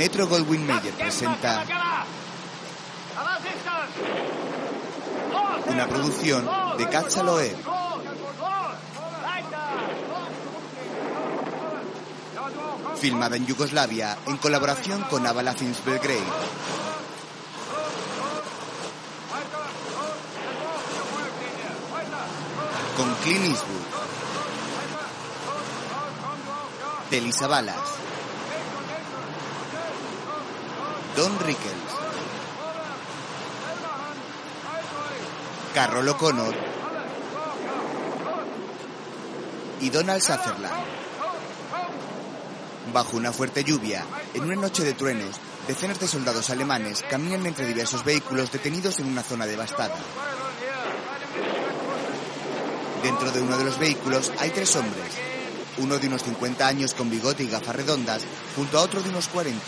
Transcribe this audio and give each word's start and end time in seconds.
Metro 0.00 0.26
Goldwyn 0.26 0.66
Mayer 0.66 0.94
presenta 0.94 1.62
una 5.66 5.86
producción 5.88 6.48
de 6.78 6.88
Katzaloe. 6.88 7.54
Filmada 12.96 13.36
en 13.36 13.44
Yugoslavia 13.44 14.16
en 14.26 14.38
colaboración 14.38 15.02
con 15.02 15.26
Avala 15.26 15.52
Films 15.52 15.84
Belgrade. 15.84 16.24
Con 22.96 23.14
Clint 23.16 23.44
Eastwood. 23.44 23.84
Telisa 27.10 27.46
Balas. 27.46 27.99
Don 31.16 31.38
Rickles. 31.40 31.74
Carroll 35.74 36.08
O'Connor 36.08 36.54
y 39.80 39.90
Donald 39.90 40.22
Sutherland. 40.22 40.84
Bajo 42.92 43.16
una 43.16 43.32
fuerte 43.32 43.64
lluvia, 43.64 44.04
en 44.34 44.44
una 44.44 44.56
noche 44.56 44.84
de 44.84 44.94
truenos, 44.94 45.36
decenas 45.66 45.98
de 46.00 46.08
soldados 46.08 46.50
alemanes 46.50 47.04
caminan 47.08 47.46
entre 47.46 47.66
diversos 47.66 48.04
vehículos 48.04 48.52
detenidos 48.52 48.98
en 49.00 49.06
una 49.06 49.22
zona 49.22 49.46
devastada. 49.46 49.96
Dentro 53.02 53.30
de 53.30 53.40
uno 53.40 53.56
de 53.56 53.64
los 53.64 53.78
vehículos 53.78 54.32
hay 54.38 54.50
tres 54.50 54.76
hombres, 54.76 55.14
uno 55.78 55.98
de 55.98 56.08
unos 56.08 56.22
50 56.22 56.66
años 56.66 56.94
con 56.94 57.10
bigote 57.10 57.44
y 57.44 57.48
gafas 57.48 57.76
redondas, 57.76 58.22
junto 58.54 58.78
a 58.78 58.82
otro 58.82 59.02
de 59.02 59.08
unos 59.08 59.28
40. 59.28 59.60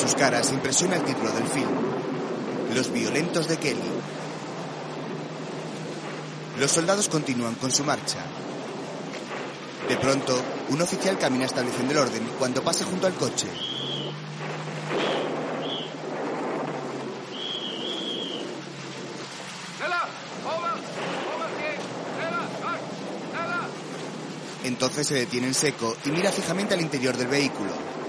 Sus 0.00 0.14
caras 0.14 0.50
impresiona 0.50 0.96
el 0.96 1.04
título 1.04 1.30
del 1.30 1.46
film, 1.46 1.68
Los 2.74 2.90
violentos 2.90 3.46
de 3.48 3.58
Kelly. 3.58 3.80
Los 6.58 6.70
soldados 6.70 7.10
continúan 7.10 7.54
con 7.56 7.70
su 7.70 7.84
marcha. 7.84 8.20
De 9.88 9.96
pronto, 9.98 10.40
un 10.70 10.80
oficial 10.80 11.18
camina 11.18 11.44
estableciendo 11.44 11.92
el 11.92 11.98
orden 11.98 12.26
cuando 12.38 12.64
pasa 12.64 12.86
junto 12.86 13.06
al 13.06 13.14
coche. 13.14 13.48
Entonces 24.64 25.06
se 25.06 25.14
detiene 25.14 25.48
en 25.48 25.54
seco 25.54 25.94
y 26.06 26.10
mira 26.10 26.32
fijamente 26.32 26.72
al 26.72 26.80
interior 26.80 27.16
del 27.18 27.28
vehículo. 27.28 27.99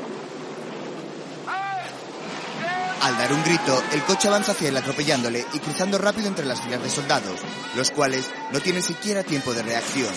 Al 3.11 3.17
dar 3.17 3.33
un 3.33 3.43
grito, 3.43 3.83
el 3.91 4.03
coche 4.03 4.29
avanza 4.29 4.53
hacia 4.53 4.69
él 4.69 4.77
atropellándole 4.77 5.45
y 5.51 5.59
cruzando 5.59 5.97
rápido 5.97 6.29
entre 6.29 6.45
las 6.45 6.61
filas 6.61 6.81
de 6.81 6.89
soldados, 6.89 7.41
los 7.75 7.91
cuales 7.91 8.25
no 8.53 8.61
tienen 8.61 8.81
siquiera 8.81 9.21
tiempo 9.21 9.53
de 9.53 9.61
reacción. 9.61 10.13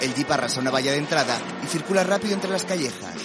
El 0.00 0.14
jeep 0.14 0.30
arrasa 0.30 0.60
una 0.60 0.70
valla 0.70 0.92
de 0.92 0.96
entrada 0.96 1.36
y 1.62 1.66
circula 1.66 2.04
rápido 2.04 2.32
entre 2.32 2.48
las 2.48 2.64
callejas. 2.64 3.16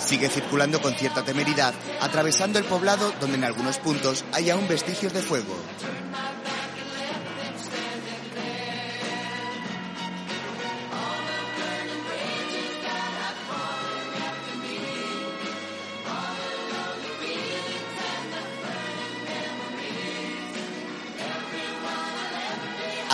Sigue 0.00 0.28
circulando 0.28 0.82
con 0.82 0.92
cierta 0.92 1.24
temeridad, 1.24 1.72
atravesando 2.02 2.58
el 2.58 2.66
poblado 2.66 3.10
donde 3.22 3.38
en 3.38 3.44
algunos 3.44 3.78
puntos 3.78 4.26
hay 4.32 4.50
aún 4.50 4.68
vestigios 4.68 5.14
de 5.14 5.22
fuego. 5.22 5.56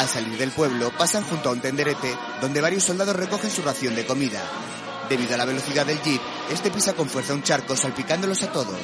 Al 0.08 0.14
salir 0.24 0.38
del 0.38 0.52
pueblo, 0.52 0.90
pasan 0.96 1.22
junto 1.22 1.50
a 1.50 1.52
un 1.52 1.60
tenderete 1.60 2.16
donde 2.40 2.62
varios 2.62 2.82
soldados 2.82 3.14
recogen 3.14 3.50
su 3.50 3.60
ración 3.60 3.94
de 3.94 4.06
comida. 4.06 4.40
Debido 5.06 5.34
a 5.34 5.36
la 5.36 5.44
velocidad 5.44 5.84
del 5.84 6.00
jeep, 6.00 6.22
este 6.50 6.70
pisa 6.70 6.94
con 6.94 7.10
fuerza 7.10 7.34
un 7.34 7.42
charco 7.42 7.76
salpicándolos 7.76 8.42
a 8.42 8.50
todos. 8.50 8.80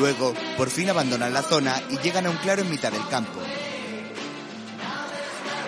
Luego, 0.00 0.34
por 0.56 0.70
fin 0.70 0.90
abandonan 0.90 1.32
la 1.32 1.42
zona 1.42 1.80
y 1.88 1.98
llegan 1.98 2.26
a 2.26 2.30
un 2.30 2.36
claro 2.38 2.62
en 2.62 2.70
mitad 2.70 2.90
del 2.90 3.06
campo. 3.06 3.38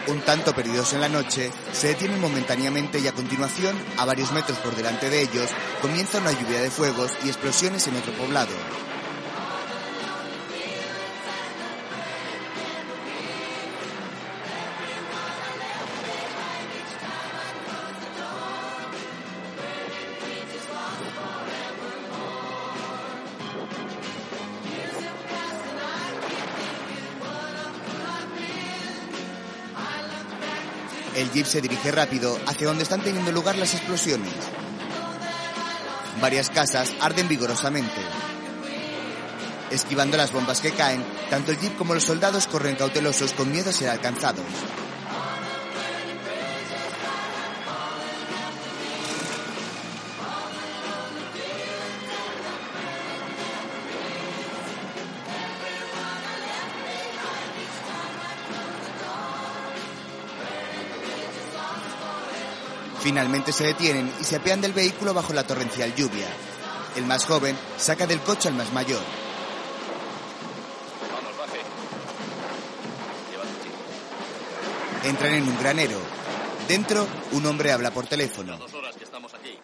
Un 0.09 0.23
tanto 0.23 0.55
perdidos 0.55 0.95
en 0.95 1.03
la 1.03 1.09
noche, 1.11 1.51
se 1.73 1.89
detienen 1.89 2.19
momentáneamente 2.19 2.99
y 2.99 3.07
a 3.07 3.13
continuación, 3.13 3.77
a 3.99 4.07
varios 4.07 4.33
metros 4.33 4.57
por 4.59 4.75
delante 4.75 5.11
de 5.11 5.21
ellos, 5.21 5.51
comienza 5.83 6.19
una 6.19 6.33
lluvia 6.33 6.63
de 6.63 6.71
fuegos 6.71 7.13
y 7.25 7.29
explosiones 7.29 7.87
en 7.89 7.97
otro 7.97 8.13
poblado. 8.15 8.55
Jeep 31.39 31.47
se 31.47 31.61
dirige 31.61 31.93
rápido 31.93 32.37
hacia 32.49 32.67
donde 32.67 32.83
están 32.83 33.01
teniendo 33.01 33.31
lugar 33.31 33.57
las 33.57 33.73
explosiones. 33.73 34.33
Varias 36.21 36.51
casas 36.51 36.93
arden 37.01 37.29
vigorosamente. 37.29 38.01
Esquivando 39.71 40.17
las 40.17 40.33
bombas 40.33 40.61
que 40.61 40.73
caen, 40.73 41.05
tanto 41.31 41.53
el 41.53 41.61
jeep 41.61 41.77
como 41.77 41.95
los 41.95 42.03
soldados 42.03 42.49
corren 42.49 42.75
cautelosos 42.75 43.35
con 43.35 43.53
miedo 43.53 43.71
a 43.71 43.73
ser 43.73 43.89
alcanzados. 43.89 44.47
Finalmente 63.19 63.51
se 63.51 63.65
detienen 63.65 64.15
y 64.21 64.23
se 64.23 64.37
apean 64.37 64.61
del 64.61 64.73
vehículo 64.73 65.13
bajo 65.13 65.33
la 65.33 65.45
torrencial 65.45 65.93
lluvia. 65.93 66.29
El 66.95 67.05
más 67.05 67.25
joven 67.25 67.59
saca 67.77 68.07
del 68.07 68.21
coche 68.21 68.47
al 68.47 68.55
más 68.55 68.73
mayor. 68.73 69.03
Entran 75.03 75.35
en 75.35 75.49
un 75.49 75.59
granero. 75.59 75.99
Dentro, 76.69 77.09
un 77.33 77.45
hombre 77.47 77.73
habla 77.73 77.91
por 77.91 78.07
teléfono. 78.07 78.57
Dos 78.57 78.73
horas 78.75 78.95
que 78.95 79.03
estamos 79.03 79.35
aquí. 79.35 79.59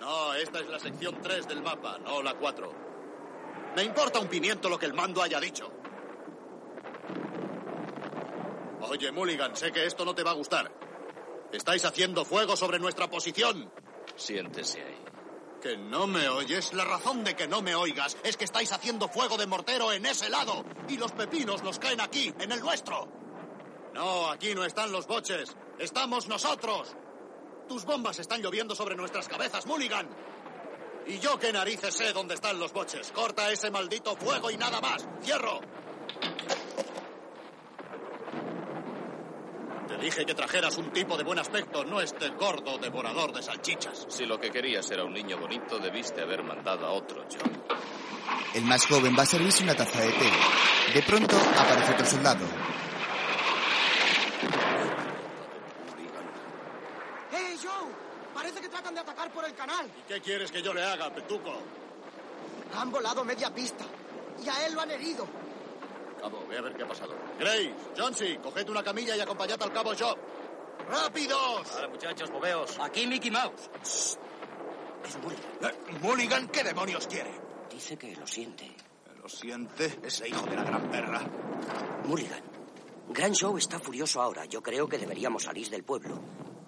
No, 0.00 0.34
esta 0.34 0.58
es 0.58 0.68
la 0.68 0.80
sección 0.80 1.22
3 1.22 1.46
del 1.46 1.62
mapa, 1.62 1.98
no 1.98 2.20
la 2.20 2.34
4. 2.34 2.74
Me 3.76 3.84
importa 3.84 4.18
un 4.18 4.26
pimiento 4.26 4.68
lo 4.68 4.76
que 4.76 4.86
el 4.86 4.92
mando 4.92 5.22
haya 5.22 5.38
dicho. 5.38 5.70
Oye, 8.80 9.12
Mulligan, 9.12 9.54
sé 9.54 9.70
que 9.70 9.86
esto 9.86 10.04
no 10.04 10.16
te 10.16 10.24
va 10.24 10.32
a 10.32 10.34
gustar. 10.34 10.87
Estáis 11.52 11.84
haciendo 11.84 12.24
fuego 12.24 12.56
sobre 12.56 12.78
nuestra 12.78 13.08
posición. 13.08 13.70
Siéntese 14.16 14.82
ahí. 14.82 15.04
¿Que 15.62 15.76
no 15.76 16.06
me 16.06 16.28
oyes? 16.28 16.72
La 16.72 16.84
razón 16.84 17.24
de 17.24 17.34
que 17.34 17.48
no 17.48 17.62
me 17.62 17.74
oigas 17.74 18.16
es 18.22 18.36
que 18.36 18.44
estáis 18.44 18.70
haciendo 18.72 19.08
fuego 19.08 19.36
de 19.36 19.46
mortero 19.46 19.92
en 19.92 20.06
ese 20.06 20.28
lado 20.28 20.64
y 20.88 20.96
los 20.96 21.12
pepinos 21.12 21.62
nos 21.62 21.78
caen 21.78 22.00
aquí, 22.00 22.32
en 22.38 22.52
el 22.52 22.60
nuestro. 22.60 23.08
No, 23.94 24.30
aquí 24.30 24.54
no 24.54 24.64
están 24.64 24.92
los 24.92 25.06
boches. 25.06 25.56
Estamos 25.78 26.28
nosotros. 26.28 26.94
Tus 27.66 27.84
bombas 27.84 28.18
están 28.18 28.40
lloviendo 28.40 28.74
sobre 28.74 28.94
nuestras 28.94 29.26
cabezas, 29.26 29.66
Mulligan. 29.66 30.08
Y 31.06 31.18
yo 31.18 31.38
qué 31.38 31.52
narices 31.52 31.94
sé 31.94 32.12
dónde 32.12 32.34
están 32.34 32.60
los 32.60 32.72
boches. 32.72 33.10
Corta 33.12 33.50
ese 33.50 33.70
maldito 33.70 34.14
fuego 34.16 34.50
y 34.50 34.56
nada 34.56 34.80
más. 34.80 35.08
Cierro. 35.22 35.60
Te 39.98 40.04
dije 40.04 40.24
que 40.24 40.34
trajeras 40.34 40.76
un 40.76 40.92
tipo 40.92 41.16
de 41.16 41.24
buen 41.24 41.40
aspecto, 41.40 41.84
no 41.84 42.00
este 42.00 42.28
gordo 42.28 42.78
devorador 42.78 43.32
de 43.32 43.42
salchichas. 43.42 44.06
Si 44.08 44.24
lo 44.26 44.38
que 44.38 44.48
querías 44.48 44.88
era 44.92 45.02
un 45.02 45.12
niño 45.12 45.36
bonito, 45.36 45.80
debiste 45.80 46.22
haber 46.22 46.44
mandado 46.44 46.86
a 46.86 46.92
otro, 46.92 47.26
John. 47.28 47.50
El 48.54 48.62
más 48.62 48.86
joven 48.86 49.16
va 49.18 49.24
a 49.24 49.26
servirse 49.26 49.64
una 49.64 49.74
taza 49.74 50.00
de 50.00 50.12
té. 50.12 50.30
De 50.94 51.02
pronto 51.02 51.36
aparece 51.36 51.92
otro 51.94 52.06
soldado. 52.06 52.44
¡Eh, 57.32 57.56
Joe! 57.60 57.92
Parece 58.32 58.60
que 58.60 58.68
tratan 58.68 58.94
de 58.94 59.00
atacar 59.00 59.32
por 59.32 59.44
el 59.46 59.54
canal. 59.54 59.84
¿Y 59.86 60.12
qué 60.12 60.20
quieres 60.20 60.52
que 60.52 60.62
yo 60.62 60.72
le 60.72 60.84
haga, 60.84 61.12
Petuco? 61.12 61.60
Han 62.78 62.92
volado 62.92 63.24
media 63.24 63.52
pista. 63.52 63.84
Y 64.44 64.48
a 64.48 64.64
él 64.64 64.74
lo 64.74 64.80
han 64.80 64.92
herido. 64.92 65.26
Cabo, 66.20 66.46
ve 66.48 66.58
a 66.58 66.62
ver 66.62 66.74
qué 66.74 66.82
ha 66.82 66.88
pasado. 66.88 67.14
Grace, 67.38 67.74
Johnsy, 67.96 68.36
coged 68.38 68.68
una 68.68 68.82
camilla 68.82 69.16
y 69.16 69.20
acompañad 69.20 69.62
al 69.62 69.72
cabo 69.72 69.92
Job. 69.98 70.16
¡Rápidos! 70.88 71.72
Ahora, 71.74 71.88
muchachos, 71.88 72.30
moveos. 72.30 72.78
Aquí 72.80 73.06
Mickey 73.06 73.30
Mouse. 73.30 73.70
Es 75.04 75.18
Mulligan. 75.22 75.44
Eh, 75.62 75.98
Mulligan, 76.00 76.48
¿qué 76.48 76.64
demonios 76.64 77.06
quiere? 77.06 77.30
Dice 77.70 77.96
que 77.96 78.14
lo 78.16 78.26
siente. 78.26 78.74
¿Lo 79.20 79.28
siente? 79.28 79.98
Ese 80.02 80.28
hijo 80.28 80.46
de 80.46 80.56
la 80.56 80.64
gran 80.64 80.90
perra. 80.90 81.20
Mulligan, 82.04 82.42
Gran 83.10 83.32
Show 83.32 83.56
está 83.56 83.78
furioso 83.78 84.20
ahora. 84.20 84.44
Yo 84.44 84.62
creo 84.62 84.86
que 84.88 84.98
deberíamos 84.98 85.44
salir 85.44 85.68
del 85.70 85.82
pueblo. 85.82 86.20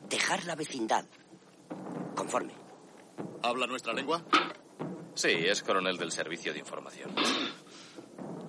Dejar 0.08 0.44
la 0.44 0.54
vecindad. 0.54 1.04
Conforme. 2.16 2.54
¿Habla 3.42 3.66
nuestra 3.66 3.92
lengua? 3.92 4.24
Sí, 5.14 5.28
es 5.28 5.62
coronel 5.62 5.98
del 5.98 6.12
Servicio 6.12 6.52
de 6.52 6.58
Información. 6.60 7.14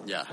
Ya. 0.05 0.25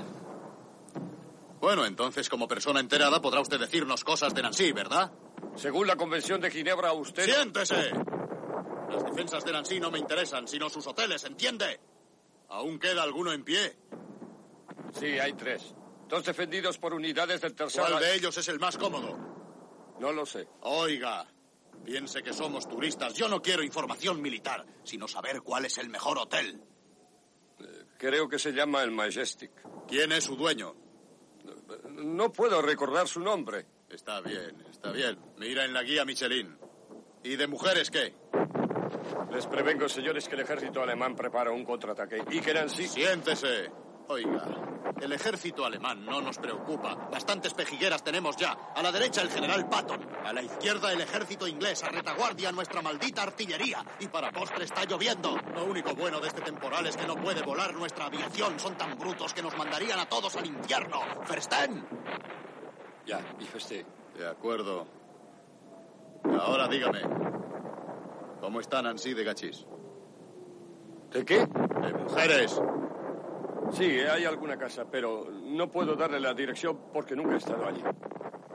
Bueno, 1.61 1.85
entonces, 1.85 2.29
como 2.29 2.47
persona 2.47 2.81
enterada, 2.81 3.21
podrá 3.21 3.41
usted 3.41 3.59
decirnos 3.59 4.05
cosas 4.05 4.33
de 4.35 4.43
Nancy, 4.43 4.73
¿verdad? 4.73 5.13
Según 5.57 5.87
la 5.87 5.97
Convención 5.97 6.41
de 6.41 6.51
Ginebra, 6.51 6.93
usted... 6.93 7.25
¡Siéntese! 7.25 7.91
Las 8.91 9.05
defensas 9.05 9.45
de 9.45 9.53
Nancy 9.53 9.81
no 9.81 9.91
me 9.91 9.99
interesan, 9.99 10.47
sino 10.47 10.71
sus 10.71 10.87
hoteles, 10.87 11.25
¿entiende? 11.25 11.81
¿Aún 12.49 12.79
queda 12.79 13.03
alguno 13.03 13.33
en 13.33 13.45
pie? 13.45 13.77
Sí, 14.99 15.19
hay 15.19 15.33
tres. 15.35 15.75
Dos 16.09 16.25
defendidos 16.25 16.79
por 16.79 16.95
unidades 16.95 17.41
del 17.41 17.55
tercer... 17.55 17.83
¿Cuál 17.83 18.01
de 18.01 18.15
ellos 18.15 18.37
es 18.39 18.49
el 18.49 18.59
más 18.59 18.79
cómodo? 18.79 19.19
No 19.99 20.13
lo 20.13 20.25
sé. 20.25 20.49
Oiga, 20.63 21.27
piense 21.85 22.23
que 22.23 22.33
somos 22.33 22.69
turistas. 22.69 23.15
Yo 23.15 23.29
no 23.29 23.43
quiero 23.43 23.63
información 23.63 24.23
militar, 24.23 24.65
sino 24.85 25.09
saber 25.09 25.43
cuál 25.43 25.65
es 25.65 25.77
el 25.79 25.89
mejor 25.89 26.19
hotel. 26.19 26.63
Creo 27.99 28.29
que 28.29 28.39
se 28.39 28.53
llama 28.53 28.85
el 28.85 28.93
Majestic. 28.93 29.51
¿Quién 29.89 30.13
es 30.13 30.25
su 30.25 30.37
dueño? 30.37 30.88
No 31.91 32.33
puedo 32.33 32.63
recordar 32.63 33.09
su 33.09 33.21
nombre. 33.21 33.67
Está 33.91 34.21
bien, 34.21 34.65
está 34.71 34.93
bien. 34.93 35.19
Mira 35.39 35.65
en 35.65 35.73
la 35.73 35.83
guía 35.83 36.05
Michelin. 36.05 36.57
¿Y 37.23 37.37
de 37.37 37.47
mujeres 37.47 37.91
qué? 37.91 38.15
Les 39.33 39.47
prevengo, 39.47 39.89
señores, 39.89 40.29
que 40.29 40.35
el 40.35 40.43
ejército 40.43 40.83
alemán 40.83 41.15
prepara 41.15 41.51
un 41.51 41.65
contraataque 41.65 42.23
y 42.31 42.41
que 42.41 42.55
Nancy... 42.55 42.89
Siéntese. 42.89 43.71
Oiga, 44.11 44.43
el 45.03 45.13
ejército 45.13 45.67
alemán 45.67 46.05
no 46.07 46.23
nos 46.23 46.39
preocupa. 46.39 46.95
Bastantes 47.13 47.53
pejigueras 47.53 48.03
tenemos 48.03 48.37
ya. 48.37 48.53
A 48.75 48.83
la 48.83 48.91
derecha 48.91 49.21
el 49.21 49.29
general 49.29 49.69
Patton. 49.69 50.01
A 50.25 50.33
la 50.33 50.43
izquierda 50.43 50.91
el 50.93 51.03
ejército 51.03 51.47
inglés. 51.47 51.85
A 51.85 51.91
retaguardia 51.91 52.51
nuestra 52.51 52.81
maldita 52.81 53.23
artillería. 53.23 53.85
Y 54.01 54.09
para 54.09 54.33
postre 54.33 54.65
está 54.65 54.85
lloviendo. 54.85 55.37
Lo 55.55 55.67
único 55.67 55.95
bueno 55.95 56.21
de 56.21 56.29
este 56.29 56.41
temporal 56.41 56.87
es 56.87 56.97
que 56.97 57.07
no 57.07 57.17
puede 57.17 57.43
volar 57.43 57.75
nuestra 57.75 58.07
aviación. 58.07 58.59
Son 58.59 58.79
tan 58.79 58.99
brutos 58.99 59.35
que 59.35 59.43
nos 59.43 59.57
mandarían 59.59 59.99
a 59.99 60.09
todos 60.09 60.35
al 60.37 60.47
infierno. 60.47 61.01
¿Verstehen? 61.29 61.87
Ya, 63.05 63.21
dijo 63.39 63.59
usted. 63.59 63.85
De 64.17 64.27
acuerdo. 64.27 64.87
Ahora 66.25 66.67
dígame. 66.67 67.03
¿Cómo 68.41 68.61
está 68.61 68.81
Nancy 68.81 69.13
de 69.13 69.25
Gachis? 69.25 69.67
¿De 71.13 71.25
qué? 71.27 71.41
De 71.47 71.93
mujeres. 71.93 72.59
Sí, 73.73 73.85
hay 73.85 74.25
alguna 74.25 74.57
casa, 74.57 74.87
pero 74.91 75.29
no 75.31 75.71
puedo 75.71 75.95
darle 75.95 76.21
la 76.21 76.35
dirección 76.35 76.79
porque 76.93 77.15
nunca 77.15 77.35
he 77.35 77.39
estado 77.39 77.67
allí. 77.67 77.83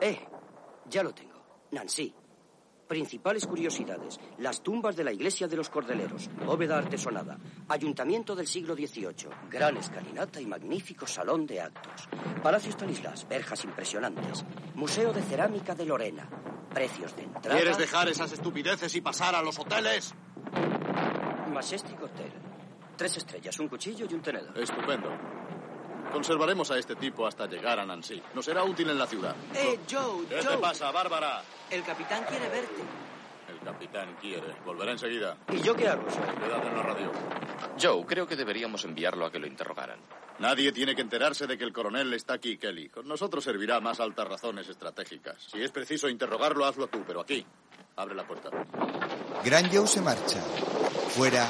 Eh, 0.02 0.20
ya 0.90 1.04
lo 1.04 1.14
tengo. 1.14 1.34
Nancy. 1.72 2.14
Principales 2.88 3.48
curiosidades. 3.48 4.20
Las 4.40 4.62
tumbas 4.62 4.96
de 4.96 5.04
la 5.04 5.12
iglesia 5.12 5.48
de 5.48 5.56
los 5.56 5.70
Cordeleros. 5.70 6.30
Bóveda 6.46 6.78
artesonada. 6.78 7.38
Ayuntamiento 7.70 8.36
del 8.36 8.48
siglo 8.48 8.76
XVIII. 8.76 9.30
Gran 9.50 9.78
escalinata 9.78 10.42
y 10.42 10.46
magnífico 10.46 11.08
salón 11.08 11.48
de 11.48 11.62
actos. 11.62 12.08
Palacio 12.42 12.72
Stanislas. 12.72 13.28
Verjas 13.28 13.64
impresionantes. 13.64 14.46
Museo 14.76 15.14
de 15.14 15.22
cerámica 15.22 15.74
de 15.74 15.86
Lorena. 15.86 16.30
Precios 16.74 17.16
de 17.16 17.24
entrada. 17.24 17.56
¿Quieres 17.56 17.78
dejar 17.78 18.10
esas 18.10 18.32
estupideces 18.32 18.94
y 18.96 19.02
pasar 19.02 19.36
a 19.36 19.42
los 19.42 19.58
hoteles? 19.58 20.14
Majestic 21.52 22.02
Hotel. 22.02 22.32
Tres 23.04 23.18
estrellas, 23.18 23.60
un 23.60 23.68
cuchillo 23.68 24.08
y 24.10 24.14
un 24.14 24.22
tenedor. 24.22 24.58
Estupendo. 24.58 25.10
Conservaremos 26.14 26.72
a 26.72 26.78
este 26.78 26.96
tipo 26.96 27.28
hasta 27.28 27.48
llegar 27.48 27.78
a 27.78 27.86
Nancy. 27.86 28.24
Nos 28.34 28.46
será 28.46 28.64
útil 28.64 28.90
en 28.90 28.98
la 28.98 29.06
ciudad. 29.06 29.36
¡Eh, 29.54 29.78
Joe! 29.92 30.26
¿Qué 30.30 30.42
Joe! 30.42 30.56
te 30.56 30.62
pasa, 30.62 30.90
Bárbara? 30.90 31.44
El 31.70 31.84
capitán 31.84 32.24
quiere 32.24 32.48
verte. 32.48 32.82
El 33.50 33.60
capitán 33.60 34.16
quiere. 34.22 34.56
Volverá 34.66 34.94
enseguida. 34.94 35.36
¿Y 35.52 35.60
yo 35.60 35.76
qué 35.76 35.90
hago, 35.90 36.04
Joe? 36.04 36.34
Quédate 36.34 36.68
en 36.70 36.78
la 36.78 36.82
radio. 36.82 37.12
Joe, 37.78 38.06
creo 38.06 38.26
que 38.26 38.38
deberíamos 38.38 38.86
enviarlo 38.86 39.26
a 39.26 39.32
que 39.34 39.40
lo 39.40 39.48
interrogaran. 39.48 40.00
Nadie 40.40 40.72
tiene 40.72 40.96
que 40.96 41.02
enterarse 41.02 41.46
de 41.46 41.58
que 41.58 41.66
el 41.66 41.74
coronel 41.74 42.14
está 42.14 42.36
aquí, 42.36 42.56
Kelly. 42.58 42.88
Con 42.88 43.06
nosotros 43.06 43.44
servirá 43.44 43.82
más 43.82 44.00
altas 44.00 44.30
razones 44.30 44.70
estratégicas. 44.70 45.44
Si 45.52 45.62
es 45.62 45.72
preciso 45.72 46.08
interrogarlo, 46.08 46.64
hazlo 46.64 46.88
tú, 46.88 47.04
pero 47.06 47.20
aquí. 47.20 47.46
Abre 47.98 48.16
la 48.16 48.26
puerta. 48.26 48.50
Gran 49.44 49.70
Joe 49.70 49.88
se 49.88 50.00
marcha. 50.00 50.40
Fuera, 51.10 51.46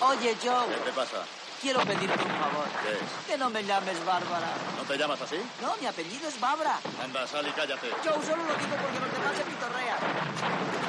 Oye, 0.00 0.36
Joe, 0.42 0.66
¿Qué 0.68 0.90
te 0.90 0.92
pasa? 0.92 1.16
quiero 1.60 1.80
pedirte 1.80 2.06
un 2.22 2.30
favor. 2.38 2.66
¿Qué 2.84 2.92
es? 2.92 3.26
Que 3.26 3.38
no 3.38 3.50
me 3.50 3.64
llames 3.64 4.04
Bárbara. 4.04 4.46
¿No 4.76 4.84
te 4.84 4.96
llamas 4.96 5.20
así? 5.20 5.36
No, 5.60 5.74
mi 5.80 5.86
apellido 5.86 6.28
es 6.28 6.38
Babra. 6.40 6.78
Anda, 7.02 7.26
sal 7.26 7.46
y 7.46 7.50
cállate. 7.52 7.88
Joe, 8.04 8.12
solo 8.24 8.42
lo 8.44 8.54
digo 8.54 8.76
porque 8.80 9.00
los 9.00 9.12
demás 9.12 9.36
se 9.36 9.44
pitorrean. 9.44 9.98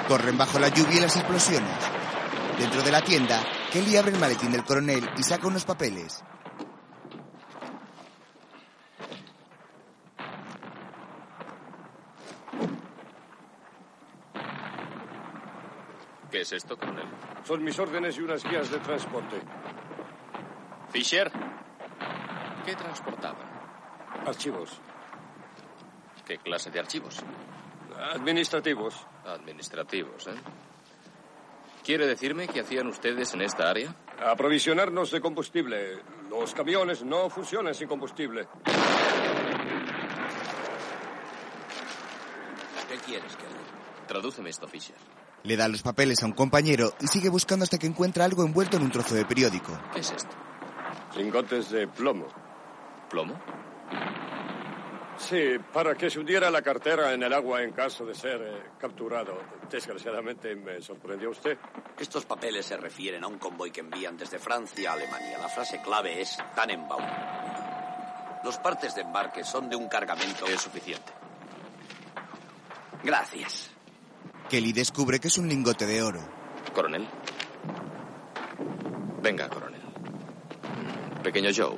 corren 0.07 0.37
bajo 0.37 0.59
la 0.59 0.69
lluvia 0.69 0.97
y 0.97 1.01
las 1.01 1.15
explosiones. 1.15 1.71
Dentro 2.57 2.81
de 2.83 2.91
la 2.91 3.01
tienda, 3.01 3.41
Kelly 3.71 3.97
abre 3.97 4.11
el 4.11 4.19
maletín 4.19 4.51
del 4.51 4.63
coronel 4.65 5.09
y 5.17 5.23
saca 5.23 5.47
unos 5.47 5.65
papeles. 5.65 6.21
¿Qué 16.31 16.41
es 16.41 16.51
esto, 16.51 16.77
coronel? 16.77 17.07
Son 17.43 17.63
mis 17.63 17.77
órdenes 17.79 18.17
y 18.17 18.21
unas 18.21 18.43
guías 18.43 18.69
de 18.69 18.77
transporte. 18.79 19.41
Fisher. 20.91 21.31
¿Qué 22.65 22.75
transportaban? 22.75 23.47
Archivos. 24.27 24.79
¿Qué 26.25 26.37
clase 26.37 26.69
de 26.69 26.79
archivos? 26.79 27.23
Administrativos. 28.13 29.07
Administrativos, 29.25 30.27
¿eh? 30.27 30.35
¿Quiere 31.83 32.05
decirme 32.05 32.47
qué 32.47 32.59
hacían 32.59 32.87
ustedes 32.87 33.33
en 33.33 33.41
esta 33.41 33.67
área? 33.69 33.95
Aprovisionarnos 34.23 35.09
de 35.09 35.21
combustible. 35.21 36.03
Los 36.29 36.53
camiones 36.53 37.03
no 37.03 37.29
funcionan 37.31 37.73
sin 37.73 37.87
combustible. 37.87 38.47
¿Qué 42.87 42.97
quieres, 43.05 43.35
Kelly? 43.35 44.05
Tradúceme 44.07 44.49
esto, 44.49 44.67
Fisher. 44.67 44.95
Le 45.43 45.55
da 45.55 45.67
los 45.67 45.81
papeles 45.81 46.21
a 46.21 46.25
un 46.25 46.33
compañero 46.33 46.93
y 46.99 47.07
sigue 47.07 47.29
buscando 47.29 47.63
hasta 47.63 47.77
que 47.77 47.87
encuentra 47.87 48.25
algo 48.25 48.43
envuelto 48.43 48.77
en 48.77 48.83
un 48.83 48.91
trozo 48.91 49.15
de 49.15 49.25
periódico. 49.25 49.77
¿Qué 49.93 50.01
es 50.01 50.11
esto? 50.11 50.35
Lingotes 51.15 51.69
de 51.71 51.87
plomo. 51.87 52.27
¿Plomo? 53.09 53.39
Sí, 55.19 55.57
para 55.73 55.95
que 55.95 56.09
se 56.09 56.17
hundiera 56.17 56.49
la 56.49 56.61
cartera 56.61 57.13
en 57.13 57.21
el 57.23 57.33
agua 57.33 57.61
en 57.61 57.71
caso 57.73 58.05
de 58.05 58.15
ser 58.15 58.41
eh, 58.41 58.63
capturado. 58.79 59.37
Desgraciadamente 59.69 60.55
me 60.55 60.81
sorprendió 60.81 61.29
usted. 61.29 61.57
Estos 61.99 62.25
papeles 62.25 62.65
se 62.65 62.77
refieren 62.77 63.23
a 63.23 63.27
un 63.27 63.37
convoy 63.37 63.69
que 63.69 63.81
envían 63.81 64.17
desde 64.17 64.39
Francia 64.39 64.91
a 64.91 64.93
Alemania. 64.93 65.37
La 65.37 65.49
frase 65.49 65.81
clave 65.81 66.21
es 66.21 66.37
Tannenbaum. 66.55 67.03
Los 68.43 68.57
partes 68.59 68.95
de 68.95 69.01
embarque 69.01 69.43
son 69.43 69.69
de 69.69 69.75
un 69.75 69.89
cargamento. 69.89 70.45
Es 70.45 70.61
suficiente. 70.61 71.11
Gracias. 73.03 73.71
Kelly 74.49 74.73
descubre 74.73 75.19
que 75.19 75.27
es 75.27 75.37
un 75.37 75.47
lingote 75.47 75.85
de 75.85 76.01
oro. 76.01 76.19
Coronel. 76.73 77.07
Venga, 79.21 79.47
coronel. 79.47 79.81
Pequeño 81.21 81.51
Joe, 81.55 81.77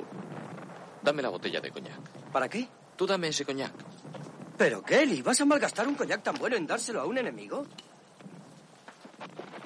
dame 1.02 1.20
la 1.20 1.28
botella 1.28 1.60
de 1.60 1.70
coñac. 1.70 2.00
¿Para 2.32 2.48
qué? 2.48 2.66
Tú 2.96 3.06
dame 3.06 3.28
ese 3.28 3.44
coñac. 3.44 3.72
Pero, 4.56 4.82
Kelly, 4.82 5.20
¿vas 5.20 5.40
a 5.40 5.44
malgastar 5.44 5.86
un 5.86 5.96
coñac 5.96 6.22
tan 6.22 6.34
bueno 6.36 6.56
en 6.56 6.66
dárselo 6.66 7.02
a 7.02 7.04
un 7.04 7.18
enemigo? 7.18 7.66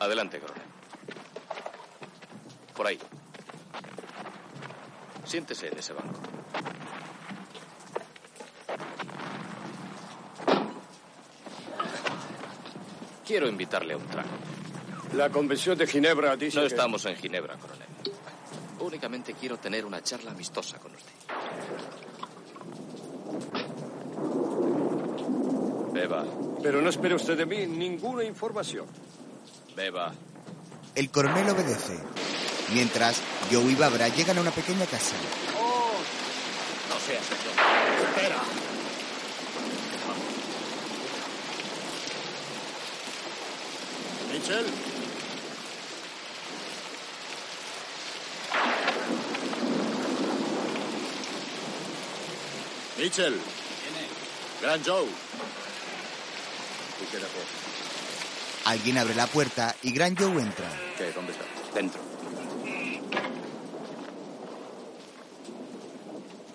Adelante, 0.01 0.41
coronel. 0.41 0.63
Por 2.77 2.87
ahí. 2.89 2.99
Siéntese 5.25 5.69
en 5.69 5.79
ese 5.79 5.93
banco. 5.93 6.21
Quiero 13.27 13.49
invitarle 13.49 13.95
a 13.95 13.97
un 13.97 14.07
trago. 14.07 14.29
La 15.15 15.31
Convención 15.31 15.77
de 15.77 15.87
Ginebra 15.87 16.37
dice 16.37 16.57
No 16.57 16.63
que- 16.63 16.69
estamos 16.69 17.05
en 17.07 17.17
Ginebra, 17.17 17.57
coronel. 17.57 17.87
Únicamente 18.81 19.35
quiero 19.35 19.57
tener 19.59 19.85
una 19.85 20.03
charla 20.03 20.31
amistosa 20.31 20.79
con 20.79 20.93
usted. 20.95 21.13
Beba, 25.93 26.25
Pero 26.63 26.83
no 26.83 26.91
espere 26.91 27.15
usted 27.15 27.37
de 27.37 27.47
mí 27.47 27.67
ninguna 27.67 28.25
información. 28.25 28.87
beba. 29.75 30.13
El 30.95 31.11
coronel 31.11 31.49
obedece. 31.51 31.99
Mientras, 32.73 33.21
Joe 33.51 33.71
y 33.71 33.75
Barbara 33.75 34.09
llegan 34.09 34.39
a 34.39 34.41
una 34.41 34.51
pequeña 34.51 34.87
casa. 34.87 35.15
No 36.89 36.99
seas 37.01 37.23
Espera. 37.23 38.43
Mitchell. 44.47 44.67
Mitchell. 52.99 53.35
Gran 54.63 54.85
Joe. 54.85 55.07
Alguien 58.67 58.99
abre 58.99 59.15
la 59.17 59.27
puerta 59.27 59.75
y 59.83 59.93
Gran 59.93 60.17
Joe 60.17 60.41
entra. 60.41 60.71
¿Qué? 60.97 61.11
¿Dónde 61.11 61.33
está? 61.33 61.45
Dentro. 61.75 62.01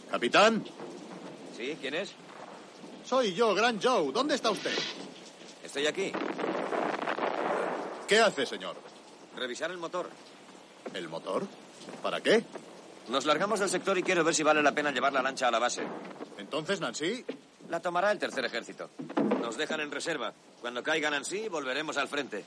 Capitán, 0.09 0.65
¿Sí? 1.57 1.77
¿Quién 1.79 1.95
es? 1.95 2.11
soy 3.05 3.33
yo, 3.33 3.53
Gran 3.53 3.81
Joe. 3.81 4.11
¿Dónde 4.13 4.35
está 4.35 4.49
usted? 4.49 4.77
Estoy 5.63 5.87
aquí. 5.87 6.11
¿Qué 8.11 8.19
hace, 8.19 8.45
señor? 8.45 8.75
Revisar 9.37 9.71
el 9.71 9.77
motor. 9.77 10.09
¿El 10.93 11.07
motor? 11.07 11.47
¿Para 12.03 12.19
qué? 12.19 12.43
Nos 13.07 13.25
largamos 13.25 13.61
del 13.61 13.69
sector 13.69 13.97
y 13.97 14.03
quiero 14.03 14.25
ver 14.25 14.35
si 14.35 14.43
vale 14.43 14.61
la 14.61 14.73
pena 14.73 14.91
llevar 14.91 15.13
la 15.13 15.21
lancha 15.21 15.47
a 15.47 15.51
la 15.51 15.59
base. 15.59 15.83
Entonces, 16.37 16.81
Nancy, 16.81 17.23
La 17.69 17.79
tomará 17.79 18.11
el 18.11 18.19
tercer 18.19 18.43
ejército. 18.43 18.89
Nos 19.39 19.55
dejan 19.55 19.79
en 19.79 19.91
reserva. 19.91 20.33
Cuando 20.59 20.83
caigan 20.83 21.13
así, 21.13 21.47
volveremos 21.47 21.95
al 21.95 22.09
frente. 22.09 22.43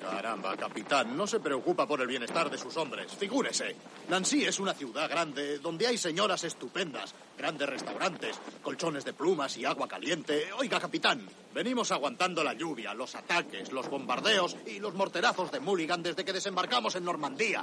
Caramba, 0.00 0.56
capitán, 0.56 1.16
no 1.16 1.26
se 1.26 1.40
preocupa 1.40 1.86
por 1.86 2.00
el 2.00 2.06
bienestar 2.06 2.50
de 2.50 2.58
sus 2.58 2.76
hombres. 2.76 3.12
Figúrese, 3.12 3.76
Nancy 4.08 4.44
es 4.44 4.58
una 4.60 4.74
ciudad 4.74 5.08
grande 5.08 5.58
donde 5.58 5.86
hay 5.86 5.96
señoras 5.96 6.44
estupendas, 6.44 7.14
grandes 7.38 7.68
restaurantes, 7.68 8.38
colchones 8.62 9.04
de 9.04 9.12
plumas 9.12 9.56
y 9.56 9.64
agua 9.64 9.88
caliente. 9.88 10.52
Oiga, 10.58 10.80
capitán, 10.80 11.26
venimos 11.54 11.92
aguantando 11.92 12.44
la 12.44 12.54
lluvia, 12.54 12.94
los 12.94 13.14
ataques, 13.14 13.72
los 13.72 13.88
bombardeos 13.88 14.56
y 14.66 14.80
los 14.80 14.94
morterazos 14.94 15.50
de 15.50 15.60
Mulligan 15.60 16.02
desde 16.02 16.24
que 16.24 16.32
desembarcamos 16.32 16.94
en 16.96 17.04
Normandía. 17.04 17.62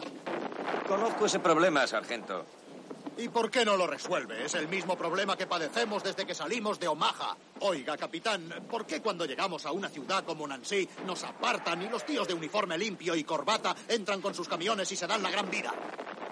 Conozco 0.87 1.25
ese 1.25 1.39
problema, 1.39 1.85
sargento. 1.87 2.45
¿Y 3.19 3.27
por 3.27 3.51
qué 3.51 3.65
no 3.65 3.75
lo 3.75 3.85
resuelve? 3.85 4.45
Es 4.45 4.53
el 4.53 4.69
mismo 4.69 4.97
problema 4.97 5.35
que 5.35 5.45
padecemos 5.45 6.01
desde 6.01 6.25
que 6.25 6.33
salimos 6.33 6.79
de 6.79 6.87
Omaha. 6.87 7.35
Oiga, 7.59 7.97
capitán, 7.97 8.65
¿por 8.69 8.85
qué 8.85 9.01
cuando 9.01 9.25
llegamos 9.25 9.65
a 9.65 9.73
una 9.73 9.89
ciudad 9.89 10.23
como 10.23 10.47
Nancy 10.47 10.87
nos 11.05 11.25
apartan 11.25 11.81
y 11.81 11.89
los 11.89 12.05
tíos 12.05 12.25
de 12.29 12.33
uniforme 12.33 12.77
limpio 12.77 13.15
y 13.15 13.25
corbata 13.25 13.75
entran 13.89 14.21
con 14.21 14.33
sus 14.33 14.47
camiones 14.47 14.89
y 14.93 14.95
se 14.95 15.05
dan 15.05 15.21
la 15.21 15.31
gran 15.31 15.51
vida? 15.51 15.73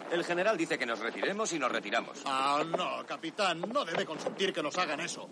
El 0.10 0.24
general 0.24 0.58
dice 0.58 0.77
que 0.77 0.86
nos 0.86 1.00
retiremos 1.00 1.51
y 1.51 1.60
nos 1.60 1.70
retiramos. 1.70 2.20
Ah, 2.24 2.63
no, 2.65 3.06
capitán, 3.06 3.60
no 3.67 3.84
debe 3.84 4.06
consentir 4.06 4.53
que 4.53 4.63
nos 4.63 4.77
hagan 4.77 5.01
eso. 5.01 5.29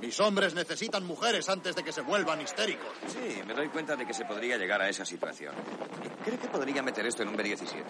Mis 0.00 0.20
hombres 0.20 0.54
necesitan 0.54 1.04
mujeres 1.06 1.48
antes 1.48 1.74
de 1.74 1.82
que 1.82 1.92
se 1.92 2.00
vuelvan 2.02 2.40
histéricos. 2.40 2.88
Sí, 3.08 3.42
me 3.46 3.54
doy 3.54 3.68
cuenta 3.68 3.96
de 3.96 4.06
que 4.06 4.14
se 4.14 4.24
podría 4.24 4.56
llegar 4.56 4.80
a 4.80 4.88
esa 4.88 5.04
situación. 5.04 5.54
¿Cree 6.24 6.38
que 6.38 6.48
podría 6.48 6.82
meter 6.82 7.06
esto 7.06 7.22
en 7.22 7.28
un 7.28 7.36
B-17? 7.36 7.82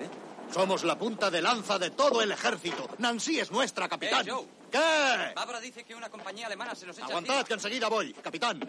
Somos 0.52 0.84
la 0.84 0.98
punta 0.98 1.30
de 1.30 1.42
lanza 1.42 1.78
de 1.78 1.90
todo 1.90 2.22
el 2.22 2.32
ejército. 2.32 2.88
Nancy 2.98 3.40
es 3.40 3.50
nuestra, 3.50 3.88
capitán. 3.88 4.26
Joe. 4.26 4.46
¿Qué? 4.70 5.32
Bárbara 5.34 5.60
dice 5.60 5.84
que 5.84 5.94
una 5.94 6.08
compañía 6.08 6.46
alemana 6.46 6.74
se 6.74 6.86
nos 6.86 6.96
echa 6.96 7.06
Aguantad, 7.06 7.46
que 7.46 7.54
enseguida 7.54 7.88
voy, 7.88 8.12
capitán. 8.14 8.60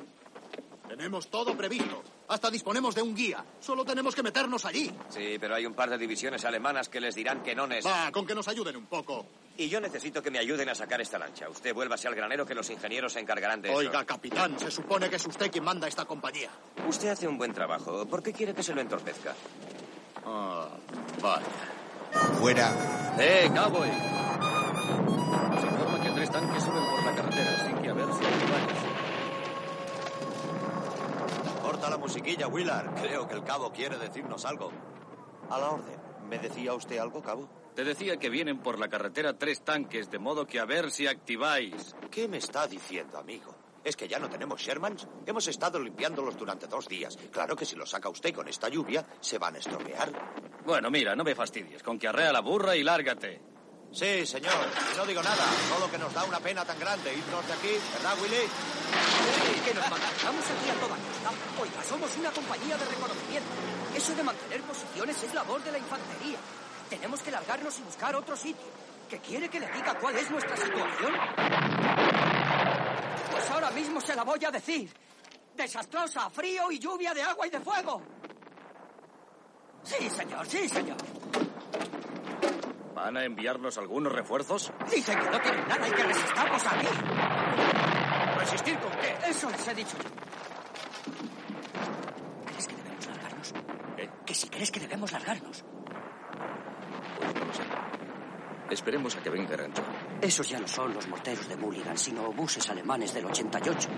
Tenemos 0.87 1.29
todo 1.29 1.55
previsto. 1.55 2.03
Hasta 2.27 2.49
disponemos 2.49 2.95
de 2.95 3.01
un 3.01 3.15
guía. 3.15 3.45
Solo 3.59 3.85
tenemos 3.85 4.15
que 4.15 4.23
meternos 4.23 4.65
allí. 4.65 4.91
Sí, 5.09 5.37
pero 5.39 5.55
hay 5.55 5.65
un 5.65 5.73
par 5.73 5.89
de 5.89 5.97
divisiones 5.97 6.43
alemanas 6.45 6.89
que 6.89 6.99
les 6.99 7.15
dirán 7.15 7.43
que 7.43 7.53
no 7.53 7.65
es. 7.65 7.85
Va, 7.85 8.11
con 8.11 8.25
que 8.25 8.33
nos 8.33 8.47
ayuden 8.47 8.75
un 8.75 8.87
poco. 8.87 9.25
Y 9.59 9.67
yo 9.67 9.81
necesito 9.81 10.23
que 10.23 10.31
me 10.31 10.39
ayuden 10.39 10.69
a 10.69 10.73
sacar 10.73 11.01
esta 11.01 11.19
lancha. 11.19 11.49
Usted 11.49 11.73
vuélvase 11.73 12.07
al 12.07 12.15
granero 12.15 12.45
que 12.45 12.55
los 12.55 12.69
ingenieros 12.69 13.11
se 13.11 13.19
encargarán 13.19 13.61
de 13.61 13.67
eso. 13.67 13.77
Oiga, 13.77 14.05
capitán, 14.05 14.57
se 14.57 14.71
supone 14.71 15.09
que 15.09 15.17
es 15.17 15.27
usted 15.27 15.51
quien 15.51 15.65
manda 15.65 15.85
esta 15.85 16.05
compañía. 16.05 16.49
Usted 16.87 17.09
hace 17.09 17.27
un 17.27 17.37
buen 17.37 17.51
trabajo. 17.51 18.05
¿Por 18.05 18.23
qué 18.23 18.31
quiere 18.31 18.53
que 18.53 18.63
se 18.63 18.73
lo 18.73 18.79
entorpezca? 18.79 19.35
Ah, 20.25 20.69
vale. 21.21 21.43
Fuera, 22.39 22.71
¡Eh, 23.19 23.51
cowboy! 23.53 23.89
Nos 23.89 25.63
informa 25.65 26.03
que 26.03 26.09
tres 26.11 26.31
tanques 26.31 26.63
suben 26.63 26.85
por 26.85 27.03
la 27.03 27.15
carretera, 27.17 27.51
así 27.57 27.73
que 27.83 27.89
a 27.89 27.93
ver 27.93 28.07
si 28.13 28.23
hay 28.23 28.51
varios. 28.51 28.79
Corta 31.61 31.89
la 31.89 31.97
musiquilla, 31.97 32.47
Willard. 32.47 32.95
Creo 33.01 33.27
que 33.27 33.35
el 33.35 33.43
cabo 33.43 33.73
quiere 33.73 33.97
decirnos 33.97 34.45
algo. 34.45 34.71
A 35.49 35.59
la 35.59 35.71
orden. 35.71 35.99
¿Me 36.29 36.39
decía 36.39 36.73
usted 36.73 36.97
algo, 36.97 37.21
cabo? 37.21 37.58
Te 37.79 37.85
decía 37.85 38.17
que 38.17 38.29
vienen 38.29 38.59
por 38.59 38.77
la 38.77 38.89
carretera 38.89 39.37
tres 39.37 39.63
tanques, 39.63 40.11
de 40.11 40.19
modo 40.19 40.45
que 40.45 40.59
a 40.59 40.65
ver 40.65 40.91
si 40.91 41.07
activáis. 41.07 41.95
¿Qué 42.11 42.27
me 42.27 42.35
está 42.35 42.67
diciendo, 42.67 43.17
amigo? 43.17 43.55
¿Es 43.85 43.95
que 43.95 44.05
ya 44.05 44.19
no 44.19 44.29
tenemos 44.29 44.59
Shermans? 44.59 45.07
Hemos 45.25 45.47
estado 45.47 45.79
limpiándolos 45.79 46.35
durante 46.35 46.67
dos 46.67 46.89
días. 46.89 47.17
Claro 47.31 47.55
que 47.55 47.63
si 47.63 47.77
los 47.77 47.89
saca 47.89 48.09
usted 48.09 48.33
con 48.33 48.49
esta 48.49 48.67
lluvia, 48.67 49.07
se 49.21 49.37
van 49.37 49.55
a 49.55 49.59
estropear. 49.59 50.11
Bueno, 50.65 50.91
mira, 50.91 51.15
no 51.15 51.23
me 51.23 51.33
fastidies, 51.33 51.81
con 51.81 51.97
que 51.97 52.09
arrea 52.09 52.33
la 52.33 52.41
burra 52.41 52.75
y 52.75 52.83
lárgate. 52.83 53.41
Sí, 53.93 54.25
señor. 54.25 54.51
Y 54.93 54.97
no 54.97 55.05
digo 55.05 55.23
nada. 55.23 55.45
Solo 55.69 55.89
que 55.89 55.97
nos 55.97 56.13
da 56.13 56.25
una 56.25 56.41
pena 56.41 56.65
tan 56.65 56.77
grande 56.77 57.13
irnos 57.13 57.47
de 57.47 57.53
aquí, 57.53 57.77
¿verdad, 57.93 58.13
Willy? 58.21 58.43
Que 59.63 59.73
nos 59.73 59.89
mantengamos 59.89 60.43
aquí 60.43 60.69
a 60.69 60.73
toda 60.73 60.97
costa. 60.97 61.61
Oiga, 61.61 61.83
somos 61.87 62.17
una 62.17 62.31
compañía 62.31 62.75
de 62.75 62.83
reconocimiento. 62.83 63.49
Eso 63.95 64.13
de 64.15 64.23
mantener 64.23 64.61
posiciones 64.63 65.23
es 65.23 65.33
labor 65.33 65.63
de 65.63 65.71
la 65.71 65.77
infantería. 65.77 66.39
Tenemos 66.89 67.21
que 67.21 67.31
largarnos 67.31 67.77
y 67.79 67.83
buscar 67.83 68.15
otro 68.15 68.35
sitio. 68.35 68.65
¿Que 69.09 69.19
quiere 69.19 69.49
que 69.49 69.59
le 69.59 69.67
diga 69.67 69.97
cuál 69.99 70.15
es 70.17 70.29
nuestra 70.29 70.55
situación? 70.55 71.13
Pues 73.31 73.49
ahora 73.51 73.71
mismo 73.71 74.01
se 74.01 74.15
la 74.15 74.23
voy 74.23 74.43
a 74.45 74.51
decir. 74.51 74.91
Desastrosa, 75.55 76.29
frío 76.29 76.71
y 76.71 76.79
lluvia 76.79 77.13
de 77.13 77.21
agua 77.21 77.47
y 77.47 77.49
de 77.49 77.59
fuego. 77.59 78.01
Sí, 79.83 80.09
señor, 80.09 80.45
sí, 80.47 80.69
señor. 80.69 80.97
¿Van 82.93 83.17
a 83.17 83.23
enviarnos 83.23 83.77
algunos 83.77 84.11
refuerzos? 84.11 84.71
Dicen 84.91 85.19
que 85.19 85.29
no 85.29 85.41
tienen 85.41 85.67
nada 85.67 85.87
y 85.87 85.91
que 85.91 86.03
les 86.03 86.17
estamos 86.17 86.65
aquí. 86.65 86.87
¿Resistir 88.39 88.79
con 88.79 88.91
qué? 88.91 89.17
Eso 89.27 89.49
les 89.49 89.67
he 89.67 89.75
dicho 89.75 89.97
yo. 89.97 90.09
¿Crees 92.45 92.67
que 92.67 92.75
debemos 92.75 93.07
largarnos? 93.07 93.53
¿Eh? 93.97 94.09
Que 94.25 94.33
si 94.33 94.49
crees 94.49 94.71
que 94.71 94.79
debemos 94.79 95.11
largarnos. 95.11 95.65
Esperemos 98.69 99.15
a 99.15 99.23
que 99.23 99.29
venga 99.29 99.57
Rancho. 99.57 99.81
Esos 100.21 100.47
ya 100.47 100.59
no 100.59 100.67
son 100.67 100.93
los 100.93 101.07
morteros 101.07 101.47
de 101.49 101.57
Mulligan, 101.57 101.97
sino 101.97 102.25
obuses 102.25 102.69
alemanes 102.69 103.13
del 103.13 103.25
88. 103.25 103.89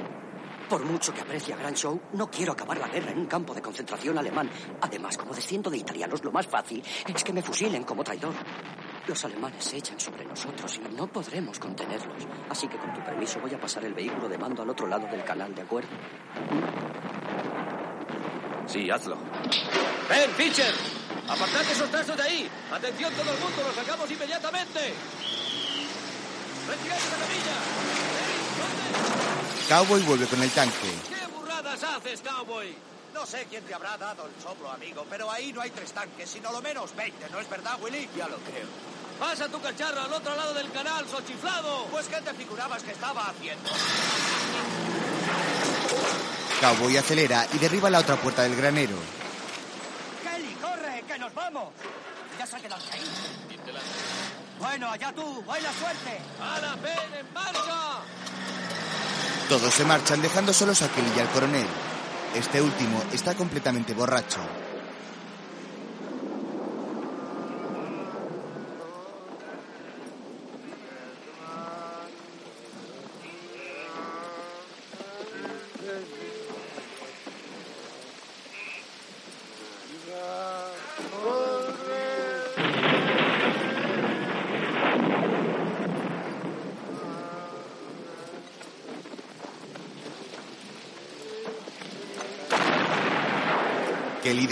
Por 0.69 0.85
mucho 0.85 1.13
que 1.13 1.19
aprecie 1.19 1.53
a 1.53 1.57
Grand 1.57 1.75
Show, 1.75 1.99
no 2.13 2.31
quiero 2.31 2.53
acabar 2.53 2.77
la 2.77 2.87
guerra 2.87 3.11
en 3.11 3.19
un 3.19 3.25
campo 3.25 3.53
de 3.53 3.61
concentración 3.61 4.17
alemán. 4.17 4.49
Además, 4.79 5.17
como 5.17 5.33
desciendo 5.33 5.69
de 5.69 5.77
italianos, 5.77 6.23
lo 6.23 6.31
más 6.31 6.47
fácil 6.47 6.81
es 7.13 7.23
que 7.23 7.33
me 7.33 7.41
fusilen 7.41 7.83
como 7.83 8.05
traidor. 8.05 8.33
Los 9.05 9.25
alemanes 9.25 9.65
se 9.65 9.77
echan 9.77 9.99
sobre 9.99 10.23
nosotros 10.23 10.79
y 10.79 10.95
no 10.95 11.07
podremos 11.07 11.59
contenerlos. 11.59 12.25
Así 12.49 12.69
que, 12.69 12.77
con 12.77 12.93
tu 12.93 13.03
permiso, 13.03 13.41
voy 13.41 13.53
a 13.53 13.59
pasar 13.59 13.83
el 13.83 13.93
vehículo 13.93 14.29
de 14.29 14.37
mando 14.37 14.61
al 14.61 14.69
otro 14.69 14.87
lado 14.87 15.05
del 15.07 15.25
canal, 15.25 15.53
¿de 15.53 15.61
acuerdo? 15.63 15.89
Sí, 18.67 18.89
hazlo. 18.89 19.17
¡Ven, 20.09 20.31
Pitcher! 20.37 21.00
¡Apartad 21.31 21.61
esos 21.71 21.89
trastos 21.89 22.17
de 22.17 22.23
ahí! 22.23 22.49
¡Atención 22.73 23.13
todo 23.13 23.31
el 23.31 23.39
mundo! 23.39 23.63
¡Los 23.65 23.73
sacamos 23.73 24.11
inmediatamente! 24.11 24.93
¡Retiráis 26.67 27.03
la 27.09 27.17
camilla! 27.17 27.55
Cowboy 29.69 30.01
vuelve 30.01 30.27
con 30.27 30.43
el 30.43 30.51
tanque. 30.51 30.93
¿Qué 31.07 31.27
burradas 31.33 31.81
haces, 31.83 32.19
cowboy? 32.19 32.75
No 33.13 33.25
sé 33.25 33.47
quién 33.49 33.63
te 33.63 33.73
habrá 33.73 33.97
dado 33.97 34.27
el 34.27 34.43
soplo, 34.43 34.69
amigo, 34.71 35.05
pero 35.09 35.31
ahí 35.31 35.53
no 35.53 35.61
hay 35.61 35.69
tres 35.69 35.93
tanques, 35.93 36.29
sino 36.29 36.51
lo 36.51 36.61
menos 36.61 36.93
20, 36.97 37.29
¿no 37.29 37.39
es 37.39 37.49
verdad, 37.49 37.79
Willy? 37.81 38.09
Ya 38.17 38.27
lo 38.27 38.35
creo. 38.39 38.67
¡Pasa 39.17 39.47
tu 39.47 39.61
cacharro 39.61 40.01
al 40.01 40.11
otro 40.11 40.35
lado 40.35 40.53
del 40.53 40.69
canal, 40.73 41.07
sochiflado! 41.07 41.85
Pues, 41.91 42.07
¿qué 42.07 42.19
te 42.19 42.33
figurabas 42.33 42.83
que 42.83 42.91
estaba 42.91 43.29
haciendo? 43.29 43.69
Cowboy 46.59 46.97
acelera 46.97 47.47
y 47.53 47.57
derriba 47.57 47.89
la 47.89 47.99
otra 47.99 48.17
puerta 48.17 48.43
del 48.43 48.57
granero. 48.57 49.20
¡Kelly, 51.33 51.35
corre! 51.35 51.35
¡Que 51.35 51.35
nos 51.35 51.35
vamos! 51.35 51.73
¿Ya 52.37 52.45
se 52.45 52.55
ha 52.55 52.59
quedado 52.59 52.81
ahí? 52.91 53.01
Bueno, 54.59 54.89
allá 54.91 55.11
tú. 55.13 55.43
¡Buena 55.43 55.71
suerte! 55.73 56.19
¡A 56.39 56.59
la 56.59 56.75
ven 56.75 57.13
en 57.19 57.33
marcha! 57.33 57.99
Todos 59.49 59.73
se 59.73 59.85
marchan 59.85 60.21
dejando 60.21 60.53
solos 60.53 60.81
a 60.81 60.89
Kelly 60.89 61.11
y 61.15 61.19
al 61.19 61.29
coronel. 61.29 61.67
Este 62.35 62.61
último 62.61 63.03
está 63.11 63.35
completamente 63.35 63.93
borracho. 63.93 64.39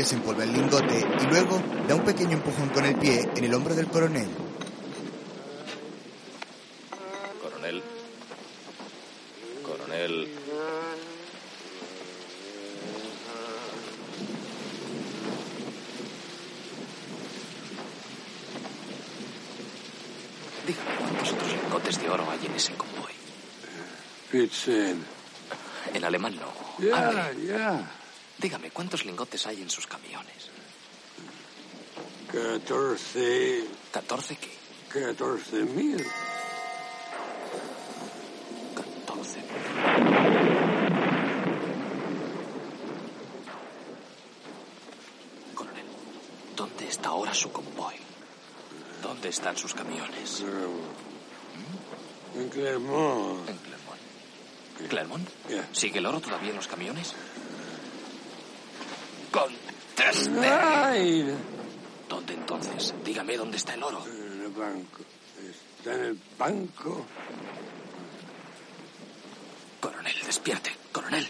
Desempolva 0.10 0.44
el 0.44 0.52
lingote 0.54 1.06
y 1.22 1.28
luego 1.28 1.62
da 1.88 1.94
un 1.94 2.04
pequeño 2.04 2.32
empujón 2.32 2.70
con 2.70 2.84
el 2.84 2.96
pie 2.96 3.30
en 3.36 3.44
el 3.44 3.54
hombro 3.54 3.76
del. 3.76 3.86
Coronel. 3.86 4.32
Coronel. 9.62 10.28
Dígame 20.66 20.96
cuántos 20.98 21.32
otros 21.34 21.52
lingotes 21.52 22.02
de 22.02 22.10
oro 22.10 22.28
hay 22.30 22.46
en 22.46 22.56
ese 22.56 22.74
convoy. 22.74 23.14
Pitzen. 24.32 25.04
En 25.94 26.04
alemán 26.04 26.36
no. 26.36 26.86
Ya, 26.86 27.10
Hable. 27.10 27.46
ya. 27.46 27.92
Dígame 28.38 28.69
cuántos 28.80 29.04
lingotes 29.04 29.46
hay 29.46 29.62
en 29.62 29.70
sus 29.70 29.86
camiones. 29.88 30.52
14. 32.32 33.66
¿14 33.92 34.38
qué? 34.38 34.52
14 34.88 35.64
mil. 35.66 35.98
14. 39.06 39.40
Coronel, 45.54 45.86
¿dónde 46.56 46.88
está 46.88 47.10
ahora 47.10 47.34
su 47.34 47.52
convoy? 47.52 47.96
¿Dónde 49.04 49.28
están 49.28 49.58
sus 49.58 49.74
camiones? 49.74 50.42
En 52.34 52.48
Clermont. 52.48 53.50
En 53.50 53.58
Clermont. 53.58 54.00
¿Clermont? 54.88 55.30
¿Sigue 55.74 56.00
el 56.00 56.06
oro 56.06 56.22
todavía 56.22 56.52
en 56.52 56.56
los 56.56 56.68
camiones? 56.68 57.14
¡Conteste! 59.32 60.48
¡Ay! 60.48 61.36
¿Dónde 62.08 62.34
entonces? 62.34 62.94
Dígame 63.04 63.38
dónde 63.38 63.58
está 63.58 63.74
el 63.74 63.84
oro. 63.84 64.04
En 64.06 64.42
el 64.42 64.50
banco. 64.50 65.04
Está 65.78 65.94
en 65.94 66.02
el 66.06 66.20
banco. 66.38 67.06
Coronel, 69.80 70.16
despierte. 70.26 70.76
Coronel, 70.92 71.28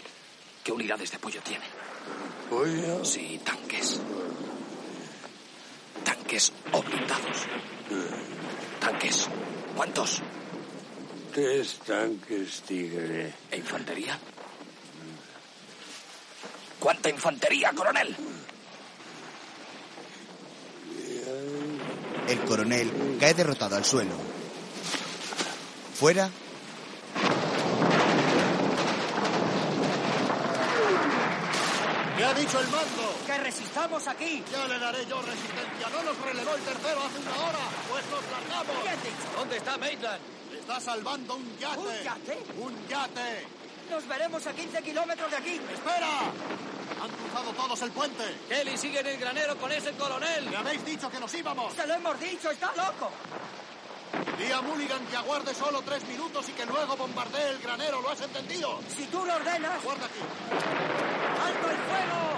¿qué 0.64 0.72
unidades 0.72 1.10
de 1.10 1.16
apoyo 1.16 1.40
tiene? 1.42 1.64
Pollo. 2.48 3.04
Sí, 3.04 3.40
tanques. 3.44 4.00
Tanques 6.04 6.52
o 6.72 6.82
blindados. 6.82 7.46
Tanques. 8.80 9.28
¿Cuántos? 9.76 10.22
Tres 11.32 11.78
tanques 11.86 12.62
tigre. 12.62 13.32
¿E 13.50 13.56
infantería? 13.56 14.18
¿Cuánta 16.80 17.10
infantería, 17.10 17.72
coronel? 17.72 18.16
El 22.26 22.40
coronel 22.40 23.16
cae 23.20 23.34
derrotado 23.34 23.76
al 23.76 23.84
suelo. 23.84 24.14
Fuera, 25.94 26.30
¿Qué 32.16 32.24
ha 32.24 32.34
dicho 32.34 32.60
el 32.60 32.68
mando? 32.68 33.14
¡Que 33.26 33.38
resistamos 33.38 34.06
aquí! 34.06 34.42
Ya 34.52 34.68
le 34.68 34.78
daré 34.78 35.06
yo 35.06 35.20
resistencia. 35.22 35.88
No 35.90 36.02
nos 36.02 36.18
relevó 36.20 36.54
el 36.54 36.62
tercero 36.62 37.00
hace 37.02 37.18
una 37.18 37.48
hora. 37.48 37.58
Pues 37.90 38.04
nos 38.10 38.22
largamos. 38.30 38.82
¿Qué 38.82 38.88
has 38.90 39.02
dicho? 39.02 39.36
¿Dónde 39.36 39.56
está 39.56 39.78
Maitland? 39.78 40.20
Está 40.60 40.80
salvando 40.80 41.36
un 41.36 41.58
yate. 41.58 41.78
¿Un 41.78 42.04
yate? 42.04 42.38
Un 42.58 42.88
yate. 42.88 43.46
Nos 43.90 44.06
veremos 44.06 44.46
a 44.46 44.52
15 44.52 44.82
kilómetros 44.82 45.30
de 45.30 45.36
aquí. 45.36 45.60
¡Espera! 45.72 46.69
Han 47.02 47.10
cruzado 47.10 47.52
todos 47.52 47.82
el 47.82 47.90
puente. 47.92 48.24
Kelly 48.48 48.76
sigue 48.76 49.00
en 49.00 49.06
el 49.06 49.18
granero 49.18 49.56
con 49.56 49.70
ese 49.72 49.92
coronel. 49.92 50.48
Me 50.50 50.56
habéis 50.56 50.84
dicho 50.84 51.10
que 51.10 51.20
nos 51.20 51.32
íbamos. 51.34 51.72
Se 51.74 51.86
lo 51.86 51.94
hemos 51.94 52.18
dicho, 52.20 52.50
está 52.50 52.72
loco. 52.76 53.10
Di 54.38 54.50
a 54.50 54.60
Mulligan 54.62 55.04
que 55.06 55.16
aguarde 55.16 55.54
solo 55.54 55.82
tres 55.82 56.04
minutos 56.08 56.48
y 56.48 56.52
que 56.52 56.66
luego 56.66 56.96
bombardee 56.96 57.50
el 57.50 57.58
granero. 57.58 58.00
¿Lo 58.00 58.10
has 58.10 58.20
entendido? 58.20 58.80
Si 58.96 59.04
tú 59.06 59.24
lo 59.24 59.34
ordenas, 59.34 59.72
Aguarda 59.82 60.06
aquí. 60.06 60.20
¡alto 61.46 61.70
el 61.70 61.76
fuego! 61.76 62.30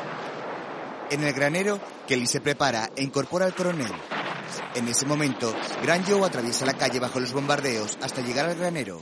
en 1.10 1.24
el 1.24 1.32
granero, 1.34 1.78
Kelly 2.08 2.26
se 2.26 2.40
prepara 2.40 2.88
e 2.96 3.02
incorpora 3.02 3.44
al 3.44 3.54
coronel. 3.54 3.92
En 4.74 4.88
ese 4.88 5.04
momento, 5.04 5.54
Gran 5.82 6.04
Joe 6.06 6.24
atraviesa 6.26 6.64
la 6.64 6.72
calle 6.74 7.00
bajo 7.00 7.20
los 7.20 7.32
bombardeos 7.32 7.98
hasta 8.00 8.22
llegar 8.22 8.46
al 8.46 8.54
granero. 8.56 8.98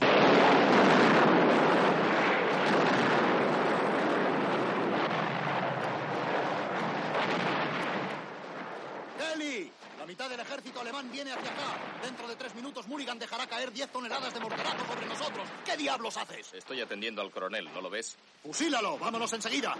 ¡Kelly! 9.17 9.71
La 9.97 10.05
mitad 10.05 10.29
del 10.29 10.39
ejército 10.39 10.81
alemán 10.81 11.09
viene 11.11 11.31
hacia 11.31 11.49
acá. 11.51 11.77
Dentro 12.03 12.27
de 12.27 12.35
tres 12.35 12.55
minutos 12.55 12.87
Mulligan 12.87 13.19
dejará 13.19 13.47
caer 13.47 13.71
10 13.71 13.89
toneladas 13.89 14.33
de 14.33 14.39
morterazo 14.39 14.85
sobre 14.87 15.05
nosotros. 15.05 15.47
¿Qué 15.65 15.77
diablos 16.01 16.17
haces? 16.17 16.53
Estoy 16.53 16.81
atendiendo 16.81 17.21
al 17.21 17.29
coronel, 17.29 17.69
¿no 17.71 17.79
lo 17.79 17.89
ves? 17.89 18.17
¡Fusílalo! 18.43 18.97
¡Vámonos 18.97 19.31
enseguida! 19.33 19.75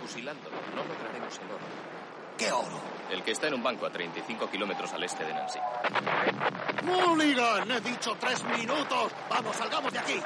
Fusilándolo, 0.00 0.56
no 0.74 0.84
lograremos 0.84 1.38
el 1.38 1.50
oro. 1.50 1.64
¿Qué 2.38 2.50
oro? 2.50 2.80
El 3.10 3.22
que 3.22 3.32
está 3.32 3.48
en 3.48 3.54
un 3.54 3.62
banco 3.62 3.84
a 3.84 3.90
35 3.90 4.50
kilómetros 4.50 4.90
al 4.92 5.04
este 5.04 5.24
de 5.24 5.34
Nancy. 5.34 5.58
¡Mulligan! 6.82 7.70
¡He 7.70 7.80
dicho 7.82 8.16
tres 8.18 8.42
minutos! 8.44 9.12
¡Vamos, 9.28 9.54
salgamos 9.56 9.92
de 9.92 9.98
aquí! 9.98 10.20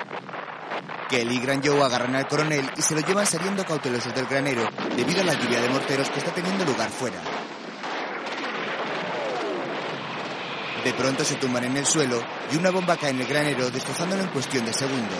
Kelly 1.08 1.34
y 1.34 1.40
Gran 1.40 1.62
Joe 1.64 1.82
agarran 1.82 2.14
al 2.14 2.28
coronel 2.28 2.70
y 2.76 2.82
se 2.82 2.94
lo 2.94 3.00
llevan 3.00 3.26
saliendo 3.26 3.64
cautelosos 3.64 4.14
del 4.14 4.26
granero 4.26 4.68
debido 4.94 5.22
a 5.22 5.24
la 5.24 5.34
lluvia 5.34 5.60
de 5.60 5.68
morteros 5.68 6.10
que 6.10 6.20
está 6.20 6.32
teniendo 6.32 6.64
lugar 6.64 6.90
fuera. 6.90 7.20
De 10.84 10.94
pronto 10.94 11.24
se 11.24 11.36
tumban 11.36 11.64
en 11.64 11.76
el 11.76 11.86
suelo 11.86 12.22
y 12.52 12.56
una 12.56 12.70
bomba 12.70 12.96
cae 12.96 13.10
en 13.10 13.20
el 13.20 13.26
granero 13.26 13.70
destrozándolo 13.70 14.22
en 14.22 14.28
cuestión 14.28 14.64
de 14.64 14.72
segundos. 14.72 15.18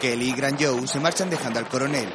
¡Kelly! 0.00 0.28
Y 0.28 0.32
Gran 0.32 0.56
Joe 0.56 0.86
se 0.86 1.00
marchan 1.00 1.28
dejando 1.28 1.58
al 1.58 1.66
coronel, 1.68 2.08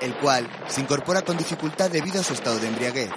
el 0.00 0.14
cual 0.16 0.46
se 0.66 0.82
incorpora 0.82 1.22
con 1.22 1.38
dificultad 1.38 1.90
debido 1.90 2.20
a 2.20 2.22
su 2.22 2.34
estado 2.34 2.58
de 2.58 2.68
embriaguez. 2.68 3.10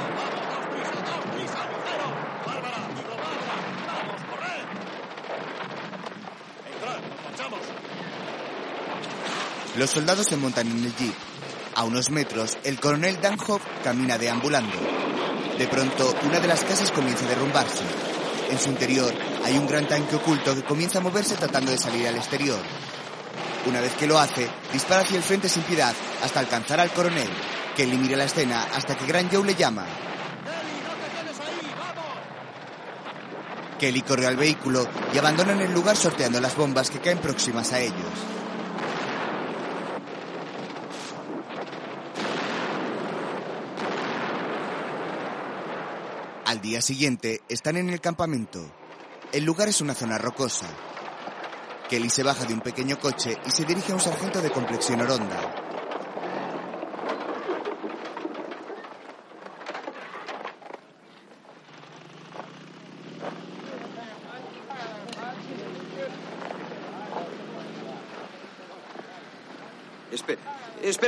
¡Vamos, 0.00 0.32
dos 0.48 0.64
prisa, 0.72 0.92
dos 1.04 1.24
prisa! 1.34 1.60
¡Ligero! 1.68 2.08
¡Bárbara! 2.46 2.78
¡Digo, 2.96 3.14
Bárbara! 3.20 3.54
¡Vamos, 3.86 4.20
corred! 4.30 4.64
¡Entrad! 6.72 7.00
¡Nos 7.10 7.20
marchamos! 7.22 7.60
Los 9.82 9.90
soldados 9.90 10.28
se 10.28 10.36
montan 10.36 10.68
en 10.68 10.84
el 10.84 10.94
jeep. 10.94 11.12
A 11.74 11.82
unos 11.82 12.08
metros, 12.08 12.56
el 12.62 12.78
coronel 12.78 13.20
Danhoff 13.20 13.60
camina 13.82 14.16
deambulando. 14.16 14.76
De 15.58 15.66
pronto, 15.66 16.14
una 16.22 16.38
de 16.38 16.46
las 16.46 16.62
casas 16.62 16.92
comienza 16.92 17.24
a 17.24 17.28
derrumbarse. 17.28 17.82
En 18.48 18.60
su 18.60 18.68
interior 18.68 19.12
hay 19.44 19.58
un 19.58 19.66
gran 19.66 19.88
tanque 19.88 20.14
oculto 20.14 20.54
que 20.54 20.62
comienza 20.62 21.00
a 21.00 21.02
moverse 21.02 21.34
tratando 21.34 21.72
de 21.72 21.78
salir 21.78 22.06
al 22.06 22.14
exterior. 22.14 22.60
Una 23.66 23.80
vez 23.80 23.92
que 23.94 24.06
lo 24.06 24.20
hace, 24.20 24.48
dispara 24.72 25.00
hacia 25.00 25.16
el 25.16 25.24
frente 25.24 25.48
sin 25.48 25.64
piedad 25.64 25.92
hasta 26.22 26.38
alcanzar 26.38 26.78
al 26.78 26.92
coronel. 26.92 27.30
Kelly 27.74 27.98
mira 27.98 28.16
la 28.16 28.26
escena 28.26 28.68
hasta 28.72 28.96
que 28.96 29.06
Gran 29.06 29.30
Joe 29.32 29.44
le 29.44 29.56
llama. 29.56 29.84
Kelly 33.80 34.02
corre 34.02 34.28
al 34.28 34.36
vehículo 34.36 34.86
y 35.12 35.18
abandonan 35.18 35.60
el 35.60 35.74
lugar 35.74 35.96
sorteando 35.96 36.40
las 36.40 36.54
bombas 36.54 36.88
que 36.88 37.00
caen 37.00 37.18
próximas 37.18 37.72
a 37.72 37.80
ellos. 37.80 38.31
Día 46.62 46.80
siguiente 46.80 47.42
están 47.48 47.76
en 47.76 47.90
el 47.90 48.00
campamento. 48.00 48.64
El 49.32 49.44
lugar 49.44 49.68
es 49.68 49.80
una 49.80 49.94
zona 49.94 50.16
rocosa. 50.16 50.66
Kelly 51.90 52.08
se 52.08 52.22
baja 52.22 52.44
de 52.44 52.54
un 52.54 52.60
pequeño 52.60 52.98
coche 53.00 53.36
y 53.44 53.50
se 53.50 53.64
dirige 53.64 53.90
a 53.90 53.96
un 53.96 54.00
sargento 54.00 54.40
de 54.40 54.50
complexión 54.50 55.00
oronda. 55.00 55.71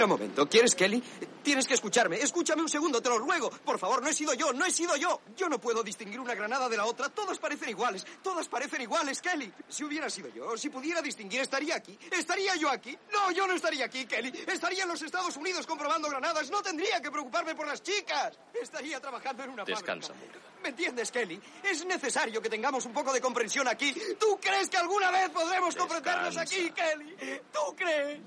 Espera, 0.04 0.14
un 0.14 0.20
momento. 0.20 0.48
¿Quieres 0.48 0.74
Kelly? 0.74 1.02
Tienes 1.42 1.66
que 1.66 1.74
escucharme. 1.74 2.20
Escúchame 2.20 2.62
un 2.62 2.68
segundo, 2.68 3.02
te 3.02 3.08
lo 3.08 3.18
ruego. 3.18 3.50
Por 3.50 3.78
favor, 3.78 4.02
no 4.02 4.08
he 4.08 4.12
sido 4.14 4.32
yo, 4.34 4.52
no 4.52 4.64
he 4.64 4.70
sido 4.70 4.96
yo. 4.96 5.20
Yo 5.36 5.48
no 5.48 5.58
puedo 5.60 5.82
distinguir 5.82 6.18
una 6.20 6.34
granada 6.34 6.68
de 6.68 6.76
la 6.76 6.86
otra. 6.86 7.08
Todas 7.10 7.38
parecen 7.38 7.68
iguales. 7.68 8.06
Todas 8.22 8.48
parecen 8.48 8.80
iguales, 8.82 9.20
Kelly. 9.20 9.52
Si 9.68 9.84
hubiera 9.84 10.08
sido 10.08 10.28
yo, 10.28 10.56
si 10.56 10.70
pudiera 10.70 11.02
distinguir, 11.02 11.40
estaría 11.40 11.76
aquí. 11.76 11.98
¿Estaría 12.10 12.56
yo 12.56 12.70
aquí? 12.70 12.96
No, 13.12 13.30
yo 13.32 13.46
no 13.46 13.54
estaría 13.54 13.84
aquí, 13.84 14.06
Kelly. 14.06 14.32
Estaría 14.46 14.84
en 14.84 14.88
los 14.88 15.02
Estados 15.02 15.36
Unidos 15.36 15.66
comprobando 15.66 16.08
granadas. 16.08 16.50
No 16.50 16.62
tendría 16.62 17.00
que 17.02 17.10
preocuparme 17.10 17.54
por 17.54 17.66
las 17.66 17.82
chicas. 17.82 18.38
Estaría 18.60 19.00
trabajando 19.00 19.42
en 19.44 19.50
una 19.50 19.64
Descansa, 19.64 20.14
fábrica. 20.14 20.32
Mulligan. 20.38 20.62
¿Me 20.62 20.68
entiendes, 20.70 21.10
Kelly? 21.10 21.38
Es 21.62 21.84
necesario 21.84 22.40
que 22.40 22.48
tengamos 22.48 22.86
un 22.86 22.92
poco 22.94 23.12
de 23.12 23.20
comprensión 23.20 23.68
aquí. 23.68 23.94
¿Tú 24.18 24.38
crees 24.40 24.70
que 24.70 24.78
alguna 24.78 25.10
vez 25.10 25.28
podremos 25.28 25.74
comprendernos 25.76 26.34
Descansa. 26.34 26.54
aquí, 26.56 26.70
Kelly? 26.70 27.40
¿Tú 27.52 27.76
crees? 27.76 28.20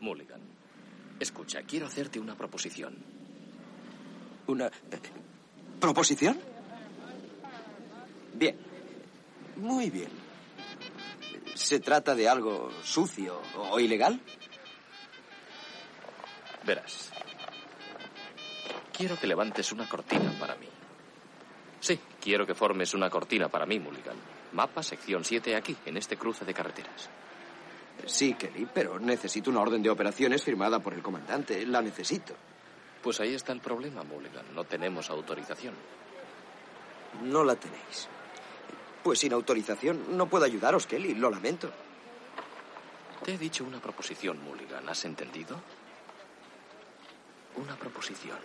Mulligan, 0.00 0.40
escucha, 1.20 1.62
quiero 1.62 1.86
hacerte 1.86 2.18
una 2.20 2.34
proposición. 2.34 2.96
¿Una 4.46 4.70
proposición? 5.80 6.38
Bien. 8.34 8.56
Muy 9.56 9.90
bien. 9.90 10.10
¿Se 11.54 11.80
trata 11.80 12.14
de 12.14 12.28
algo 12.28 12.70
sucio 12.82 13.40
o 13.56 13.80
ilegal? 13.80 14.20
Verás. 16.64 17.10
Quiero 18.92 19.18
que 19.18 19.26
levantes 19.26 19.72
una 19.72 19.88
cortina 19.88 20.32
para 20.38 20.54
mí. 20.56 20.68
Sí, 21.80 21.98
quiero 22.20 22.46
que 22.46 22.54
formes 22.54 22.94
una 22.94 23.10
cortina 23.10 23.48
para 23.48 23.66
mí, 23.66 23.78
Mulligan. 23.78 24.16
Mapa 24.52 24.82
sección 24.82 25.24
7 25.24 25.54
aquí, 25.56 25.76
en 25.86 25.96
este 25.96 26.16
cruce 26.16 26.44
de 26.44 26.54
carreteras. 26.54 27.08
Sí, 28.06 28.34
Kelly, 28.34 28.66
pero 28.72 28.98
necesito 28.98 29.50
una 29.50 29.60
orden 29.60 29.82
de 29.82 29.90
operaciones 29.90 30.42
firmada 30.42 30.78
por 30.78 30.94
el 30.94 31.02
comandante. 31.02 31.66
La 31.66 31.82
necesito. 31.82 32.34
Pues 33.02 33.20
ahí 33.20 33.34
está 33.34 33.52
el 33.52 33.60
problema, 33.60 34.02
Mulligan. 34.02 34.54
No 34.54 34.64
tenemos 34.64 35.10
autorización. 35.10 35.74
No 37.22 37.44
la 37.44 37.56
tenéis. 37.56 38.08
Pues 39.02 39.20
sin 39.20 39.32
autorización 39.32 40.16
no 40.16 40.28
puedo 40.28 40.44
ayudaros, 40.44 40.86
Kelly. 40.86 41.14
Lo 41.14 41.30
lamento. 41.30 41.70
Te 43.24 43.34
he 43.34 43.38
dicho 43.38 43.64
una 43.64 43.80
proposición, 43.80 44.42
Mulligan. 44.42 44.88
¿Has 44.88 45.04
entendido? 45.04 45.60
Una 47.56 47.76
proposición. 47.76 48.38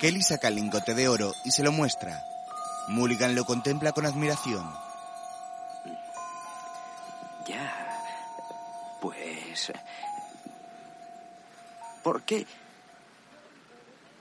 Kelly 0.00 0.22
saca 0.22 0.48
el 0.48 0.56
lingote 0.56 0.94
de 0.94 1.08
oro 1.08 1.32
y 1.44 1.50
se 1.50 1.62
lo 1.62 1.72
muestra. 1.72 2.20
Mulligan 2.88 3.34
lo 3.34 3.44
contempla 3.44 3.92
con 3.92 4.06
admiración. 4.06 4.83
¿Por 12.02 12.22
qué? 12.22 12.46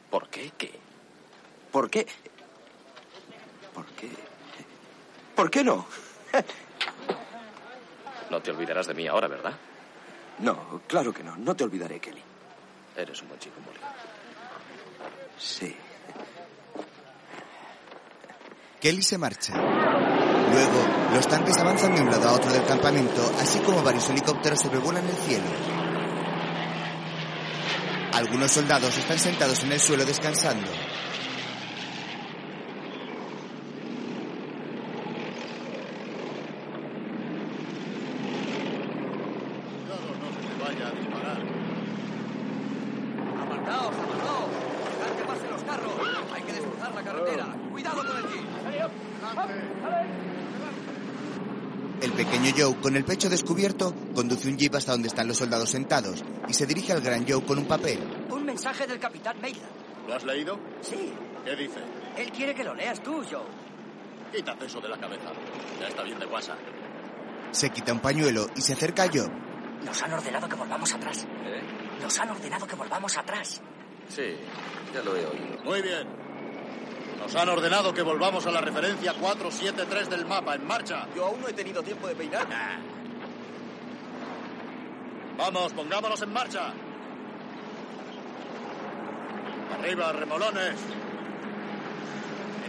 ¿Por 0.10 0.30
qué? 0.30 0.52
¿Qué? 0.58 0.72
¿Por 1.72 1.90
qué? 1.90 2.06
¿Por 3.74 3.86
qué? 3.88 4.10
¿Por 5.36 5.52
qué 5.52 5.64
no? 5.64 5.86
No 8.30 8.42
te 8.42 8.50
olvidarás 8.50 8.88
de 8.88 8.96
mí 8.96 9.06
ahora, 9.06 9.28
¿verdad? 9.28 9.54
No, 10.40 10.82
claro 10.88 11.14
que 11.14 11.24
no. 11.24 11.36
No 11.36 11.56
te 11.56 11.64
olvidaré, 11.66 12.00
Kelly. 12.00 12.24
Eres 12.96 13.22
un 13.22 13.28
buen 13.28 13.40
chico, 13.40 13.60
Mulligan. 13.64 13.92
Sí. 15.38 15.76
Kelly 18.82 19.04
se 19.04 19.18
marcha. 19.20 19.54
Luego, 20.52 20.86
los 21.14 21.28
tanques 21.28 21.58
avanzan 21.58 21.96
de 21.96 22.02
un 22.02 22.12
lado 22.12 22.30
a 22.30 22.34
otro 22.34 22.52
del 22.52 22.66
campamento, 22.66 23.32
así 23.40 23.60
como 23.60 23.82
varios 23.82 24.10
helicópteros 24.10 24.60
sobrevuelan 24.60 25.06
el 25.06 25.16
cielo. 25.16 25.46
Algunos 28.14 28.52
soldados 28.52 28.96
están 28.98 29.18
sentados 29.18 29.64
en 29.64 29.72
el 29.72 29.80
suelo 29.80 30.06
descansando. 30.06 30.68
Cuidado, 39.82 40.08
no 40.22 40.28
se 40.30 40.40
te 40.48 40.54
vaya 40.64 40.88
a 40.88 40.92
disparar. 40.92 41.42
Apartaos, 43.42 43.96
apartaos. 43.96 44.50
Dejad 45.00 45.16
que 45.18 45.24
pasen 45.26 45.50
los 45.50 45.64
carros. 45.64 45.94
Hay 46.34 46.42
que 46.44 46.54
desbrozar 46.54 46.94
la 46.94 47.04
carretera. 47.04 47.46
Cuidado 47.72 47.98
con 47.98 48.18
el 48.18 48.24
jeep. 48.24 48.44
El 52.02 52.12
pequeño 52.12 52.52
Joe, 52.56 52.73
con 52.84 52.98
el 52.98 53.06
pecho 53.06 53.30
descubierto, 53.30 53.96
conduce 54.14 54.50
un 54.50 54.58
jeep 54.58 54.76
hasta 54.76 54.92
donde 54.92 55.08
están 55.08 55.26
los 55.26 55.38
soldados 55.38 55.70
sentados 55.70 56.22
y 56.50 56.54
se 56.54 56.66
dirige 56.66 56.92
al 56.92 57.00
gran 57.00 57.26
Joe 57.26 57.42
con 57.46 57.58
un 57.58 57.66
papel. 57.66 57.98
Un 58.30 58.46
mensaje 58.46 58.86
del 58.86 59.00
capitán 59.00 59.40
Maitland. 59.42 59.72
¿Lo 60.06 60.14
has 60.14 60.24
leído? 60.26 60.60
Sí. 60.82 61.14
¿Qué 61.46 61.56
dice? 61.56 61.80
Él 62.18 62.30
quiere 62.32 62.54
que 62.54 62.66
lo 62.66 62.76
leas 62.76 63.02
tú, 63.02 63.24
Joe. 63.24 63.46
Quítate 64.34 64.66
eso 64.66 64.82
de 64.82 64.90
la 64.90 64.98
cabeza. 64.98 65.32
Ya 65.80 65.88
está 65.88 66.04
bien 66.04 66.20
de 66.20 66.26
guasa. 66.26 66.58
Se 67.52 67.70
quita 67.70 67.94
un 67.94 68.02
pañuelo 68.02 68.48
y 68.54 68.62
se 68.62 68.74
acerca 68.74 69.04
a 69.04 69.08
Joe. 69.08 69.30
Nos 69.86 70.04
han 70.04 70.12
ordenado 70.12 70.50
que 70.50 70.56
volvamos 70.56 70.94
atrás. 70.94 71.26
Nos 72.02 72.20
han 72.20 72.32
ordenado 72.32 72.68
que 72.68 72.76
volvamos 72.76 73.18
atrás. 73.18 73.62
Sí, 74.10 74.36
ya 74.94 75.02
lo 75.04 75.16
he 75.16 75.26
oído. 75.26 75.64
Muy 75.64 75.82
bien. 75.82 76.23
Nos 77.24 77.36
han 77.36 77.48
ordenado 77.48 77.94
que 77.94 78.02
volvamos 78.02 78.46
a 78.48 78.52
la 78.52 78.60
referencia 78.60 79.14
473 79.14 80.10
del 80.10 80.26
mapa. 80.26 80.56
En 80.56 80.68
marcha. 80.68 81.08
Yo 81.16 81.26
aún 81.28 81.40
no 81.40 81.48
he 81.48 81.54
tenido 81.54 81.82
tiempo 81.82 82.06
de 82.08 82.16
peinar. 82.16 82.46
Vamos, 85.38 85.72
pongámonos 85.72 86.22
en 86.22 86.34
marcha. 86.34 86.74
Arriba, 89.80 90.12
remolones. 90.12 90.76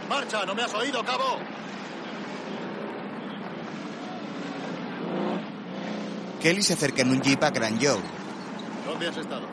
En 0.00 0.08
marcha, 0.08 0.46
¿no 0.46 0.54
me 0.54 0.62
has 0.62 0.74
oído, 0.74 1.04
cabo? 1.04 1.38
Kelly 6.40 6.62
se 6.62 6.74
acerca 6.74 7.02
en 7.02 7.10
un 7.10 7.20
jeep 7.20 7.42
a 7.42 7.50
Gran 7.50 7.80
Joe. 7.80 8.00
¿Dónde 8.86 9.08
has 9.08 9.16
estado? 9.16 9.48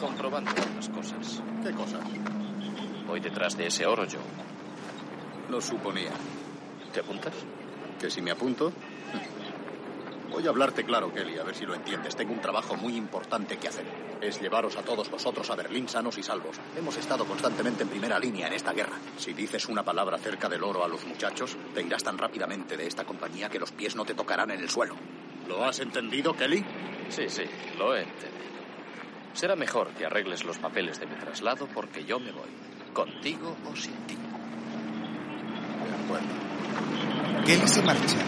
Comprobando 0.00 0.50
unas 0.72 0.88
cosas. 0.88 1.42
¿Qué 1.62 1.70
cosas? 1.72 2.00
Voy 3.10 3.18
detrás 3.18 3.56
de 3.56 3.66
ese 3.66 3.84
oro, 3.86 4.04
Joe. 4.08 4.20
Lo 5.48 5.60
suponía. 5.60 6.12
¿Te 6.92 7.00
apuntas? 7.00 7.34
¿Que 7.98 8.08
si 8.08 8.22
me 8.22 8.30
apunto? 8.30 8.72
Voy 10.30 10.46
a 10.46 10.50
hablarte 10.50 10.84
claro, 10.84 11.12
Kelly, 11.12 11.36
a 11.36 11.42
ver 11.42 11.56
si 11.56 11.66
lo 11.66 11.74
entiendes. 11.74 12.14
Tengo 12.14 12.32
un 12.32 12.40
trabajo 12.40 12.76
muy 12.76 12.94
importante 12.94 13.56
que 13.56 13.66
hacer. 13.66 13.84
Es 14.20 14.40
llevaros 14.40 14.76
a 14.76 14.82
todos 14.82 15.10
vosotros 15.10 15.50
a 15.50 15.56
Berlín 15.56 15.88
sanos 15.88 16.18
y 16.18 16.22
salvos. 16.22 16.60
Hemos 16.78 16.96
estado 16.98 17.24
constantemente 17.24 17.82
en 17.82 17.88
primera 17.88 18.16
línea 18.16 18.46
en 18.46 18.52
esta 18.52 18.72
guerra. 18.72 18.96
Si 19.18 19.32
dices 19.32 19.66
una 19.66 19.82
palabra 19.82 20.14
acerca 20.14 20.48
del 20.48 20.62
oro 20.62 20.84
a 20.84 20.88
los 20.88 21.04
muchachos, 21.04 21.56
te 21.74 21.82
irás 21.82 22.04
tan 22.04 22.16
rápidamente 22.16 22.76
de 22.76 22.86
esta 22.86 23.04
compañía 23.04 23.48
que 23.48 23.58
los 23.58 23.72
pies 23.72 23.96
no 23.96 24.04
te 24.04 24.14
tocarán 24.14 24.52
en 24.52 24.60
el 24.60 24.70
suelo. 24.70 24.94
¿Lo 25.48 25.64
has 25.64 25.80
entendido, 25.80 26.32
Kelly? 26.36 26.64
Sí, 27.08 27.28
sí, 27.28 27.42
lo 27.76 27.96
he 27.96 28.02
entendido. 28.02 28.30
Será 29.32 29.56
mejor 29.56 29.88
que 29.94 30.06
arregles 30.06 30.44
los 30.44 30.58
papeles 30.58 31.00
de 31.00 31.06
mi 31.06 31.16
traslado 31.16 31.66
porque 31.74 32.04
yo 32.04 32.20
me 32.20 32.30
voy. 32.30 32.70
Contigo 32.92 33.56
o 33.70 33.76
sin 33.76 33.94
ti. 34.06 34.16
De 34.16 36.04
acuerdo. 36.04 36.26
Kelly 37.46 37.68
se 37.68 37.82
marcha. 37.82 38.18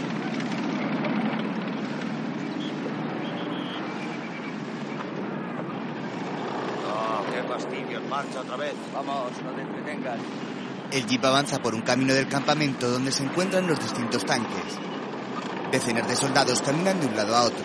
Oh, 6.87 7.25
qué 7.33 7.43
fastidio. 7.43 7.99
En 7.99 8.09
marcha 8.09 8.41
otra 8.41 8.57
vez. 8.57 8.75
Vamos, 8.95 9.33
no 9.45 9.51
te 9.53 9.63
entretengas. 9.63 10.19
El 10.93 11.07
jeep 11.07 11.25
avanza 11.25 11.59
por 11.61 11.75
un 11.75 11.83
camino 11.83 12.15
del 12.15 12.29
campamento 12.29 12.89
donde 12.89 13.13
se 13.13 13.25
encuentran 13.25 13.67
los 13.67 13.81
distintos 13.81 14.25
tanques. 14.25 14.79
Decenas 15.73 16.07
de 16.07 16.17
soldados 16.17 16.63
caminan 16.63 17.01
de 17.01 17.07
un 17.07 17.17
lado 17.17 17.35
a 17.35 17.43
otro. 17.45 17.65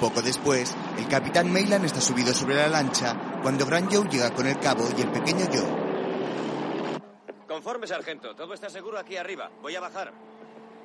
Poco 0.00 0.20
después, 0.20 0.74
el 0.98 1.06
capitán 1.08 1.52
Mayland 1.52 1.84
está 1.84 2.00
subido 2.00 2.34
sobre 2.34 2.56
la 2.56 2.68
lancha 2.68 3.16
cuando 3.46 3.64
Gran 3.64 3.88
Joe 3.88 4.08
llega 4.08 4.34
con 4.34 4.44
el 4.48 4.58
cabo 4.58 4.88
y 4.98 5.02
el 5.02 5.08
pequeño 5.12 5.46
Joe. 5.46 6.98
Conforme, 7.46 7.86
sargento. 7.86 8.34
Todo 8.34 8.54
está 8.54 8.68
seguro 8.68 8.98
aquí 8.98 9.16
arriba. 9.16 9.52
Voy 9.62 9.76
a 9.76 9.80
bajar. 9.80 10.12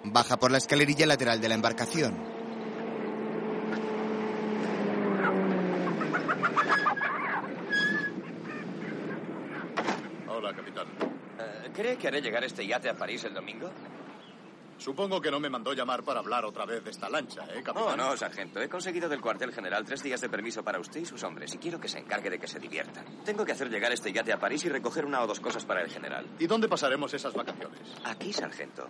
Baja 0.04 0.38
por 0.38 0.52
la 0.52 0.60
escalerilla 0.60 1.08
lateral 1.08 1.42
de 1.42 1.50
la 1.50 1.56
embarcación. 1.56 2.16
Hola, 10.28 10.54
capitán. 10.54 10.86
Eh, 11.40 11.72
¿Cree 11.74 11.98
que 11.98 12.10
haré 12.10 12.22
llegar 12.22 12.44
este 12.44 12.68
yate 12.68 12.90
a 12.90 12.94
París 12.94 13.24
el 13.24 13.34
domingo? 13.34 13.72
Supongo 14.82 15.22
que 15.22 15.30
no 15.30 15.40
me 15.40 15.48
mandó 15.48 15.74
llamar 15.74 16.02
para 16.02 16.22
hablar 16.22 16.44
otra 16.44 16.66
vez 16.66 16.84
de 16.84 16.90
esta 16.90 17.08
lancha, 17.08 17.44
¿eh, 17.54 17.62
capitán? 17.62 17.94
Oh, 17.94 17.96
no, 17.96 18.18
sargento. 18.18 18.60
He 18.60 18.68
conseguido 18.68 19.08
del 19.08 19.22
cuartel 19.22 19.54
general 19.54 19.86
tres 19.86 20.02
días 20.02 20.20
de 20.20 20.28
permiso 20.28 20.64
para 20.64 20.80
usted 20.80 21.02
y 21.02 21.06
sus 21.06 21.22
hombres 21.22 21.54
y 21.54 21.60
quiero 21.60 21.80
que 21.80 21.88
se 21.88 22.00
encargue 22.00 22.32
de 22.32 22.40
que 22.40 22.48
se 22.48 22.58
diviertan. 22.58 23.06
Tengo 23.24 23.46
que 23.46 23.52
hacer 23.52 23.70
llegar 23.70 23.92
este 23.92 24.12
yate 24.12 24.34
a 24.34 24.40
París 24.40 24.66
y 24.66 24.70
recoger 24.70 25.06
una 25.06 25.22
o 25.22 25.28
dos 25.28 25.40
cosas 25.40 25.66
para 25.66 25.84
el 25.84 25.92
general. 25.92 26.26
¿Y 26.40 26.48
dónde 26.48 26.68
pasaremos 26.68 27.14
esas 27.14 27.32
vacaciones? 27.32 27.80
Aquí, 28.06 28.34
sargento. 28.34 28.88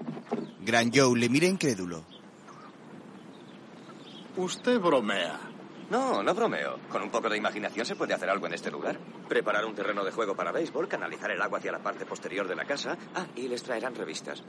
Gran 0.61 0.93
Joe 0.93 1.19
le 1.19 1.27
mira 1.27 1.47
incrédulo. 1.47 2.05
Usted 4.37 4.79
bromea. 4.79 5.41
No, 5.89 6.23
no 6.23 6.33
bromeo. 6.33 6.79
Con 6.87 7.01
un 7.01 7.11
poco 7.11 7.27
de 7.27 7.35
imaginación 7.35 7.85
se 7.85 7.97
puede 7.97 8.13
hacer 8.13 8.29
algo 8.29 8.47
en 8.47 8.53
este 8.53 8.71
lugar. 8.71 8.97
Preparar 9.27 9.65
un 9.65 9.75
terreno 9.75 10.05
de 10.05 10.11
juego 10.11 10.37
para 10.37 10.53
béisbol, 10.53 10.87
canalizar 10.87 11.31
el 11.31 11.41
agua 11.41 11.59
hacia 11.59 11.73
la 11.73 11.83
parte 11.83 12.05
posterior 12.05 12.47
de 12.47 12.55
la 12.55 12.63
casa. 12.63 12.97
Ah, 13.13 13.27
y 13.35 13.49
les 13.49 13.61
traerán 13.61 13.93
revistas. 13.93 14.41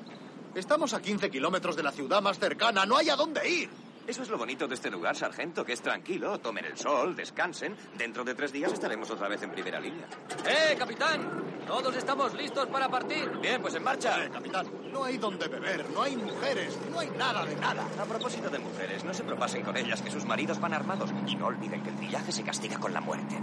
Estamos 0.54 0.92
a 0.92 1.00
15 1.00 1.30
kilómetros 1.30 1.76
de 1.76 1.82
la 1.82 1.92
ciudad 1.92 2.20
más 2.20 2.38
cercana. 2.38 2.84
No 2.84 2.98
hay 2.98 3.08
a 3.08 3.16
dónde 3.16 3.48
ir. 3.48 3.70
Eso 4.06 4.22
es 4.22 4.28
lo 4.28 4.36
bonito 4.36 4.68
de 4.68 4.74
este 4.74 4.90
lugar, 4.90 5.16
sargento, 5.16 5.64
que 5.64 5.72
es 5.72 5.80
tranquilo. 5.80 6.38
Tomen 6.40 6.66
el 6.66 6.76
sol, 6.76 7.16
descansen. 7.16 7.74
Dentro 7.96 8.22
de 8.22 8.34
tres 8.34 8.52
días 8.52 8.70
estaremos 8.70 9.08
otra 9.10 9.28
vez 9.28 9.42
en 9.42 9.50
primera 9.50 9.80
línea. 9.80 10.06
¡Eh, 10.44 10.74
capitán! 10.76 11.62
Todos 11.66 11.96
estamos 11.96 12.34
listos 12.34 12.66
para 12.66 12.88
partir. 12.88 13.30
Bien, 13.40 13.62
pues 13.62 13.74
en 13.76 13.84
marcha. 13.84 14.24
Eh, 14.24 14.30
capitán, 14.30 14.66
no 14.92 15.04
hay 15.04 15.16
donde 15.16 15.48
beber, 15.48 15.88
no 15.90 16.02
hay 16.02 16.16
mujeres, 16.16 16.76
no 16.90 16.98
hay 16.98 17.10
nada 17.10 17.46
de 17.46 17.56
nada. 17.56 17.86
A 17.98 18.04
propósito 18.04 18.50
de 18.50 18.58
mujeres, 18.58 19.04
no 19.04 19.14
se 19.14 19.22
propasen 19.22 19.62
con 19.62 19.76
ellas 19.76 20.02
que 20.02 20.10
sus 20.10 20.26
maridos 20.26 20.60
van 20.60 20.74
armados. 20.74 21.10
Y 21.26 21.36
no 21.36 21.46
olviden 21.46 21.82
que 21.82 21.90
el 21.90 21.96
pillaje 21.96 22.32
se 22.32 22.42
castiga 22.42 22.78
con 22.78 22.92
la 22.92 23.00
muerte. 23.00 23.38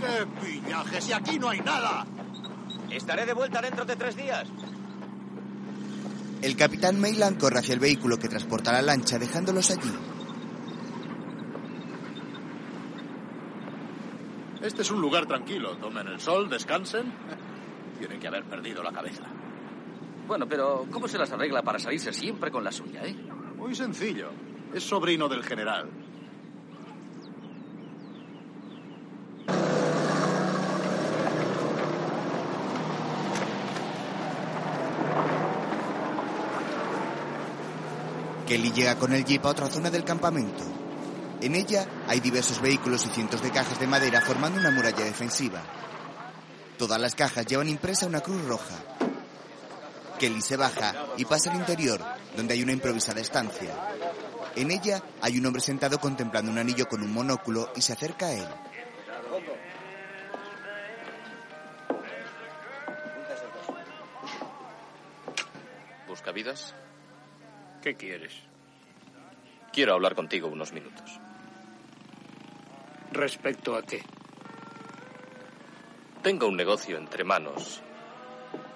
¿Qué 0.00 0.26
pillaje? 0.44 1.00
Si 1.00 1.12
aquí 1.12 1.38
no 1.38 1.48
hay 1.48 1.60
nada. 1.60 2.04
Estaré 2.90 3.24
de 3.24 3.32
vuelta 3.32 3.62
dentro 3.62 3.84
de 3.84 3.96
tres 3.96 4.16
días. 4.16 4.46
El 6.40 6.56
capitán 6.56 7.00
Mayland 7.00 7.38
corre 7.38 7.58
hacia 7.58 7.74
el 7.74 7.80
vehículo 7.80 8.18
que 8.18 8.28
transporta 8.28 8.72
la 8.72 8.82
lancha, 8.82 9.18
dejándolos 9.18 9.70
allí. 9.70 9.92
Este 14.62 14.82
es 14.82 14.90
un 14.90 15.00
lugar 15.00 15.26
tranquilo. 15.26 15.76
Tomen 15.78 16.06
el 16.06 16.20
sol, 16.20 16.48
descansen. 16.48 17.12
Tienen 17.98 18.20
que 18.20 18.28
haber 18.28 18.44
perdido 18.44 18.82
la 18.82 18.92
cabeza. 18.92 19.24
Bueno, 20.28 20.46
pero 20.48 20.86
¿cómo 20.90 21.08
se 21.08 21.18
las 21.18 21.32
arregla 21.32 21.62
para 21.62 21.78
salirse 21.78 22.12
siempre 22.12 22.50
con 22.50 22.62
la 22.62 22.70
suya, 22.70 23.02
eh? 23.04 23.16
Muy 23.56 23.74
sencillo. 23.74 24.30
Es 24.72 24.84
sobrino 24.84 25.28
del 25.28 25.42
general. 25.42 25.88
Kelly 38.48 38.72
llega 38.72 38.98
con 38.98 39.12
el 39.12 39.26
jeep 39.26 39.44
a 39.44 39.50
otra 39.50 39.68
zona 39.68 39.90
del 39.90 40.04
campamento. 40.04 40.64
En 41.42 41.54
ella 41.54 41.86
hay 42.06 42.18
diversos 42.20 42.62
vehículos 42.62 43.04
y 43.04 43.10
cientos 43.10 43.42
de 43.42 43.50
cajas 43.50 43.78
de 43.78 43.86
madera 43.86 44.22
formando 44.22 44.58
una 44.58 44.70
muralla 44.70 45.04
defensiva. 45.04 45.62
Todas 46.78 46.98
las 46.98 47.14
cajas 47.14 47.44
llevan 47.44 47.68
impresa 47.68 48.06
una 48.06 48.22
cruz 48.22 48.42
roja. 48.46 48.74
Kelly 50.18 50.40
se 50.40 50.56
baja 50.56 50.94
y 51.18 51.26
pasa 51.26 51.50
al 51.50 51.58
interior, 51.58 52.02
donde 52.38 52.54
hay 52.54 52.62
una 52.62 52.72
improvisada 52.72 53.20
estancia. 53.20 53.68
En 54.56 54.70
ella 54.70 55.02
hay 55.20 55.38
un 55.38 55.44
hombre 55.44 55.60
sentado 55.60 56.00
contemplando 56.00 56.50
un 56.50 56.56
anillo 56.56 56.86
con 56.86 57.02
un 57.02 57.12
monóculo 57.12 57.70
y 57.76 57.82
se 57.82 57.92
acerca 57.92 58.28
a 58.28 58.32
él. 58.32 58.48
¿Buscavidas? 66.08 66.74
¿Qué 67.82 67.94
quieres? 67.94 68.32
Quiero 69.72 69.94
hablar 69.94 70.14
contigo 70.14 70.48
unos 70.48 70.72
minutos. 70.72 71.20
¿Respecto 73.12 73.76
a 73.76 73.82
qué? 73.82 74.02
Tengo 76.22 76.48
un 76.48 76.56
negocio 76.56 76.98
entre 76.98 77.24
manos 77.24 77.80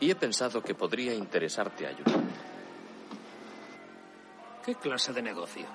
y 0.00 0.10
he 0.10 0.14
pensado 0.14 0.62
que 0.62 0.74
podría 0.74 1.14
interesarte 1.14 1.86
ayudar. 1.86 2.20
¿Qué 4.64 4.76
clase 4.76 5.12
de 5.12 5.22
negocio? 5.22 5.66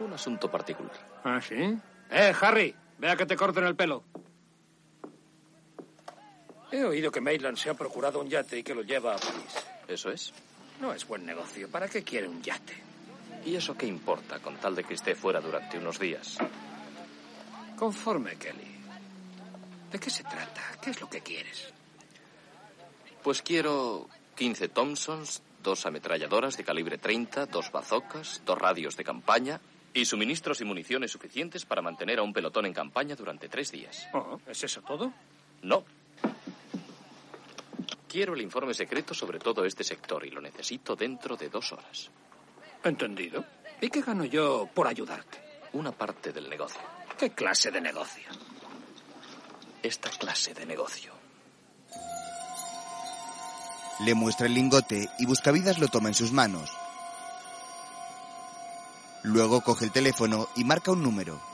Un 0.00 0.12
asunto 0.12 0.50
particular. 0.50 0.94
¿Ah, 1.24 1.40
sí? 1.40 1.78
Eh, 2.10 2.32
Harry, 2.40 2.74
vea 2.98 3.16
que 3.16 3.26
te 3.26 3.36
corten 3.36 3.64
el 3.64 3.74
pelo. 3.74 4.04
He 6.70 6.84
oído 6.84 7.10
que 7.10 7.20
Maitland 7.20 7.56
se 7.56 7.70
ha 7.70 7.74
procurado 7.74 8.20
un 8.20 8.28
yate 8.28 8.58
y 8.58 8.62
que 8.62 8.74
lo 8.74 8.82
lleva 8.82 9.14
a 9.14 9.18
París. 9.18 9.64
¿Eso 9.88 10.10
es? 10.10 10.32
No 10.80 10.92
es 10.92 11.06
buen 11.06 11.24
negocio. 11.24 11.68
¿Para 11.68 11.88
qué 11.88 12.02
quiere 12.02 12.28
un 12.28 12.42
yate? 12.42 12.74
¿Y 13.44 13.56
eso 13.56 13.76
qué 13.76 13.86
importa 13.86 14.38
con 14.40 14.56
tal 14.56 14.74
de 14.74 14.84
que 14.84 14.94
esté 14.94 15.14
fuera 15.14 15.40
durante 15.40 15.78
unos 15.78 15.98
días? 15.98 16.38
Conforme, 17.76 18.36
Kelly. 18.36 18.74
¿De 19.92 19.98
qué 19.98 20.10
se 20.10 20.22
trata? 20.24 20.62
¿Qué 20.82 20.90
es 20.90 21.00
lo 21.00 21.08
que 21.08 21.20
quieres? 21.20 21.72
Pues 23.22 23.42
quiero 23.42 24.08
15 24.36 24.68
Thompsons, 24.68 25.42
dos 25.62 25.86
ametralladoras 25.86 26.56
de 26.56 26.64
calibre 26.64 26.98
30, 26.98 27.46
dos 27.46 27.70
bazocas, 27.70 28.42
dos 28.44 28.58
radios 28.58 28.96
de 28.96 29.04
campaña 29.04 29.60
y 29.92 30.04
suministros 30.04 30.60
y 30.60 30.64
municiones 30.64 31.12
suficientes 31.12 31.64
para 31.64 31.80
mantener 31.80 32.18
a 32.18 32.22
un 32.22 32.32
pelotón 32.32 32.66
en 32.66 32.72
campaña 32.72 33.14
durante 33.14 33.48
tres 33.48 33.70
días. 33.70 34.08
Oh, 34.12 34.40
¿Es 34.48 34.64
eso 34.64 34.82
todo? 34.82 35.12
No. 35.62 35.84
Quiero 38.14 38.34
el 38.34 38.42
informe 38.42 38.72
secreto 38.72 39.12
sobre 39.12 39.40
todo 39.40 39.64
este 39.64 39.82
sector 39.82 40.24
y 40.24 40.30
lo 40.30 40.40
necesito 40.40 40.94
dentro 40.94 41.36
de 41.36 41.48
dos 41.48 41.72
horas. 41.72 42.12
Entendido. 42.84 43.44
¿Y 43.80 43.90
qué 43.90 44.02
gano 44.02 44.24
yo 44.24 44.68
por 44.72 44.86
ayudarte? 44.86 45.42
Una 45.72 45.90
parte 45.90 46.32
del 46.32 46.48
negocio. 46.48 46.80
¿Qué 47.18 47.30
clase 47.30 47.72
de 47.72 47.80
negocio? 47.80 48.22
Esta 49.82 50.10
clase 50.10 50.54
de 50.54 50.64
negocio. 50.64 51.12
Le 54.06 54.14
muestra 54.14 54.46
el 54.46 54.54
lingote 54.54 55.08
y 55.18 55.26
Buscavidas 55.26 55.80
lo 55.80 55.88
toma 55.88 56.06
en 56.06 56.14
sus 56.14 56.30
manos. 56.30 56.70
Luego 59.24 59.60
coge 59.62 59.86
el 59.86 59.90
teléfono 59.90 60.48
y 60.54 60.62
marca 60.62 60.92
un 60.92 61.02
número. 61.02 61.53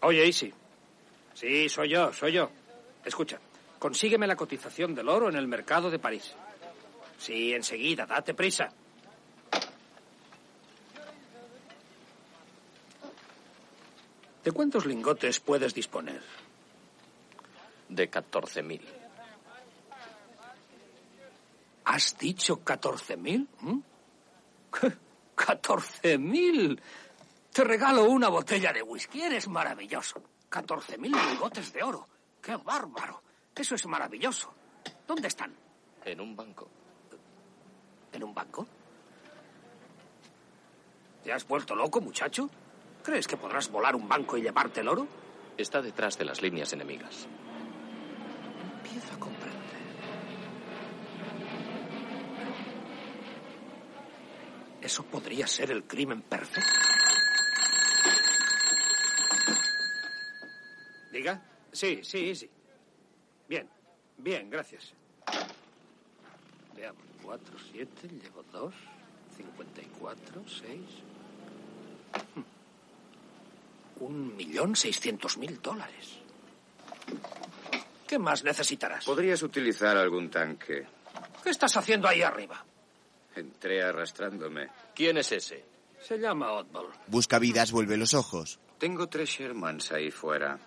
Oye, 0.00 0.24
Easy. 0.26 0.52
Sí, 1.34 1.68
soy 1.68 1.90
yo, 1.90 2.12
soy 2.12 2.32
yo. 2.32 2.50
Escucha, 3.04 3.38
consígueme 3.78 4.26
la 4.26 4.36
cotización 4.36 4.94
del 4.94 5.08
oro 5.08 5.28
en 5.28 5.36
el 5.36 5.46
mercado 5.46 5.90
de 5.90 5.98
París. 5.98 6.34
Sí, 7.18 7.52
enseguida, 7.52 8.06
date 8.06 8.34
prisa. 8.34 8.72
¿De 14.44 14.52
cuántos 14.52 14.86
lingotes 14.86 15.40
puedes 15.40 15.74
disponer? 15.74 16.22
De 17.88 18.10
14.000. 18.10 18.80
¿Has 21.84 22.16
dicho 22.18 22.64
14.000? 22.64 23.46
¿Mm? 23.60 23.78
¿14.000? 25.36 26.80
Te 27.52 27.64
regalo 27.64 28.04
una 28.04 28.28
botella 28.28 28.72
de 28.72 28.82
whisky. 28.82 29.22
Eres 29.22 29.48
maravilloso. 29.48 30.22
14.000 30.50 31.30
lingotes 31.30 31.72
de 31.72 31.82
oro. 31.82 32.08
¡Qué 32.40 32.56
bárbaro! 32.56 33.22
Eso 33.54 33.74
es 33.74 33.86
maravilloso. 33.86 34.54
¿Dónde 35.06 35.28
están? 35.28 35.54
En 36.04 36.20
un 36.20 36.36
banco. 36.36 36.68
¿En 38.12 38.22
un 38.24 38.34
banco? 38.34 38.66
¿Te 41.24 41.32
has 41.32 41.46
vuelto 41.46 41.74
loco, 41.74 42.00
muchacho? 42.00 42.48
¿Crees 43.02 43.26
que 43.26 43.36
podrás 43.36 43.70
volar 43.70 43.96
un 43.96 44.08
banco 44.08 44.36
y 44.36 44.42
llevarte 44.42 44.80
el 44.80 44.88
oro? 44.88 45.06
Está 45.56 45.82
detrás 45.82 46.16
de 46.16 46.24
las 46.24 46.40
líneas 46.40 46.72
enemigas. 46.72 47.26
Empiezo 48.76 49.14
a 49.14 49.18
comprender. 49.18 49.58
Eso 54.80 55.02
podría 55.04 55.46
ser 55.46 55.72
el 55.72 55.84
crimen 55.84 56.22
perfecto. 56.22 56.97
¿Diga? 61.18 61.42
Sí, 61.72 61.98
sí, 62.04 62.32
sí. 62.32 62.48
Bien, 63.48 63.68
bien, 64.18 64.48
gracias. 64.48 64.94
Veamos, 66.76 67.02
cuatro, 67.20 67.56
siete, 67.72 68.06
llevo 68.06 68.44
dos, 68.52 68.72
cincuenta 69.36 69.82
y 69.82 69.86
cuatro, 69.98 70.44
seis. 70.46 70.86
Un 73.98 74.36
millón 74.36 74.76
seiscientos 74.76 75.36
mil 75.38 75.60
dólares. 75.60 76.20
¿Qué 78.06 78.16
más 78.20 78.44
necesitarás? 78.44 79.04
Podrías 79.04 79.42
utilizar 79.42 79.96
algún 79.96 80.30
tanque. 80.30 80.86
¿Qué 81.42 81.50
estás 81.50 81.76
haciendo 81.76 82.06
ahí 82.06 82.22
arriba? 82.22 82.64
Entré 83.34 83.82
arrastrándome. 83.82 84.68
¿Quién 84.94 85.16
es 85.16 85.32
ese? 85.32 85.64
Se 86.00 86.16
llama 86.16 86.52
Oddball. 86.52 86.90
Buscavidas 87.08 87.72
vuelve 87.72 87.96
los 87.96 88.14
ojos. 88.14 88.60
Tengo 88.78 89.08
tres 89.08 89.30
Shermans 89.30 89.90
ahí 89.90 90.12
fuera. 90.12 90.60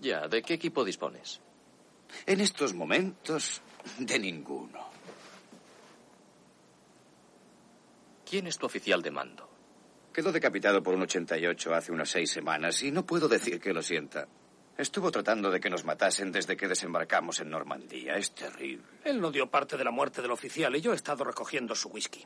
Ya, 0.00 0.28
¿de 0.28 0.42
qué 0.42 0.54
equipo 0.54 0.84
dispones? 0.84 1.40
En 2.26 2.40
estos 2.40 2.74
momentos, 2.74 3.62
de 3.98 4.18
ninguno. 4.18 4.90
¿Quién 8.28 8.46
es 8.46 8.58
tu 8.58 8.66
oficial 8.66 9.02
de 9.02 9.10
mando? 9.10 9.48
Quedó 10.12 10.32
decapitado 10.32 10.82
por 10.82 10.94
un 10.94 11.02
88 11.02 11.74
hace 11.74 11.92
unas 11.92 12.08
seis 12.08 12.30
semanas 12.30 12.82
y 12.82 12.90
no 12.90 13.04
puedo 13.04 13.28
decir 13.28 13.60
que 13.60 13.72
lo 13.72 13.82
sienta. 13.82 14.28
Estuvo 14.76 15.10
tratando 15.10 15.50
de 15.50 15.60
que 15.60 15.70
nos 15.70 15.84
matasen 15.84 16.32
desde 16.32 16.56
que 16.56 16.66
desembarcamos 16.66 17.40
en 17.40 17.50
Normandía. 17.50 18.14
Es 18.16 18.34
terrible. 18.34 18.84
Él 19.04 19.20
no 19.20 19.30
dio 19.30 19.48
parte 19.48 19.76
de 19.76 19.84
la 19.84 19.90
muerte 19.90 20.20
del 20.20 20.32
oficial 20.32 20.74
y 20.74 20.80
yo 20.80 20.92
he 20.92 20.96
estado 20.96 21.22
recogiendo 21.24 21.74
su 21.74 21.88
whisky. 21.90 22.24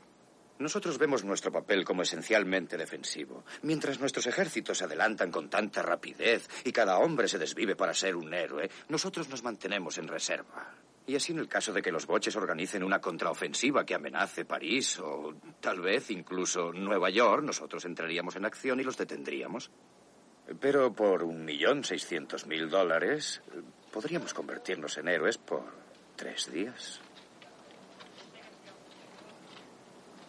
Nosotros 0.59 0.97
vemos 0.97 1.23
nuestro 1.23 1.53
papel 1.53 1.85
como 1.85 2.01
esencialmente 2.01 2.75
defensivo. 2.75 3.45
Mientras 3.61 3.97
nuestros 3.97 4.27
ejércitos 4.27 4.77
se 4.77 4.83
adelantan 4.83 5.31
con 5.31 5.49
tanta 5.49 5.81
rapidez 5.81 6.49
y 6.65 6.73
cada 6.73 6.99
hombre 6.99 7.29
se 7.29 7.37
desvive 7.37 7.77
para 7.77 7.93
ser 7.93 8.17
un 8.17 8.33
héroe, 8.33 8.69
nosotros 8.89 9.29
nos 9.29 9.41
mantenemos 9.41 9.97
en 9.97 10.09
reserva. 10.09 10.73
Y 11.07 11.15
así 11.15 11.31
en 11.31 11.39
el 11.39 11.47
caso 11.47 11.71
de 11.71 11.81
que 11.81 11.93
los 11.93 12.05
boches 12.05 12.35
organicen 12.35 12.83
una 12.83 12.99
contraofensiva 12.99 13.85
que 13.85 13.95
amenace 13.95 14.43
París 14.43 14.99
o 14.99 15.33
tal 15.61 15.79
vez 15.79 16.11
incluso 16.11 16.73
Nueva 16.73 17.09
York, 17.09 17.41
nosotros 17.41 17.85
entraríamos 17.85 18.35
en 18.35 18.43
acción 18.43 18.81
y 18.81 18.83
los 18.83 18.97
detendríamos. 18.97 19.71
Pero 20.59 20.91
por 20.91 21.23
un 21.23 21.45
millón 21.45 21.85
seiscientos 21.85 22.45
mil 22.47 22.69
dólares 22.69 23.41
podríamos 23.93 24.33
convertirnos 24.33 24.97
en 24.97 25.07
héroes 25.07 25.37
por 25.37 25.63
tres 26.17 26.51
días. 26.51 26.99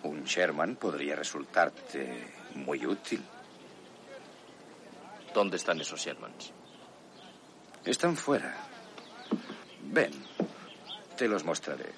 Un 0.03 0.25
Sherman 0.25 0.77
podría 0.77 1.17
resultarte 1.17 2.33
muy 2.55 2.87
útil. 2.87 3.23
¿Dónde 5.35 5.57
están 5.57 5.81
esos 5.81 6.01
Shermans? 6.01 6.53
Están 7.85 8.17
fuera. 8.17 8.57
Ven, 9.85 10.13
te 11.17 11.29
los 11.29 11.45
mostraré. 11.45 11.93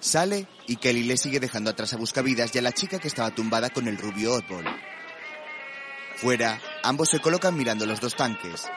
Sale 0.00 0.46
y 0.66 0.76
Kelly 0.76 1.04
le 1.04 1.16
sigue 1.16 1.40
dejando 1.40 1.70
atrás 1.70 1.92
a 1.92 1.96
Buscavidas 1.96 2.54
y 2.54 2.58
a 2.58 2.62
la 2.62 2.72
chica 2.72 2.98
que 2.98 3.08
estaba 3.08 3.30
tumbada 3.30 3.70
con 3.70 3.88
el 3.88 3.98
rubio 3.98 4.34
Oddball. 4.34 4.64
Fuera, 6.16 6.60
ambos 6.82 7.10
se 7.10 7.20
colocan 7.20 7.56
mirando 7.56 7.86
los 7.86 8.00
dos 8.00 8.16
tanques. 8.16 8.68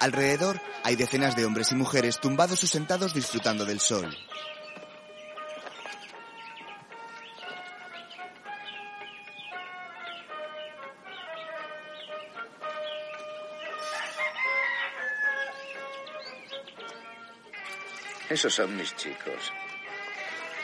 Alrededor 0.00 0.60
hay 0.82 0.96
decenas 0.96 1.36
de 1.36 1.44
hombres 1.44 1.72
y 1.72 1.74
mujeres 1.74 2.20
tumbados 2.20 2.62
o 2.62 2.66
sentados 2.66 3.14
disfrutando 3.14 3.64
del 3.64 3.80
sol. 3.80 4.14
Esos 18.34 18.52
son 18.52 18.76
mis 18.76 18.96
chicos. 18.96 19.52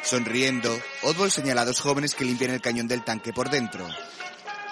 Sonriendo, 0.02 0.76
Oddball 1.02 1.30
señala 1.30 1.60
a 1.60 1.64
dos 1.64 1.78
jóvenes 1.78 2.16
que 2.16 2.24
limpian 2.24 2.50
el 2.50 2.60
cañón 2.60 2.88
del 2.88 3.04
tanque 3.04 3.32
por 3.32 3.48
dentro. 3.48 3.86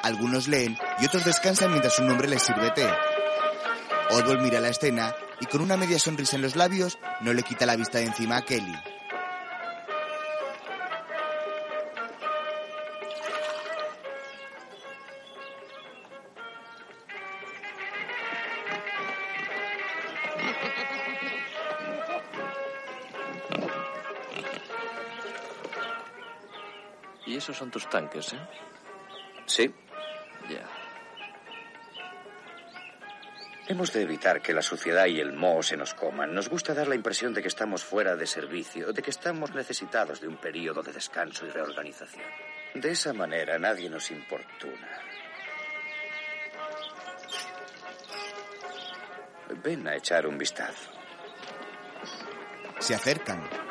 Algunos 0.03 0.49
leen 0.49 0.77
y 0.99 1.07
otros 1.07 1.25
descansan 1.25 1.71
mientras 1.71 1.97
un 2.01 2.11
hombre 2.11 2.27
les 2.27 2.43
sirve 2.43 2.73
té. 2.73 2.89
Oddball 4.11 4.43
mira 4.43 4.59
la 4.59 4.71
escena 4.71 5.15
y 5.41 5.47
con 5.47 5.61
una 5.61 5.77
media 5.77 6.01
sonrisa 6.01 6.35
en 6.35 6.43
los 6.43 6.57
labios 6.57 6.99
no 7.21 7.33
le 7.33 7.45
quita 7.45 7.67
la 7.67 7.77
vista 7.77 7.99
de 7.99 8.07
encima 8.07 8.39
a 8.39 8.45
Kelly. 8.45 8.75
Son 27.59 27.71
tus 27.71 27.89
tanques, 27.89 28.33
¿eh? 28.33 28.39
Sí. 29.47 29.75
Ya. 30.49 30.65
Hemos 33.67 33.93
de 33.93 34.03
evitar 34.03 34.41
que 34.41 34.55
la 34.55 34.63
suciedad 34.63 35.07
y 35.07 35.21
el 35.21 35.33
moho 35.33 35.63
se 35.63 35.77
nos 35.77 35.93
coman. 35.93 36.33
Nos 36.33 36.49
gusta 36.49 36.73
dar 36.73 36.89
la 36.89 36.95
impresión 36.95 37.35
de 37.35 37.43
que 37.43 37.49
estamos 37.49 37.85
fuera 37.85 38.17
de 38.17 38.27
servicio, 38.27 38.93
de 38.93 39.03
que 39.03 39.11
estamos 39.11 39.55
necesitados 39.55 40.21
de 40.21 40.29
un 40.29 40.37
periodo 40.37 40.83
de 40.83 40.93
descanso 40.93 41.45
y 41.47 41.51
reorganización. 41.51 42.25
De 42.75 42.93
esa 42.93 43.13
manera 43.13 43.59
nadie 43.59 43.91
nos 43.91 44.11
importuna. 44.11 44.89
Ven 49.63 49.89
a 49.89 49.97
echar 49.97 50.27
un 50.27 50.39
vistazo. 50.39 50.91
Se 52.79 52.95
acercan. 52.95 53.68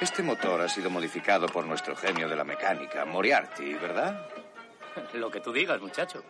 Este 0.00 0.22
motor 0.22 0.60
ha 0.60 0.68
sido 0.68 0.90
modificado 0.90 1.46
por 1.46 1.64
nuestro 1.64 1.96
genio 1.96 2.28
de 2.28 2.36
la 2.36 2.44
mecánica, 2.44 3.06
Moriarty, 3.06 3.74
¿verdad? 3.74 4.28
Lo 5.14 5.30
que 5.30 5.40
tú 5.40 5.52
digas, 5.52 5.80
muchacho. 5.80 6.22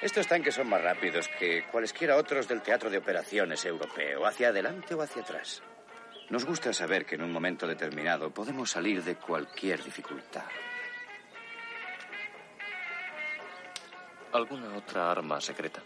Estos 0.00 0.26
tanques 0.26 0.54
son 0.54 0.68
más 0.68 0.82
rápidos 0.82 1.28
que 1.38 1.64
cualesquiera 1.70 2.16
otros 2.16 2.48
del 2.48 2.62
teatro 2.62 2.88
de 2.88 2.98
operaciones 2.98 3.64
europeo, 3.66 4.26
hacia 4.26 4.48
adelante 4.48 4.94
o 4.94 5.02
hacia 5.02 5.22
atrás. 5.22 5.62
Nos 6.30 6.44
gusta 6.44 6.72
saber 6.72 7.04
que 7.04 7.16
en 7.16 7.22
un 7.22 7.32
momento 7.32 7.66
determinado 7.66 8.30
podemos 8.30 8.70
salir 8.70 9.02
de 9.02 9.16
cualquier 9.16 9.82
dificultad. 9.82 10.44
¿Alguna 14.32 14.76
otra 14.76 15.10
arma 15.10 15.40
secreta? 15.40 15.82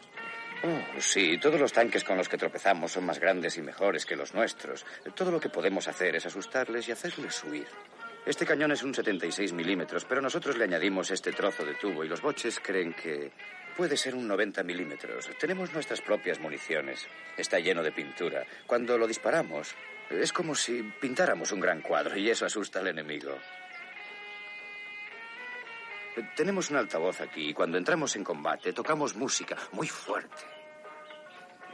Oh, 0.64 1.00
sí, 1.00 1.38
todos 1.38 1.58
los 1.58 1.72
tanques 1.72 2.04
con 2.04 2.16
los 2.16 2.28
que 2.28 2.38
tropezamos 2.38 2.92
son 2.92 3.04
más 3.04 3.18
grandes 3.18 3.56
y 3.56 3.62
mejores 3.62 4.06
que 4.06 4.14
los 4.14 4.32
nuestros. 4.32 4.86
Todo 5.14 5.32
lo 5.32 5.40
que 5.40 5.48
podemos 5.48 5.88
hacer 5.88 6.14
es 6.14 6.26
asustarles 6.26 6.88
y 6.88 6.92
hacerles 6.92 7.42
huir. 7.42 7.66
Este 8.24 8.46
cañón 8.46 8.70
es 8.70 8.84
un 8.84 8.94
76 8.94 9.52
milímetros, 9.52 10.04
pero 10.04 10.20
nosotros 10.20 10.56
le 10.56 10.62
añadimos 10.62 11.10
este 11.10 11.32
trozo 11.32 11.64
de 11.64 11.74
tubo 11.74 12.04
y 12.04 12.08
los 12.08 12.22
boches 12.22 12.60
creen 12.60 12.94
que 12.94 13.32
puede 13.76 13.96
ser 13.96 14.14
un 14.14 14.28
90 14.28 14.62
milímetros. 14.62 15.28
Tenemos 15.40 15.72
nuestras 15.72 16.00
propias 16.00 16.38
municiones. 16.38 17.08
Está 17.36 17.58
lleno 17.58 17.82
de 17.82 17.90
pintura. 17.90 18.46
Cuando 18.64 18.96
lo 18.96 19.08
disparamos, 19.08 19.74
es 20.10 20.32
como 20.32 20.54
si 20.54 20.80
pintáramos 21.00 21.50
un 21.50 21.58
gran 21.58 21.80
cuadro 21.80 22.16
y 22.16 22.30
eso 22.30 22.46
asusta 22.46 22.78
al 22.78 22.86
enemigo. 22.86 23.36
Tenemos 26.36 26.70
un 26.70 26.76
altavoz 26.76 27.20
aquí 27.20 27.50
y 27.50 27.54
cuando 27.54 27.78
entramos 27.78 28.14
en 28.16 28.24
combate 28.24 28.72
tocamos 28.72 29.16
música 29.16 29.56
muy 29.72 29.88
fuerte. 29.88 30.42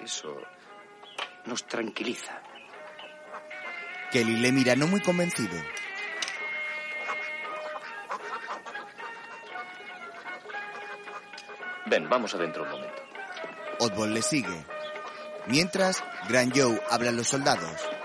Eso 0.03 0.40
nos 1.46 1.66
tranquiliza. 1.66 2.40
Kelly 4.12 4.37
le 4.37 4.53
mira 4.53 4.77
no 4.77 4.87
muy 4.87 5.01
convencido. 5.01 5.61
Ven, 11.87 12.09
vamos 12.09 12.35
adentro 12.35 12.62
un 12.62 12.70
momento. 12.70 13.03
Oddball 13.81 14.14
le 14.14 14.22
sigue. 14.22 14.64
Mientras, 15.46 16.05
Gran 16.29 16.51
Joe 16.55 16.81
habla 16.90 17.09
a 17.09 17.12
los 17.12 17.29
soldados. 17.29 17.98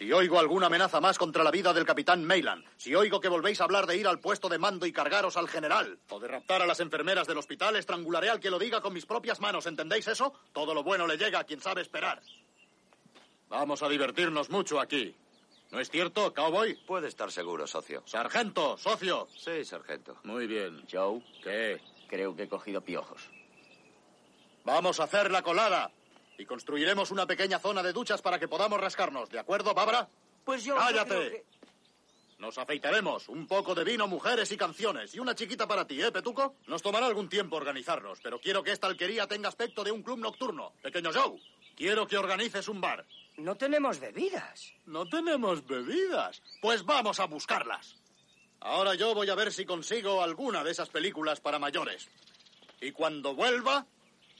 Si 0.00 0.10
oigo 0.14 0.38
alguna 0.40 0.68
amenaza 0.68 0.98
más 0.98 1.18
contra 1.18 1.44
la 1.44 1.50
vida 1.50 1.74
del 1.74 1.84
capitán 1.84 2.24
Mayland, 2.24 2.64
si 2.78 2.94
oigo 2.94 3.20
que 3.20 3.28
volvéis 3.28 3.60
a 3.60 3.64
hablar 3.64 3.86
de 3.86 3.98
ir 3.98 4.08
al 4.08 4.18
puesto 4.18 4.48
de 4.48 4.56
mando 4.56 4.86
y 4.86 4.92
cargaros 4.94 5.36
al 5.36 5.46
general, 5.46 5.98
o 6.08 6.18
de 6.18 6.26
raptar 6.26 6.62
a 6.62 6.66
las 6.66 6.80
enfermeras 6.80 7.26
del 7.26 7.36
hospital, 7.36 7.76
estrangularé 7.76 8.30
al 8.30 8.40
que 8.40 8.48
lo 8.48 8.58
diga 8.58 8.80
con 8.80 8.94
mis 8.94 9.04
propias 9.04 9.40
manos, 9.40 9.66
¿entendéis 9.66 10.08
eso? 10.08 10.32
Todo 10.54 10.72
lo 10.72 10.82
bueno 10.82 11.06
le 11.06 11.18
llega 11.18 11.40
a 11.40 11.44
quien 11.44 11.60
sabe 11.60 11.82
esperar. 11.82 12.22
Vamos 13.50 13.82
a 13.82 13.90
divertirnos 13.90 14.48
mucho 14.48 14.80
aquí. 14.80 15.14
¿No 15.70 15.78
es 15.80 15.90
cierto, 15.90 16.32
cowboy? 16.32 16.76
Puede 16.86 17.08
estar 17.08 17.30
seguro, 17.30 17.66
socio. 17.66 18.02
Sargento, 18.06 18.78
socio. 18.78 19.28
Sí, 19.36 19.66
sargento. 19.66 20.16
Muy 20.24 20.46
bien. 20.46 20.82
Joe, 20.90 21.22
¿Qué? 21.44 21.78
creo 22.08 22.34
que 22.34 22.44
he 22.44 22.48
cogido 22.48 22.80
piojos. 22.80 23.20
Vamos 24.64 24.98
a 24.98 25.04
hacer 25.04 25.30
la 25.30 25.42
colada. 25.42 25.90
Y 26.40 26.46
construiremos 26.46 27.10
una 27.10 27.26
pequeña 27.26 27.58
zona 27.58 27.82
de 27.82 27.92
duchas 27.92 28.22
para 28.22 28.38
que 28.38 28.48
podamos 28.48 28.80
rascarnos. 28.80 29.28
¿De 29.28 29.38
acuerdo, 29.38 29.74
Bárbara? 29.74 30.08
Pues 30.44 30.64
yo. 30.64 30.74
¡Cállate! 30.76 31.14
que- 31.30 31.44
Nos 32.38 32.56
afeitaremos. 32.56 33.28
Un 33.28 33.46
poco 33.46 33.74
de 33.74 33.84
vino, 33.84 34.08
mujeres 34.08 34.50
y 34.50 34.56
canciones. 34.56 35.14
Y 35.14 35.18
una 35.20 35.34
chiquita 35.34 35.66
para 35.68 35.86
ti, 35.86 36.00
¿eh, 36.00 36.10
Petuco? 36.10 36.54
Nos 36.66 36.80
tomará 36.80 37.04
algún 37.04 37.28
tiempo 37.28 37.56
organizarnos, 37.56 38.18
pero 38.22 38.40
quiero 38.40 38.62
que 38.62 38.72
esta 38.72 38.86
alquería 38.86 39.26
tenga 39.26 39.48
aspecto 39.50 39.84
de 39.84 39.92
un 39.92 40.02
club 40.02 40.18
nocturno. 40.18 40.72
Pequeño 40.80 41.10
Joe, 41.12 41.38
quiero 41.76 42.06
que 42.06 42.16
organices 42.16 42.66
un 42.68 42.80
bar. 42.80 43.04
No 43.36 43.56
tenemos 43.56 44.00
bebidas. 44.00 44.72
No 44.86 45.06
tenemos 45.06 45.66
bebidas. 45.66 46.40
Pues 46.62 46.86
vamos 46.86 47.20
a 47.20 47.26
buscarlas. 47.26 47.96
Ahora 48.60 48.94
yo 48.94 49.14
voy 49.14 49.28
a 49.28 49.34
ver 49.34 49.52
si 49.52 49.66
consigo 49.66 50.22
alguna 50.22 50.64
de 50.64 50.70
esas 50.70 50.88
películas 50.88 51.40
para 51.42 51.58
mayores. 51.58 52.08
Y 52.80 52.92
cuando 52.92 53.34
vuelva, 53.34 53.84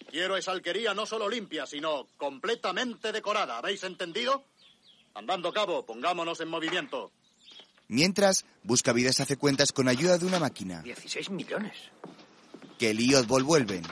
quiero 0.08 0.36
esa 0.36 0.52
alquería 0.52 0.94
no 0.94 1.06
solo 1.06 1.28
limpia, 1.28 1.66
sino 1.66 2.06
completamente 2.16 3.12
decorada. 3.12 3.58
¿Habéis 3.58 3.84
entendido? 3.84 4.44
Andando 5.14 5.52
cabo, 5.52 5.84
pongámonos 5.84 6.40
en 6.40 6.48
movimiento. 6.48 7.10
Mientras, 7.88 8.44
Buscavidas 8.62 9.18
hace 9.20 9.36
cuentas 9.36 9.72
con 9.72 9.88
ayuda 9.88 10.16
de 10.18 10.26
una 10.26 10.38
máquina. 10.38 10.82
16 10.82 11.30
millones. 11.30 11.74
Kelly 12.78 13.10
y 13.10 13.14
Oddball 13.14 13.42
vuelven. 13.42 13.82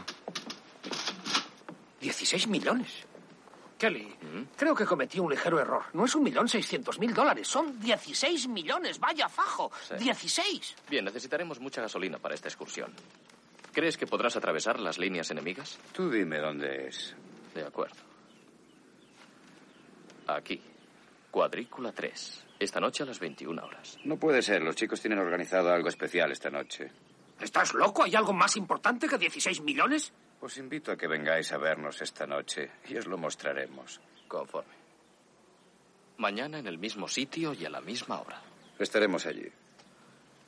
16 2.00 2.46
millones. 2.46 2.88
Kelly, 3.76 4.08
creo 4.56 4.74
que 4.74 4.84
cometí 4.84 5.20
un 5.20 5.30
ligero 5.30 5.60
error. 5.60 5.84
No 5.92 6.04
es 6.04 6.14
un 6.14 6.24
millón 6.24 6.48
seiscientos 6.48 6.98
mil 6.98 7.14
dólares, 7.14 7.46
son 7.46 7.78
16 7.78 8.48
millones. 8.48 8.98
Vaya 8.98 9.28
fajo. 9.28 9.70
Sí. 9.88 9.94
16. 10.02 10.76
Bien, 10.90 11.04
necesitaremos 11.04 11.60
mucha 11.60 11.80
gasolina 11.80 12.18
para 12.18 12.34
esta 12.34 12.48
excursión. 12.48 12.92
¿Crees 13.78 13.96
que 13.96 14.08
podrás 14.08 14.34
atravesar 14.34 14.80
las 14.80 14.98
líneas 14.98 15.30
enemigas? 15.30 15.78
Tú 15.92 16.10
dime 16.10 16.40
dónde 16.40 16.88
es. 16.88 17.14
De 17.54 17.64
acuerdo. 17.64 17.94
Aquí. 20.26 20.60
Cuadrícula 21.30 21.92
3. 21.92 22.44
Esta 22.58 22.80
noche 22.80 23.04
a 23.04 23.06
las 23.06 23.20
21 23.20 23.64
horas. 23.64 23.96
No 24.02 24.16
puede 24.16 24.42
ser. 24.42 24.64
Los 24.64 24.74
chicos 24.74 25.00
tienen 25.00 25.20
organizado 25.20 25.72
algo 25.72 25.88
especial 25.88 26.32
esta 26.32 26.50
noche. 26.50 26.90
¿Estás 27.40 27.72
loco? 27.72 28.02
¿Hay 28.02 28.16
algo 28.16 28.32
más 28.32 28.56
importante 28.56 29.06
que 29.06 29.16
16 29.16 29.60
millones? 29.60 30.12
Os 30.40 30.58
invito 30.58 30.90
a 30.90 30.96
que 30.96 31.06
vengáis 31.06 31.52
a 31.52 31.58
vernos 31.58 32.02
esta 32.02 32.26
noche 32.26 32.72
y 32.88 32.96
os 32.96 33.06
lo 33.06 33.16
mostraremos. 33.16 34.00
Conforme. 34.26 34.74
Mañana 36.16 36.58
en 36.58 36.66
el 36.66 36.78
mismo 36.78 37.06
sitio 37.06 37.54
y 37.54 37.64
a 37.64 37.70
la 37.70 37.80
misma 37.80 38.20
hora. 38.22 38.42
Estaremos 38.76 39.24
allí. 39.24 39.46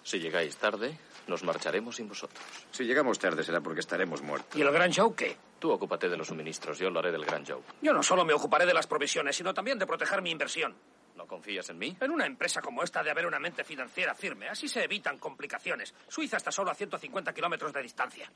Si 0.03 0.19
llegáis 0.19 0.57
tarde, 0.57 0.99
nos 1.31 1.43
marcharemos 1.45 1.97
sin 1.97 2.09
vosotros. 2.09 2.45
Si 2.71 2.85
llegamos 2.85 3.19
tarde 3.19 3.43
será 3.43 3.61
porque 3.63 3.81
estaremos 3.81 4.21
muertos. 4.21 4.59
¿Y 4.59 4.63
el 4.63 4.71
gran 4.71 4.91
show 4.91 5.15
qué? 5.15 5.37
Tú 5.59 5.71
ocúpate 5.71 6.09
de 6.09 6.17
los 6.17 6.27
suministros, 6.27 6.79
yo 6.79 6.91
lo 6.91 6.99
haré 6.99 7.11
del 7.13 7.25
gran 7.25 7.45
show. 7.45 7.63
Yo 7.81 7.93
no 7.95 8.03
solo 8.03 8.25
me 8.25 8.35
ocuparé 8.35 8.67
de 8.67 8.75
las 8.75 8.87
provisiones, 8.87 9.37
sino 9.37 9.55
también 9.55 9.79
de 9.79 9.87
proteger 9.87 10.21
mi 10.21 10.31
inversión. 10.31 10.75
¿No 11.17 11.27
confías 11.27 11.69
en 11.71 11.79
mí? 11.79 11.97
En 12.01 12.11
una 12.11 12.27
empresa 12.27 12.61
como 12.61 12.83
esta 12.83 13.03
de 13.03 13.11
haber 13.11 13.27
una 13.27 13.39
mente 13.39 13.63
financiera 13.65 14.15
firme. 14.15 14.49
Así 14.49 14.69
se 14.69 14.83
evitan 14.85 15.19
complicaciones. 15.19 15.95
Suiza 16.09 16.37
está 16.37 16.51
solo 16.51 16.71
a 16.71 16.75
150 16.75 17.33
kilómetros 17.33 17.73
de 17.73 17.83
distancia. 17.83 18.31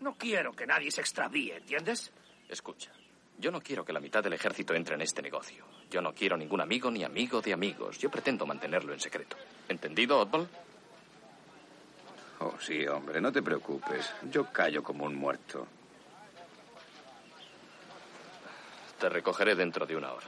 No 0.00 0.16
quiero 0.16 0.52
que 0.52 0.66
nadie 0.66 0.90
se 0.90 1.02
extravíe, 1.02 1.52
¿entiendes? 1.52 2.10
Escucha, 2.48 2.90
yo 3.38 3.50
no 3.50 3.60
quiero 3.60 3.84
que 3.84 3.92
la 3.92 4.00
mitad 4.00 4.22
del 4.24 4.32
ejército 4.32 4.74
entre 4.74 4.94
en 4.94 5.02
este 5.02 5.22
negocio. 5.22 5.64
Yo 5.90 6.00
no 6.00 6.14
quiero 6.14 6.36
ningún 6.36 6.60
amigo 6.60 6.90
ni 6.90 7.04
amigo 7.04 7.40
de 7.40 7.52
amigos. 7.52 7.98
Yo 7.98 8.10
pretendo 8.10 8.46
mantenerlo 8.46 8.92
en 8.92 9.00
secreto. 9.00 9.36
¿Entendido, 9.68 10.18
Oddball? 10.18 10.48
Oh, 12.42 12.54
sí, 12.58 12.86
hombre, 12.86 13.20
no 13.20 13.30
te 13.30 13.42
preocupes. 13.42 14.10
Yo 14.30 14.50
callo 14.50 14.82
como 14.82 15.04
un 15.04 15.14
muerto. 15.14 15.66
Te 18.98 19.08
recogeré 19.10 19.54
dentro 19.54 19.84
de 19.84 19.96
una 19.96 20.12
hora. 20.12 20.26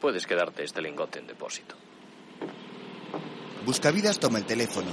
Puedes 0.00 0.26
quedarte 0.26 0.64
este 0.64 0.82
lingote 0.82 1.18
en 1.18 1.26
depósito. 1.26 1.74
Buscavidas 3.64 4.20
toma 4.20 4.38
el 4.38 4.44
teléfono. 4.44 4.90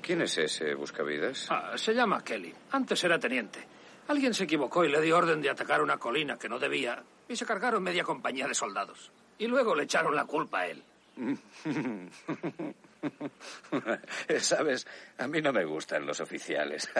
¿Quién 0.00 0.22
es 0.22 0.38
ese 0.38 0.74
Buscavidas? 0.74 1.48
Ah, 1.50 1.76
se 1.76 1.92
llama 1.92 2.24
Kelly. 2.24 2.54
Antes 2.70 3.04
era 3.04 3.18
teniente. 3.18 3.66
Alguien 4.08 4.32
se 4.32 4.44
equivocó 4.44 4.82
y 4.86 4.90
le 4.90 5.02
dio 5.02 5.18
orden 5.18 5.42
de 5.42 5.50
atacar 5.50 5.82
una 5.82 5.98
colina 5.98 6.38
que 6.38 6.48
no 6.48 6.58
debía 6.58 7.02
y 7.28 7.36
se 7.36 7.44
cargaron 7.44 7.82
media 7.82 8.02
compañía 8.02 8.48
de 8.48 8.54
soldados. 8.54 9.12
Y 9.36 9.46
luego 9.46 9.74
le 9.74 9.84
echaron 9.84 10.16
la 10.16 10.24
culpa 10.24 10.60
a 10.60 10.66
él. 10.68 10.82
Sabes, 14.40 14.86
a 15.18 15.28
mí 15.28 15.40
no 15.40 15.52
me 15.52 15.64
gustan 15.64 16.04
los 16.06 16.20
oficiales. 16.20 16.90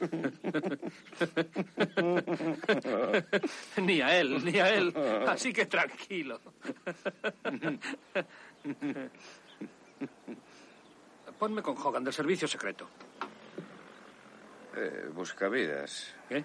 ni 3.76 4.00
a 4.00 4.18
él, 4.18 4.42
ni 4.44 4.58
a 4.58 4.74
él. 4.74 4.94
Así 5.26 5.52
que 5.52 5.66
tranquilo. 5.66 6.40
Ponme 11.38 11.62
con 11.62 11.76
Hogan 11.76 12.04
del 12.04 12.14
servicio 12.14 12.48
secreto. 12.48 12.88
Eh, 14.76 15.08
buscavidas. 15.12 16.14
¿Qué? 16.28 16.44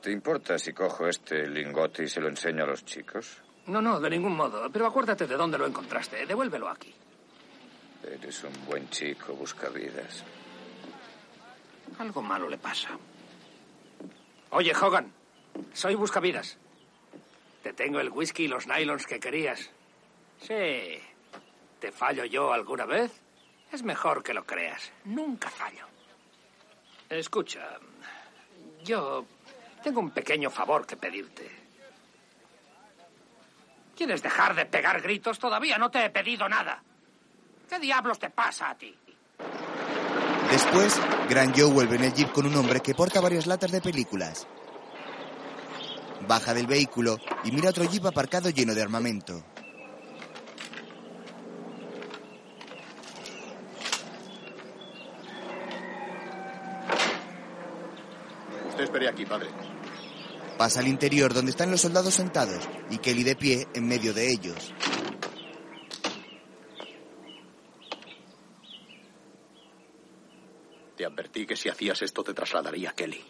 ¿Te 0.00 0.10
importa 0.10 0.58
si 0.58 0.72
cojo 0.72 1.06
este 1.06 1.46
lingote 1.48 2.04
y 2.04 2.08
se 2.08 2.20
lo 2.20 2.28
enseño 2.28 2.64
a 2.64 2.66
los 2.66 2.84
chicos? 2.84 3.42
No, 3.66 3.80
no, 3.80 4.00
de 4.00 4.10
ningún 4.10 4.36
modo. 4.36 4.70
Pero 4.70 4.86
acuérdate 4.86 5.26
de 5.26 5.36
dónde 5.36 5.56
lo 5.56 5.66
encontraste. 5.66 6.26
Devuélvelo 6.26 6.68
aquí. 6.68 6.94
Eres 8.02 8.44
un 8.44 8.52
buen 8.66 8.88
chico, 8.90 9.34
buscavidas. 9.34 10.24
Algo 11.98 12.22
malo 12.22 12.48
le 12.48 12.58
pasa. 12.58 12.90
Oye, 14.50 14.72
Hogan, 14.74 15.12
soy 15.72 15.94
Buscavidas. 15.94 16.56
Te 17.62 17.72
tengo 17.72 18.00
el 18.00 18.08
whisky 18.08 18.44
y 18.44 18.48
los 18.48 18.66
nylons 18.66 19.06
que 19.06 19.20
querías. 19.20 19.70
Sí. 20.40 20.98
¿Te 21.78 21.92
fallo 21.92 22.24
yo 22.24 22.52
alguna 22.52 22.86
vez? 22.86 23.12
Es 23.70 23.82
mejor 23.82 24.22
que 24.22 24.34
lo 24.34 24.44
creas. 24.44 24.90
Nunca 25.04 25.50
fallo. 25.50 25.86
Escucha, 27.08 27.78
yo 28.82 29.26
tengo 29.82 30.00
un 30.00 30.10
pequeño 30.10 30.50
favor 30.50 30.86
que 30.86 30.96
pedirte. 30.96 31.50
¿Quieres 33.96 34.22
dejar 34.22 34.54
de 34.54 34.64
pegar 34.64 35.02
gritos? 35.02 35.38
Todavía 35.38 35.76
no 35.76 35.90
te 35.90 36.04
he 36.04 36.10
pedido 36.10 36.48
nada. 36.48 36.82
¿Qué 37.70 37.78
diablos 37.78 38.18
te 38.18 38.30
pasa 38.30 38.70
a 38.70 38.74
ti? 38.76 38.92
Después, 40.50 41.00
Gran 41.28 41.54
Joe 41.54 41.72
vuelve 41.72 41.94
en 41.94 42.02
el 42.02 42.12
jeep 42.12 42.32
con 42.32 42.44
un 42.44 42.56
hombre 42.56 42.80
que 42.80 42.96
porta 42.96 43.20
varias 43.20 43.46
latas 43.46 43.70
de 43.70 43.80
películas. 43.80 44.48
Baja 46.26 46.52
del 46.52 46.66
vehículo 46.66 47.16
y 47.44 47.52
mira 47.52 47.70
otro 47.70 47.84
jeep 47.84 48.04
aparcado 48.04 48.50
lleno 48.50 48.74
de 48.74 48.82
armamento. 48.82 49.44
Usted 58.70 58.82
espere 58.82 59.08
aquí, 59.08 59.24
padre. 59.24 59.46
Pasa 60.58 60.80
al 60.80 60.88
interior 60.88 61.32
donde 61.32 61.52
están 61.52 61.70
los 61.70 61.82
soldados 61.82 62.14
sentados 62.14 62.68
y 62.90 62.98
Kelly 62.98 63.22
de 63.22 63.36
pie 63.36 63.68
en 63.74 63.86
medio 63.86 64.12
de 64.12 64.28
ellos. 64.32 64.74
Advertí 71.10 71.46
que 71.46 71.56
si 71.56 71.68
hacías 71.68 72.00
esto 72.02 72.24
te 72.24 72.34
trasladaría 72.34 72.90
a 72.90 72.94
Kelly. 72.94 73.22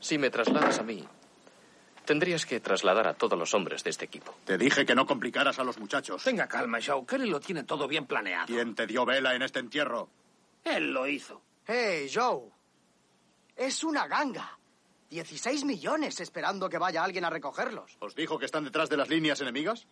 Si 0.00 0.18
me 0.18 0.30
trasladas 0.30 0.78
a 0.78 0.82
mí, 0.82 1.06
tendrías 2.04 2.46
que 2.46 2.60
trasladar 2.60 3.06
a 3.06 3.14
todos 3.14 3.38
los 3.38 3.52
hombres 3.54 3.84
de 3.84 3.90
este 3.90 4.06
equipo. 4.06 4.34
Te 4.44 4.56
dije 4.58 4.86
que 4.86 4.94
no 4.94 5.06
complicaras 5.06 5.58
a 5.58 5.64
los 5.64 5.78
muchachos. 5.78 6.24
Tenga 6.24 6.48
calma, 6.48 6.78
Joe. 6.84 7.04
Kelly 7.06 7.28
lo 7.28 7.38
tiene 7.38 7.64
todo 7.64 7.86
bien 7.86 8.06
planeado. 8.06 8.46
¿Quién 8.46 8.74
te 8.74 8.86
dio 8.86 9.04
vela 9.04 9.34
en 9.34 9.42
este 9.42 9.60
entierro? 9.60 10.08
Él 10.64 10.92
lo 10.92 11.06
hizo. 11.06 11.42
¡Hey, 11.66 12.10
Joe! 12.12 12.50
Es 13.56 13.84
una 13.84 14.08
ganga. 14.08 14.58
16 15.10 15.64
millones 15.64 16.20
esperando 16.20 16.68
que 16.68 16.78
vaya 16.78 17.04
alguien 17.04 17.24
a 17.24 17.30
recogerlos. 17.30 17.96
¿Os 18.00 18.14
dijo 18.14 18.38
que 18.38 18.46
están 18.46 18.64
detrás 18.64 18.88
de 18.88 18.96
las 18.96 19.08
líneas 19.08 19.40
enemigas? 19.40 19.86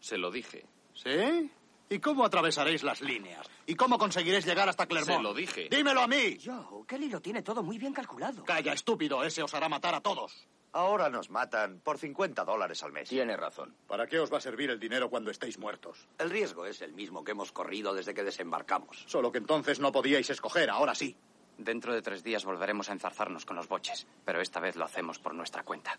Se 0.00 0.16
lo 0.16 0.30
dije. 0.30 0.66
¿Sí? 0.94 1.50
¿Y 1.92 1.98
cómo 1.98 2.24
atravesaréis 2.24 2.82
las 2.84 3.02
líneas? 3.02 3.46
¿Y 3.66 3.74
cómo 3.74 3.98
conseguiréis 3.98 4.46
llegar 4.46 4.66
hasta 4.66 4.86
Clermont? 4.86 5.18
Se 5.18 5.22
lo 5.22 5.34
dije. 5.34 5.68
¡Dímelo 5.70 6.00
a 6.00 6.06
mí! 6.06 6.38
Joe, 6.42 6.86
Kelly 6.88 7.10
lo 7.10 7.20
tiene 7.20 7.42
todo 7.42 7.62
muy 7.62 7.76
bien 7.76 7.92
calculado. 7.92 8.44
Calla, 8.44 8.72
estúpido. 8.72 9.22
Ese 9.22 9.42
os 9.42 9.52
hará 9.52 9.68
matar 9.68 9.94
a 9.94 10.00
todos. 10.00 10.48
Ahora 10.72 11.10
nos 11.10 11.28
matan 11.28 11.80
por 11.80 11.98
50 11.98 12.46
dólares 12.46 12.82
al 12.82 12.92
mes. 12.92 13.10
Tiene 13.10 13.36
razón. 13.36 13.76
¿Para 13.86 14.06
qué 14.06 14.18
os 14.20 14.32
va 14.32 14.38
a 14.38 14.40
servir 14.40 14.70
el 14.70 14.80
dinero 14.80 15.10
cuando 15.10 15.30
estéis 15.30 15.58
muertos? 15.58 16.08
El 16.18 16.30
riesgo 16.30 16.64
es 16.64 16.80
el 16.80 16.94
mismo 16.94 17.24
que 17.24 17.32
hemos 17.32 17.52
corrido 17.52 17.92
desde 17.92 18.14
que 18.14 18.24
desembarcamos. 18.24 19.04
Solo 19.06 19.30
que 19.30 19.36
entonces 19.36 19.78
no 19.78 19.92
podíais 19.92 20.30
escoger, 20.30 20.70
ahora 20.70 20.94
sí. 20.94 21.14
Dentro 21.58 21.92
de 21.92 22.00
tres 22.00 22.24
días 22.24 22.46
volveremos 22.46 22.88
a 22.88 22.94
enzarzarnos 22.94 23.44
con 23.44 23.56
los 23.56 23.68
boches, 23.68 24.06
pero 24.24 24.40
esta 24.40 24.60
vez 24.60 24.76
lo 24.76 24.86
hacemos 24.86 25.18
por 25.18 25.34
nuestra 25.34 25.62
cuenta. 25.62 25.98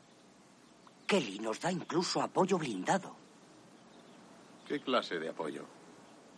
Kelly 1.06 1.38
nos 1.38 1.62
da 1.62 1.72
incluso 1.72 2.20
apoyo 2.20 2.58
blindado. 2.58 3.16
¿Qué 4.68 4.80
clase 4.80 5.20
de 5.20 5.30
apoyo? 5.30 5.68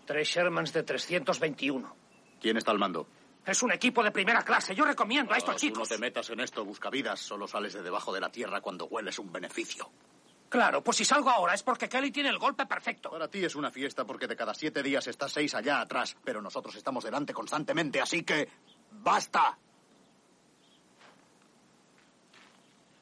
Tres 0.06 0.28
Shermans 0.28 0.72
de 0.74 0.84
321. 0.84 1.96
¿Quién 2.40 2.58
está 2.58 2.72
al 2.72 2.80
mando? 2.80 3.08
Es 3.46 3.62
un 3.64 3.72
equipo 3.72 4.04
de 4.04 4.12
primera 4.12 4.44
clase. 4.44 4.74
Yo 4.76 4.86
recomiendo 4.86 5.34
a 5.34 5.38
estos 5.38 5.56
Oh, 5.56 5.58
tú 5.58 5.62
chicos. 5.62 5.80
no 5.80 5.86
te 5.96 5.98
metas 6.02 6.30
en 6.30 6.40
esto, 6.40 6.66
buscavidas. 6.66 7.20
Solo 7.20 7.48
sales 7.48 7.74
de 7.74 7.82
debajo 7.84 8.12
de 8.14 8.20
la 8.20 8.30
tierra 8.32 8.62
cuando 8.62 8.86
hueles 8.86 9.20
un 9.20 9.32
beneficio. 9.32 9.90
Claro, 10.50 10.84
pues 10.84 10.98
si 10.98 11.06
salgo 11.06 11.30
ahora 11.30 11.54
es 11.54 11.64
porque 11.64 11.90
Kelly 11.90 12.12
tiene 12.12 12.30
el 12.30 12.38
golpe 12.38 12.66
perfecto. 12.66 13.10
Para 13.12 13.28
ti 13.28 13.44
es 13.44 13.56
una 13.56 13.72
fiesta 13.72 14.06
porque 14.06 14.28
de 14.28 14.36
cada 14.36 14.54
siete 14.54 14.82
días 14.84 15.06
estás 15.08 15.32
seis 15.32 15.54
allá 15.56 15.82
atrás, 15.82 16.16
pero 16.24 16.42
nosotros 16.42 16.76
estamos 16.76 17.04
delante 17.04 17.34
constantemente, 17.34 18.00
así 18.02 18.24
que... 18.24 18.48
¡Basta! 18.92 19.58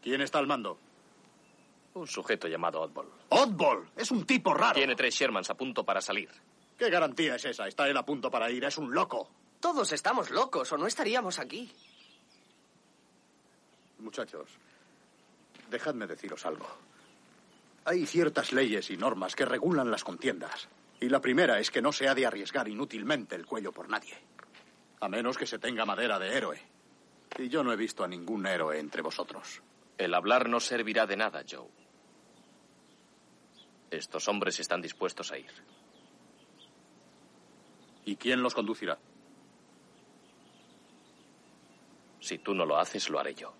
¿Quién 0.01 0.22
está 0.22 0.39
al 0.39 0.47
mando? 0.47 0.78
Un 1.93 2.08
sujeto 2.08 2.47
llamado 2.47 2.82
Oddball. 2.82 3.08
¡Oddball! 3.30 3.89
Es 3.95 4.10
un 4.12 4.26
tipo 4.26 4.54
raro. 4.54 4.74
Tiene 4.74 4.95
tres 4.95 5.14
Shermans 5.16 5.49
a 5.49 5.56
punto 5.56 5.84
para 5.86 6.01
salir. 6.01 6.30
¿Qué 6.84 6.89
garantía 6.89 7.36
es 7.36 7.45
esa? 7.45 7.65
Está 7.65 7.88
él 7.88 7.95
a 7.95 8.03
punto 8.03 8.29
para 8.29 8.51
ir. 8.51 8.65
Es 8.65 8.77
un 8.77 8.93
loco. 8.93 9.29
Todos 9.61 9.93
estamos 9.93 10.29
locos 10.31 10.69
o 10.73 10.77
no 10.77 10.86
estaríamos 10.86 11.39
aquí. 11.39 11.71
Muchachos, 13.99 14.49
dejadme 15.69 16.07
deciros 16.07 16.45
algo. 16.45 16.67
Hay 17.86 18.05
ciertas 18.05 18.51
leyes 18.51 18.89
y 18.89 18.97
normas 18.97 19.34
que 19.34 19.45
regulan 19.45 19.89
las 19.89 20.03
contiendas. 20.03 20.67
Y 20.99 21.07
la 21.07 21.21
primera 21.21 21.57
es 21.57 21.71
que 21.71 21.81
no 21.81 21.93
se 21.93 22.09
ha 22.09 22.15
de 22.15 22.25
arriesgar 22.25 22.67
inútilmente 22.67 23.38
el 23.38 23.45
cuello 23.45 23.71
por 23.71 23.88
nadie. 23.88 24.17
A 24.99 25.07
menos 25.07 25.38
que 25.38 25.47
se 25.47 25.59
tenga 25.59 25.86
madera 25.86 26.19
de 26.19 26.36
héroe. 26.36 26.61
Y 27.39 27.47
yo 27.47 27.63
no 27.63 27.71
he 27.71 27.77
visto 27.77 28.03
a 28.03 28.09
ningún 28.09 28.45
héroe 28.45 28.77
entre 28.77 29.01
vosotros. 29.01 29.61
El 29.97 30.13
hablar 30.13 30.49
no 30.49 30.59
servirá 30.59 31.07
de 31.07 31.15
nada, 31.15 31.45
Joe. 31.49 31.69
Estos 33.89 34.27
hombres 34.27 34.59
están 34.59 34.81
dispuestos 34.81 35.31
a 35.31 35.38
ir. 35.38 35.63
¿Y 38.06 38.16
quién 38.16 38.41
los 38.41 38.54
conducirá? 38.54 38.97
Si 42.20 42.38
tú 42.38 42.54
no 42.54 42.66
lo 42.66 42.78
haces, 42.78 43.10
lo 43.10 43.20
haré 43.20 43.36
yo. 43.36 43.54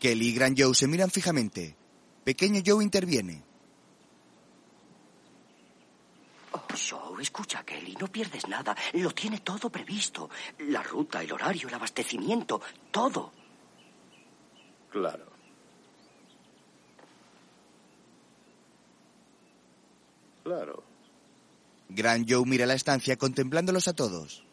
Kelly 0.00 0.28
y 0.28 0.34
Gran 0.34 0.56
Joe 0.56 0.74
se 0.74 0.88
miran 0.88 1.10
fijamente. 1.10 1.76
Pequeño 2.24 2.62
Joe 2.64 2.82
interviene. 2.82 3.42
Oh, 6.52 6.64
Joe, 6.74 7.22
escucha, 7.22 7.62
Kelly, 7.64 7.96
no 8.00 8.08
pierdes 8.08 8.48
nada. 8.48 8.76
Lo 8.94 9.10
tiene 9.12 9.40
todo 9.40 9.70
previsto. 9.70 10.28
La 10.58 10.82
ruta, 10.82 11.22
el 11.22 11.32
horario, 11.32 11.68
el 11.68 11.74
abastecimiento, 11.74 12.60
todo. 12.90 13.32
Claro. 14.90 15.26
Claro. 20.42 20.91
Gran 21.94 22.24
Joe 22.26 22.46
mira 22.46 22.64
la 22.64 22.74
estancia 22.74 23.16
contemplándolos 23.16 23.86
a 23.86 23.92
todos. 23.92 24.44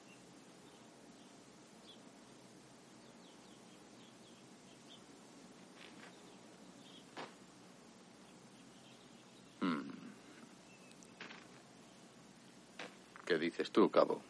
¿Qué 13.25 13.37
dices 13.37 13.71
tú, 13.71 13.89
Cabo? 13.89 14.21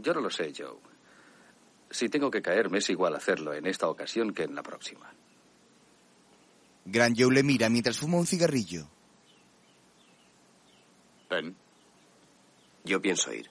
Yo 0.00 0.14
no 0.14 0.20
lo 0.20 0.30
sé, 0.30 0.52
Joe. 0.56 0.78
Si 1.90 2.08
tengo 2.08 2.30
que 2.30 2.40
caerme 2.40 2.78
es 2.78 2.88
igual 2.88 3.14
hacerlo 3.14 3.52
en 3.52 3.66
esta 3.66 3.88
ocasión 3.88 4.32
que 4.32 4.44
en 4.44 4.54
la 4.54 4.62
próxima. 4.62 5.12
Gran 6.86 7.14
Joe 7.16 7.34
le 7.34 7.42
mira 7.42 7.68
mientras 7.68 7.98
fuma 7.98 8.16
un 8.16 8.26
cigarrillo. 8.26 8.93
Ben. 11.34 11.56
Yo 12.84 13.02
pienso 13.02 13.32
ir. 13.32 13.50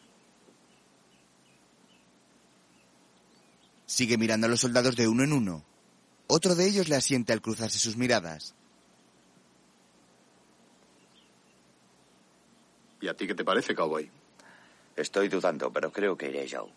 Sigue 3.86 4.18
mirando 4.18 4.48
a 4.48 4.50
los 4.50 4.62
soldados 4.62 4.96
de 4.96 5.08
uno 5.08 5.24
en 5.24 5.34
uno. 5.34 5.66
Otro 6.28 6.56
de 6.56 6.66
ellos 6.66 6.88
le 6.88 6.96
asiente 6.96 7.34
al 7.34 7.42
cruzarse 7.42 7.78
sus 7.78 7.98
miradas. 7.98 8.56
¿Y 13.02 13.08
a 13.10 13.14
ti 13.16 13.28
qué 13.28 13.36
te 13.36 13.44
parece, 13.44 13.76
cowboy? 13.76 14.10
Estoy 14.96 15.28
dudando, 15.28 15.74
pero 15.74 15.92
creo 15.92 16.18
que 16.18 16.30
iré, 16.30 16.48
Joe. 16.50 16.72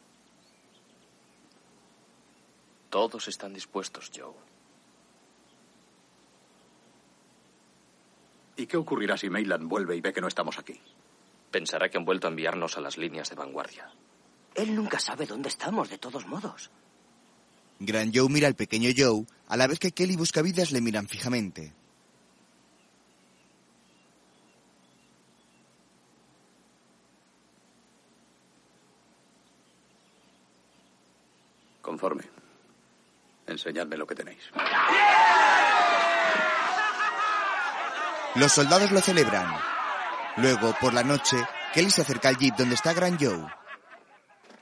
Todos 2.91 3.29
están 3.29 3.55
dispuestos, 3.55 4.11
Joe. 4.13 4.35
¿Y 8.57 8.67
qué 8.67 8.77
ocurrirá 8.77 9.17
si 9.17 9.29
Mayland 9.29 9.69
vuelve 9.69 9.97
y 9.97 10.01
ve 10.01 10.13
que 10.13 10.21
no 10.21 10.29
estamos 10.29 10.59
aquí? 10.59 10.81
Pensará 11.51 11.89
que 11.89 11.99
han 11.99 12.05
vuelto 12.05 12.27
a 12.27 12.31
enviarnos 12.31 12.77
a 12.77 12.81
las 12.81 12.97
líneas 12.97 13.29
de 13.29 13.37
vanguardia. 13.37 13.91
Él 14.55 14.75
nunca 14.75 14.99
sabe 14.99 15.27
dónde 15.27 15.49
estamos, 15.49 15.91
de 15.91 15.99
todos 15.99 16.27
modos. 16.27 16.71
Gran 17.79 18.11
Joe 18.13 18.29
mira 18.31 18.49
al 18.49 18.55
pequeño 18.55 18.91
Joe, 18.97 19.27
a 19.49 19.57
la 19.57 19.67
vez 19.67 19.79
que 19.79 19.93
Kelly 19.93 20.15
y 20.15 20.17
Buscavidas 20.17 20.73
le 20.73 20.81
miran 20.81 21.07
fijamente. 21.07 21.75
Conforme. 31.83 32.25
Enseñadme 33.47 33.97
lo 33.97 34.07
que 34.07 34.15
tenéis. 34.15 34.51
Los 38.39 38.53
soldados 38.53 38.93
lo 38.93 39.01
celebran. 39.01 39.47
Luego, 40.37 40.75
por 40.79 40.93
la 40.93 41.03
noche, 41.03 41.39
Kelly 41.73 41.91
se 41.91 42.03
acerca 42.03 42.29
al 42.29 42.37
jeep 42.37 42.55
donde 42.55 42.75
está 42.75 42.93
Gran 42.93 43.19
Joe. 43.19 43.47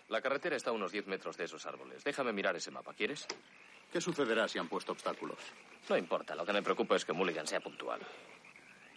La 0.08 0.20
carretera 0.20 0.54
está 0.54 0.70
a 0.70 0.74
unos 0.74 0.92
10 0.92 1.08
metros 1.08 1.36
de 1.36 1.44
esos 1.44 1.66
árboles. 1.66 2.04
Déjame 2.04 2.32
mirar 2.32 2.54
ese 2.54 2.70
mapa, 2.70 2.94
¿quieres? 2.94 3.26
¿Qué 3.92 4.00
sucederá 4.00 4.46
si 4.46 4.60
han 4.60 4.68
puesto 4.68 4.92
obstáculos? 4.92 5.38
No 5.88 5.96
importa, 5.96 6.36
lo 6.36 6.46
que 6.46 6.52
me 6.52 6.62
preocupa 6.62 6.94
es 6.94 7.04
que 7.04 7.12
Mulligan 7.12 7.48
sea 7.48 7.58
puntual. 7.58 8.00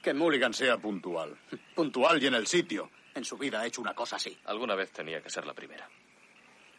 Que 0.04 0.14
Mulligan 0.14 0.54
sea 0.54 0.78
puntual. 0.78 1.36
Puntual 1.74 2.22
y 2.22 2.28
en 2.28 2.36
el 2.36 2.46
sitio. 2.46 2.92
En 3.16 3.26
su 3.26 3.36
vida 3.36 3.62
ha 3.62 3.66
hecho 3.66 3.82
una 3.82 3.96
cosa 3.96 4.18
así. 4.18 4.38
Alguna 4.46 4.76
vez 4.76 4.92
tenía 4.92 5.24
que 5.24 5.32
ser 5.32 5.48
la 5.48 5.56
primera. 5.56 5.90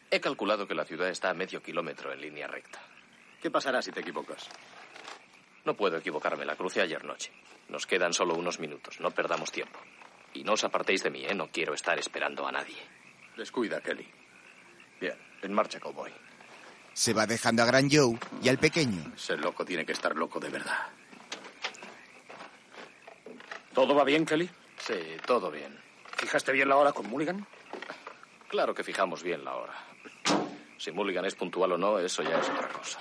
He 0.08 0.20
calculado 0.20 0.68
que 0.68 0.74
la 0.76 0.84
ciudad 0.84 1.08
está 1.08 1.30
a 1.30 1.34
medio 1.34 1.60
kilómetro 1.60 2.12
en 2.12 2.20
línea 2.20 2.46
recta. 2.46 2.78
¿Qué 3.42 3.50
pasará 3.50 3.82
si 3.82 3.90
te 3.90 4.00
equivocas? 4.00 4.48
No 5.68 5.74
puedo 5.74 5.98
equivocarme, 5.98 6.46
la 6.46 6.56
crucé 6.56 6.80
ayer 6.80 7.04
noche. 7.04 7.30
Nos 7.68 7.86
quedan 7.86 8.14
solo 8.14 8.34
unos 8.34 8.58
minutos, 8.58 9.00
no 9.00 9.10
perdamos 9.10 9.52
tiempo. 9.52 9.78
Y 10.32 10.42
no 10.42 10.54
os 10.54 10.64
apartéis 10.64 11.02
de 11.02 11.10
mí, 11.10 11.26
¿eh? 11.26 11.34
No 11.34 11.48
quiero 11.48 11.74
estar 11.74 11.98
esperando 11.98 12.48
a 12.48 12.52
nadie. 12.52 12.78
Descuida, 13.36 13.78
Kelly. 13.82 14.08
Bien, 14.98 15.18
en 15.42 15.52
marcha, 15.52 15.78
cowboy. 15.78 16.10
Se 16.94 17.12
va 17.12 17.26
dejando 17.26 17.62
a 17.62 17.66
Gran 17.66 17.90
Joe 17.90 18.18
y 18.42 18.48
al 18.48 18.56
pequeño. 18.56 19.12
Ese 19.14 19.36
loco 19.36 19.62
tiene 19.62 19.84
que 19.84 19.92
estar 19.92 20.16
loco 20.16 20.40
de 20.40 20.48
verdad. 20.48 20.86
¿Todo 23.74 23.94
va 23.94 24.04
bien, 24.04 24.24
Kelly? 24.24 24.48
Sí, 24.78 25.18
todo 25.26 25.50
bien. 25.50 25.78
¿Fijaste 26.16 26.50
bien 26.50 26.70
la 26.70 26.78
hora 26.78 26.92
con 26.92 27.10
Mulligan? 27.10 27.46
Claro 28.48 28.72
que 28.74 28.82
fijamos 28.82 29.22
bien 29.22 29.44
la 29.44 29.54
hora. 29.54 29.74
Si 30.78 30.92
Mulligan 30.92 31.26
es 31.26 31.34
puntual 31.34 31.72
o 31.72 31.76
no, 31.76 31.98
eso 31.98 32.22
ya 32.22 32.40
es 32.40 32.48
otra 32.48 32.68
cosa. 32.68 32.98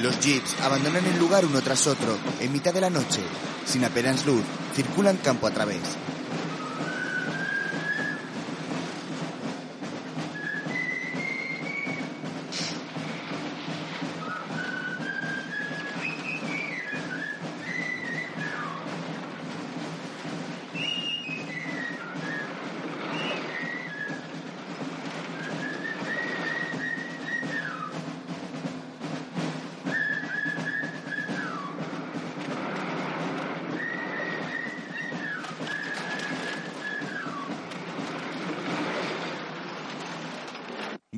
Los 0.00 0.18
jeeps 0.20 0.58
abandonan 0.62 1.04
el 1.04 1.18
lugar 1.18 1.44
uno 1.44 1.60
tras 1.60 1.86
otro 1.86 2.16
en 2.40 2.50
mitad 2.52 2.72
de 2.72 2.80
la 2.80 2.88
noche. 2.88 3.20
Sin 3.66 3.84
apenas 3.84 4.24
luz, 4.24 4.42
circulan 4.74 5.18
campo 5.18 5.46
a 5.46 5.50
través. 5.50 5.80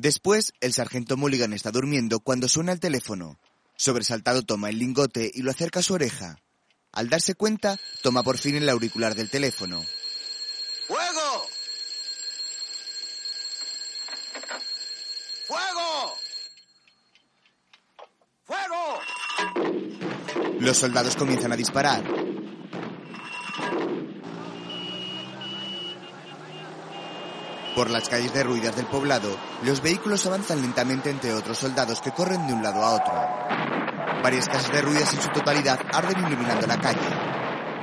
Después, 0.03 0.51
el 0.59 0.73
sargento 0.73 1.15
Mulligan 1.15 1.53
está 1.53 1.71
durmiendo 1.71 2.19
cuando 2.19 2.49
suena 2.49 2.73
el 2.73 2.81
teléfono. 2.81 3.39
Sobresaltado 3.77 4.43
toma 4.43 4.69
el 4.69 4.77
lingote 4.77 5.31
y 5.33 5.43
lo 5.43 5.51
acerca 5.51 5.79
a 5.79 5.81
su 5.81 5.93
oreja. 5.93 6.39
Al 6.91 7.07
darse 7.07 7.35
cuenta, 7.35 7.79
toma 8.01 8.21
por 8.21 8.37
fin 8.37 8.57
el 8.57 8.67
auricular 8.67 9.15
del 9.15 9.29
teléfono. 9.29 9.81
¡Fuego! 10.89 11.47
¡Fuego! 15.47 16.17
¡Fuego! 18.43 18.99
Los 20.59 20.75
soldados 20.75 21.15
comienzan 21.15 21.53
a 21.53 21.55
disparar. 21.55 22.22
Por 27.83 27.91
las 27.91 28.07
calles 28.07 28.33
derruidas 28.33 28.77
del 28.77 28.85
poblado, 28.85 29.37
los 29.63 29.81
vehículos 29.81 30.25
avanzan 30.25 30.61
lentamente 30.61 31.09
entre 31.09 31.33
otros 31.33 31.57
soldados 31.57 31.99
que 31.99 32.13
corren 32.13 32.47
de 32.47 32.53
un 32.53 32.63
lado 32.63 32.81
a 32.81 32.93
otro. 32.93 33.13
Varias 34.23 34.47
casas 34.47 34.71
derruidas 34.71 35.13
en 35.13 35.21
su 35.21 35.27
totalidad 35.31 35.81
arden 35.91 36.25
iluminando 36.25 36.65
la 36.65 36.79
calle. 36.79 37.01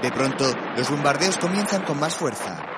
De 0.01 0.11
pronto, 0.11 0.55
los 0.75 0.89
bombardeos 0.89 1.37
comienzan 1.37 1.83
con 1.83 2.01
más 2.01 2.15
fuerza. 2.15 2.70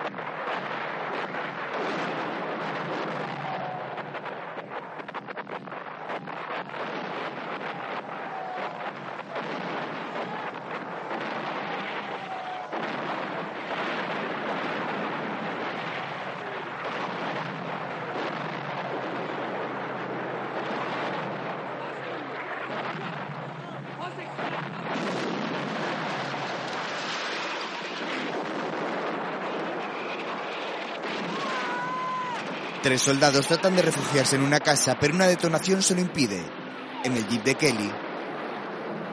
Tres 32.83 33.01
soldados 33.01 33.47
tratan 33.47 33.77
de 33.77 33.83
refugiarse 33.83 34.35
en 34.35 34.43
una 34.43 34.59
casa, 34.59 34.97
pero 34.99 35.15
una 35.15 35.29
detonación 35.29 35.83
se 35.83 35.95
lo 35.95 36.01
impide. 36.01 36.45
En 37.05 37.17
el 37.17 37.29
jeep 37.29 37.45
de 37.45 37.55
Kelly, 37.55 37.93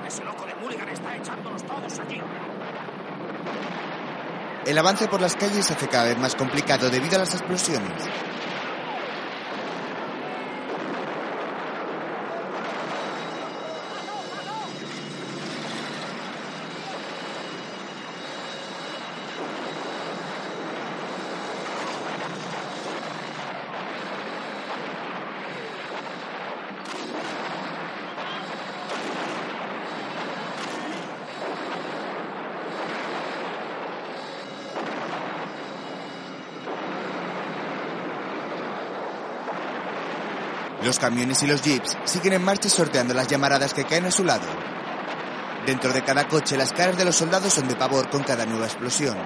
Ese 0.08 0.24
loco 0.24 0.44
de 0.46 0.56
Mulligan 0.56 0.90
está 0.90 1.16
todos 1.68 2.00
allí. 2.00 2.20
el 4.66 4.78
avance 4.78 5.08
por 5.08 5.22
las 5.22 5.36
calles 5.36 5.66
se 5.66 5.74
hace 5.74 5.88
cada 5.88 6.06
vez 6.06 6.18
más 6.18 6.36
complicado 6.36 6.90
debido 6.90 7.16
a 7.16 7.20
las 7.20 7.34
explosiones. 7.36 8.04
Los 41.00 41.10
camiones 41.10 41.42
y 41.44 41.48
los 41.48 41.62
jeeps 41.62 41.98
siguen 42.04 42.34
en 42.34 42.44
marcha 42.44 42.68
sorteando 42.68 43.14
las 43.14 43.30
llamaradas 43.30 43.74
que 43.74 43.86
caen 43.86 44.08
a 44.08 44.12
su 44.12 44.26
lado. 44.26 44.46
Dentro 45.66 45.94
de 45.94 46.04
cada 46.04 46.28
coche 46.28 46.58
las 46.58 46.74
caras 46.74 46.98
de 46.98 47.06
los 47.06 47.16
soldados 47.16 47.54
son 47.54 47.70
de 47.70 47.78
pavor 47.78 48.10
con 48.10 48.22
cada 48.22 48.46
nueva 48.46 48.66
explosión. 48.66 49.18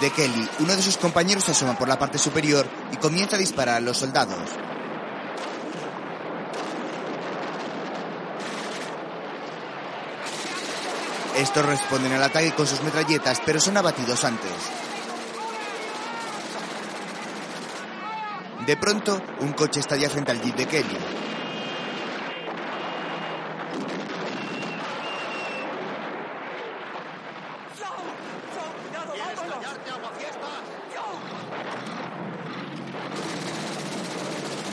De 0.00 0.10
Kelly, 0.10 0.48
uno 0.60 0.76
de 0.76 0.82
sus 0.82 0.96
compañeros 0.96 1.42
se 1.42 1.50
asoma 1.50 1.76
por 1.76 1.88
la 1.88 1.98
parte 1.98 2.18
superior 2.18 2.68
y 2.92 2.96
comienza 2.98 3.34
a 3.34 3.38
disparar 3.38 3.76
a 3.76 3.80
los 3.80 3.96
soldados. 3.96 4.48
Estos 11.36 11.66
responden 11.66 12.12
al 12.12 12.22
ataque 12.22 12.52
con 12.52 12.66
sus 12.66 12.82
metralletas, 12.82 13.40
pero 13.44 13.60
son 13.60 13.76
abatidos 13.76 14.24
antes. 14.24 14.52
De 18.66 18.76
pronto, 18.76 19.20
un 19.40 19.52
coche 19.52 19.80
estalla 19.80 20.10
frente 20.10 20.30
al 20.30 20.42
jeep 20.42 20.54
de 20.54 20.66
Kelly. 20.66 20.98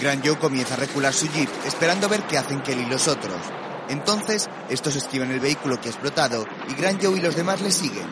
Gran 0.06 0.22
Joe 0.24 0.38
comienza 0.38 0.76
a 0.76 0.78
recular 0.78 1.12
su 1.12 1.28
jeep, 1.30 1.50
esperando 1.66 2.08
ver 2.08 2.22
qué 2.28 2.38
hacen 2.38 2.62
Kelly 2.62 2.84
y 2.84 2.86
los 2.86 3.08
otros. 3.08 3.42
Entonces, 3.90 4.48
estos 4.70 4.96
esquivan 4.96 5.32
el 5.32 5.40
vehículo 5.40 5.82
que 5.82 5.88
ha 5.88 5.92
explotado 5.92 6.46
y 6.70 6.76
Gran 6.76 7.02
Joe 7.02 7.18
y 7.18 7.22
los 7.22 7.36
demás 7.36 7.60
le 7.62 7.72
siguen. 7.72 8.06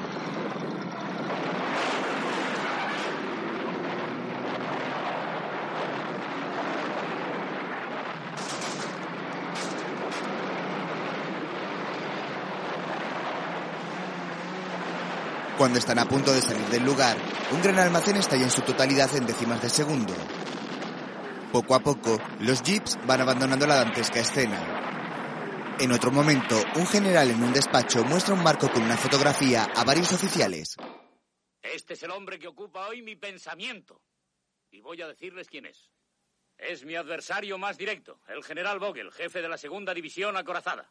Cuando 15.59 15.77
están 15.77 15.99
a 15.99 16.05
punto 16.05 16.33
de 16.33 16.41
salir 16.41 16.65
del 16.69 16.83
lugar, 16.83 17.17
un 17.51 17.61
gran 17.61 17.77
almacén 17.77 18.15
estalla 18.17 18.45
en 18.45 18.49
su 18.49 18.61
totalidad 18.61 19.15
en 19.15 19.27
décimas 19.27 19.61
de 19.61 19.69
segundo. 19.69 20.15
Poco 21.53 21.75
a 21.75 21.81
poco, 21.81 22.19
los 22.39 22.63
jeeps 22.63 22.97
van 23.05 23.21
abandonando 23.21 23.67
la 23.67 23.75
dantesca 23.75 24.21
escena. 24.21 25.77
En 25.79 25.91
otro 25.91 26.11
momento, 26.11 26.59
un 26.77 26.87
general 26.87 27.29
en 27.29 27.43
un 27.43 27.53
despacho 27.53 28.03
muestra 28.03 28.33
un 28.33 28.41
marco 28.41 28.71
con 28.71 28.81
una 28.81 28.97
fotografía 28.97 29.65
a 29.65 29.83
varios 29.83 30.11
oficiales. 30.13 30.75
Este 31.61 31.93
es 31.93 32.01
el 32.01 32.09
hombre 32.09 32.39
que 32.39 32.47
ocupa 32.47 32.87
hoy 32.87 33.03
mi 33.03 33.15
pensamiento. 33.15 34.01
Y 34.71 34.81
voy 34.81 35.03
a 35.03 35.07
decirles 35.07 35.47
quién 35.47 35.67
es. 35.67 35.91
Es 36.57 36.85
mi 36.85 36.95
adversario 36.95 37.59
más 37.59 37.77
directo, 37.77 38.19
el 38.29 38.43
general 38.43 38.79
Vogel, 38.79 39.11
jefe 39.11 39.43
de 39.43 39.49
la 39.49 39.59
segunda 39.59 39.93
división 39.93 40.35
acorazada. 40.35 40.89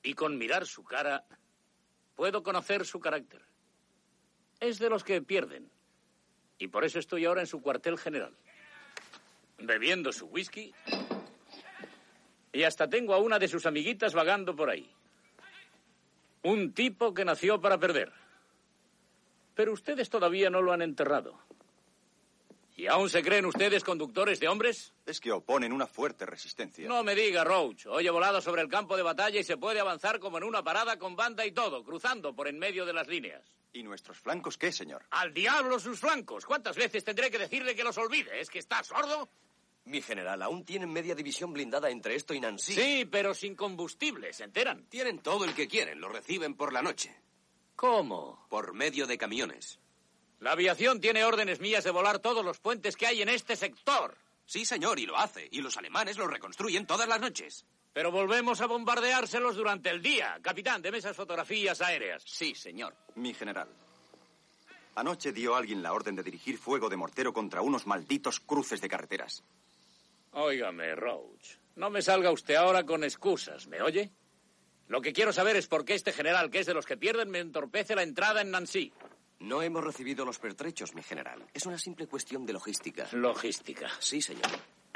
Y 0.00 0.14
con 0.14 0.38
mirar 0.38 0.64
su 0.64 0.84
cara, 0.84 1.26
puedo 2.14 2.44
conocer 2.44 2.86
su 2.86 3.00
carácter. 3.00 3.44
Es 4.60 4.78
de 4.78 4.88
los 4.88 5.02
que 5.02 5.20
pierden. 5.22 5.72
Y 6.56 6.68
por 6.68 6.84
eso 6.84 7.00
estoy 7.00 7.24
ahora 7.24 7.40
en 7.40 7.48
su 7.48 7.60
cuartel 7.60 7.98
general. 7.98 8.38
Bebiendo 9.62 10.12
su 10.12 10.26
whisky. 10.26 10.74
Y 12.52 12.64
hasta 12.64 12.88
tengo 12.88 13.14
a 13.14 13.18
una 13.18 13.38
de 13.38 13.48
sus 13.48 13.64
amiguitas 13.64 14.12
vagando 14.12 14.54
por 14.54 14.68
ahí. 14.68 14.90
Un 16.42 16.72
tipo 16.72 17.14
que 17.14 17.24
nació 17.24 17.60
para 17.60 17.78
perder. 17.78 18.12
Pero 19.54 19.72
ustedes 19.72 20.10
todavía 20.10 20.50
no 20.50 20.60
lo 20.60 20.72
han 20.72 20.82
enterrado. 20.82 21.38
¿Y 22.76 22.86
aún 22.86 23.10
se 23.10 23.22
creen 23.22 23.44
ustedes 23.44 23.84
conductores 23.84 24.40
de 24.40 24.48
hombres? 24.48 24.92
Es 25.06 25.20
que 25.20 25.30
oponen 25.30 25.72
una 25.72 25.86
fuerte 25.86 26.24
resistencia. 26.24 26.88
No 26.88 27.04
me 27.04 27.14
diga, 27.14 27.44
Roach. 27.44 27.86
Hoy 27.86 28.06
he 28.06 28.10
volado 28.10 28.40
sobre 28.40 28.62
el 28.62 28.68
campo 28.68 28.96
de 28.96 29.02
batalla 29.02 29.38
y 29.38 29.44
se 29.44 29.58
puede 29.58 29.78
avanzar 29.78 30.18
como 30.18 30.38
en 30.38 30.44
una 30.44 30.64
parada 30.64 30.98
con 30.98 31.14
banda 31.14 31.44
y 31.44 31.52
todo, 31.52 31.84
cruzando 31.84 32.34
por 32.34 32.48
en 32.48 32.58
medio 32.58 32.86
de 32.86 32.94
las 32.94 33.06
líneas. 33.08 33.42
¿Y 33.74 33.82
nuestros 33.82 34.18
flancos 34.18 34.58
qué, 34.58 34.72
señor? 34.72 35.04
¡Al 35.10 35.32
diablo 35.32 35.78
sus 35.78 36.00
flancos! 36.00 36.44
¿Cuántas 36.44 36.76
veces 36.76 37.04
tendré 37.04 37.30
que 37.30 37.38
decirle 37.38 37.74
que 37.74 37.84
los 37.84 37.96
olvide? 37.98 38.40
¿Es 38.40 38.50
que 38.50 38.58
está 38.58 38.82
sordo? 38.82 39.28
Mi 39.84 40.00
general, 40.00 40.40
aún 40.42 40.64
tienen 40.64 40.92
media 40.92 41.14
división 41.14 41.52
blindada 41.52 41.90
entre 41.90 42.14
esto 42.14 42.34
y 42.34 42.40
Nancy. 42.40 42.74
Sí, 42.74 43.04
pero 43.10 43.34
sin 43.34 43.56
combustible, 43.56 44.32
¿se 44.32 44.44
enteran? 44.44 44.86
Tienen 44.88 45.18
todo 45.18 45.44
el 45.44 45.54
que 45.54 45.66
quieren, 45.66 46.00
lo 46.00 46.08
reciben 46.08 46.54
por 46.54 46.72
la 46.72 46.82
noche. 46.82 47.14
¿Cómo? 47.74 48.46
Por 48.48 48.74
medio 48.74 49.06
de 49.06 49.18
camiones. 49.18 49.80
La 50.38 50.52
aviación 50.52 51.00
tiene 51.00 51.24
órdenes 51.24 51.60
mías 51.60 51.84
de 51.84 51.90
volar 51.90 52.20
todos 52.20 52.44
los 52.44 52.58
puentes 52.58 52.96
que 52.96 53.06
hay 53.06 53.22
en 53.22 53.28
este 53.28 53.56
sector. 53.56 54.16
Sí, 54.46 54.64
señor, 54.64 54.98
y 54.98 55.06
lo 55.06 55.16
hace. 55.16 55.48
Y 55.50 55.60
los 55.60 55.76
alemanes 55.76 56.16
lo 56.16 56.26
reconstruyen 56.26 56.86
todas 56.86 57.08
las 57.08 57.20
noches. 57.20 57.64
Pero 57.92 58.10
volvemos 58.10 58.60
a 58.60 58.66
bombardeárselos 58.66 59.56
durante 59.56 59.90
el 59.90 60.02
día. 60.02 60.38
Capitán, 60.42 60.80
deme 60.80 60.98
esas 60.98 61.16
fotografías 61.16 61.80
aéreas. 61.80 62.22
Sí, 62.26 62.54
señor. 62.54 62.96
Mi 63.14 63.34
general. 63.34 63.68
Anoche 64.94 65.32
dio 65.32 65.54
alguien 65.56 65.82
la 65.82 65.92
orden 65.92 66.16
de 66.16 66.22
dirigir 66.22 66.58
fuego 66.58 66.88
de 66.88 66.96
mortero 66.96 67.32
contra 67.32 67.62
unos 67.62 67.86
malditos 67.86 68.40
cruces 68.40 68.80
de 68.80 68.88
carreteras. 68.88 69.42
Óigame, 70.32 70.94
Roach. 70.94 71.56
No 71.76 71.90
me 71.90 72.02
salga 72.02 72.30
usted 72.30 72.54
ahora 72.54 72.84
con 72.84 73.04
excusas, 73.04 73.66
¿me 73.66 73.80
oye? 73.80 74.10
Lo 74.88 75.00
que 75.00 75.12
quiero 75.12 75.32
saber 75.32 75.56
es 75.56 75.68
por 75.68 75.84
qué 75.84 75.94
este 75.94 76.12
general, 76.12 76.50
que 76.50 76.58
es 76.60 76.66
de 76.66 76.74
los 76.74 76.86
que 76.86 76.96
pierden, 76.96 77.30
me 77.30 77.38
entorpece 77.38 77.94
la 77.94 78.02
entrada 78.02 78.42
en 78.42 78.50
Nancy. 78.50 78.92
No 79.40 79.62
hemos 79.62 79.82
recibido 79.82 80.24
los 80.24 80.38
pertrechos, 80.38 80.94
mi 80.94 81.02
general. 81.02 81.44
Es 81.52 81.66
una 81.66 81.78
simple 81.78 82.06
cuestión 82.06 82.46
de 82.46 82.52
logística. 82.52 83.08
Logística. 83.12 83.90
Sí, 83.98 84.20
señor. 84.22 84.46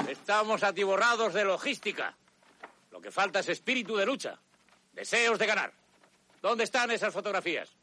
Estamos 0.09 0.63
atiborrados 0.63 1.35
de 1.35 1.45
logística. 1.45 2.17
Lo 2.91 3.01
que 3.01 3.11
falta 3.11 3.41
es 3.41 3.49
espíritu 3.49 3.97
de 3.97 4.07
lucha. 4.07 4.39
Deseos 4.93 5.39
de 5.39 5.47
ganar. 5.47 5.73
¿Dónde 6.41 6.65
están 6.65 6.91
esas 6.91 7.13
fotografías? 7.13 7.75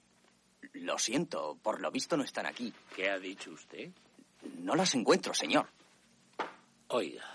Lo 0.73 0.97
siento, 0.97 1.57
por 1.61 1.81
lo 1.81 1.91
visto 1.91 2.15
no 2.15 2.23
están 2.23 2.45
aquí. 2.45 2.73
¿Qué 2.95 3.09
ha 3.09 3.19
dicho 3.19 3.51
usted? 3.51 3.89
No 4.59 4.75
las 4.75 4.95
encuentro, 4.95 5.33
señor. 5.33 5.67
Oiga. 6.87 7.32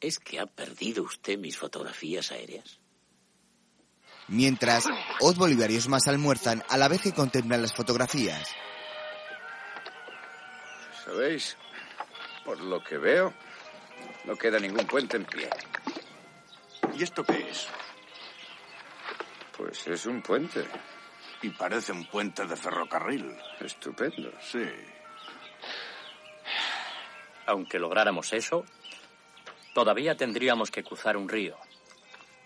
¿Es 0.00 0.18
que 0.18 0.40
ha 0.40 0.46
perdido 0.46 1.02
usted 1.02 1.38
mis 1.38 1.58
fotografías 1.58 2.32
aéreas? 2.32 2.80
Mientras, 4.28 4.86
Oswald 5.20 5.54
y 5.54 5.60
varios 5.60 5.88
más 5.88 6.06
almuerzan 6.06 6.62
a 6.68 6.78
la 6.78 6.88
vez 6.88 7.02
que 7.02 7.12
contemplan 7.12 7.60
las 7.60 7.74
fotografías. 7.74 8.48
¿Sabéis? 11.04 11.56
Por 12.44 12.60
lo 12.60 12.82
que 12.82 12.96
veo, 12.96 13.34
no 14.24 14.36
queda 14.36 14.58
ningún 14.58 14.86
puente 14.86 15.16
en 15.16 15.24
pie. 15.24 15.50
¿Y 16.96 17.02
esto 17.02 17.24
qué 17.24 17.48
es? 17.50 17.66
Pues 19.56 19.86
es 19.88 20.06
un 20.06 20.22
puente. 20.22 20.64
Y 21.42 21.50
parece 21.50 21.92
un 21.92 22.06
puente 22.06 22.46
de 22.46 22.56
ferrocarril. 22.56 23.36
Estupendo. 23.60 24.32
Sí. 24.40 24.64
Aunque 27.46 27.78
lográramos 27.78 28.32
eso, 28.32 28.64
todavía 29.74 30.16
tendríamos 30.16 30.70
que 30.70 30.82
cruzar 30.82 31.16
un 31.16 31.28
río. 31.28 31.56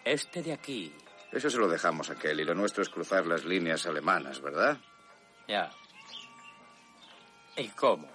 Este 0.05 0.43
de 0.43 0.53
aquí. 0.53 0.95
Eso 1.33 1.51
se 1.51 1.59
lo 1.59 1.69
dejamos 1.69 2.11
a 2.11 2.15
Kelly. 2.15 2.45
Lo 2.45 2.55
nuestro 2.55 2.83
es 2.83 2.89
cruzar 2.89 3.27
las 3.27 3.45
líneas 3.45 3.87
alemanas, 3.87 4.41
¿verdad? 4.41 4.79
Ya. 5.49 5.71
¿Y 7.57 7.69
cómo? 7.69 8.09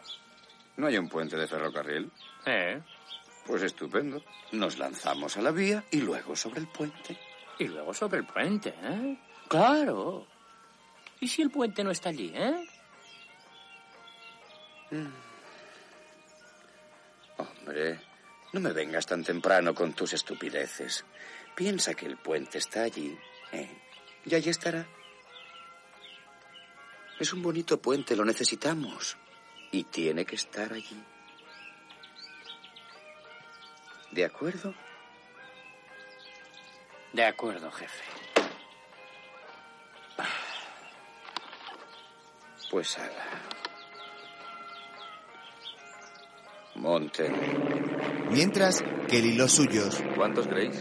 ¿No 0.77 0.87
hay 0.87 0.97
un 0.97 1.09
puente 1.09 1.35
de 1.35 1.47
ferrocarril? 1.47 2.11
¿Eh? 2.45 2.81
Pues 3.45 3.63
estupendo. 3.63 4.23
Nos 4.51 4.77
lanzamos 4.77 5.35
a 5.37 5.41
la 5.41 5.51
vía 5.51 5.83
y 5.91 6.01
luego 6.01 6.35
sobre 6.35 6.59
el 6.61 6.67
puente. 6.67 7.17
Y 7.57 7.67
luego 7.67 7.93
sobre 7.93 8.19
el 8.19 8.25
puente, 8.25 8.73
¿eh? 8.81 9.19
Claro. 9.47 10.27
¿Y 11.19 11.27
si 11.27 11.41
el 11.41 11.49
puente 11.49 11.83
no 11.83 11.91
está 11.91 12.09
allí, 12.09 12.31
eh? 12.33 12.65
Mm. 14.91 15.07
Hombre, 17.37 17.99
no 18.51 18.59
me 18.59 18.73
vengas 18.73 19.05
tan 19.05 19.23
temprano 19.23 19.75
con 19.75 19.93
tus 19.93 20.13
estupideces. 20.13 21.05
Piensa 21.55 21.93
que 21.93 22.05
el 22.05 22.17
puente 22.17 22.57
está 22.57 22.83
allí, 22.83 23.17
¿eh? 23.51 23.69
Y 24.25 24.35
allí 24.35 24.49
estará. 24.49 24.87
Es 27.19 27.33
un 27.33 27.41
bonito 27.41 27.81
puente, 27.81 28.15
lo 28.15 28.25
necesitamos. 28.25 29.17
Y 29.71 29.83
tiene 29.83 30.25
que 30.25 30.35
estar 30.35 30.73
allí. 30.73 31.03
¿De 34.11 34.25
acuerdo? 34.25 34.73
De 37.13 37.25
acuerdo, 37.25 37.71
jefe. 37.71 38.03
Pues 42.71 42.97
ala. 42.97 43.25
Monte. 46.75 47.98
Mientras, 48.31 48.83
Kelly 49.07 49.29
y 49.29 49.35
los 49.35 49.51
suyos 49.51 50.01
¿Cuántos 50.15 50.47
creéis? 50.47 50.75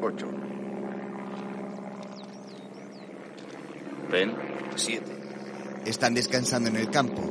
Ocho. 0.00 0.26
¿Ven? 4.10 4.34
Siete. 4.76 5.12
están 5.84 6.14
descansando 6.14 6.68
en 6.68 6.76
el 6.76 6.90
campo. 6.90 7.22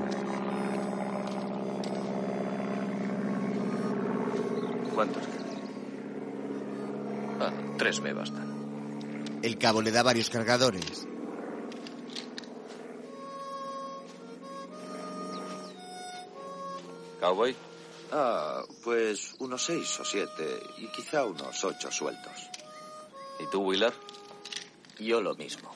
¿Cuántos? 4.94 5.24
Ah, 7.40 7.52
tres 7.78 8.02
me 8.02 8.14
bastan. 8.14 9.40
El 9.44 9.58
cabo 9.58 9.82
le 9.82 9.92
da 9.92 10.04
varios 10.04 10.30
cargadores. 10.30 11.08
¿Cowboy? 17.20 17.56
Ah, 18.12 18.47
pues 18.88 19.36
unos 19.40 19.66
seis 19.66 20.00
o 20.00 20.06
siete 20.06 20.64
y 20.78 20.88
quizá 20.88 21.26
unos 21.26 21.62
ocho 21.66 21.92
sueltos. 21.92 22.50
¿Y 23.38 23.46
tú, 23.48 23.60
Willard? 23.60 23.94
Yo 24.98 25.20
lo 25.20 25.36
mismo. 25.36 25.76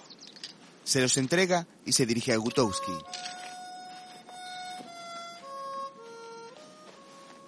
Se 0.86 1.02
los 1.02 1.18
entrega 1.18 1.68
y 1.86 1.92
se 1.92 2.06
dirige 2.06 2.32
a 2.32 2.38
Gutowski. 2.38 2.94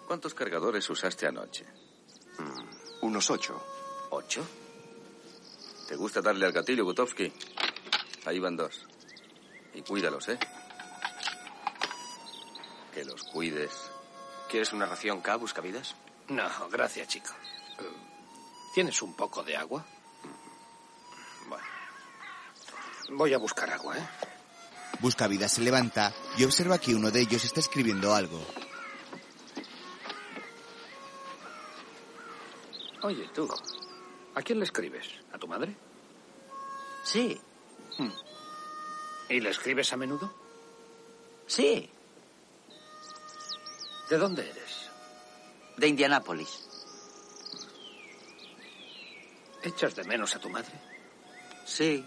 ¿Cuántos 0.05 0.33
cargadores 0.33 0.89
usaste 0.89 1.27
anoche? 1.27 1.65
Mm, 2.39 3.05
unos 3.05 3.29
ocho. 3.29 3.63
¿Ocho? 4.09 4.45
¿Te 5.87 5.95
gusta 5.95 6.21
darle 6.21 6.45
al 6.45 6.51
gatillo, 6.51 6.83
Gutowski? 6.83 7.31
Ahí 8.25 8.37
van 8.37 8.57
dos. 8.57 8.85
Y 9.73 9.81
cuídalos, 9.81 10.27
¿eh? 10.27 10.37
Que 12.93 13.05
los 13.05 13.23
cuides. 13.23 13.92
¿Quieres 14.53 14.71
una 14.71 14.85
ración 14.85 15.19
K, 15.19 15.35
buscavidas? 15.37 15.95
No, 16.27 16.47
gracias, 16.69 17.07
chico. 17.07 17.31
¿Tienes 18.75 19.01
un 19.01 19.15
poco 19.15 19.41
de 19.41 19.57
agua? 19.57 19.83
Bueno. 21.49 21.65
Voy 23.13 23.33
a 23.33 23.39
buscar 23.39 23.71
agua, 23.71 23.97
¿eh? 23.97 24.07
Buscavidas 24.99 25.53
se 25.53 25.61
levanta 25.61 26.13
y 26.37 26.43
observa 26.43 26.77
que 26.77 26.93
uno 26.93 27.09
de 27.09 27.21
ellos 27.21 27.43
está 27.43 27.61
escribiendo 27.61 28.13
algo. 28.13 28.45
Oye, 33.01 33.27
tú. 33.33 33.49
¿A 34.35 34.41
quién 34.43 34.59
le 34.59 34.65
escribes? 34.65 35.07
¿A 35.31 35.39
tu 35.39 35.47
madre? 35.47 35.75
Sí. 37.03 37.41
Hmm. 37.97 38.11
¿Y 39.29 39.39
le 39.39 39.49
escribes 39.49 39.91
a 39.93 39.97
menudo? 39.97 40.31
Sí. 41.47 41.89
¿De 44.09 44.17
dónde 44.17 44.49
eres? 44.49 44.89
De 45.77 45.87
Indianápolis. 45.87 46.67
¿Echas 49.63 49.95
de 49.95 50.03
menos 50.03 50.35
a 50.35 50.39
tu 50.39 50.49
madre? 50.49 50.73
Sí. 51.65 52.05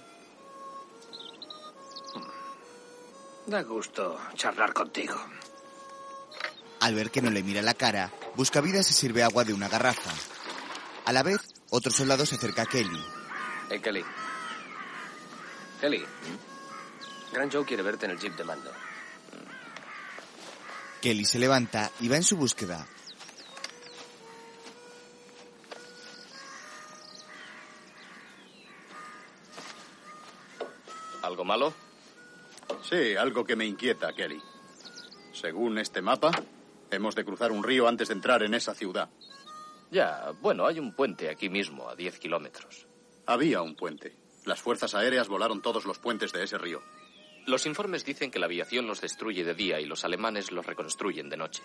Da 3.47 3.63
gusto 3.63 4.19
charlar 4.35 4.73
contigo. 4.73 5.15
Al 6.81 6.95
ver 6.95 7.11
que 7.11 7.23
no 7.23 7.31
le 7.31 7.43
mira 7.43 7.63
la 7.63 7.75
cara, 7.75 8.13
Buscavidas 8.35 8.87
se 8.87 8.93
sirve 8.93 9.23
agua 9.23 9.45
de 9.45 9.55
una 9.55 9.69
garrafa. 9.69 10.11
A 11.07 11.13
la 11.13 11.23
vez, 11.23 11.39
otro 11.71 11.91
soldado 11.91 12.27
se 12.27 12.35
acerca 12.35 12.63
a 12.63 12.67
Kelly. 12.67 13.03
Eh, 13.71 13.81
Kelly. 13.81 14.05
Kelly. 15.81 16.05
Gran 17.33 17.51
Joe 17.51 17.65
quiere 17.65 17.83
verte 17.83 18.05
en 18.05 18.13
el 18.13 18.19
jeep 18.19 18.37
de 18.37 18.45
mando. 18.45 18.71
Kelly 21.07 21.25
se 21.25 21.39
levanta 21.39 21.93
y 22.01 22.09
va 22.09 22.17
en 22.17 22.25
su 22.25 22.37
búsqueda. 22.37 22.85
¿Algo 31.23 31.45
malo? 31.45 31.73
Sí, 32.83 33.15
algo 33.15 33.45
que 33.45 33.55
me 33.55 33.65
inquieta, 33.65 34.13
Kelly. 34.15 34.43
Según 35.33 35.79
este 35.79 36.03
mapa, 36.03 36.33
hemos 36.91 37.15
de 37.15 37.25
cruzar 37.25 37.53
un 37.53 37.63
río 37.63 37.87
antes 37.87 38.09
de 38.09 38.15
entrar 38.15 38.43
en 38.43 38.55
esa 38.55 38.75
ciudad. 38.75 39.09
Ya, 39.93 40.33
bueno, 40.41 40.67
hay 40.67 40.81
un 40.81 40.93
puente 40.93 41.31
aquí 41.31 41.49
mismo, 41.49 41.89
a 41.89 41.95
10 41.95 42.19
kilómetros. 42.19 42.89
Había 43.27 43.63
un 43.63 43.77
puente. 43.77 44.17
Las 44.45 44.61
fuerzas 44.61 44.97
aéreas 44.97 45.29
volaron 45.29 45.63
todos 45.63 45.85
los 45.85 46.01
puentes 46.01 46.33
de 46.33 46.43
ese 46.43 46.59
río. 46.59 46.83
Los 47.47 47.65
informes 47.65 48.05
dicen 48.05 48.31
que 48.33 48.41
la 48.41 48.47
aviación 48.47 48.87
los 48.89 49.01
destruye 49.01 49.45
de 49.45 49.55
día 49.55 49.81
y 49.81 49.87
los 49.87 50.05
alemanes 50.05 50.51
los 50.51 50.67
reconstruyen 50.67 51.29
de 51.31 51.37
noche. 51.37 51.63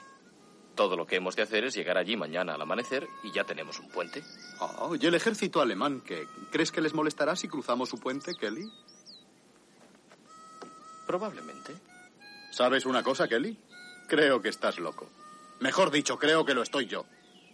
Todo 0.76 0.96
lo 0.96 1.06
que 1.06 1.16
hemos 1.16 1.36
de 1.36 1.42
hacer 1.42 1.66
es 1.66 1.74
llegar 1.74 1.98
allí 1.98 2.16
mañana 2.16 2.54
al 2.54 2.62
amanecer 2.62 3.08
y 3.24 3.32
ya 3.32 3.44
tenemos 3.44 3.80
un 3.80 3.90
puente. 3.90 4.24
Oh, 4.60 4.96
¿y 4.96 5.06
el 5.06 5.16
ejército 5.16 5.60
alemán 5.60 6.02
qué? 6.06 6.28
¿Crees 6.52 6.72
que 6.72 6.82
les 6.82 6.94
molestará 6.94 7.36
si 7.36 7.48
cruzamos 7.48 7.90
su 7.90 8.00
puente, 8.00 8.36
Kelly? 8.36 8.72
Probablemente. 11.08 11.74
¿Sabes 12.52 12.86
una 12.86 13.02
cosa, 13.02 13.28
Kelly? 13.28 13.58
Creo 14.08 14.42
que 14.42 14.50
estás 14.50 14.80
loco. 14.80 15.10
Mejor 15.60 15.90
dicho, 15.90 16.18
creo 16.18 16.46
que 16.46 16.54
lo 16.54 16.62
estoy 16.62 16.86
yo. 16.86 17.06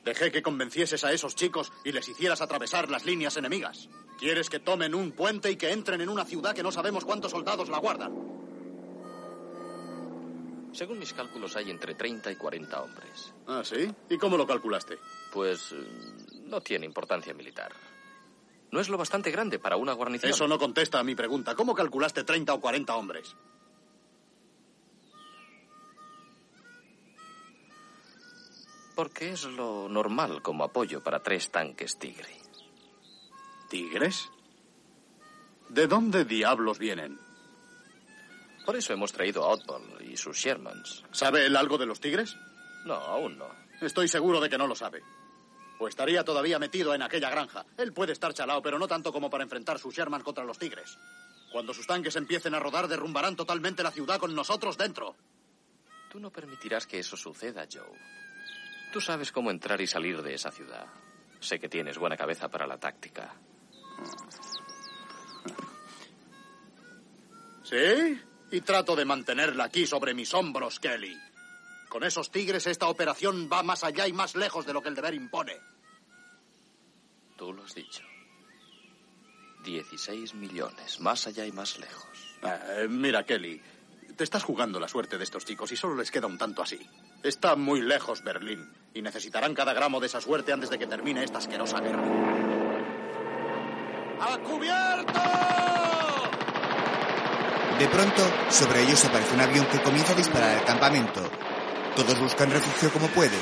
Dejé 0.07 0.31
que 0.31 0.41
convencieses 0.41 1.03
a 1.03 1.11
esos 1.11 1.35
chicos 1.35 1.73
y 1.83 1.91
les 1.91 2.07
hicieras 2.07 2.39
atravesar 2.39 2.89
las 2.89 3.05
líneas 3.05 3.35
enemigas. 3.35 3.89
¿Quieres 4.17 4.49
que 4.49 4.61
tomen 4.61 4.95
un 4.95 5.11
puente 5.11 5.51
y 5.51 5.57
que 5.57 5.69
entren 5.69 5.99
en 5.99 6.07
una 6.07 6.23
ciudad 6.23 6.55
que 6.55 6.63
no 6.63 6.71
sabemos 6.71 7.03
cuántos 7.03 7.31
soldados 7.31 7.67
la 7.67 7.79
guardan? 7.79 8.13
Según 10.71 10.99
mis 10.99 11.11
cálculos 11.11 11.57
hay 11.57 11.71
entre 11.71 11.95
30 11.95 12.31
y 12.31 12.35
40 12.37 12.83
hombres. 12.83 13.33
¿Ah, 13.47 13.63
sí? 13.65 13.93
¿Y 14.09 14.17
cómo 14.17 14.37
lo 14.37 14.47
calculaste? 14.47 14.97
Pues 15.33 15.73
eh, 15.73 15.85
no 16.45 16.61
tiene 16.61 16.85
importancia 16.85 17.33
militar. 17.33 17.73
No 18.71 18.79
es 18.79 18.87
lo 18.87 18.97
bastante 18.97 19.29
grande 19.29 19.59
para 19.59 19.75
una 19.75 19.91
guarnición. 19.91 20.31
Eso 20.31 20.47
no 20.47 20.57
contesta 20.57 20.99
a 20.99 21.03
mi 21.03 21.15
pregunta. 21.15 21.53
¿Cómo 21.53 21.75
calculaste 21.75 22.23
30 22.23 22.53
o 22.53 22.61
40 22.61 22.95
hombres? 22.95 23.35
Porque 28.97 29.29
es 29.29 29.43
lo 29.43 29.87
normal 29.87 30.41
como 30.41 30.63
apoyo 30.63 31.03
para 31.03 31.21
tres 31.21 31.51
tanques 31.51 31.99
Tigre. 31.99 32.35
¿Tigres? 33.69 34.31
¿De 35.69 35.85
dónde 35.85 36.25
diablos 36.25 36.79
vienen? 36.79 37.19
Por 38.65 38.75
eso 38.75 38.93
hemos 38.93 39.13
traído 39.13 39.43
a 39.43 39.49
Otball 39.49 39.83
y 40.01 40.17
sus 40.17 40.35
Shermans. 40.35 41.03
¿Sabe 41.11 41.45
él 41.45 41.55
algo 41.55 41.77
de 41.77 41.85
los 41.85 41.99
tigres? 41.99 42.35
No, 42.85 42.95
aún 42.95 43.37
no. 43.37 43.45
Estoy 43.81 44.07
seguro 44.07 44.41
de 44.41 44.49
que 44.49 44.57
no 44.57 44.65
lo 44.65 44.73
sabe. 44.73 45.03
O 45.77 45.87
estaría 45.87 46.23
todavía 46.23 46.57
metido 46.57 46.95
en 46.95 47.03
aquella 47.03 47.29
granja. 47.29 47.67
Él 47.77 47.93
puede 47.93 48.13
estar 48.13 48.33
chalao, 48.33 48.63
pero 48.63 48.79
no 48.79 48.87
tanto 48.87 49.13
como 49.13 49.29
para 49.29 49.43
enfrentar 49.43 49.77
sus 49.77 49.93
Sherman 49.93 50.23
contra 50.23 50.43
los 50.43 50.57
tigres. 50.57 50.97
Cuando 51.51 51.71
sus 51.71 51.85
tanques 51.85 52.15
empiecen 52.15 52.55
a 52.55 52.59
rodar, 52.59 52.87
derrumbarán 52.87 53.35
totalmente 53.35 53.83
la 53.83 53.91
ciudad 53.91 54.19
con 54.19 54.33
nosotros 54.33 54.75
dentro. 54.75 55.15
Tú 56.09 56.19
no 56.19 56.31
permitirás 56.31 56.87
que 56.87 56.97
eso 56.97 57.15
suceda, 57.15 57.67
Joe. 57.71 58.17
Tú 58.91 59.01
sabes 59.01 59.31
cómo 59.31 59.51
entrar 59.51 59.79
y 59.81 59.87
salir 59.87 60.21
de 60.21 60.33
esa 60.33 60.51
ciudad. 60.51 60.87
Sé 61.39 61.59
que 61.59 61.69
tienes 61.69 61.97
buena 61.97 62.17
cabeza 62.17 62.49
para 62.49 62.65
la 62.65 62.77
táctica. 62.77 63.33
¿Sí? 67.63 68.21
Y 68.51 68.61
trato 68.61 68.95
de 68.95 69.05
mantenerla 69.05 69.65
aquí 69.65 69.85
sobre 69.85 70.13
mis 70.13 70.33
hombros, 70.33 70.79
Kelly. 70.79 71.15
Con 71.89 72.03
esos 72.03 72.31
tigres 72.31 72.67
esta 72.67 72.87
operación 72.87 73.49
va 73.51 73.63
más 73.63 73.83
allá 73.83 74.07
y 74.07 74.13
más 74.13 74.35
lejos 74.35 74.65
de 74.65 74.73
lo 74.73 74.81
que 74.81 74.89
el 74.89 74.95
deber 74.95 75.13
impone. 75.13 75.57
Tú 77.37 77.53
lo 77.53 77.63
has 77.63 77.75
dicho. 77.75 78.03
16 79.63 80.33
millones, 80.35 80.99
más 81.01 81.27
allá 81.27 81.45
y 81.45 81.51
más 81.51 81.77
lejos. 81.77 82.37
Eh, 82.43 82.87
mira, 82.89 83.25
Kelly, 83.25 83.61
te 84.17 84.23
estás 84.23 84.43
jugando 84.43 84.79
la 84.79 84.87
suerte 84.87 85.17
de 85.17 85.23
estos 85.23 85.45
chicos 85.45 85.71
y 85.71 85.77
solo 85.77 85.95
les 85.95 86.11
queda 86.11 86.27
un 86.27 86.37
tanto 86.37 86.61
así. 86.61 86.79
Está 87.23 87.55
muy 87.55 87.81
lejos 87.81 88.23
Berlín 88.23 88.69
y 88.93 89.01
necesitarán 89.01 89.53
cada 89.53 89.73
gramo 89.73 89.99
de 89.99 90.07
esa 90.07 90.19
suerte 90.19 90.51
antes 90.51 90.69
de 90.69 90.79
que 90.79 90.87
termine 90.87 91.23
esta 91.23 91.37
asquerosa 91.37 91.79
guerra. 91.79 92.03
¡A 94.19 94.37
cubierto! 94.39 95.21
De 97.77 97.87
pronto, 97.89 98.23
sobre 98.49 98.81
ellos 98.81 99.05
aparece 99.05 99.35
un 99.35 99.41
avión 99.41 99.67
que 99.67 99.79
comienza 99.83 100.13
a 100.13 100.15
disparar 100.15 100.57
al 100.57 100.65
campamento. 100.65 101.21
Todos 101.95 102.19
buscan 102.19 102.49
refugio 102.49 102.91
como 102.91 103.07
pueden. 103.09 103.39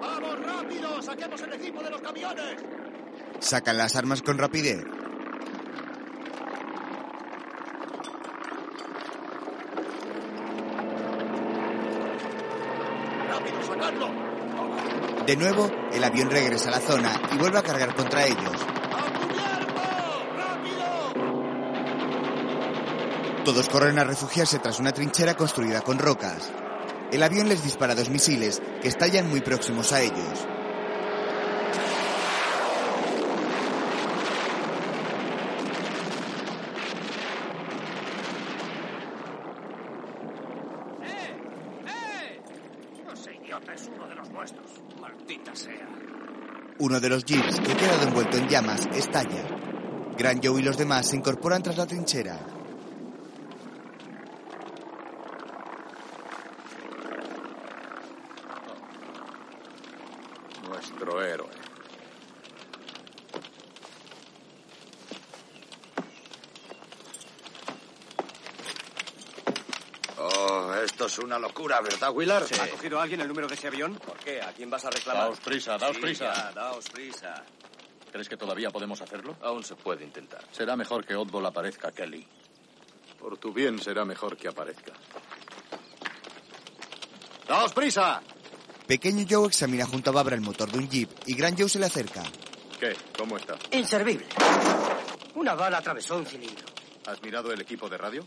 ¡Vamos 0.00 0.40
rápido! 0.40 1.02
¡Saquemos 1.02 1.42
el 1.42 1.52
equipo 1.54 1.82
de 1.82 1.90
los 1.90 2.00
camiones! 2.00 2.56
Sacan 3.48 3.78
las 3.78 3.96
armas 3.96 4.20
con 4.20 4.36
rapidez. 4.36 4.84
¡Rápido, 13.26 13.62
sacadlo! 13.66 14.10
De 15.24 15.36
nuevo, 15.36 15.70
el 15.90 16.04
avión 16.04 16.30
regresa 16.30 16.68
a 16.68 16.72
la 16.72 16.80
zona 16.80 17.10
y 17.32 17.38
vuelve 17.38 17.56
a 17.58 17.62
cargar 17.62 17.94
contra 17.94 18.26
ellos. 18.26 18.52
Todos 23.46 23.66
corren 23.70 23.98
a 23.98 24.04
refugiarse 24.04 24.58
tras 24.58 24.78
una 24.78 24.92
trinchera 24.92 25.34
construida 25.34 25.80
con 25.80 25.98
rocas. 25.98 26.52
El 27.10 27.22
avión 27.22 27.48
les 27.48 27.64
dispara 27.64 27.94
dos 27.94 28.10
misiles 28.10 28.60
que 28.82 28.88
estallan 28.88 29.30
muy 29.30 29.40
próximos 29.40 29.94
a 29.94 30.02
ellos. 30.02 30.46
No 43.06 43.16
sé, 43.16 43.34
idiota, 43.36 43.72
es 43.72 43.90
uno 43.92 44.06
de 44.06 44.14
los 44.14 44.30
nuestros. 44.30 44.66
Maldita 45.00 45.56
sea. 45.56 45.88
Uno 46.88 47.00
de 47.00 47.10
los 47.10 47.22
jeeps, 47.26 47.60
que 47.60 47.72
ha 47.72 47.76
quedado 47.76 48.02
envuelto 48.04 48.38
en 48.38 48.48
llamas, 48.48 48.86
estalla. 48.94 49.44
Gran 50.16 50.40
Joe 50.42 50.58
y 50.58 50.64
los 50.64 50.78
demás 50.78 51.06
se 51.06 51.16
incorporan 51.16 51.62
tras 51.62 51.76
la 51.76 51.86
trinchera. 51.86 52.40
Nuestro 60.66 61.22
héroe. 61.22 61.50
Oh, 70.16 70.72
esto 70.82 71.07
es 71.18 71.24
una 71.24 71.38
locura, 71.38 71.80
¿verdad, 71.80 72.10
Willard? 72.12 72.46
¿Ha 72.60 72.68
cogido 72.68 73.00
alguien 73.00 73.20
el 73.20 73.28
número 73.28 73.48
de 73.48 73.54
ese 73.54 73.66
avión? 73.68 73.94
¿Por 73.96 74.16
qué? 74.18 74.40
¿A 74.40 74.52
quién 74.52 74.70
vas 74.70 74.84
a 74.84 74.90
reclamar? 74.90 75.24
Daos 75.24 75.40
prisa, 75.40 75.76
daos 75.76 75.96
Sí, 75.96 76.02
prisa. 76.02 76.32
ya, 76.32 76.52
daos 76.52 76.88
prisa. 76.90 77.42
¿Crees 78.12 78.28
que 78.28 78.36
todavía 78.36 78.70
podemos 78.70 79.00
hacerlo? 79.00 79.36
Aún 79.42 79.64
se 79.64 79.74
puede 79.74 80.04
intentar. 80.04 80.40
Será 80.52 80.76
mejor 80.76 81.04
que 81.04 81.14
Oddball 81.14 81.46
aparezca, 81.46 81.90
Kelly. 81.92 82.26
Por 83.18 83.36
tu 83.38 83.52
bien 83.52 83.80
será 83.80 84.04
mejor 84.04 84.36
que 84.36 84.48
aparezca. 84.48 84.92
¡Daos 87.46 87.72
prisa! 87.72 88.22
Pequeño 88.86 89.26
Joe 89.28 89.48
examina 89.48 89.84
junto 89.86 90.10
a 90.10 90.12
Babra 90.12 90.34
el 90.36 90.40
motor 90.40 90.70
de 90.70 90.78
un 90.78 90.88
jeep 90.88 91.10
y 91.26 91.34
Gran 91.34 91.56
Joe 91.58 91.68
se 91.68 91.78
le 91.78 91.86
acerca. 91.86 92.22
¿Qué? 92.78 92.96
¿Cómo 93.18 93.36
está? 93.36 93.56
Inservible. 93.72 94.26
Una 95.34 95.54
bala 95.54 95.78
atravesó 95.78 96.16
un 96.16 96.26
cilindro. 96.26 96.66
¿Has 97.06 97.20
mirado 97.22 97.52
el 97.52 97.60
equipo 97.60 97.88
de 97.88 97.98
radio? 97.98 98.26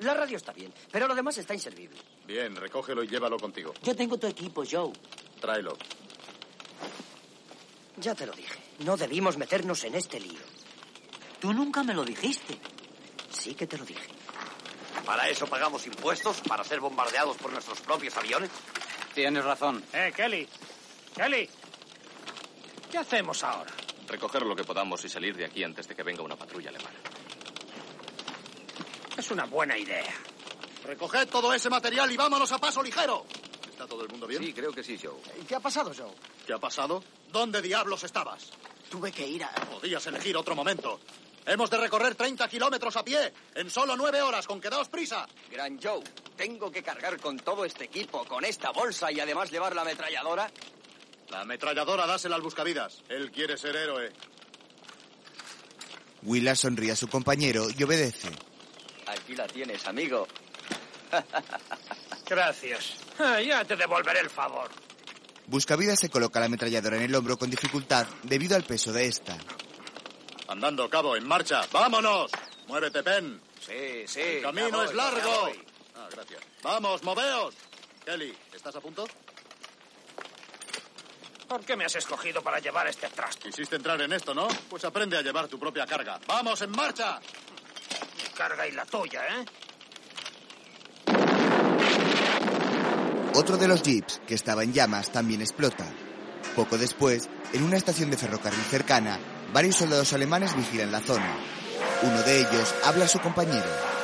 La 0.00 0.14
radio 0.14 0.36
está 0.36 0.52
bien, 0.52 0.72
pero 0.92 1.08
lo 1.08 1.14
demás 1.14 1.38
está 1.38 1.54
inservible. 1.54 1.98
Bien, 2.26 2.54
recógelo 2.54 3.02
y 3.02 3.08
llévalo 3.08 3.36
contigo. 3.38 3.74
Yo 3.82 3.96
tengo 3.96 4.16
tu 4.16 4.26
equipo, 4.26 4.62
Joe. 4.68 4.92
Tráelo. 5.40 5.76
Ya 7.96 8.14
te 8.14 8.26
lo 8.26 8.32
dije. 8.32 8.58
No 8.80 8.96
debimos 8.96 9.36
meternos 9.36 9.82
en 9.84 9.96
este 9.96 10.20
lío. 10.20 10.40
Tú 11.40 11.52
nunca 11.52 11.82
me 11.82 11.94
lo 11.94 12.04
dijiste. 12.04 12.56
Sí 13.30 13.54
que 13.54 13.66
te 13.66 13.76
lo 13.76 13.84
dije. 13.84 14.08
¿Para 15.04 15.28
eso 15.28 15.46
pagamos 15.46 15.86
impuestos? 15.86 16.40
¿Para 16.46 16.62
ser 16.62 16.80
bombardeados 16.80 17.36
por 17.38 17.52
nuestros 17.52 17.80
propios 17.80 18.16
aviones? 18.16 18.50
Tienes 19.14 19.44
razón. 19.44 19.82
Eh, 19.92 20.12
Kelly. 20.14 20.46
Kelly. 21.16 21.48
¿Qué 22.90 22.98
hacemos 22.98 23.42
ahora? 23.42 23.72
Recoger 24.06 24.42
lo 24.42 24.54
que 24.54 24.64
podamos 24.64 25.04
y 25.04 25.08
salir 25.08 25.36
de 25.36 25.44
aquí 25.46 25.64
antes 25.64 25.88
de 25.88 25.94
que 25.94 26.02
venga 26.02 26.22
una 26.22 26.36
patrulla 26.36 26.70
alemana. 26.70 26.96
Es 29.28 29.32
una 29.32 29.44
buena 29.44 29.76
idea. 29.76 30.10
Recoged 30.86 31.28
todo 31.28 31.52
ese 31.52 31.68
material 31.68 32.10
y 32.10 32.16
vámonos 32.16 32.50
a 32.50 32.56
paso 32.56 32.82
ligero. 32.82 33.26
¿Está 33.70 33.86
todo 33.86 34.02
el 34.02 34.08
mundo 34.08 34.26
bien? 34.26 34.42
Sí, 34.42 34.54
creo 34.54 34.72
que 34.72 34.82
sí, 34.82 34.98
Joe. 34.98 35.20
¿Qué 35.46 35.54
ha 35.54 35.60
pasado, 35.60 35.92
Joe? 35.94 36.14
¿Qué 36.46 36.54
ha 36.54 36.58
pasado? 36.58 37.04
¿Dónde 37.30 37.60
diablos 37.60 38.04
estabas? 38.04 38.52
Tuve 38.88 39.12
que 39.12 39.28
ir 39.28 39.44
a... 39.44 39.50
Podías 39.50 40.06
elegir 40.06 40.34
otro 40.34 40.56
momento. 40.56 40.98
Hemos 41.44 41.68
de 41.68 41.76
recorrer 41.76 42.14
30 42.14 42.48
kilómetros 42.48 42.96
a 42.96 43.04
pie 43.04 43.34
en 43.54 43.68
solo 43.68 43.98
nueve 43.98 44.22
horas, 44.22 44.46
con 44.46 44.62
que 44.62 44.70
daos 44.70 44.88
prisa. 44.88 45.28
Gran 45.50 45.78
Joe, 45.78 46.02
¿tengo 46.34 46.72
que 46.72 46.82
cargar 46.82 47.20
con 47.20 47.38
todo 47.38 47.66
este 47.66 47.84
equipo, 47.84 48.24
con 48.24 48.46
esta 48.46 48.70
bolsa 48.70 49.12
y 49.12 49.20
además 49.20 49.50
llevar 49.50 49.74
la 49.74 49.82
ametralladora? 49.82 50.50
La 51.28 51.42
ametralladora 51.42 52.06
dásela 52.06 52.36
al 52.36 52.40
buscavidas. 52.40 53.02
Él 53.10 53.30
quiere 53.30 53.58
ser 53.58 53.76
héroe. 53.76 54.10
Willard 56.22 56.56
sonríe 56.56 56.92
a 56.92 56.96
su 56.96 57.08
compañero 57.08 57.66
y 57.76 57.82
obedece. 57.82 58.47
Aquí 59.28 59.36
la 59.36 59.46
tienes, 59.46 59.86
amigo. 59.86 60.26
Gracias. 62.26 62.94
Ah, 63.18 63.38
ya 63.42 63.62
te 63.62 63.76
devolveré 63.76 64.20
el 64.20 64.30
favor. 64.30 64.70
Buscavidas 65.46 66.00
se 66.00 66.08
coloca 66.08 66.40
la 66.40 66.46
ametralladora 66.46 66.96
en 66.96 67.02
el 67.02 67.14
hombro 67.14 67.36
con 67.36 67.50
dificultad 67.50 68.06
debido 68.22 68.56
al 68.56 68.64
peso 68.64 68.90
de 68.90 69.04
esta. 69.04 69.36
Andando, 70.48 70.88
cabo, 70.88 71.14
en 71.14 71.28
marcha. 71.28 71.60
¡Vámonos! 71.70 72.30
Muévete, 72.68 73.02
Pen. 73.02 73.38
Sí, 73.60 74.06
sí. 74.06 74.20
El 74.22 74.42
camino 74.44 74.78
voy, 74.78 74.86
es 74.86 74.94
largo. 74.94 75.50
Ah, 75.94 76.08
gracias. 76.10 76.40
Vamos, 76.62 77.02
moveos. 77.02 77.54
Kelly, 78.06 78.34
¿estás 78.54 78.76
a 78.76 78.80
punto? 78.80 79.06
¿Por 81.46 81.66
qué 81.66 81.76
me 81.76 81.84
has 81.84 81.96
escogido 81.96 82.40
para 82.40 82.60
llevar 82.60 82.86
este 82.86 83.08
trasto? 83.10 83.46
Quisiste 83.46 83.76
entrar 83.76 84.00
en 84.00 84.10
esto, 84.14 84.32
¿no? 84.32 84.48
Pues 84.70 84.86
aprende 84.86 85.18
a 85.18 85.20
llevar 85.20 85.48
tu 85.48 85.58
propia 85.58 85.84
carga. 85.84 86.18
¡Vamos, 86.26 86.62
en 86.62 86.70
marcha! 86.70 87.20
¿Eh? 89.20 89.44
Otro 93.34 93.56
de 93.56 93.68
los 93.68 93.82
jeeps, 93.82 94.20
que 94.26 94.34
estaba 94.34 94.62
en 94.62 94.72
llamas, 94.72 95.10
también 95.10 95.40
explota. 95.40 95.86
Poco 96.54 96.78
después, 96.78 97.28
en 97.52 97.62
una 97.62 97.76
estación 97.76 98.10
de 98.10 98.16
ferrocarril 98.16 98.60
cercana, 98.62 99.18
varios 99.52 99.76
soldados 99.76 100.12
alemanes 100.12 100.56
vigilan 100.56 100.92
la 100.92 101.00
zona. 101.00 101.36
Uno 102.02 102.22
de 102.22 102.40
ellos 102.40 102.74
habla 102.84 103.06
a 103.06 103.08
su 103.08 103.18
compañero. 103.20 103.97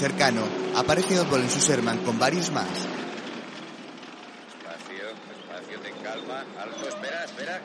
Cercano, 0.00 0.40
aparece 0.76 1.20
Oswald 1.20 1.44
en 1.44 1.50
su 1.50 1.60
Sherman 1.60 1.98
con 1.98 2.18
varios 2.18 2.50
más. 2.52 2.64
Despacio, 4.46 5.04
despacio, 5.28 5.78
ten 5.80 5.94
calma. 6.02 6.42
Alto, 6.58 6.88
espera, 6.88 7.24
espera. 7.26 7.60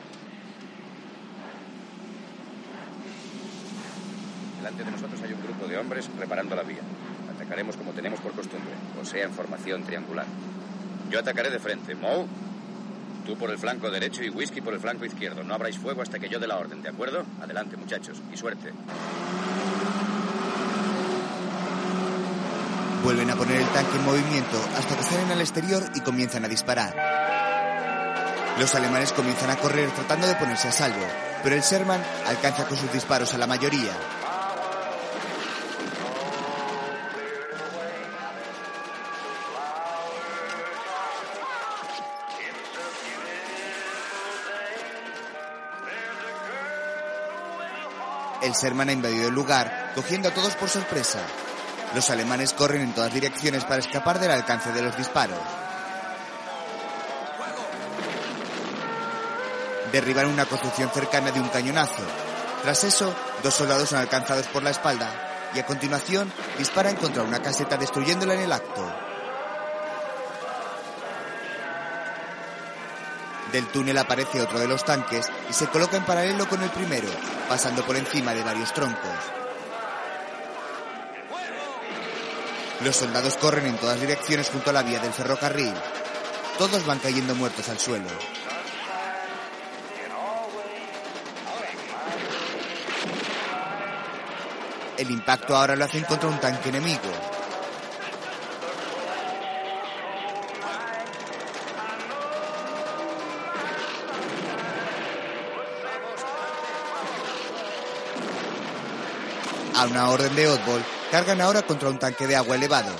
Delante 4.58 4.84
de 4.84 4.90
nosotros 4.90 5.22
hay 5.22 5.32
un 5.32 5.42
grupo 5.42 5.66
de 5.66 5.78
hombres 5.78 6.10
reparando 6.18 6.54
la 6.54 6.62
vía. 6.62 6.82
Atacaremos 7.34 7.74
como 7.78 7.92
tenemos 7.92 8.20
por 8.20 8.32
costumbre, 8.32 8.74
o 9.00 9.04
sea, 9.06 9.24
en 9.24 9.32
formación 9.32 9.84
triangular. 9.84 10.26
Yo 11.10 11.20
atacaré 11.20 11.48
de 11.48 11.58
frente. 11.58 11.94
Moe, 11.94 12.26
tú 13.24 13.38
por 13.38 13.50
el 13.50 13.56
flanco 13.56 13.90
derecho 13.90 14.22
y 14.22 14.28
Whisky 14.28 14.60
por 14.60 14.74
el 14.74 14.80
flanco 14.80 15.06
izquierdo. 15.06 15.42
No 15.42 15.54
abráis 15.54 15.78
fuego 15.78 16.02
hasta 16.02 16.18
que 16.18 16.28
yo 16.28 16.38
dé 16.38 16.46
la 16.46 16.58
orden, 16.58 16.82
¿de 16.82 16.90
acuerdo? 16.90 17.24
Adelante, 17.40 17.78
muchachos, 17.78 18.20
y 18.30 18.36
suerte. 18.36 18.74
Vuelven 23.06 23.30
a 23.30 23.36
poner 23.36 23.58
el 23.60 23.68
tanque 23.68 23.98
en 23.98 24.04
movimiento 24.04 24.60
hasta 24.76 24.96
que 24.96 25.04
salen 25.04 25.30
al 25.30 25.40
exterior 25.40 25.80
y 25.94 26.00
comienzan 26.00 26.44
a 26.44 26.48
disparar. 26.48 26.92
Los 28.58 28.74
alemanes 28.74 29.12
comienzan 29.12 29.48
a 29.48 29.56
correr 29.58 29.92
tratando 29.92 30.26
de 30.26 30.34
ponerse 30.34 30.66
a 30.66 30.72
salvo, 30.72 31.06
pero 31.40 31.54
el 31.54 31.62
Sherman 31.62 32.02
alcanza 32.26 32.66
con 32.66 32.76
sus 32.76 32.92
disparos 32.92 33.32
a 33.32 33.38
la 33.38 33.46
mayoría. 33.46 33.92
El 48.42 48.50
Sherman 48.50 48.88
ha 48.88 48.92
invadido 48.92 49.28
el 49.28 49.34
lugar, 49.34 49.92
cogiendo 49.94 50.28
a 50.28 50.34
todos 50.34 50.56
por 50.56 50.68
sorpresa. 50.68 51.20
Los 51.94 52.10
alemanes 52.10 52.52
corren 52.52 52.82
en 52.82 52.94
todas 52.94 53.12
direcciones 53.12 53.64
para 53.64 53.80
escapar 53.80 54.18
del 54.18 54.30
alcance 54.30 54.72
de 54.72 54.82
los 54.82 54.96
disparos. 54.96 55.38
Derriban 59.92 60.26
una 60.26 60.44
construcción 60.44 60.90
cercana 60.90 61.30
de 61.30 61.40
un 61.40 61.48
cañonazo. 61.48 62.02
Tras 62.62 62.84
eso, 62.84 63.14
dos 63.42 63.54
soldados 63.54 63.88
son 63.88 63.98
alcanzados 63.98 64.46
por 64.48 64.62
la 64.62 64.70
espalda 64.70 65.10
y 65.54 65.58
a 65.58 65.66
continuación 65.66 66.30
disparan 66.58 66.96
contra 66.96 67.22
una 67.22 67.40
caseta 67.40 67.76
destruyéndola 67.76 68.34
en 68.34 68.40
el 68.40 68.52
acto. 68.52 69.06
Del 73.52 73.68
túnel 73.68 73.96
aparece 73.96 74.42
otro 74.42 74.58
de 74.58 74.66
los 74.66 74.84
tanques 74.84 75.30
y 75.48 75.52
se 75.52 75.68
coloca 75.68 75.96
en 75.96 76.04
paralelo 76.04 76.48
con 76.48 76.62
el 76.62 76.70
primero, 76.70 77.08
pasando 77.48 77.86
por 77.86 77.96
encima 77.96 78.34
de 78.34 78.42
varios 78.42 78.74
troncos. 78.74 79.45
Los 82.82 82.96
soldados 82.96 83.36
corren 83.36 83.66
en 83.66 83.76
todas 83.78 84.00
direcciones 84.00 84.50
junto 84.50 84.70
a 84.70 84.72
la 84.72 84.82
vía 84.82 85.00
del 85.00 85.12
ferrocarril. 85.12 85.74
Todos 86.58 86.84
van 86.86 86.98
cayendo 86.98 87.34
muertos 87.34 87.68
al 87.68 87.78
suelo. 87.78 88.08
El 94.98 95.10
impacto 95.10 95.56
ahora 95.56 95.76
lo 95.76 95.84
hacen 95.84 96.04
contra 96.04 96.28
un 96.28 96.38
tanque 96.38 96.68
enemigo. 96.70 97.00
A 109.74 109.84
una 109.84 110.08
orden 110.08 110.34
de 110.34 110.48
Oddball, 110.48 110.82
cargan 111.16 111.40
ahora 111.40 111.62
contra 111.62 111.88
un 111.88 111.98
tanque 111.98 112.26
de 112.26 112.36
agua 112.36 112.56
elevado. 112.56 112.92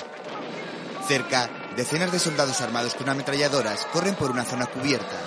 Cerca, 1.06 1.50
decenas 1.76 2.10
de 2.10 2.18
soldados 2.18 2.62
armados 2.62 2.94
con 2.94 3.10
ametralladoras 3.10 3.84
corren 3.92 4.14
por 4.14 4.30
una 4.30 4.42
zona 4.42 4.64
cubierta. 4.64 5.18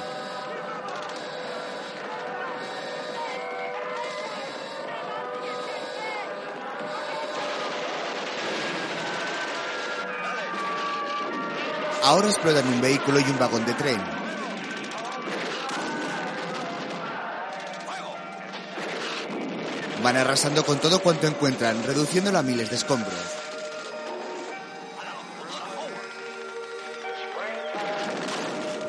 Ahora 12.01 12.29
explotan 12.29 12.67
un 12.67 12.81
vehículo 12.81 13.19
y 13.19 13.23
un 13.25 13.37
vagón 13.37 13.67
de 13.67 13.75
tren. 13.75 14.28
Van 20.01 20.15
arrasando 20.15 20.65
con 20.65 20.79
todo 20.79 20.99
cuanto 21.01 21.27
encuentran, 21.27 21.83
reduciéndolo 21.83 22.39
a 22.39 22.41
miles 22.41 22.69
de 22.69 22.77
escombros. 22.77 23.13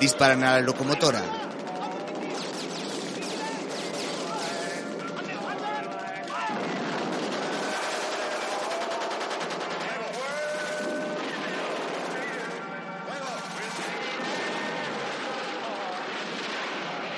Disparan 0.01 0.45
a 0.45 0.53
la 0.53 0.61
locomotora. 0.61 1.21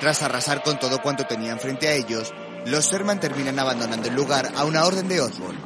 Tras 0.01 0.21
arrasar 0.21 0.63
con 0.63 0.77
todo 0.79 1.01
cuanto 1.01 1.25
tenían 1.25 1.59
frente 1.59 1.87
a 1.87 1.93
ellos, 1.93 2.33
los 2.65 2.85
Sherman 2.85 3.19
terminan 3.19 3.59
abandonando 3.59 4.07
el 4.07 4.15
lugar 4.15 4.51
a 4.55 4.65
una 4.65 4.85
orden 4.85 5.07
de 5.07 5.21
Osborne. 5.21 5.59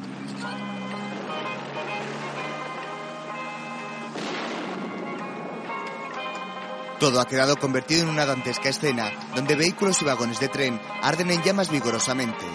Todo 7.00 7.22
ha 7.22 7.26
quedado 7.26 7.58
convertido 7.58 8.04
en 8.04 8.10
una 8.10 8.26
dantesca 8.26 8.70
escena 8.70 9.12
donde 9.36 9.56
vehículos 9.56 10.02
y 10.02 10.06
vagones 10.06 10.40
de 10.40 10.48
tren 10.48 10.82
arden 11.04 11.30
en 11.30 11.44
llamas 11.44 11.70
vigorosamente. 11.70 12.46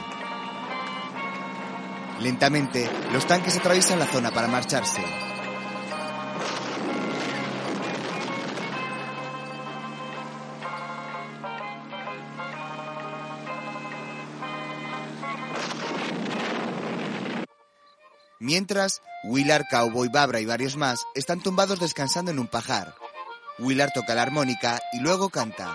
Lentamente, 2.19 2.91
los 3.13 3.27
tanques 3.27 3.57
atraviesan 3.57 4.01
la 4.01 4.07
zona 4.07 4.33
para 4.33 4.49
marcharse. 4.49 5.32
Mientras, 18.53 19.01
Willard, 19.25 19.65
Cowboy, 19.71 20.09
Babra 20.09 20.39
y 20.39 20.45
varios 20.45 20.77
más 20.77 21.07
están 21.15 21.41
tumbados 21.41 21.81
descansando 21.81 22.33
en 22.33 22.39
un 22.39 22.49
pajar. 22.49 22.95
Willard 23.59 23.93
toca 23.95 24.15
la 24.15 24.21
armónica 24.21 24.79
y 24.93 25.01
luego 25.01 25.31
canta. 25.31 25.75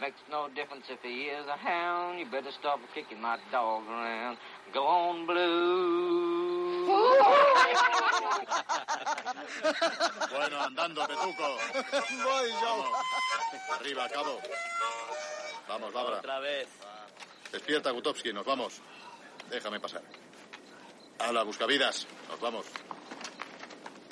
Makes 0.00 0.18
no 0.28 0.48
difference 0.48 0.90
if 0.90 0.98
he 1.04 1.30
is 1.30 1.46
a 1.46 1.56
hound, 1.56 2.18
you 2.18 2.26
better 2.26 2.50
stop 2.58 2.80
kicking 2.96 3.20
my 3.20 3.38
dog 3.52 3.86
around. 3.86 4.36
Go 4.72 4.84
on, 4.84 5.24
blue. 5.24 6.88
Bueno, 10.34 10.60
andando, 10.60 11.06
Petuco. 11.06 11.58
Voy, 12.24 12.50
Vamos. 12.60 12.88
Arriba, 13.78 14.08
cabo. 14.08 14.40
Vamos, 15.68 15.92
Babra. 15.92 16.18
Otra 16.18 16.40
vez. 16.40 16.68
Despierta, 17.52 17.90
Gutovsky, 17.90 18.32
nos 18.32 18.44
vamos. 18.44 18.80
Déjame 19.50 19.80
pasar. 19.80 20.02
Hala, 21.18 21.42
buscavidas. 21.42 22.06
Nos 22.28 22.40
vamos. 22.40 22.66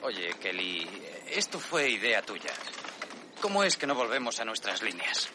Oye, 0.02 0.34
Kelly, 0.40 0.88
esto 1.28 1.58
fue 1.60 1.90
idea 1.90 2.22
tuya. 2.22 2.52
¿Cómo 3.40 3.64
es 3.64 3.76
que 3.76 3.86
no 3.86 3.94
volvemos 3.94 4.38
a 4.40 4.44
nuestras 4.44 4.82
líneas? 4.82 5.28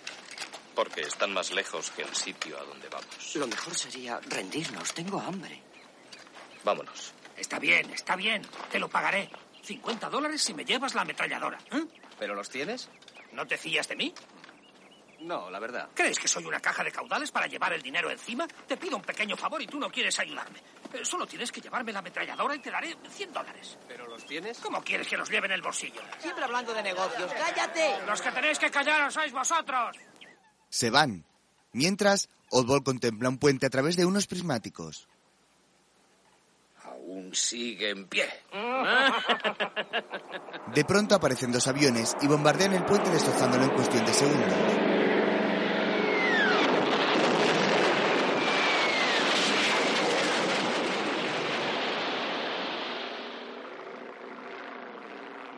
Porque 0.76 1.02
están 1.02 1.34
más 1.34 1.52
lejos 1.52 1.90
que 1.92 2.04
el 2.04 2.16
sitio 2.16 2.58
a 2.60 2.64
donde 2.64 2.88
vamos. 2.90 3.36
Lo 3.36 3.48
mejor 3.48 3.76
sería 3.76 4.20
rendirnos. 4.22 4.94
Tengo 4.94 5.20
hambre. 5.20 5.62
Vámonos. 6.64 7.14
Está 7.36 7.60
bien, 7.60 7.90
está 7.92 8.16
bien. 8.16 8.42
Te 8.72 8.80
lo 8.80 8.90
pagaré. 8.90 9.30
50 9.64 10.10
dólares 10.10 10.42
si 10.42 10.54
me 10.54 10.64
llevas 10.64 10.96
la 10.96 11.02
ametralladora. 11.02 11.58
¿eh? 11.72 11.86
¿Pero 12.20 12.36
los 12.36 12.50
tienes? 12.50 12.90
¿No 13.34 13.46
te 13.46 13.58
fías 13.58 13.88
de 13.88 13.96
mí? 13.96 14.14
No, 15.20 15.50
la 15.50 15.60
verdad. 15.60 15.90
¿Crees 15.96 16.20
que 16.20 16.28
soy 16.28 16.46
una 16.46 16.60
caja 16.60 16.84
de 16.84 16.92
caudales 16.92 17.32
para 17.32 17.48
llevar 17.48 17.74
el 17.74 17.82
dinero 17.82 18.10
encima? 18.12 18.48
Te 18.68 18.78
pido 18.78 18.98
un 18.98 19.02
pequeño 19.02 19.36
favor 19.36 19.62
y 19.62 19.68
tú 19.68 19.80
no 19.80 19.90
quieres 19.90 20.18
ayudarme. 20.20 20.60
Eh, 20.94 21.04
Solo 21.04 21.26
tienes 21.26 21.52
que 21.52 21.60
llevarme 21.60 21.92
la 21.92 22.00
ametralladora 22.00 22.56
y 22.56 22.60
te 22.60 22.70
daré 22.70 22.96
100 23.10 23.34
dólares. 23.34 23.78
¿Pero 23.88 24.08
los 24.08 24.26
tienes? 24.26 24.60
¿Cómo 24.60 24.82
quieres 24.84 25.08
que 25.08 25.18
los 25.18 25.30
lleve 25.30 25.48
en 25.48 25.54
el 25.54 25.62
bolsillo? 25.62 26.02
Siempre 26.20 26.44
hablando 26.44 26.74
de 26.74 26.84
negocios. 26.84 27.32
¡Cállate! 27.34 28.06
Los 28.06 28.22
que 28.22 28.32
tenéis 28.32 28.60
que 28.60 28.70
callaros 28.70 29.14
sois 29.14 29.34
vosotros. 29.34 29.98
Se 30.70 30.90
van. 30.92 31.26
Mientras, 31.74 32.30
Oddball 32.52 32.84
contempla 32.84 33.30
un 33.30 33.40
puente 33.40 33.66
a 33.66 33.70
través 33.70 33.96
de 33.98 34.06
unos 34.06 34.28
prismáticos. 34.28 35.08
Aún 36.84 37.34
sigue 37.34 37.90
en 37.90 38.08
pie. 38.08 38.30
De 40.74 40.86
pronto 40.86 41.16
aparecen 41.16 41.52
dos 41.52 41.68
aviones 41.68 42.16
y 42.22 42.28
bombardean 42.28 42.74
el 42.74 42.86
puente 42.86 43.10
destrozándolo 43.10 43.64
en 43.64 43.70
cuestión 43.72 44.06
de 44.06 44.14
segundos. 44.14 44.54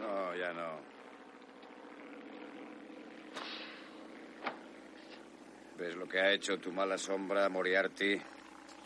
No, 0.02 0.36
ya 0.36 0.54
no. 0.54 0.80
¿Ves 5.78 5.96
lo 5.96 6.08
que 6.08 6.20
ha 6.20 6.29
hecho 6.40 6.58
tu 6.58 6.72
mala 6.72 6.98
sombra, 6.98 7.50
Moriarty? 7.50 8.20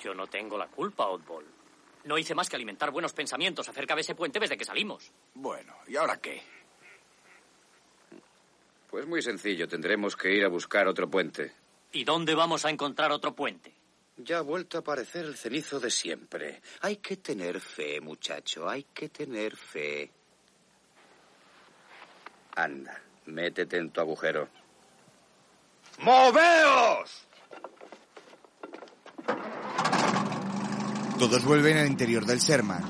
Yo 0.01 0.13
no 0.15 0.25
tengo 0.25 0.57
la 0.57 0.67
culpa, 0.67 1.07
Oddball. 1.07 1.45
No 2.05 2.17
hice 2.17 2.33
más 2.33 2.49
que 2.49 2.55
alimentar 2.55 2.89
buenos 2.89 3.13
pensamientos 3.13 3.69
acerca 3.69 3.93
de 3.93 4.01
ese 4.01 4.15
puente 4.15 4.39
desde 4.39 4.57
que 4.57 4.65
salimos. 4.65 5.11
Bueno, 5.35 5.75
¿y 5.87 5.95
ahora 5.95 6.17
qué? 6.17 6.41
Pues 8.89 9.05
muy 9.05 9.21
sencillo, 9.21 9.67
tendremos 9.67 10.15
que 10.15 10.33
ir 10.33 10.43
a 10.43 10.49
buscar 10.49 10.87
otro 10.87 11.07
puente. 11.07 11.53
¿Y 11.91 12.03
dónde 12.03 12.33
vamos 12.33 12.65
a 12.65 12.71
encontrar 12.71 13.11
otro 13.11 13.35
puente? 13.35 13.71
Ya 14.17 14.39
ha 14.39 14.41
vuelto 14.41 14.77
a 14.77 14.81
aparecer 14.81 15.25
el 15.25 15.37
cenizo 15.37 15.79
de 15.79 15.91
siempre. 15.91 16.61
Hay 16.81 16.97
que 16.97 17.17
tener 17.17 17.59
fe, 17.59 18.01
muchacho, 18.01 18.67
hay 18.67 18.85
que 18.85 19.09
tener 19.09 19.55
fe. 19.55 20.11
Anda, 22.55 22.99
métete 23.27 23.77
en 23.77 23.91
tu 23.91 24.01
agujero. 24.01 24.49
¡Moveos! 25.99 27.27
Todos 31.23 31.45
vuelven 31.45 31.77
al 31.77 31.87
interior 31.87 32.25
del 32.25 32.39
Sherman. 32.39 32.83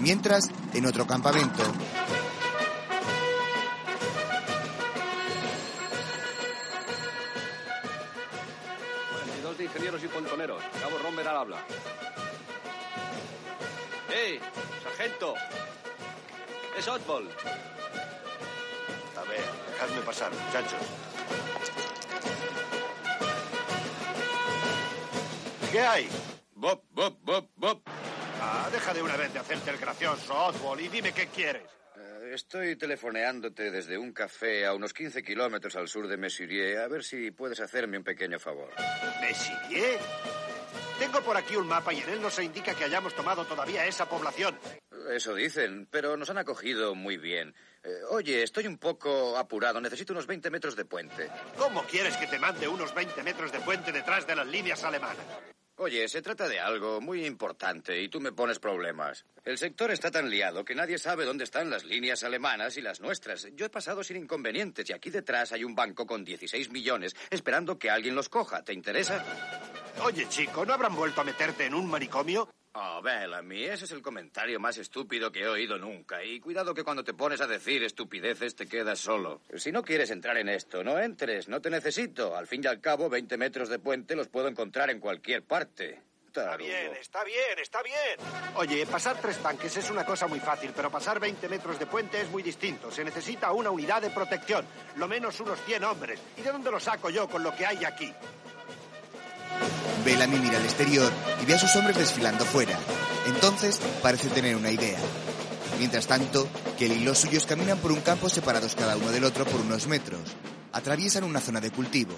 Mientras, 0.00 0.48
en 0.72 0.86
otro 0.86 1.06
campamento, 1.06 1.62
42 9.12 9.58
de 9.58 9.64
ingenieros 9.64 10.02
y 10.02 10.08
pontoneros. 10.08 10.62
Cabo 10.80 10.96
Romber 10.96 11.28
al 11.28 11.36
habla. 11.36 11.58
¡Ey, 14.08 14.40
sargento! 14.82 15.34
Es 16.78 16.88
Oddball. 16.88 17.28
A 19.14 19.22
ver, 19.28 19.44
dejadme 19.72 20.00
pasar, 20.06 20.32
muchachos. 20.32 20.80
¿Qué 25.70 25.80
hay? 25.82 26.08
Bob, 26.58 26.82
Bob, 26.90 27.16
Bob, 27.22 27.48
Bob. 27.54 27.82
Ah, 28.40 28.68
deja 28.72 28.92
de 28.92 29.00
una 29.00 29.16
vez 29.16 29.32
de 29.32 29.38
hacerte 29.38 29.70
el 29.70 29.78
gracioso, 29.78 30.34
Oswald, 30.46 30.80
y 30.80 30.88
dime 30.88 31.12
qué 31.12 31.28
quieres. 31.28 31.62
Eh, 31.96 32.32
Estoy 32.34 32.74
telefoneándote 32.74 33.70
desde 33.70 33.96
un 33.96 34.12
café 34.12 34.66
a 34.66 34.74
unos 34.74 34.92
15 34.92 35.22
kilómetros 35.22 35.76
al 35.76 35.86
sur 35.88 36.08
de 36.08 36.16
Messurier 36.16 36.78
a 36.78 36.88
ver 36.88 37.04
si 37.04 37.30
puedes 37.30 37.60
hacerme 37.60 37.96
un 37.96 38.02
pequeño 38.02 38.40
favor. 38.40 38.70
¿Messirier? 39.20 40.00
Tengo 40.98 41.20
por 41.20 41.36
aquí 41.36 41.54
un 41.54 41.68
mapa 41.68 41.92
y 41.92 42.00
en 42.00 42.08
él 42.08 42.20
no 42.20 42.28
se 42.28 42.42
indica 42.42 42.74
que 42.74 42.84
hayamos 42.84 43.14
tomado 43.14 43.44
todavía 43.44 43.86
esa 43.86 44.08
población. 44.08 44.58
Eso 45.12 45.36
dicen, 45.36 45.86
pero 45.88 46.16
nos 46.16 46.28
han 46.28 46.38
acogido 46.38 46.96
muy 46.96 47.18
bien. 47.18 47.54
Eh, 47.84 47.88
oye, 48.10 48.42
estoy 48.42 48.66
un 48.66 48.78
poco 48.78 49.38
apurado. 49.38 49.80
Necesito 49.80 50.12
unos 50.12 50.26
20 50.26 50.50
metros 50.50 50.74
de 50.74 50.84
puente. 50.84 51.30
¿Cómo 51.56 51.84
quieres 51.84 52.16
que 52.16 52.26
te 52.26 52.40
mande 52.40 52.66
unos 52.66 52.92
20 52.94 53.22
metros 53.22 53.52
de 53.52 53.60
puente 53.60 53.92
detrás 53.92 54.26
de 54.26 54.34
las 54.34 54.46
líneas 54.48 54.82
alemanas? 54.82 55.24
Oye, 55.80 56.08
se 56.08 56.22
trata 56.22 56.48
de 56.48 56.58
algo 56.58 57.00
muy 57.00 57.24
importante 57.24 58.02
y 58.02 58.08
tú 58.08 58.20
me 58.20 58.32
pones 58.32 58.58
problemas. 58.58 59.24
El 59.44 59.58
sector 59.58 59.92
está 59.92 60.10
tan 60.10 60.28
liado 60.28 60.64
que 60.64 60.74
nadie 60.74 60.98
sabe 60.98 61.24
dónde 61.24 61.44
están 61.44 61.70
las 61.70 61.84
líneas 61.84 62.24
alemanas 62.24 62.76
y 62.76 62.82
las 62.82 63.00
nuestras. 63.00 63.46
Yo 63.54 63.66
he 63.66 63.70
pasado 63.70 64.02
sin 64.02 64.16
inconvenientes 64.16 64.90
y 64.90 64.92
aquí 64.92 65.10
detrás 65.10 65.52
hay 65.52 65.62
un 65.62 65.76
banco 65.76 66.04
con 66.04 66.24
16 66.24 66.70
millones 66.72 67.14
esperando 67.30 67.78
que 67.78 67.90
alguien 67.90 68.16
los 68.16 68.28
coja. 68.28 68.64
¿Te 68.64 68.72
interesa? 68.72 69.24
Oye, 70.02 70.28
chico, 70.28 70.66
¿no 70.66 70.74
habrán 70.74 70.96
vuelto 70.96 71.20
a 71.20 71.24
meterte 71.24 71.66
en 71.66 71.74
un 71.74 71.88
manicomio? 71.88 72.48
Oh, 72.74 73.00
Bellamy, 73.02 73.64
ese 73.64 73.86
es 73.86 73.92
el 73.92 74.02
comentario 74.02 74.60
más 74.60 74.78
estúpido 74.78 75.32
que 75.32 75.40
he 75.40 75.48
oído 75.48 75.78
nunca. 75.78 76.22
Y 76.22 76.38
cuidado 76.38 76.74
que 76.74 76.84
cuando 76.84 77.02
te 77.02 77.14
pones 77.14 77.40
a 77.40 77.46
decir 77.46 77.82
estupideces 77.82 78.54
te 78.54 78.66
quedas 78.66 79.00
solo. 79.00 79.40
Si 79.56 79.72
no 79.72 79.82
quieres 79.82 80.10
entrar 80.10 80.36
en 80.36 80.48
esto, 80.48 80.84
no 80.84 80.98
entres, 80.98 81.48
no 81.48 81.60
te 81.60 81.70
necesito. 81.70 82.36
Al 82.36 82.46
fin 82.46 82.62
y 82.62 82.66
al 82.66 82.80
cabo, 82.80 83.08
20 83.08 83.36
metros 83.36 83.68
de 83.68 83.78
puente 83.78 84.14
los 84.14 84.28
puedo 84.28 84.48
encontrar 84.48 84.90
en 84.90 85.00
cualquier 85.00 85.42
parte. 85.42 86.02
Está 86.26 86.56
bien, 86.56 86.94
está 87.00 87.24
bien, 87.24 87.58
está 87.60 87.82
bien. 87.82 88.18
Oye, 88.54 88.86
pasar 88.86 89.20
tres 89.20 89.38
tanques 89.38 89.76
es 89.76 89.90
una 89.90 90.04
cosa 90.04 90.28
muy 90.28 90.38
fácil, 90.38 90.72
pero 90.76 90.90
pasar 90.90 91.18
20 91.18 91.48
metros 91.48 91.78
de 91.78 91.86
puente 91.86 92.20
es 92.20 92.30
muy 92.30 92.42
distinto. 92.42 92.92
Se 92.92 93.02
necesita 93.02 93.50
una 93.50 93.70
unidad 93.70 94.02
de 94.02 94.10
protección, 94.10 94.64
lo 94.96 95.08
menos 95.08 95.40
unos 95.40 95.58
100 95.62 95.84
hombres. 95.84 96.20
¿Y 96.36 96.42
de 96.42 96.52
dónde 96.52 96.70
lo 96.70 96.78
saco 96.78 97.10
yo 97.10 97.28
con 97.28 97.42
lo 97.42 97.56
que 97.56 97.66
hay 97.66 97.84
aquí? 97.84 98.12
Bellamy 100.04 100.38
mira 100.38 100.58
al 100.58 100.64
exterior 100.64 101.12
y 101.42 101.46
ve 101.46 101.54
a 101.54 101.58
sus 101.58 101.74
hombres 101.76 101.98
desfilando 101.98 102.44
fuera. 102.44 102.78
Entonces 103.26 103.78
parece 104.02 104.28
tener 104.28 104.56
una 104.56 104.70
idea. 104.70 104.98
Mientras 105.78 106.06
tanto, 106.06 106.48
Kelly 106.78 106.94
y 106.94 107.04
los 107.04 107.18
suyos 107.18 107.46
caminan 107.46 107.78
por 107.78 107.92
un 107.92 108.00
campo 108.00 108.28
separados 108.28 108.74
cada 108.74 108.96
uno 108.96 109.10
del 109.10 109.24
otro 109.24 109.44
por 109.44 109.60
unos 109.60 109.86
metros. 109.86 110.20
Atraviesan 110.72 111.24
una 111.24 111.40
zona 111.40 111.60
de 111.60 111.70
cultivo. 111.70 112.14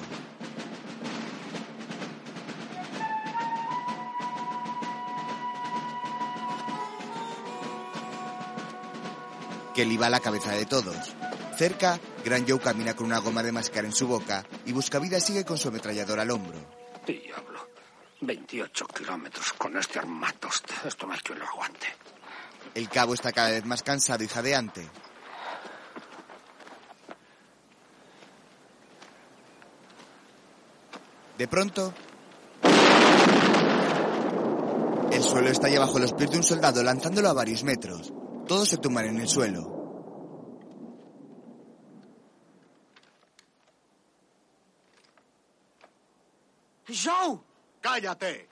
Kelly 9.74 9.96
va 9.96 10.06
a 10.06 10.10
la 10.10 10.20
cabeza 10.20 10.52
de 10.52 10.66
todos. 10.66 11.14
Cerca, 11.56 11.98
Gran 12.24 12.46
Joe 12.48 12.58
camina 12.58 12.94
con 12.94 13.06
una 13.06 13.18
goma 13.18 13.42
de 13.42 13.52
mascar 13.52 13.84
en 13.84 13.92
su 13.92 14.06
boca 14.06 14.44
y 14.66 14.72
Buscavida 14.72 15.20
sigue 15.20 15.44
con 15.44 15.58
su 15.58 15.68
ametrallador 15.68 16.20
al 16.20 16.30
hombro. 16.30 16.79
Diablo. 17.12 17.68
28 18.20 18.86
kilómetros 18.86 19.52
con 19.54 19.76
este 19.76 19.98
armatoste. 19.98 20.74
Esto 20.86 21.06
no 21.06 21.14
hay 21.14 21.20
quien 21.20 21.38
lo 21.38 21.46
aguante. 21.46 21.86
El 22.74 22.88
cabo 22.88 23.14
está 23.14 23.32
cada 23.32 23.50
vez 23.50 23.64
más 23.64 23.82
cansado 23.82 24.22
y 24.22 24.28
jadeante. 24.28 24.88
De 31.38 31.48
pronto, 31.48 31.94
el 35.11 35.22
suelo 35.22 35.48
estalla 35.48 35.80
bajo 35.80 35.98
los 35.98 36.12
pies 36.12 36.30
de 36.30 36.36
un 36.36 36.42
soldado 36.42 36.82
lanzándolo 36.82 37.30
a 37.30 37.32
varios 37.32 37.64
metros. 37.64 38.12
Todos 38.46 38.68
se 38.68 38.76
tumban 38.76 39.06
en 39.06 39.20
el 39.20 39.28
suelo. 39.28 39.79
¡Joe! 46.95 47.41
¡Cállate! 47.80 48.49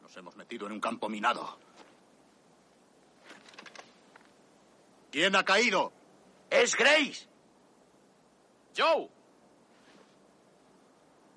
Nos 0.00 0.16
hemos 0.16 0.36
metido 0.36 0.66
en 0.66 0.72
un 0.72 0.80
campo 0.80 1.08
minado. 1.08 1.58
¿Quién 5.10 5.36
ha 5.36 5.44
caído? 5.44 5.92
¡Es 6.50 6.74
Grace! 6.74 7.28
¡Joe! 8.76 9.08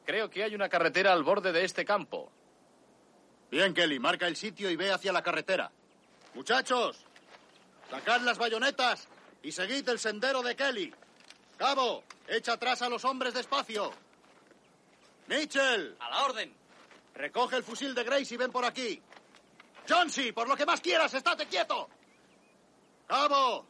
Creo 0.06 0.30
que 0.30 0.44
hay 0.44 0.56
una 0.56 0.70
carretera 0.70 1.14
al 1.14 1.24
borde 1.24 1.52
de 1.52 1.64
este 1.64 1.84
campo. 1.84 2.32
Bien, 3.52 3.74
Kelly, 3.74 4.00
marca 4.00 4.28
el 4.28 4.36
sitio 4.36 4.70
y 4.70 4.76
ve 4.76 4.92
hacia 4.92 5.12
la 5.12 5.22
carretera. 5.22 5.72
Muchachos, 6.34 7.06
sacad 7.90 8.22
las 8.22 8.38
bayonetas 8.38 9.08
y 9.44 9.52
seguid 9.52 9.88
el 9.90 10.00
sendero 10.00 10.42
de 10.42 10.56
Kelly. 10.56 10.94
Cabo, 11.58 12.04
echa 12.28 12.54
atrás 12.54 12.82
a 12.82 12.90
los 12.90 13.04
hombres 13.06 13.34
despacio. 13.34 13.92
Mitchell. 15.28 15.96
A 16.00 16.10
la 16.10 16.26
orden. 16.26 16.54
Recoge 17.16 17.58
el 17.58 17.64
fusil 17.64 17.96
de 17.96 18.04
Grace 18.04 18.34
y 18.34 18.38
ven 18.38 18.52
por 18.52 18.66
aquí. 18.66 19.02
Johnsy, 19.88 20.32
por 20.32 20.48
lo 20.48 20.56
que 20.56 20.66
más 20.66 20.82
quieras, 20.82 21.14
estate 21.14 21.48
quieto. 21.48 21.90
Cabo. 23.08 23.66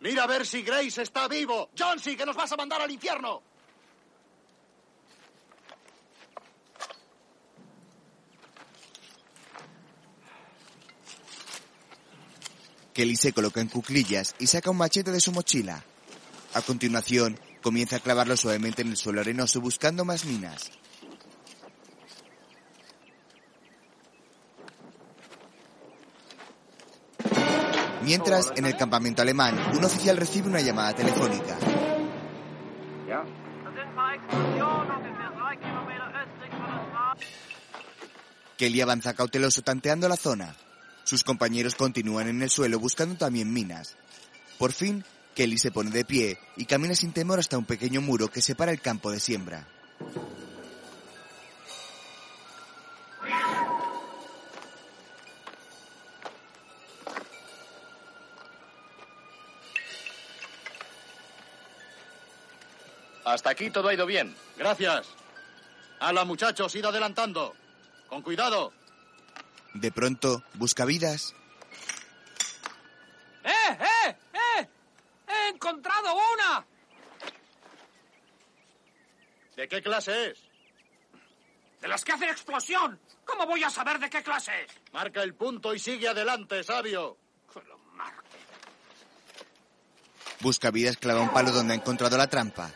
Mira 0.00 0.24
a 0.24 0.26
ver 0.26 0.46
si 0.46 0.62
Grace 0.62 1.02
está 1.02 1.28
vivo. 1.28 1.70
Johnsy, 1.78 2.16
que 2.16 2.26
nos 2.26 2.36
vas 2.36 2.52
a 2.52 2.56
mandar 2.56 2.82
al 2.82 2.90
infierno. 2.90 3.42
Kelly 12.92 13.16
se 13.16 13.32
coloca 13.32 13.60
en 13.60 13.68
cuclillas 13.68 14.36
y 14.38 14.46
saca 14.46 14.70
un 14.70 14.76
machete 14.76 15.10
de 15.10 15.20
su 15.20 15.32
mochila. 15.32 15.82
A 16.54 16.62
continuación, 16.62 17.38
comienza 17.64 17.96
a 17.96 18.00
clavarlo 18.00 18.36
suavemente 18.36 18.82
en 18.82 18.88
el 18.88 18.96
suelo 18.98 19.22
arenoso 19.22 19.58
buscando 19.58 20.04
más 20.04 20.26
minas. 20.26 20.70
Mientras, 28.02 28.52
en 28.54 28.66
el 28.66 28.76
campamento 28.76 29.22
alemán, 29.22 29.58
un 29.74 29.82
oficial 29.82 30.18
recibe 30.18 30.48
una 30.48 30.60
llamada 30.60 30.92
telefónica. 30.92 31.56
Kelly 38.58 38.80
avanza 38.82 39.14
cauteloso 39.14 39.62
tanteando 39.62 40.06
la 40.06 40.16
zona. 40.16 40.54
Sus 41.04 41.24
compañeros 41.24 41.76
continúan 41.76 42.28
en 42.28 42.42
el 42.42 42.50
suelo 42.50 42.78
buscando 42.78 43.16
también 43.16 43.50
minas. 43.54 43.96
Por 44.58 44.72
fin, 44.72 45.02
Kelly 45.34 45.58
se 45.58 45.70
pone 45.70 45.90
de 45.90 46.04
pie 46.04 46.38
y 46.56 46.64
camina 46.64 46.94
sin 46.94 47.12
temor 47.12 47.38
hasta 47.38 47.58
un 47.58 47.64
pequeño 47.64 48.00
muro 48.00 48.28
que 48.28 48.40
separa 48.40 48.72
el 48.72 48.80
campo 48.80 49.10
de 49.10 49.20
siembra. 49.20 49.66
Hasta 63.24 63.50
aquí 63.50 63.70
todo 63.70 63.88
ha 63.88 63.94
ido 63.94 64.06
bien. 64.06 64.34
Gracias. 64.56 65.06
Hala, 65.98 66.24
muchachos, 66.24 66.74
id 66.76 66.84
adelantando. 66.84 67.54
Con 68.08 68.22
cuidado. 68.22 68.72
De 69.72 69.90
pronto, 69.90 70.44
busca 70.54 70.84
encontrado 75.64 76.14
una! 76.34 76.66
¿De 79.56 79.68
qué 79.68 79.82
clase 79.82 80.30
es? 80.30 80.38
¡De 81.80 81.88
las 81.88 82.04
que 82.04 82.12
hacen 82.12 82.28
explosión! 82.28 83.00
¿Cómo 83.24 83.46
voy 83.46 83.62
a 83.62 83.70
saber 83.70 83.98
de 83.98 84.10
qué 84.10 84.22
clase 84.22 84.52
es? 84.62 84.70
Marca 84.92 85.22
el 85.22 85.34
punto 85.34 85.74
y 85.74 85.78
sigue 85.78 86.08
adelante, 86.08 86.62
sabio. 86.62 87.16
Buscavidas 90.40 90.98
clava 90.98 91.22
un 91.22 91.32
palo 91.32 91.52
donde 91.52 91.72
ha 91.72 91.76
encontrado 91.76 92.18
la 92.18 92.28
trampa. 92.28 92.70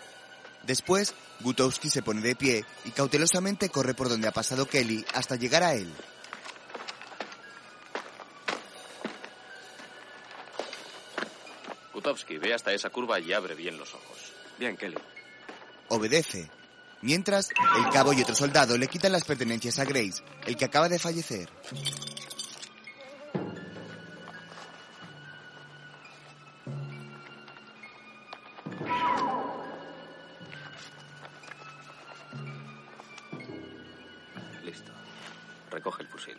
Después, 0.62 1.14
Gutowski 1.40 1.90
se 1.90 2.02
pone 2.02 2.22
de 2.22 2.36
pie 2.36 2.64
y 2.84 2.90
cautelosamente 2.92 3.68
corre 3.68 3.92
por 3.92 4.08
donde 4.08 4.28
ha 4.28 4.32
pasado 4.32 4.66
Kelly 4.66 5.04
hasta 5.12 5.36
llegar 5.36 5.62
a 5.62 5.74
él. 5.74 5.92
Gutowski, 12.08 12.38
ve 12.38 12.54
hasta 12.54 12.72
esa 12.72 12.88
curva 12.88 13.20
y 13.20 13.34
abre 13.34 13.54
bien 13.54 13.76
los 13.76 13.92
ojos. 13.92 14.32
Bien, 14.58 14.78
Kelly. 14.78 14.96
Obedece. 15.88 16.48
Mientras, 17.02 17.50
el 17.50 17.92
cabo 17.92 18.14
y 18.14 18.22
otro 18.22 18.34
soldado 18.34 18.78
le 18.78 18.88
quitan 18.88 19.12
las 19.12 19.24
pertenencias 19.24 19.78
a 19.78 19.84
Grace, 19.84 20.22
el 20.46 20.56
que 20.56 20.64
acaba 20.64 20.88
de 20.88 20.98
fallecer. 20.98 21.50
Listo. 34.64 34.92
Recoge 35.70 36.02
el 36.04 36.08
fusil. 36.08 36.38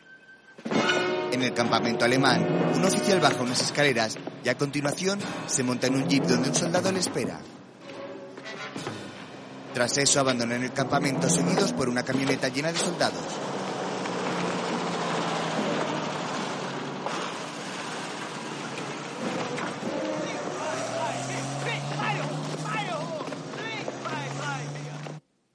En 1.32 1.44
el 1.44 1.54
campamento 1.54 2.06
alemán, 2.06 2.74
un 2.74 2.84
oficial 2.84 3.20
baja 3.20 3.42
unas 3.44 3.62
escaleras 3.62 4.18
y 4.44 4.50
a 4.50 4.58
continuación 4.58 5.20
se 5.48 5.64
monta 5.64 5.88
en 5.88 5.96
un 5.96 6.08
jeep 6.08 6.24
donde 6.24 6.50
un 6.50 6.56
soldado 6.56 6.92
le 6.92 7.00
espera. 7.00 7.40
Tras 9.74 9.98
eso 9.98 10.20
abandonan 10.20 10.64
el 10.64 10.74
campamento 10.74 11.30
seguidos 11.30 11.74
por 11.74 11.90
una 11.90 12.04
camioneta 12.04 12.50
llena 12.50 12.72
de 12.72 12.80
soldados. 12.80 13.24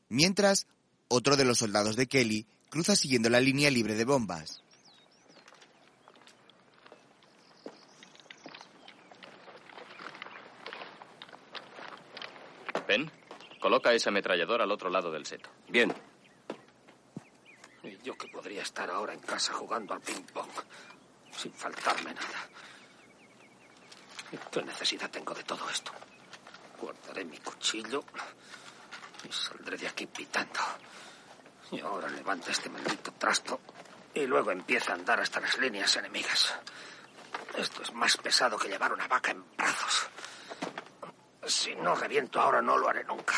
Mientras, 0.08 0.68
otro 1.08 1.36
de 1.36 1.44
los 1.44 1.58
soldados 1.58 1.96
de 1.96 2.06
Kelly 2.06 2.46
cruza 2.70 2.94
siguiendo 2.94 3.28
la 3.30 3.40
línea 3.40 3.68
libre 3.68 3.96
de 3.96 4.04
bombas. 4.04 4.62
Coloca 13.64 13.94
esa 13.94 14.10
ametralladora 14.10 14.64
al 14.64 14.70
otro 14.72 14.90
lado 14.90 15.10
del 15.10 15.24
seto. 15.24 15.48
Bien. 15.68 15.90
Y 17.82 17.96
yo 18.02 18.14
que 18.14 18.28
podría 18.28 18.60
estar 18.60 18.90
ahora 18.90 19.14
en 19.14 19.20
casa 19.20 19.54
jugando 19.54 19.94
al 19.94 20.02
ping-pong, 20.02 20.50
sin 21.34 21.50
faltarme 21.50 22.12
nada. 22.12 22.46
¿Qué 24.52 24.62
necesidad 24.62 25.10
tengo 25.10 25.32
de 25.32 25.44
todo 25.44 25.66
esto? 25.70 25.92
Guardaré 26.78 27.24
mi 27.24 27.38
cuchillo 27.38 28.04
y 29.26 29.32
saldré 29.32 29.78
de 29.78 29.88
aquí 29.88 30.08
pitando. 30.08 30.60
Y 31.72 31.80
ahora 31.80 32.10
levanta 32.10 32.50
este 32.50 32.68
maldito 32.68 33.12
trasto 33.12 33.60
y 34.12 34.26
luego 34.26 34.50
empieza 34.50 34.92
a 34.92 34.96
andar 34.96 35.20
hasta 35.20 35.40
las 35.40 35.56
líneas 35.56 35.96
enemigas. 35.96 36.54
Esto 37.56 37.80
es 37.80 37.94
más 37.94 38.14
pesado 38.18 38.58
que 38.58 38.68
llevar 38.68 38.92
una 38.92 39.08
vaca 39.08 39.30
en 39.30 39.42
brazos. 39.56 40.10
Si 41.46 41.74
no 41.76 41.94
reviento 41.94 42.40
ahora, 42.40 42.62
no 42.62 42.76
lo 42.78 42.88
haré 42.88 43.04
nunca. 43.04 43.34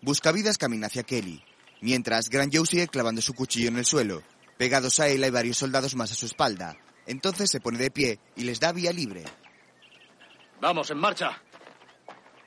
Buscavidas 0.00 0.56
camina 0.58 0.86
hacia 0.86 1.02
Kelly, 1.02 1.44
mientras 1.80 2.28
Gran 2.30 2.50
Joe 2.52 2.66
sigue 2.66 2.88
clavando 2.88 3.20
su 3.22 3.34
cuchillo 3.34 3.68
en 3.68 3.76
el 3.78 3.84
suelo. 3.84 4.22
Pegados 4.56 5.00
a 5.00 5.08
él 5.08 5.22
hay 5.24 5.30
varios 5.30 5.58
soldados 5.58 5.94
más 5.96 6.12
a 6.12 6.14
su 6.14 6.26
espalda. 6.26 6.76
Entonces 7.06 7.50
se 7.50 7.60
pone 7.60 7.78
de 7.78 7.90
pie 7.90 8.18
y 8.36 8.44
les 8.44 8.60
da 8.60 8.72
vía 8.72 8.92
libre. 8.92 9.24
Vamos, 10.60 10.90
en 10.90 10.98
marcha. 10.98 11.40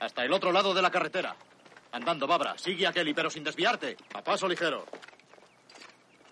Hasta 0.00 0.24
el 0.24 0.32
otro 0.32 0.52
lado 0.52 0.72
de 0.74 0.82
la 0.82 0.90
carretera. 0.90 1.36
Andando, 1.92 2.26
Babra. 2.26 2.56
Sigue 2.58 2.86
a 2.86 2.92
Kelly, 2.92 3.14
pero 3.14 3.30
sin 3.30 3.44
desviarte. 3.44 3.96
A 4.14 4.22
paso 4.22 4.48
ligero. 4.48 4.84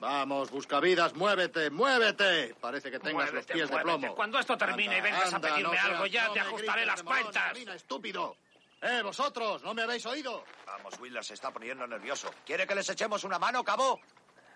Vamos, 0.00 0.50
buscavidas, 0.50 1.14
muévete, 1.14 1.70
muévete. 1.70 2.54
Parece 2.60 2.90
que 2.90 2.98
tengas 2.98 3.14
Muévete, 3.30 3.36
los 3.36 3.46
pies 3.46 3.70
muévete. 3.70 3.90
de 3.92 3.98
plomo. 3.98 4.14
Cuando 4.16 4.38
esto 4.40 4.56
termine 4.58 4.94
y 4.96 4.98
Anda, 4.98 5.10
vengas 5.10 5.34
a 5.34 5.40
pedirme 5.40 5.62
no 5.62 5.68
algo, 5.70 5.98
seas- 6.04 6.10
ya 6.12 6.26
no 6.26 6.32
te 6.32 6.40
ajustaré 6.40 6.80
grites 6.82 6.86
las 6.86 7.02
cuentas. 7.04 7.58
estúpido. 7.76 8.36
¡Eh, 8.82 9.00
vosotros! 9.02 9.62
¿No 9.62 9.74
me 9.74 9.82
habéis 9.82 10.04
oído? 10.06 10.44
Vamos, 10.66 10.98
Wheeler 10.98 11.24
se 11.24 11.34
está 11.34 11.52
poniendo 11.52 11.86
nervioso. 11.86 12.28
¿Quiere 12.44 12.66
que 12.66 12.74
les 12.74 12.88
echemos 12.90 13.22
una 13.22 13.38
mano, 13.38 13.62
cabo? 13.62 14.00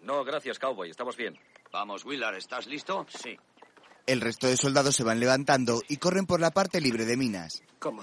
No, 0.00 0.24
gracias, 0.24 0.58
cowboy. 0.58 0.90
Estamos 0.90 1.16
bien. 1.16 1.38
Vamos, 1.70 2.04
Wheeler, 2.04 2.34
¿estás 2.34 2.66
listo? 2.66 3.06
Sí. 3.08 3.38
El 4.04 4.20
resto 4.20 4.48
de 4.48 4.56
soldados 4.56 4.96
se 4.96 5.04
van 5.04 5.20
levantando 5.20 5.80
y 5.88 5.98
corren 5.98 6.26
por 6.26 6.40
la 6.40 6.50
parte 6.50 6.80
libre 6.80 7.04
de 7.04 7.16
minas. 7.16 7.62
¿Cómo 7.78 8.02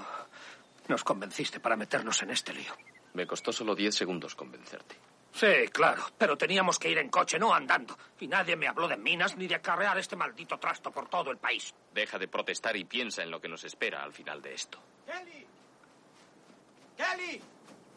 nos 0.88 1.04
convenciste 1.04 1.60
para 1.60 1.76
meternos 1.76 2.22
en 2.22 2.32
este 2.32 2.54
lío? 2.54 2.74
Me 3.14 3.28
costó 3.28 3.52
solo 3.52 3.76
10 3.76 3.94
segundos 3.94 4.36
convencerte. 4.36 4.96
Sí, 5.34 5.68
claro, 5.72 6.04
pero 6.18 6.38
teníamos 6.38 6.80
que 6.80 6.90
ir 6.90 7.00
en 7.00 7.10
coche, 7.10 7.40
no 7.40 7.54
andando. 7.54 7.98
Y 8.20 8.28
nadie 8.28 8.56
me 8.56 8.68
habló 8.68 8.88
de 8.88 8.98
minas 8.98 9.36
ni 9.36 9.48
de 9.48 9.56
acarrear 9.56 9.98
este 9.98 10.16
maldito 10.16 10.58
trasto 10.58 10.92
por 10.92 11.10
todo 11.10 11.32
el 11.32 11.38
país. 11.38 11.74
Deja 11.94 12.18
de 12.18 12.28
protestar 12.28 12.78
y 12.78 12.86
piensa 12.86 13.24
en 13.24 13.32
lo 13.32 13.42
que 13.42 13.50
nos 13.50 13.64
espera 13.64 14.04
al 14.04 14.14
final 14.14 14.42
de 14.42 14.54
esto. 14.54 14.80
¡Kelly! 16.98 17.42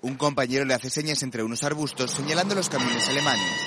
Un 0.03 0.17
compañero 0.17 0.65
le 0.65 0.75
hace 0.75 0.91
señas 0.91 1.23
entre 1.23 1.43
unos 1.43 1.63
arbustos 1.65 2.11
señalando 2.11 2.55
los 2.55 2.69
camiones 2.69 3.09
alemanes. 3.09 3.61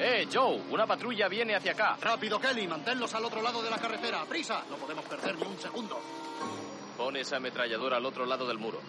¡Eh, 0.00 0.28
Joe! 0.32 0.62
Una 0.70 0.86
patrulla 0.86 1.28
viene 1.28 1.56
hacia 1.56 1.72
acá. 1.72 1.96
Rápido, 2.00 2.40
Kelly. 2.40 2.66
Manténlos 2.68 3.12
al 3.14 3.24
otro 3.24 3.42
lado 3.42 3.62
de 3.62 3.70
la 3.70 3.78
carretera. 3.78 4.24
¡Prisa! 4.24 4.62
No 4.70 4.76
podemos 4.76 5.04
perder 5.06 5.36
ni 5.36 5.46
un 5.46 5.58
segundo. 5.58 6.00
Pon 6.96 7.16
esa 7.16 7.36
ametralladora 7.36 7.96
al 7.96 8.06
otro 8.06 8.24
lado 8.24 8.46
del 8.46 8.58
muro. 8.58 8.80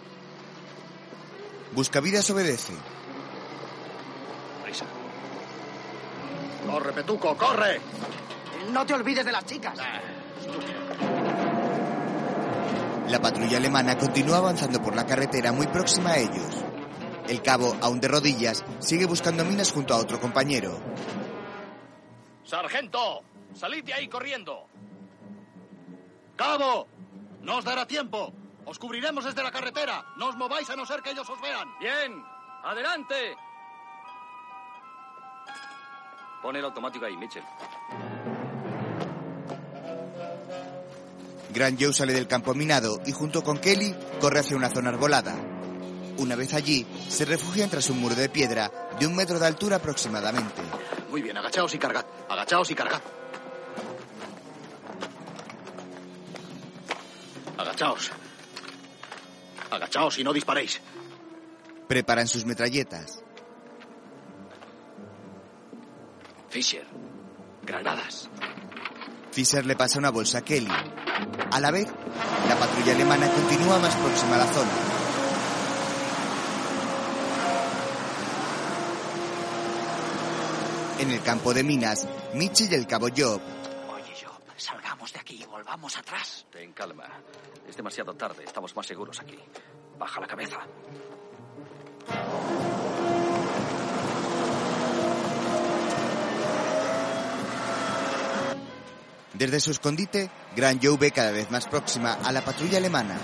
Buscavidas 1.72 2.28
obedece. 2.30 2.72
Prisa. 4.62 4.86
¡Corre, 6.66 6.92
Petuco, 6.92 7.36
corre! 7.36 7.80
No 8.72 8.86
te 8.86 8.94
olvides 8.94 9.24
de 9.24 9.32
las 9.32 9.44
chicas. 9.44 9.78
La 13.10 13.20
patrulla 13.20 13.56
alemana 13.56 13.98
continúa 13.98 14.36
avanzando 14.36 14.80
por 14.80 14.94
la 14.94 15.04
carretera 15.04 15.50
muy 15.50 15.66
próxima 15.66 16.10
a 16.10 16.18
ellos. 16.18 16.64
El 17.26 17.42
cabo, 17.42 17.76
aún 17.82 18.00
de 18.00 18.06
rodillas, 18.06 18.64
sigue 18.78 19.04
buscando 19.04 19.44
minas 19.44 19.72
junto 19.72 19.94
a 19.94 19.96
otro 19.96 20.20
compañero. 20.20 20.80
¡Sargento! 22.44 23.22
¡Salid 23.52 23.82
de 23.82 23.94
ahí 23.94 24.06
corriendo! 24.06 24.68
¡Cabo! 26.36 26.86
No 27.40 27.56
os 27.56 27.64
dará 27.64 27.84
tiempo. 27.84 28.32
Os 28.64 28.78
cubriremos 28.78 29.24
desde 29.24 29.42
la 29.42 29.50
carretera. 29.50 30.06
No 30.16 30.28
os 30.28 30.36
mováis 30.36 30.70
a 30.70 30.76
no 30.76 30.86
ser 30.86 31.02
que 31.02 31.10
ellos 31.10 31.28
os 31.28 31.40
vean. 31.40 31.68
Bien. 31.80 32.24
Adelante. 32.62 33.36
Pon 36.42 36.54
el 36.54 36.64
automático 36.64 37.06
ahí, 37.06 37.16
Mitchell. 37.16 37.42
Gran 41.52 41.76
Joe 41.78 41.92
sale 41.92 42.12
del 42.12 42.28
campo 42.28 42.54
minado 42.54 43.00
y 43.06 43.12
junto 43.12 43.42
con 43.42 43.58
Kelly 43.58 43.94
corre 44.20 44.40
hacia 44.40 44.56
una 44.56 44.70
zona 44.70 44.90
arbolada. 44.90 45.34
Una 46.18 46.36
vez 46.36 46.54
allí, 46.54 46.86
se 47.08 47.24
refugian 47.24 47.70
tras 47.70 47.90
un 47.90 47.98
muro 47.98 48.14
de 48.14 48.28
piedra 48.28 48.70
de 48.98 49.06
un 49.06 49.16
metro 49.16 49.38
de 49.38 49.46
altura 49.46 49.76
aproximadamente. 49.76 50.62
Muy 51.10 51.22
bien, 51.22 51.36
agachaos 51.36 51.74
y 51.74 51.78
cargad. 51.78 52.04
Agachaos 52.28 52.70
y 52.70 52.74
cargad. 52.74 53.00
Agachaos. 57.56 58.10
Agachaos 59.70 60.18
y 60.18 60.24
no 60.24 60.32
disparéis. 60.32 60.80
Preparan 61.88 62.28
sus 62.28 62.44
metralletas. 62.44 63.22
Fisher, 66.48 66.86
granadas. 67.62 68.28
Fisher 69.32 69.64
le 69.64 69.74
pasa 69.74 69.98
una 69.98 70.10
bolsa 70.10 70.38
a 70.38 70.42
Kelly. 70.42 70.68
A 71.50 71.60
la 71.60 71.70
vez, 71.70 71.88
la 72.48 72.56
patrulla 72.56 72.92
alemana 72.92 73.28
continúa 73.30 73.78
más 73.78 73.94
próxima 73.96 74.36
a 74.36 74.38
la 74.38 74.46
zona. 74.46 74.70
En 81.00 81.10
el 81.10 81.22
campo 81.22 81.54
de 81.54 81.62
minas, 81.62 82.06
Mitch 82.34 82.60
y 82.70 82.74
el 82.74 82.86
cabo 82.86 83.08
Job 83.08 83.40
Oye, 83.88 84.14
Job, 84.22 84.42
salgamos 84.56 85.12
de 85.12 85.18
aquí 85.18 85.42
y 85.42 85.46
volvamos 85.46 85.96
atrás. 85.96 86.44
Ten 86.50 86.72
calma. 86.72 87.08
Es 87.66 87.76
demasiado 87.76 88.12
tarde. 88.14 88.44
Estamos 88.44 88.76
más 88.76 88.86
seguros 88.86 89.18
aquí. 89.20 89.38
Baja 89.98 90.20
la 90.20 90.26
cabeza. 90.26 90.58
Desde 99.40 99.58
su 99.58 99.70
escondite, 99.70 100.30
Gran 100.54 100.78
Joe 100.82 100.98
ve 100.98 101.12
cada 101.12 101.30
vez 101.30 101.50
más 101.50 101.66
próxima 101.66 102.12
a 102.12 102.30
la 102.30 102.44
patrulla 102.44 102.76
alemana. 102.76 103.16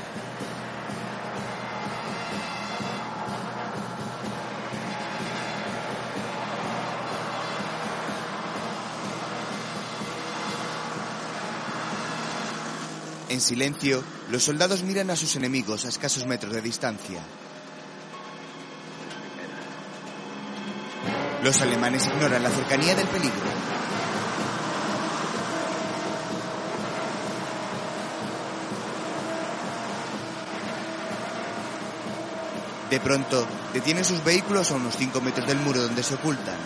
En 13.28 13.42
silencio, 13.42 14.02
los 14.30 14.42
soldados 14.42 14.84
miran 14.84 15.10
a 15.10 15.16
sus 15.16 15.36
enemigos 15.36 15.84
a 15.84 15.90
escasos 15.90 16.26
metros 16.26 16.54
de 16.54 16.62
distancia. 16.62 17.20
Los 21.44 21.60
alemanes 21.60 22.06
ignoran 22.06 22.42
la 22.42 22.48
cercanía 22.48 22.94
del 22.94 23.06
peligro. 23.06 23.95
De 32.90 33.00
pronto, 33.00 33.46
detienen 33.72 34.04
sus 34.04 34.22
vehículos 34.22 34.70
a 34.70 34.76
unos 34.76 34.94
5 34.96 35.20
metros 35.20 35.46
del 35.46 35.58
muro 35.58 35.82
donde 35.82 36.02
se 36.04 36.14
ocultan. 36.14 36.56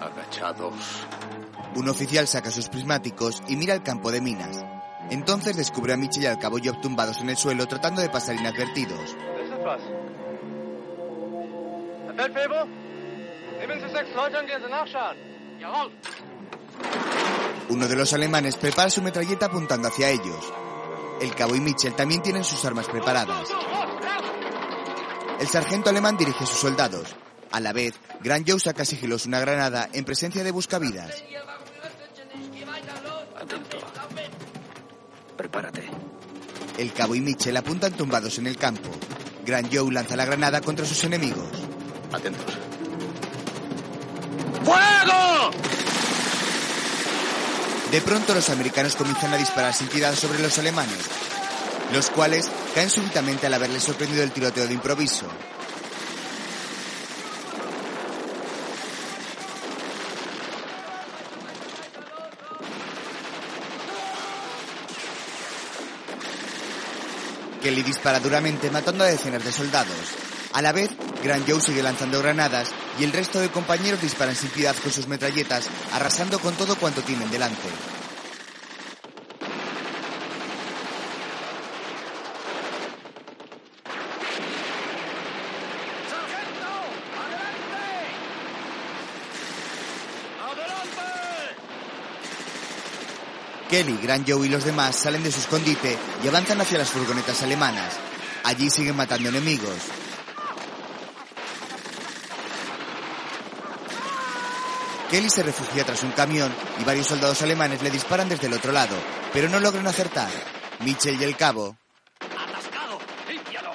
Agachados. 0.00 0.74
Un 1.74 1.88
oficial 1.90 2.26
saca 2.26 2.50
sus 2.50 2.70
prismáticos 2.70 3.42
y 3.48 3.56
mira 3.56 3.74
el 3.74 3.82
campo 3.82 4.10
de 4.10 4.22
minas. 4.22 4.64
Entonces 5.10 5.56
descubre 5.56 5.92
a 5.92 5.96
Mitchell 5.96 6.22
y 6.22 6.26
al 6.26 6.38
cabo 6.38 6.58
Job 6.62 6.80
tumbados 6.80 7.20
en 7.20 7.28
el 7.28 7.36
suelo 7.36 7.66
tratando 7.66 8.00
de 8.00 8.08
pasar 8.08 8.34
inadvertidos. 8.36 9.16
Ist 13.88 13.94
was. 13.94 13.94
Herr 13.94 13.94
Feldwebel, 13.94 13.94
nehmen 13.94 13.94
Sie 13.94 13.94
sechs 13.94 14.14
Leute 14.14 14.38
und 14.38 14.46
gehen 14.46 14.62
Sie 14.62 14.70
nachschauen. 14.70 15.16
Jawohl. 15.60 15.92
Uno 17.70 17.86
de 17.86 17.96
los 17.96 18.12
alemanes 18.12 18.56
prepara 18.56 18.90
su 18.90 19.02
metralleta 19.02 19.46
apuntando 19.46 19.88
hacia 19.88 20.10
ellos. 20.10 20.52
El 21.20 21.34
cabo 21.34 21.54
y 21.54 21.60
Mitchell 21.60 21.94
también 21.94 22.22
tienen 22.22 22.44
sus 22.44 22.64
armas 22.64 22.86
preparadas. 22.86 23.48
El 25.40 25.48
sargento 25.48 25.90
alemán 25.90 26.16
dirige 26.16 26.44
a 26.44 26.46
sus 26.46 26.58
soldados. 26.58 27.14
A 27.50 27.60
la 27.60 27.72
vez, 27.72 27.94
Gran 28.20 28.44
Joe 28.46 28.60
saca 28.60 28.84
sigiloso 28.84 29.28
una 29.28 29.40
granada 29.40 29.88
en 29.92 30.04
presencia 30.04 30.44
de 30.44 30.50
buscavidas. 30.50 31.22
Atento. 33.36 33.78
Prepárate. 35.36 35.88
El 36.76 36.92
cabo 36.92 37.14
y 37.14 37.20
Mitchell 37.20 37.56
apuntan 37.56 37.92
tumbados 37.92 38.38
en 38.38 38.46
el 38.46 38.56
campo. 38.56 38.90
Gran 39.44 39.70
Joe 39.72 39.92
lanza 39.92 40.16
la 40.16 40.24
granada 40.24 40.60
contra 40.60 40.84
sus 40.84 41.02
enemigos. 41.04 41.48
Atentos. 42.12 42.67
¡Fuego! 44.64 45.50
De 47.90 48.00
pronto 48.02 48.34
los 48.34 48.50
americanos 48.50 48.96
comienzan 48.96 49.32
a 49.32 49.38
disparar 49.38 49.72
sin 49.72 49.88
piedad 49.88 50.14
sobre 50.14 50.40
los 50.40 50.58
alemanes, 50.58 50.98
los 51.92 52.10
cuales 52.10 52.50
caen 52.74 52.90
súbitamente 52.90 53.46
al 53.46 53.54
haberles 53.54 53.82
sorprendido 53.82 54.22
el 54.22 54.30
tiroteo 54.30 54.66
de 54.66 54.74
improviso. 54.74 55.26
Kelly 67.62 67.82
dispara 67.82 68.20
duramente 68.20 68.70
matando 68.70 69.04
a 69.04 69.08
decenas 69.08 69.44
de 69.44 69.52
soldados. 69.52 69.96
A 70.52 70.62
la 70.62 70.72
vez, 70.72 70.90
Gran 71.22 71.44
Joe 71.46 71.60
sigue 71.60 71.82
lanzando 71.82 72.20
granadas 72.20 72.68
y 72.98 73.04
el 73.04 73.12
resto 73.12 73.38
de 73.38 73.50
compañeros 73.50 74.00
disparan 74.00 74.34
sin 74.34 74.50
piedad 74.50 74.74
con 74.82 74.92
sus 74.92 75.06
metralletas, 75.06 75.68
arrasando 75.92 76.38
con 76.40 76.54
todo 76.54 76.76
cuanto 76.76 77.02
tienen 77.02 77.30
delante. 77.30 77.68
Kelly, 93.68 93.98
Gran 94.02 94.24
Joe 94.26 94.46
y 94.46 94.50
los 94.50 94.64
demás 94.64 94.96
salen 94.96 95.22
de 95.22 95.30
su 95.30 95.40
escondite 95.40 95.96
y 96.24 96.28
avanzan 96.28 96.60
hacia 96.60 96.78
las 96.78 96.88
furgonetas 96.88 97.42
alemanas. 97.42 97.94
Allí 98.44 98.70
siguen 98.70 98.96
matando 98.96 99.28
enemigos. 99.28 100.07
Kelly 105.10 105.30
se 105.30 105.42
refugia 105.42 105.84
tras 105.84 106.02
un 106.02 106.12
camión 106.12 106.54
y 106.78 106.84
varios 106.84 107.06
soldados 107.06 107.40
alemanes 107.40 107.82
le 107.82 107.90
disparan 107.90 108.28
desde 108.28 108.46
el 108.46 108.52
otro 108.52 108.72
lado, 108.72 108.94
pero 109.32 109.48
no 109.48 109.58
logran 109.58 109.86
acertar. 109.86 110.28
Mitchell 110.80 111.18
y 111.18 111.24
el 111.24 111.34
cabo 111.34 111.76
¡Atascado! 112.20 112.98
¡Límpialo! 113.26 113.70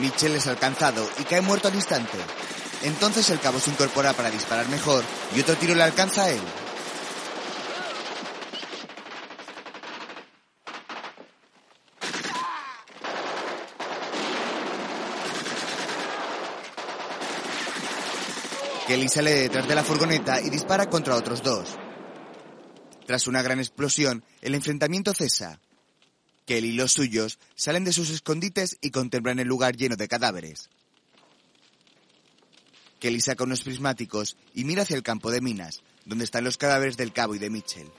Mitchell 0.00 0.34
es 0.34 0.46
alcanzado 0.48 1.08
y 1.20 1.22
cae 1.24 1.40
muerto 1.40 1.68
al 1.68 1.76
instante. 1.76 2.18
Entonces 2.82 3.30
el 3.30 3.38
cabo 3.38 3.60
se 3.60 3.70
incorpora 3.70 4.12
para 4.14 4.30
disparar 4.30 4.68
mejor 4.68 5.04
y 5.34 5.40
otro 5.40 5.54
tiro 5.56 5.76
le 5.76 5.84
alcanza 5.84 6.24
a 6.24 6.30
él. 6.30 6.42
Kelly 18.94 19.08
sale 19.08 19.32
de 19.32 19.40
detrás 19.40 19.66
de 19.66 19.74
la 19.74 19.82
furgoneta 19.82 20.40
y 20.40 20.50
dispara 20.50 20.88
contra 20.88 21.16
otros 21.16 21.42
dos. 21.42 21.68
Tras 23.08 23.26
una 23.26 23.42
gran 23.42 23.58
explosión, 23.58 24.22
el 24.40 24.54
enfrentamiento 24.54 25.12
cesa. 25.12 25.58
Kelly 26.46 26.68
y 26.68 26.72
los 26.74 26.92
suyos 26.92 27.40
salen 27.56 27.82
de 27.82 27.92
sus 27.92 28.10
escondites 28.10 28.78
y 28.80 28.92
contemplan 28.92 29.40
el 29.40 29.48
lugar 29.48 29.74
lleno 29.74 29.96
de 29.96 30.06
cadáveres. 30.06 30.70
Kelly 33.00 33.20
saca 33.20 33.42
unos 33.42 33.64
prismáticos 33.64 34.36
y 34.54 34.62
mira 34.62 34.82
hacia 34.82 34.94
el 34.94 35.02
campo 35.02 35.32
de 35.32 35.40
minas, 35.40 35.82
donde 36.04 36.24
están 36.24 36.44
los 36.44 36.56
cadáveres 36.56 36.96
del 36.96 37.12
cabo 37.12 37.34
y 37.34 37.40
de 37.40 37.50
Mitchell. 37.50 37.90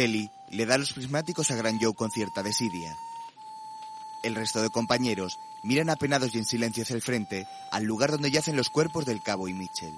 Kelly 0.00 0.30
le 0.48 0.64
da 0.64 0.78
los 0.78 0.94
prismáticos 0.94 1.50
a 1.50 1.56
Gran 1.56 1.78
Joe 1.78 1.92
con 1.92 2.10
cierta 2.10 2.42
desidia. 2.42 2.96
El 4.22 4.34
resto 4.34 4.62
de 4.62 4.70
compañeros 4.70 5.38
miran 5.62 5.90
apenados 5.90 6.34
y 6.34 6.38
en 6.38 6.46
silencio 6.46 6.84
hacia 6.84 6.96
el 6.96 7.02
frente, 7.02 7.46
al 7.70 7.84
lugar 7.84 8.10
donde 8.10 8.30
yacen 8.30 8.56
los 8.56 8.70
cuerpos 8.70 9.04
del 9.04 9.22
cabo 9.22 9.46
y 9.46 9.52
Mitchell. 9.52 9.92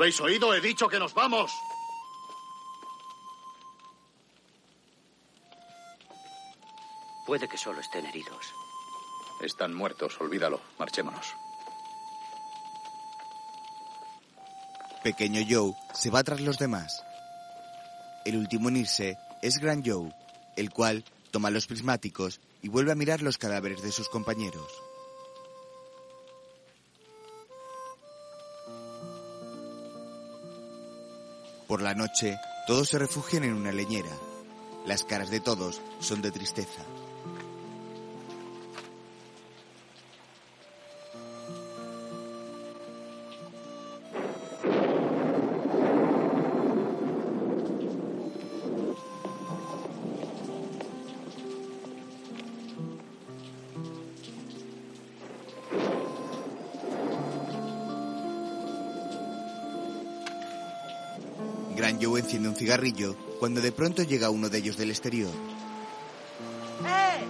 Habéis 0.00 0.20
oído? 0.22 0.54
He 0.54 0.60
dicho 0.62 0.88
que 0.88 0.98
nos 0.98 1.12
vamos. 1.12 1.52
Puede 7.26 7.46
que 7.46 7.58
solo 7.58 7.80
estén 7.80 8.06
heridos. 8.06 8.46
Están 9.42 9.74
muertos, 9.74 10.18
olvídalo. 10.18 10.60
Marchémonos. 10.78 11.34
Pequeño 15.04 15.42
Joe 15.48 15.74
se 15.92 16.10
va 16.10 16.24
tras 16.24 16.40
los 16.40 16.58
demás. 16.58 17.04
El 18.24 18.38
último 18.38 18.70
en 18.70 18.78
irse 18.78 19.18
es 19.42 19.58
Gran 19.58 19.82
Joe, 19.84 20.14
el 20.56 20.70
cual 20.70 21.04
toma 21.30 21.50
los 21.50 21.66
prismáticos 21.66 22.40
y 22.62 22.68
vuelve 22.68 22.92
a 22.92 22.96
mirar 22.96 23.20
los 23.20 23.36
cadáveres 23.38 23.82
de 23.82 23.92
sus 23.92 24.08
compañeros. 24.08 24.89
Por 31.70 31.82
la 31.82 31.94
noche, 31.94 32.40
todos 32.66 32.88
se 32.88 32.98
refugian 32.98 33.44
en 33.44 33.54
una 33.54 33.70
leñera. 33.70 34.10
Las 34.86 35.04
caras 35.04 35.30
de 35.30 35.38
todos 35.38 35.80
son 36.00 36.20
de 36.20 36.32
tristeza. 36.32 36.82
Cigarrillo 62.60 63.16
cuando 63.38 63.62
de 63.62 63.72
pronto 63.72 64.02
llega 64.02 64.28
uno 64.28 64.50
de 64.50 64.58
ellos 64.58 64.76
del 64.76 64.90
exterior. 64.90 65.32
¡Eh! 66.84 67.24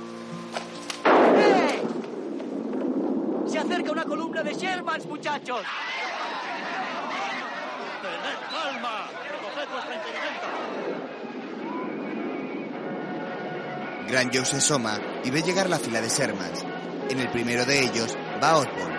¡Eh! 1.07 1.83
Se 3.47 3.59
acerca 3.61 3.93
una 3.93 4.05
columna 4.05 4.43
de 4.43 4.55
Shermans, 4.55 5.07
muchachos. 5.07 5.63
¡Tened 8.03 8.41
calma! 8.51 9.09
¡Recoged 9.31 9.69
vuestra 9.71 9.95
inteligencia! 9.95 10.49
Gran 14.09 14.33
Joe 14.33 14.45
se 14.45 14.57
asoma 14.57 14.99
y 15.23 15.31
ve 15.31 15.43
llegar 15.43 15.71
la 15.71 15.79
fila 15.79 16.01
de 16.01 16.09
Shermans. 16.09 16.65
En 17.09 17.21
el 17.21 17.31
primero 17.31 17.65
de 17.65 17.85
ellos 17.85 18.19
va 18.43 18.57
Osborne. 18.57 18.90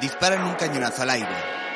Disparan 0.00 0.44
un 0.44 0.54
cañonazo 0.54 1.02
al 1.02 1.10
aire. 1.10 1.67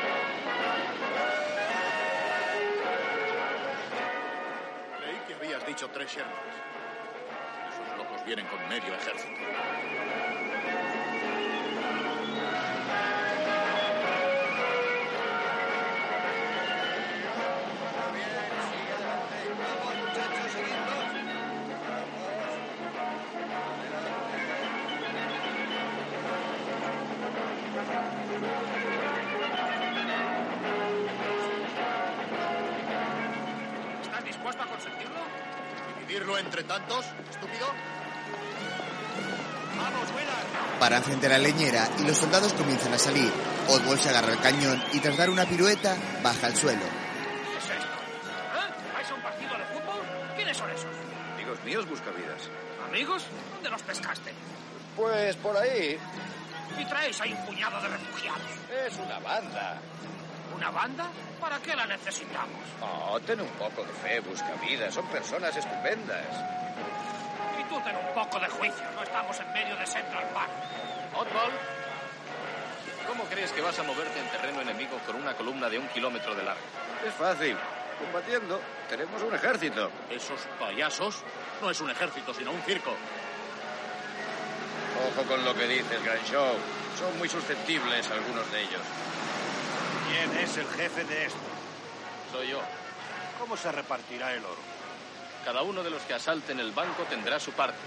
A 41.23 41.29
la 41.29 41.39
leñera 41.39 41.89
y 42.01 42.03
los 42.03 42.19
soldados 42.19 42.53
comienzan 42.53 42.93
a 42.95 42.99
salir. 42.99 43.33
Oswald 43.69 44.01
se 44.01 44.09
agarra 44.09 44.33
el 44.33 44.41
cañón 44.41 44.83
y 44.93 44.99
tras 44.99 45.17
dar 45.17 45.31
una 45.31 45.45
pirueta, 45.47 45.97
baja 46.21 46.49
al 46.49 46.57
suelo. 46.57 46.83
¿Qué 46.83 47.59
es 47.59 47.65
esto? 47.65 47.87
¿Eh? 47.87 48.93
¿Vais 48.93 49.09
a 49.09 49.15
un 49.15 49.23
partido 49.23 49.57
de 49.57 49.65
fútbol? 49.67 50.03
¿Quiénes 50.35 50.57
son 50.57 50.69
esos? 50.71 50.91
Amigos 51.35 51.59
míos, 51.65 51.89
buscavidas. 51.89 52.51
¿Amigos? 52.89 53.23
¿Dónde 53.55 53.71
los 53.71 53.83
pescaste? 53.83 54.33
Pues 54.97 55.37
por 55.37 55.57
ahí. 55.57 55.97
Y 56.77 56.85
traéis 56.87 57.21
ahí 57.21 57.33
un 57.33 57.47
puñado 57.47 57.81
de 57.81 57.89
refugiados. 57.89 58.43
Es 58.85 58.97
una 58.99 59.21
banda. 59.21 59.79
¿Una 60.57 60.71
banda? 60.73 61.07
¿Para 61.41 61.61
qué 61.61 61.77
la 61.77 61.87
necesitamos? 61.87 62.65
Oh, 62.81 63.21
ten 63.21 63.41
un 63.41 63.49
poco 63.51 63.85
de 63.85 63.93
fe, 63.93 64.19
buscavidas. 64.21 64.93
Son 64.93 65.07
personas 65.07 65.57
estupendas. 65.57 66.27
Y 67.61 67.65
tú 67.69 67.81
ten 67.85 67.95
un 67.95 68.13
poco 68.13 68.41
de 68.41 68.49
juicio. 68.49 68.85
No 68.97 69.05
estamos 69.05 69.39
en 69.39 69.53
medio 69.53 69.77
de 69.77 69.87
Central 69.87 70.29
Park. 70.35 70.51
Oswald, 71.15 71.55
¿cómo 73.07 73.25
crees 73.25 73.53
que 73.53 73.61
vas 73.61 73.79
a 73.79 73.83
moverte 73.83 74.19
en 74.19 74.27
terreno 74.29 74.61
enemigo 74.61 74.99
con 75.07 75.17
una 75.17 75.35
columna 75.35 75.69
de 75.69 75.79
un 75.79 75.89
kilómetro 75.89 76.35
de 76.35 76.43
largo? 76.43 76.63
Es 77.07 77.15
fácil. 77.15 77.57
Combatiendo. 77.99 78.61
Tenemos 78.89 79.23
un 79.23 79.35
ejército. 79.35 79.91
¿Esos 80.11 80.41
payasos? 80.59 81.23
No 81.61 81.71
es 81.71 81.81
un 81.81 81.91
ejército, 81.91 82.33
sino 82.35 82.51
un 82.51 82.63
circo. 82.63 82.95
Ojo 85.09 85.29
con 85.29 85.45
lo 85.45 85.55
que 85.55 85.67
dices, 85.67 86.03
Gran 86.05 86.23
Show. 86.25 86.55
Son 86.99 87.19
muy 87.19 87.29
susceptibles 87.29 88.11
algunos 88.11 88.51
de 88.51 88.63
ellos. 88.63 88.83
¿Quién 90.09 90.39
es 90.39 90.57
el 90.57 90.67
jefe 90.69 91.05
de 91.05 91.27
esto? 91.27 91.39
Soy 92.33 92.49
yo. 92.49 92.61
¿Cómo 93.39 93.57
se 93.57 93.71
repartirá 93.71 94.33
el 94.33 94.45
oro? 94.45 94.61
Cada 95.45 95.63
uno 95.63 95.83
de 95.83 95.91
los 95.91 96.03
que 96.03 96.15
asalten 96.15 96.61
el 96.61 96.73
banco 96.73 97.03
tendrá 97.05 97.41
su 97.41 97.53
parte. 97.53 97.79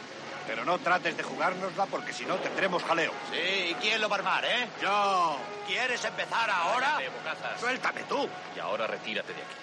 Pero 0.48 0.64
no 0.64 0.78
trates 0.80 1.18
de 1.18 1.24
jugárnosla 1.24 1.86
porque 1.88 2.14
si 2.14 2.26
no 2.26 2.36
tendremos 2.36 2.84
jaleo. 2.84 3.12
Sí, 3.32 3.72
¿y 3.72 3.74
quién 3.76 4.00
lo 4.00 4.10
va 4.10 4.18
a 4.18 4.20
armar, 4.20 4.46
eh? 4.46 4.68
Yo. 4.82 5.38
¿Quieres 5.68 6.04
empezar 6.06 6.50
ahora? 6.50 6.94
Cállate, 6.98 7.10
bocazas. 7.10 7.60
Suéltame 7.60 8.04
tú. 8.04 8.30
Y 8.56 8.60
ahora 8.60 8.86
retírate 8.88 9.34
de 9.34 9.42
aquí. 9.42 9.56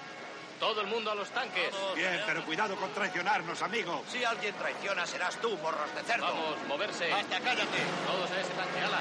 Todo 0.59 0.81
el 0.81 0.87
mundo 0.87 1.11
a 1.11 1.15
los 1.17 1.29
tanques. 1.31 1.75
Bien, 1.97 2.21
pero 2.25 2.45
cuidado 2.45 2.77
con 2.77 2.93
traicionarnos, 2.93 3.61
amigo. 3.63 4.05
Si 4.09 4.23
alguien 4.23 4.55
traiciona, 4.55 5.05
serás 5.07 5.37
tú, 5.41 5.57
morros 5.59 5.93
de 5.93 6.03
cerdo. 6.03 6.25
Vamos, 6.25 6.57
moverse. 6.69 7.11
Basta, 7.11 7.41
cállate. 7.41 7.79
Todos 8.07 8.31
a 8.31 8.41
ese 8.41 8.51
tanque, 8.51 8.81
ala. 8.81 9.01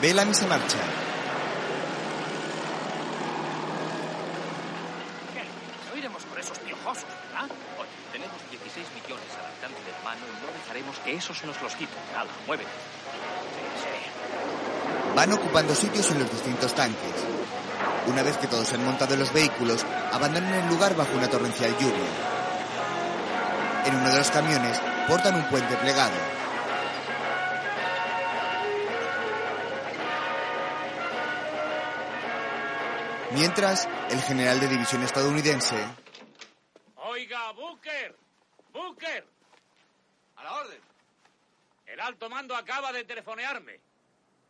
Bellamy 0.00 0.32
se 0.32 0.46
marcha. 0.46 0.78
¿Qué? 5.34 5.42
No 5.90 5.98
iremos 5.98 6.22
por 6.22 6.38
esos 6.38 6.58
piojosos, 6.60 7.04
¿verdad? 7.04 7.50
Oye, 7.78 7.90
tenemos 8.12 8.36
16 8.50 8.86
millones 8.94 9.26
al 9.40 9.46
alcance 9.46 9.84
de 9.84 9.90
la 9.90 10.00
mano 10.04 10.22
que 10.98 11.14
esos 11.14 11.44
nos 11.44 11.60
los 11.62 11.74
quiten. 11.74 11.96
Nada, 12.12 12.30
muévete. 12.46 12.70
Van 15.14 15.32
ocupando 15.32 15.74
sitios 15.74 16.10
en 16.10 16.20
los 16.20 16.30
distintos 16.30 16.74
tanques. 16.74 17.14
Una 18.06 18.22
vez 18.22 18.36
que 18.38 18.46
todos 18.46 18.66
se 18.66 18.76
han 18.76 18.84
montado 18.84 19.14
en 19.14 19.20
los 19.20 19.32
vehículos, 19.32 19.84
abandonan 20.12 20.52
el 20.54 20.68
lugar 20.68 20.96
bajo 20.96 21.16
una 21.16 21.28
torrencial 21.28 21.76
lluvia. 21.78 22.08
En 23.86 23.94
uno 23.94 24.10
de 24.10 24.18
los 24.18 24.30
camiones 24.30 24.80
portan 25.08 25.36
un 25.36 25.48
puente 25.48 25.76
plegado. 25.76 26.16
Mientras, 33.32 33.88
el 34.10 34.20
general 34.22 34.58
de 34.58 34.68
división 34.68 35.02
estadounidense 35.04 35.76
Oiga, 36.96 37.52
Booker. 37.52 38.16
Booker. 38.72 39.24
A 40.40 40.44
la 40.44 40.54
orden. 40.54 40.80
El 41.84 42.00
alto 42.00 42.30
mando 42.30 42.56
acaba 42.56 42.92
de 42.92 43.04
telefonearme. 43.04 43.78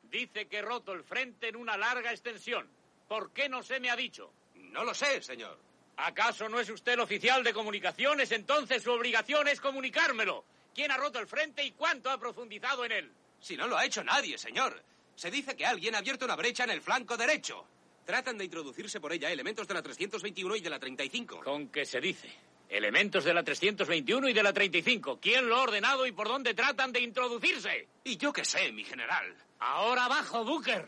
Dice 0.04 0.46
que 0.46 0.58
he 0.58 0.62
roto 0.62 0.92
el 0.92 1.02
frente 1.02 1.48
en 1.48 1.56
una 1.56 1.76
larga 1.76 2.12
extensión. 2.12 2.68
¿Por 3.08 3.32
qué 3.32 3.48
no 3.48 3.60
se 3.62 3.80
me 3.80 3.90
ha 3.90 3.96
dicho? 3.96 4.32
No 4.54 4.84
lo 4.84 4.94
sé, 4.94 5.20
señor. 5.20 5.58
¿Acaso 5.96 6.48
no 6.48 6.60
es 6.60 6.70
usted 6.70 6.92
el 6.92 7.00
oficial 7.00 7.42
de 7.42 7.52
comunicaciones? 7.52 8.30
Entonces 8.30 8.84
su 8.84 8.92
obligación 8.92 9.48
es 9.48 9.60
comunicármelo. 9.60 10.44
¿Quién 10.72 10.92
ha 10.92 10.96
roto 10.96 11.18
el 11.18 11.26
frente 11.26 11.64
y 11.64 11.72
cuánto 11.72 12.08
ha 12.08 12.18
profundizado 12.18 12.84
en 12.84 12.92
él? 12.92 13.12
Si 13.40 13.56
no 13.56 13.66
lo 13.66 13.76
ha 13.76 13.84
hecho 13.84 14.04
nadie, 14.04 14.38
señor. 14.38 14.80
Se 15.16 15.28
dice 15.28 15.56
que 15.56 15.66
alguien 15.66 15.96
ha 15.96 15.98
abierto 15.98 16.24
una 16.24 16.36
brecha 16.36 16.62
en 16.64 16.70
el 16.70 16.82
flanco 16.82 17.16
derecho. 17.16 17.66
Tratan 18.06 18.38
de 18.38 18.44
introducirse 18.44 19.00
por 19.00 19.12
ella 19.12 19.30
elementos 19.30 19.66
de 19.66 19.74
la 19.74 19.82
321 19.82 20.54
y 20.54 20.60
de 20.60 20.70
la 20.70 20.78
35. 20.78 21.40
¿Con 21.42 21.68
qué 21.68 21.84
se 21.84 22.00
dice? 22.00 22.30
Elementos 22.70 23.24
de 23.24 23.34
la 23.34 23.42
321 23.42 24.28
y 24.28 24.32
de 24.32 24.42
la 24.44 24.52
35. 24.52 25.18
¿Quién 25.20 25.48
lo 25.48 25.56
ha 25.56 25.62
ordenado 25.62 26.06
y 26.06 26.12
por 26.12 26.28
dónde 26.28 26.54
tratan 26.54 26.92
de 26.92 27.00
introducirse? 27.00 27.88
Y 28.04 28.16
yo 28.16 28.32
qué 28.32 28.44
sé, 28.44 28.70
mi 28.70 28.84
general. 28.84 29.34
Ahora 29.58 30.04
abajo, 30.04 30.44
Booker. 30.44 30.86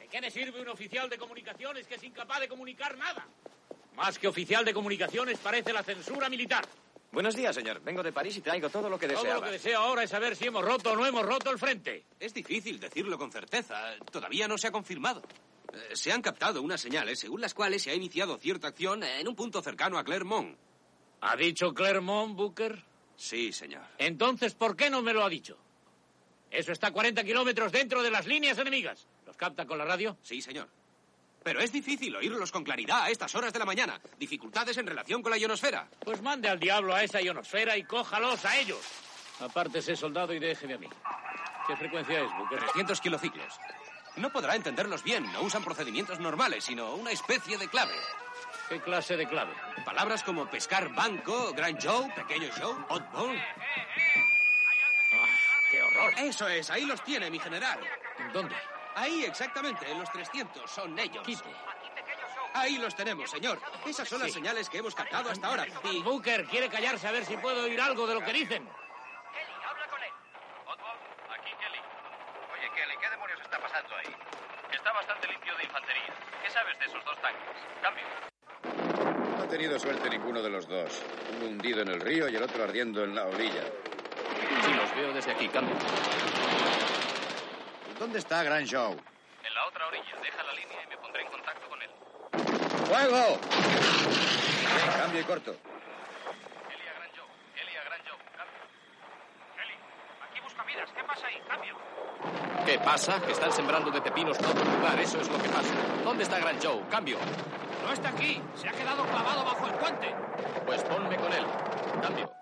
¿De 0.00 0.08
qué 0.08 0.20
le 0.20 0.30
sirve 0.30 0.60
un 0.60 0.68
oficial 0.68 1.08
de 1.08 1.16
comunicaciones 1.16 1.86
que 1.86 1.94
es 1.94 2.02
incapaz 2.02 2.40
de 2.40 2.48
comunicar 2.48 2.98
nada? 2.98 3.26
Más 3.94 4.18
que 4.18 4.26
oficial 4.26 4.64
de 4.64 4.74
comunicaciones 4.74 5.38
parece 5.38 5.72
la 5.72 5.84
censura 5.84 6.28
militar. 6.28 6.66
Buenos 7.12 7.36
días, 7.36 7.54
señor. 7.54 7.80
Vengo 7.80 8.02
de 8.02 8.10
París 8.12 8.36
y 8.36 8.40
traigo 8.40 8.68
todo 8.68 8.90
lo 8.90 8.98
que 8.98 9.06
Todo 9.06 9.18
deseaba. 9.18 9.38
lo 9.40 9.46
que 9.46 9.52
deseo 9.52 9.78
ahora 9.78 10.02
es 10.02 10.10
saber 10.10 10.34
si 10.34 10.46
hemos 10.46 10.64
roto 10.64 10.90
o 10.92 10.96
no 10.96 11.06
hemos 11.06 11.24
roto 11.24 11.48
el 11.52 11.60
frente. 11.60 12.06
Es 12.18 12.34
difícil 12.34 12.80
decirlo 12.80 13.16
con 13.16 13.30
certeza. 13.30 13.94
Todavía 14.10 14.48
no 14.48 14.58
se 14.58 14.66
ha 14.66 14.72
confirmado. 14.72 15.22
Eh, 15.72 15.94
Se 15.94 16.10
han 16.10 16.22
captado 16.22 16.60
unas 16.60 16.80
señales 16.80 17.20
según 17.20 17.40
las 17.40 17.54
cuales 17.54 17.82
se 17.84 17.92
ha 17.92 17.94
iniciado 17.94 18.36
cierta 18.36 18.66
acción 18.66 19.04
en 19.04 19.28
un 19.28 19.36
punto 19.36 19.62
cercano 19.62 19.96
a 19.96 20.02
Clermont. 20.02 20.56
¿Ha 21.26 21.36
dicho 21.36 21.72
Clermont, 21.72 22.36
Booker? 22.36 22.84
Sí, 23.16 23.50
señor. 23.50 23.82
Entonces, 23.96 24.54
¿por 24.54 24.76
qué 24.76 24.90
no 24.90 25.00
me 25.00 25.14
lo 25.14 25.24
ha 25.24 25.28
dicho? 25.30 25.56
Eso 26.50 26.70
está 26.70 26.88
a 26.88 26.92
40 26.92 27.24
kilómetros 27.24 27.72
dentro 27.72 28.02
de 28.02 28.10
las 28.10 28.26
líneas 28.26 28.58
enemigas. 28.58 29.06
¿Los 29.26 29.34
capta 29.34 29.64
con 29.64 29.78
la 29.78 29.86
radio? 29.86 30.18
Sí, 30.22 30.42
señor. 30.42 30.68
Pero 31.42 31.60
es 31.60 31.72
difícil 31.72 32.14
oírlos 32.14 32.52
con 32.52 32.62
claridad 32.62 33.04
a 33.04 33.10
estas 33.10 33.34
horas 33.34 33.54
de 33.54 33.58
la 33.58 33.64
mañana. 33.64 33.98
Dificultades 34.18 34.76
en 34.76 34.86
relación 34.86 35.22
con 35.22 35.30
la 35.30 35.38
ionosfera. 35.38 35.88
Pues 36.04 36.20
mande 36.20 36.48
al 36.48 36.60
diablo 36.60 36.94
a 36.94 37.02
esa 37.02 37.22
ionosfera 37.22 37.76
y 37.78 37.84
cójalos 37.84 38.44
a 38.44 38.58
ellos. 38.58 38.80
Apártese, 39.40 39.96
soldado, 39.96 40.34
y 40.34 40.38
déjeme 40.38 40.74
a 40.74 40.78
mí. 40.78 40.88
¿Qué 41.66 41.76
frecuencia 41.76 42.20
es, 42.20 42.30
Booker? 42.36 42.58
300 42.58 43.00
kilociclos. 43.00 43.58
No 44.16 44.30
podrá 44.30 44.56
entenderlos 44.56 45.02
bien. 45.02 45.24
No 45.32 45.40
usan 45.40 45.64
procedimientos 45.64 46.20
normales, 46.20 46.64
sino 46.64 46.94
una 46.94 47.12
especie 47.12 47.56
de 47.56 47.68
clave. 47.68 47.94
¿Qué 48.68 48.80
clase 48.80 49.16
de 49.16 49.26
clave? 49.26 49.52
Palabras 49.84 50.22
como 50.22 50.46
pescar 50.48 50.88
banco, 50.94 51.52
gran 51.52 51.76
show, 51.78 52.08
pequeño 52.14 52.48
show, 52.56 52.72
oddball. 52.88 53.38
¡Qué 55.70 55.82
horror! 55.82 56.12
Eso 56.18 56.48
es, 56.48 56.70
ahí 56.70 56.84
los 56.86 57.02
tiene, 57.04 57.30
mi 57.30 57.38
general. 57.38 57.78
¿Dónde? 58.32 58.54
Ahí, 58.94 59.24
exactamente, 59.24 59.90
en 59.90 59.98
los 59.98 60.10
300. 60.10 60.70
Son 60.70 60.98
ellos. 60.98 61.26
Ahí 62.54 62.78
los 62.78 62.94
tenemos, 62.94 63.30
señor. 63.30 63.60
Esas 63.84 64.08
son 64.08 64.20
las 64.20 64.28
Sí. 64.28 64.34
señales 64.34 64.70
que 64.70 64.78
hemos 64.78 64.94
captado 64.94 65.30
hasta 65.30 65.46
ahora. 65.48 65.66
Y... 65.84 66.00
Booker 66.02 66.44
quiere 66.46 66.68
callarse 66.68 67.08
a 67.08 67.10
ver 67.10 67.24
si 67.24 67.36
puedo 67.36 67.64
oír 67.64 67.80
algo 67.80 68.06
de 68.06 68.14
lo 68.14 68.20
que 68.24 68.32
dicen. 68.32 68.68
Aquí, 71.32 71.50
Kelly. 71.58 71.78
Oye, 72.52 72.70
Kelly, 72.74 72.96
¿qué 73.00 73.10
demonios 73.10 73.40
está 73.40 73.58
pasando 73.58 73.96
ahí? 73.96 74.14
Está 74.72 74.92
bastante 74.92 75.26
limpio 75.28 75.56
de 75.56 75.64
infantería. 75.64 76.14
¿Qué 76.44 76.50
sabes 76.50 76.78
de 76.78 76.84
esos 76.86 77.04
dos 77.04 77.20
tanques? 77.20 77.42
Cambio. 77.82 78.04
No 79.36 79.42
ha 79.42 79.48
tenido 79.48 79.78
suerte 79.78 80.08
ninguno 80.08 80.40
de 80.40 80.50
los 80.50 80.68
dos. 80.68 81.02
Uno 81.36 81.46
hundido 81.46 81.82
en 81.82 81.88
el 81.88 82.00
río 82.00 82.28
en 82.84 83.14
la 83.14 83.24
orilla. 83.24 83.62
Sí, 84.62 84.74
los 84.74 84.94
veo 84.94 85.12
desde 85.14 85.32
aquí, 85.32 85.48
cambio. 85.48 85.74
¿Dónde 87.98 88.18
está 88.18 88.42
Gran 88.42 88.64
Show? 88.64 88.92
En 88.92 89.54
la 89.54 89.66
otra 89.66 89.86
orilla. 89.86 90.16
Deja 90.22 90.42
la 90.42 90.52
línea 90.52 90.82
y 90.84 90.88
me 90.88 90.96
pondré 90.98 91.22
en 91.22 91.28
contacto 91.28 91.66
con 91.66 91.80
él. 91.80 91.90
¡Fuego! 92.84 93.38
Bien, 93.40 95.00
cambio 95.00 95.20
y 95.20 95.24
corto. 95.24 95.56
Kelly 96.68 96.86
a 96.86 96.92
Gran 96.98 97.10
Joe. 97.16 97.26
Kelly 97.54 97.74
a 97.74 97.84
Gran 97.84 98.00
Joe. 98.04 98.18
Cambio. 98.36 98.60
Kelly, 99.56 99.74
aquí 100.28 100.40
busca 100.40 100.62
vidas. 100.64 100.90
¿Qué 100.94 101.04
pasa 101.04 101.26
ahí? 101.26 101.42
Cambio. 101.48 101.76
¿Qué 102.66 102.78
pasa? 102.80 103.22
Que 103.22 103.32
están 103.32 103.52
sembrando 103.52 103.90
de 103.90 104.02
pepinos 104.02 104.36
todo 104.36 104.60
el 104.60 104.70
lugar. 104.76 105.00
Eso 105.00 105.20
es 105.22 105.30
lo 105.30 105.38
que 105.40 105.48
pasa. 105.48 105.72
¿Dónde 106.04 106.24
está 106.24 106.38
Gran 106.38 106.60
Joe? 106.62 106.82
Cambio. 106.90 107.16
No 107.82 107.92
está 107.94 108.10
aquí. 108.10 108.42
Se 108.56 108.68
ha 108.68 108.72
quedado 108.72 109.04
clavado 109.06 109.42
bajo 109.42 109.66
el 109.68 109.74
puente. 109.74 110.14
Pues 110.66 110.82
ponme 110.82 111.16
con 111.16 111.32
él. 111.32 111.46
Cambio. 112.02 112.33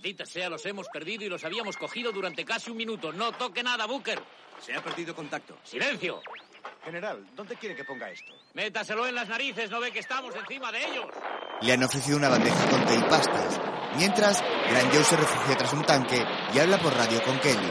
Maldita 0.00 0.24
sea, 0.24 0.48
los 0.48 0.64
hemos 0.64 0.88
perdido 0.88 1.26
y 1.26 1.28
los 1.28 1.44
habíamos 1.44 1.76
cogido 1.76 2.10
durante 2.10 2.42
casi 2.42 2.70
un 2.70 2.78
minuto. 2.78 3.12
No 3.12 3.32
toque 3.32 3.62
nada, 3.62 3.84
Booker. 3.84 4.18
Se 4.58 4.74
ha 4.74 4.82
perdido 4.82 5.14
contacto. 5.14 5.58
¡Silencio! 5.62 6.22
General, 6.82 7.22
¿dónde 7.36 7.54
quiere 7.56 7.76
que 7.76 7.84
ponga 7.84 8.10
esto? 8.10 8.32
Métaselo 8.54 9.06
en 9.06 9.14
las 9.14 9.28
narices, 9.28 9.70
¿no 9.70 9.78
ve 9.78 9.92
que 9.92 9.98
estamos 9.98 10.34
encima 10.34 10.72
de 10.72 10.86
ellos? 10.86 11.04
le 11.60 11.72
han 11.74 11.82
ofrecido 11.84 12.16
una 12.16 12.30
bandeja 12.30 12.66
con 12.70 12.86
té 12.86 12.94
y 12.94 13.02
pastas. 13.10 13.60
Mientras, 13.98 14.42
Gran 14.70 14.90
Joe 14.90 15.04
se 15.04 15.16
refugia 15.18 15.58
tras 15.58 15.72
un 15.74 15.82
tanque 15.82 16.24
y 16.54 16.58
habla 16.58 16.78
por 16.78 16.94
radio 16.94 17.22
con 17.22 17.38
Kelly. 17.40 17.70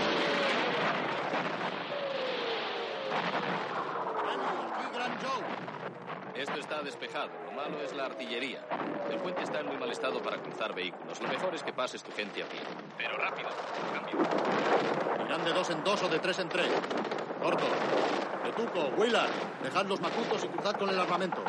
Esto 6.35 6.59
está 6.59 6.81
despejado. 6.83 7.31
Lo 7.43 7.51
malo 7.51 7.81
es 7.81 7.91
la 7.93 8.05
artillería. 8.05 8.65
El 9.09 9.17
puente 9.17 9.41
está 9.41 9.61
en 9.61 9.65
muy 9.65 9.77
mal 9.77 9.91
estado 9.91 10.18
para 10.29 10.41
cruzar 10.43 10.75
vehículos. 10.75 11.19
Lo 11.21 11.27
mejor 11.27 11.55
es 11.55 11.63
que 11.63 11.73
pases 11.73 12.03
tu 12.03 12.11
gente 12.11 12.43
a 12.43 12.45
pie. 12.45 12.59
Pero 12.97 13.17
rápido. 13.17 13.49
Cambio. 13.93 15.25
Irán 15.25 15.43
de 15.43 15.53
dos 15.53 15.69
en 15.71 15.83
dos 15.83 16.03
o 16.03 16.07
de 16.07 16.19
tres 16.19 16.37
en 16.39 16.49
tres. 16.49 16.69
Corto. 17.41 17.65
Betuco, 18.43 18.91
Willard, 18.97 19.31
dejad 19.63 19.85
los 19.85 19.99
macutos 19.99 20.43
y 20.43 20.47
cruzad 20.49 20.75
con 20.75 20.89
el 20.89 20.99
armamento. 20.99 21.43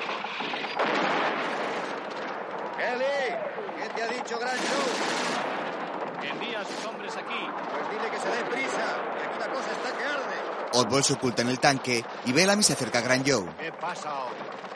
Kelly, 2.78 3.36
¿qué 3.76 3.88
te 3.94 4.02
ha 4.02 4.06
dicho 4.06 4.38
Gran 4.38 4.56
Joe? 4.56 6.20
Que 6.22 6.28
envía 6.28 6.60
a 6.60 6.64
sus 6.64 6.86
hombres 6.86 7.14
aquí. 7.16 7.48
Pues 7.70 7.90
dile 7.90 8.10
que 8.10 8.18
se 8.18 8.28
dé 8.28 8.44
prisa, 8.50 8.86
que 9.18 9.24
aquí 9.26 9.38
la 9.40 9.48
cosa 9.48 9.72
está 9.72 9.96
que 9.98 10.04
arde. 10.04 10.36
Oddball 10.72 11.04
se 11.04 11.12
oculta 11.14 11.42
en 11.42 11.48
el 11.48 11.60
tanque 11.60 12.02
y 12.24 12.32
Bellamy 12.32 12.62
se 12.62 12.72
acerca 12.72 13.00
a 13.00 13.02
Gran 13.02 13.24
Joe. 13.26 13.46
¿Qué 13.58 13.72
pasa 13.72 14.08
ahora? 14.08 14.69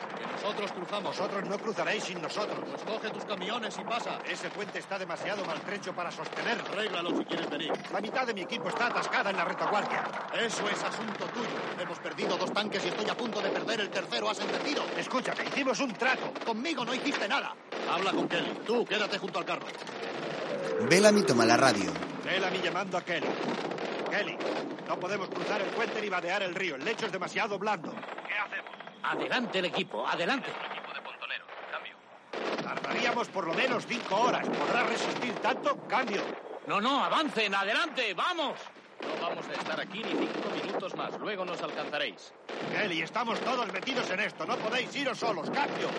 Nosotros 0.45 0.73
cruzamos. 0.73 1.17
Vosotros 1.17 1.49
no 1.49 1.57
cruzaréis 1.57 2.03
sin 2.03 2.21
nosotros. 2.21 2.59
Pues 2.69 2.83
coge 2.83 3.09
tus 3.09 3.25
camiones 3.25 3.75
y 3.79 3.83
pasa. 3.83 4.19
Ese 4.29 4.47
puente 4.51 4.77
está 4.77 4.99
demasiado 4.99 5.43
maltrecho 5.43 5.91
para 5.91 6.11
sostenerlo. 6.11 6.63
Arréglalo 6.71 7.17
si 7.17 7.25
quieres 7.25 7.49
venir. 7.49 7.73
La 7.91 7.99
mitad 7.99 8.27
de 8.27 8.33
mi 8.35 8.41
equipo 8.41 8.69
está 8.69 8.85
atascada 8.85 9.31
en 9.31 9.37
la 9.37 9.45
retaguardia. 9.45 10.03
Eso 10.39 10.69
es 10.69 10.83
asunto 10.83 11.25
tuyo. 11.33 11.49
Hemos 11.81 11.97
perdido 11.97 12.37
dos 12.37 12.53
tanques 12.53 12.85
y 12.85 12.89
estoy 12.89 13.09
a 13.09 13.17
punto 13.17 13.41
de 13.41 13.49
perder 13.49 13.81
el 13.81 13.89
tercero. 13.89 14.29
¿Has 14.29 14.39
entendido? 14.39 14.83
Escúchame, 14.95 15.45
hicimos 15.45 15.79
un 15.79 15.93
trato. 15.93 16.31
Conmigo 16.45 16.85
no 16.85 16.93
hiciste 16.93 17.27
nada. 17.27 17.55
Habla 17.91 18.11
con 18.11 18.27
Kelly. 18.27 18.59
Tú, 18.67 18.85
quédate 18.85 19.17
junto 19.17 19.39
al 19.39 19.45
carro. 19.45 19.65
Bellamy 20.87 21.23
toma 21.23 21.47
la 21.47 21.57
radio. 21.57 21.91
Bellamy 22.23 22.59
llamando 22.59 22.99
a 22.99 23.01
Kelly. 23.01 23.29
Kelly, 24.11 24.37
no 24.87 24.99
podemos 24.99 25.27
cruzar 25.27 25.59
el 25.59 25.69
puente 25.69 25.99
ni 25.99 26.09
vadear 26.09 26.43
el 26.43 26.53
río. 26.53 26.75
El 26.75 26.85
lecho 26.85 27.07
es 27.07 27.11
demasiado 27.11 27.57
blando. 27.57 27.91
¿Qué 27.91 28.33
hacemos? 28.35 28.84
Adelante 29.11 29.59
el 29.59 29.65
equipo, 29.65 30.07
adelante. 30.07 30.49
Equipo 30.49 30.93
de 30.93 31.01
pontonero. 31.01 31.45
Cambio. 31.71 31.95
Tardaríamos 32.63 33.27
por 33.27 33.45
lo 33.45 33.53
menos 33.53 33.85
cinco 33.85 34.15
horas. 34.15 34.47
¿Podrá 34.47 34.83
resistir 34.83 35.33
tanto? 35.35 35.77
Cambio. 35.87 36.23
No, 36.65 36.81
no, 36.81 37.03
avancen, 37.03 37.53
adelante, 37.53 38.13
vamos. 38.15 38.59
No 39.01 39.21
vamos 39.21 39.47
a 39.47 39.53
estar 39.53 39.79
aquí 39.79 39.99
ni 39.99 40.11
cinco 40.11 40.49
minutos 40.63 40.95
más. 40.95 41.19
Luego 41.19 41.45
nos 41.45 41.61
alcanzaréis. 41.61 42.33
Kelly, 42.71 43.01
estamos 43.01 43.39
todos 43.41 43.71
metidos 43.71 44.09
en 44.09 44.19
esto. 44.21 44.45
No 44.45 44.55
podéis 44.57 44.95
iros 44.95 45.17
solos. 45.17 45.49
Cambio. 45.49 45.89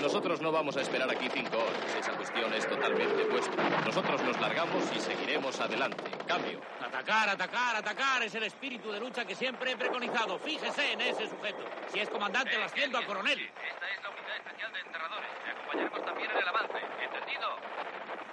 Nosotros 0.00 0.40
no 0.40 0.52
vamos 0.52 0.76
a 0.76 0.82
esperar 0.82 1.10
aquí 1.10 1.28
cinco 1.32 1.56
horas. 1.58 1.96
Esa 1.98 2.12
cuestión 2.12 2.52
es 2.54 2.68
totalmente 2.68 3.24
vuestra. 3.24 3.68
Nosotros 3.84 4.22
nos 4.22 4.40
largamos 4.40 4.84
y 4.94 5.00
seguiremos 5.00 5.58
adelante. 5.60 6.04
Cambio. 6.26 6.60
Atacar, 6.80 7.28
atacar, 7.28 7.76
atacar. 7.76 8.22
Es 8.22 8.34
el 8.34 8.44
espíritu 8.44 8.90
de 8.90 9.00
lucha 9.00 9.24
que 9.24 9.34
siempre 9.34 9.72
he 9.72 9.76
preconizado. 9.76 10.38
Fíjese 10.38 10.92
en 10.92 11.00
ese 11.00 11.28
sujeto. 11.28 11.64
Si 11.92 12.00
es 12.00 12.08
comandante, 12.08 12.56
lo 12.58 12.64
asciendo 12.64 12.98
a 12.98 13.04
coronel. 13.04 13.38
Esta 13.40 13.90
es 13.90 14.02
la 14.02 14.10
unidad 14.10 14.36
especial 14.36 14.72
de 14.72 14.80
enterradores. 14.80 15.30
Le 15.44 15.50
acompañaremos 15.50 16.04
también 16.04 16.30
en 16.30 16.36
el 16.38 16.48
avance. 16.48 16.78
¿Entendido? 17.02 17.48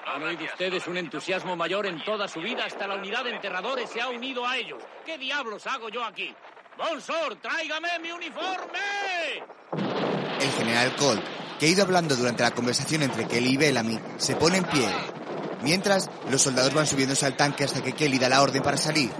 Han 0.06 0.22
oído 0.24 0.44
ustedes 0.46 0.86
un 0.88 0.98
entusiasmo 0.98 1.56
mayor 1.56 1.86
en 1.86 2.04
toda 2.04 2.28
su 2.28 2.42
vida. 2.42 2.66
Hasta 2.66 2.88
la 2.88 2.96
unidad 2.96 3.24
de 3.24 3.32
enterradores 3.32 3.90
se 3.90 4.02
ha 4.02 4.10
unido 4.10 4.23
¿Qué 5.06 5.18
diablos 5.18 5.68
hago 5.68 5.90
yo 5.90 6.02
aquí? 6.02 6.34
¡Bonsor, 6.78 7.36
tráigame 7.42 8.00
mi 8.00 8.10
uniforme! 8.10 8.80
El 10.40 10.50
general 10.52 10.96
Colt, 10.96 11.22
que 11.60 11.66
ha 11.66 11.70
ido 11.70 11.84
hablando 11.84 12.16
durante 12.16 12.42
la 12.42 12.52
conversación 12.52 13.04
entre 13.04 13.28
Kelly 13.28 13.50
y 13.50 13.58
Bellamy, 13.58 14.00
se 14.16 14.38
pone 14.38 14.60
en 14.60 14.64
pie. 14.64 14.88
Mientras, 15.62 16.10
los 16.30 16.42
soldados 16.42 16.74
van 16.74 16.88
subiéndose 16.88 17.26
al 17.26 17.36
tanque 17.36 17.66
hasta 17.66 17.84
que 17.84 17.92
Kelly 17.92 18.18
da 18.18 18.30
la 18.30 18.42
orden 18.42 18.64
para 18.64 18.78
salir. 18.78 19.12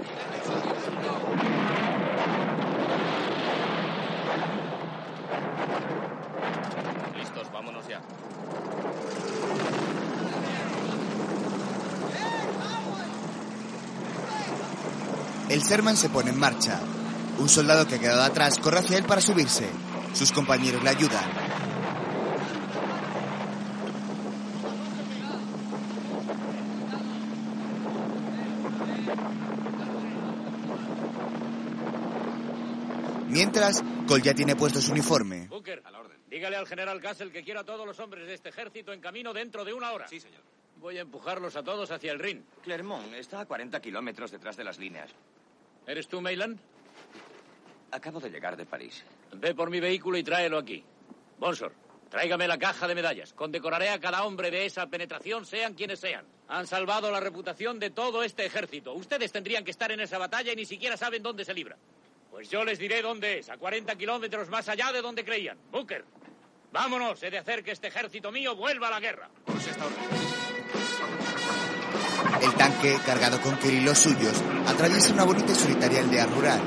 Listos, 7.14 7.52
vámonos 7.52 7.86
ya. 7.86 8.00
El 15.53 15.53
Sherman 15.68 15.96
se 15.96 16.10
pone 16.10 16.30
en 16.30 16.38
marcha. 16.38 16.78
Un 17.38 17.48
soldado 17.48 17.86
que 17.86 17.94
ha 17.94 17.98
quedado 17.98 18.22
atrás 18.22 18.58
corre 18.58 18.80
hacia 18.80 18.98
él 18.98 19.04
para 19.04 19.20
subirse. 19.20 19.68
Sus 20.12 20.30
compañeros 20.30 20.82
le 20.82 20.90
ayudan. 20.90 21.24
Mientras, 33.28 33.82
Cole 34.06 34.22
ya 34.22 34.32
tiene 34.32 34.54
puesto 34.54 34.80
su 34.80 34.92
uniforme. 34.92 35.48
Booker, 35.48 35.82
dígale 36.30 36.56
al 36.56 36.68
general 36.68 37.00
Castle 37.00 37.32
que 37.32 37.42
quiero 37.42 37.60
a 37.60 37.64
todos 37.64 37.84
los 37.84 37.98
hombres 37.98 38.28
de 38.28 38.34
este 38.34 38.50
ejército 38.50 38.92
en 38.92 39.00
camino 39.00 39.32
dentro 39.32 39.64
de 39.64 39.72
una 39.72 39.90
hora. 39.92 40.06
Sí, 40.06 40.20
señor. 40.20 40.42
Voy 40.76 40.98
a 40.98 41.00
empujarlos 41.00 41.56
a 41.56 41.64
todos 41.64 41.90
hacia 41.90 42.12
el 42.12 42.18
Rin. 42.18 42.44
Clermont 42.62 43.12
está 43.14 43.40
a 43.40 43.46
40 43.46 43.80
kilómetros 43.80 44.30
detrás 44.30 44.56
de 44.56 44.64
las 44.64 44.78
líneas. 44.78 45.10
¿Eres 45.86 46.08
tú, 46.08 46.20
Mayland? 46.20 46.58
Acabo 47.90 48.20
de 48.20 48.30
llegar 48.30 48.56
de 48.56 48.66
París. 48.66 49.04
Ve 49.32 49.54
por 49.54 49.70
mi 49.70 49.80
vehículo 49.80 50.18
y 50.18 50.24
tráelo 50.24 50.58
aquí. 50.58 50.84
Bonsor, 51.38 51.72
tráigame 52.10 52.48
la 52.48 52.58
caja 52.58 52.88
de 52.88 52.94
medallas. 52.94 53.32
Condecoraré 53.32 53.90
a 53.90 54.00
cada 54.00 54.24
hombre 54.24 54.50
de 54.50 54.66
esa 54.66 54.86
penetración, 54.86 55.44
sean 55.44 55.74
quienes 55.74 56.00
sean. 56.00 56.24
Han 56.48 56.66
salvado 56.66 57.10
la 57.10 57.20
reputación 57.20 57.78
de 57.78 57.90
todo 57.90 58.22
este 58.22 58.46
ejército. 58.46 58.94
Ustedes 58.94 59.30
tendrían 59.30 59.64
que 59.64 59.70
estar 59.70 59.92
en 59.92 60.00
esa 60.00 60.18
batalla 60.18 60.52
y 60.52 60.56
ni 60.56 60.64
siquiera 60.64 60.96
saben 60.96 61.22
dónde 61.22 61.44
se 61.44 61.54
libra. 61.54 61.76
Pues 62.30 62.50
yo 62.50 62.64
les 62.64 62.78
diré 62.78 63.00
dónde 63.00 63.38
es, 63.38 63.48
a 63.48 63.56
40 63.58 63.94
kilómetros 63.96 64.48
más 64.48 64.68
allá 64.68 64.90
de 64.90 65.02
donde 65.02 65.24
creían. 65.24 65.58
Booker, 65.70 66.04
vámonos. 66.72 67.22
He 67.22 67.30
de 67.30 67.38
hacer 67.38 67.62
que 67.62 67.70
este 67.70 67.88
ejército 67.88 68.32
mío 68.32 68.56
vuelva 68.56 68.88
a 68.88 68.90
la 68.90 69.00
guerra. 69.00 69.30
El 72.42 72.54
tanque, 72.54 72.98
cargado 73.04 73.40
con 73.40 73.56
Kelly 73.56 73.78
y 73.78 73.80
los 73.80 73.98
suyos, 73.98 74.34
atraviesa 74.66 75.12
una 75.12 75.24
bonita 75.24 75.52
y 75.52 75.54
solitaria 75.54 76.00
aldea 76.00 76.26
rural. 76.26 76.60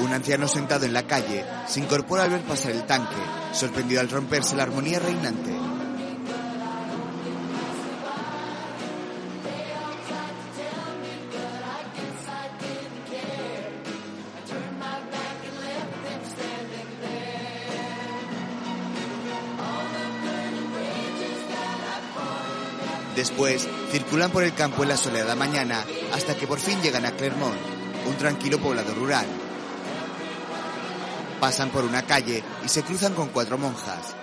Un 0.00 0.12
anciano 0.12 0.46
sentado 0.48 0.86
en 0.86 0.92
la 0.92 1.02
calle 1.02 1.44
se 1.66 1.80
incorpora 1.80 2.24
al 2.24 2.30
ver 2.30 2.42
pasar 2.42 2.72
el 2.72 2.84
tanque, 2.84 3.16
sorprendido 3.52 4.00
al 4.00 4.08
romperse 4.08 4.56
la 4.56 4.62
armonía 4.62 4.98
reinante. 4.98 5.67
Después, 23.38 23.68
circulan 23.92 24.32
por 24.32 24.42
el 24.42 24.52
campo 24.52 24.82
en 24.82 24.88
la 24.88 24.96
soleada 24.96 25.36
mañana 25.36 25.84
hasta 26.12 26.36
que 26.36 26.48
por 26.48 26.58
fin 26.58 26.82
llegan 26.82 27.06
a 27.06 27.12
Clermont, 27.12 27.56
un 28.08 28.16
tranquilo 28.16 28.58
poblado 28.58 28.92
rural. 28.96 29.26
Pasan 31.38 31.70
por 31.70 31.84
una 31.84 32.02
calle 32.02 32.42
y 32.64 32.68
se 32.68 32.82
cruzan 32.82 33.14
con 33.14 33.28
cuatro 33.28 33.56
monjas. 33.56 34.16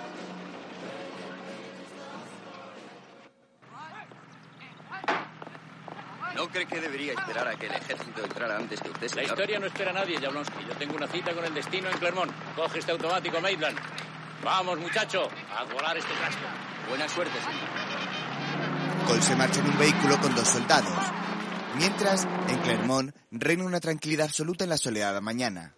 ¿No 6.34 6.46
cree 6.50 6.66
que 6.66 6.78
debería 6.78 7.14
esperar 7.14 7.48
a 7.48 7.54
que 7.56 7.68
el 7.68 7.72
ejército 7.72 8.22
entrara 8.22 8.58
antes 8.58 8.82
que 8.82 8.90
usted, 8.90 9.08
La 9.08 9.08
señor? 9.08 9.28
historia 9.30 9.58
no 9.60 9.66
espera 9.66 9.92
a 9.92 9.94
nadie, 9.94 10.20
Jablonski. 10.20 10.62
Yo 10.68 10.74
tengo 10.76 10.94
una 10.94 11.06
cita 11.08 11.32
con 11.32 11.42
el 11.42 11.54
destino 11.54 11.88
en 11.88 11.96
Clermont. 11.96 12.30
Coge 12.54 12.80
este 12.80 12.92
automático, 12.92 13.40
Maitland. 13.40 13.78
Vamos, 14.44 14.78
muchacho, 14.78 15.26
a 15.56 15.64
volar 15.72 15.96
este 15.96 16.12
casco. 16.20 16.42
Buena 16.90 17.08
suerte, 17.08 17.32
señor. 17.40 18.15
Cole 19.06 19.22
se 19.22 19.36
marcha 19.36 19.60
en 19.60 19.66
un 19.66 19.78
vehículo 19.78 20.20
con 20.20 20.34
dos 20.34 20.48
soldados. 20.48 20.98
Mientras, 21.76 22.26
en 22.48 22.58
Clermont, 22.58 23.14
reina 23.30 23.64
una 23.64 23.78
tranquilidad 23.78 24.26
absoluta 24.26 24.64
en 24.64 24.70
la 24.70 24.76
soleada 24.76 25.20
mañana. 25.20 25.76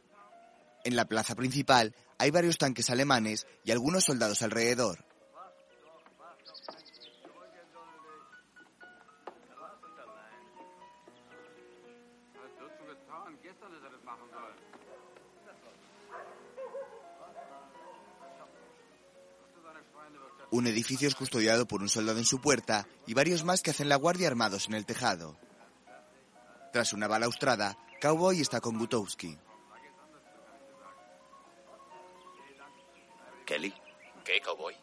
En 0.85 0.97
la 0.97 1.05
plaza 1.05 1.35
principal 1.35 1.95
hay 2.19 2.31
varios 2.31 2.57
tanques 2.57 2.89
alemanes 2.89 3.47
y 3.65 3.71
algunos 3.71 4.05
soldados 4.05 4.41
alrededor. 4.43 5.05
Un 20.51 20.67
edificio 20.67 21.07
es 21.09 21.15
custodiado 21.15 21.67
por 21.67 21.83
un 21.83 21.89
soldado 21.89 22.19
en 22.19 22.25
su 22.25 22.41
puerta 22.41 22.87
y 23.07 23.15
varios 23.15 23.45
más 23.45 23.61
que 23.61 23.71
hacen 23.71 23.89
la 23.89 23.97
guardia 23.97 24.29
armados 24.29 24.67
en 24.67 24.75
el 24.75 24.87
tejado. 24.87 25.37
Tras 26.73 26.93
una 26.93 27.07
balaustrada, 27.07 27.77
Cowboy 28.01 28.41
está 28.41 28.61
con 28.61 28.79
Gutowski. 28.79 29.39
Kelly, 33.45 33.75
¿Qué, 34.25 34.41
cowboy? 34.41 34.75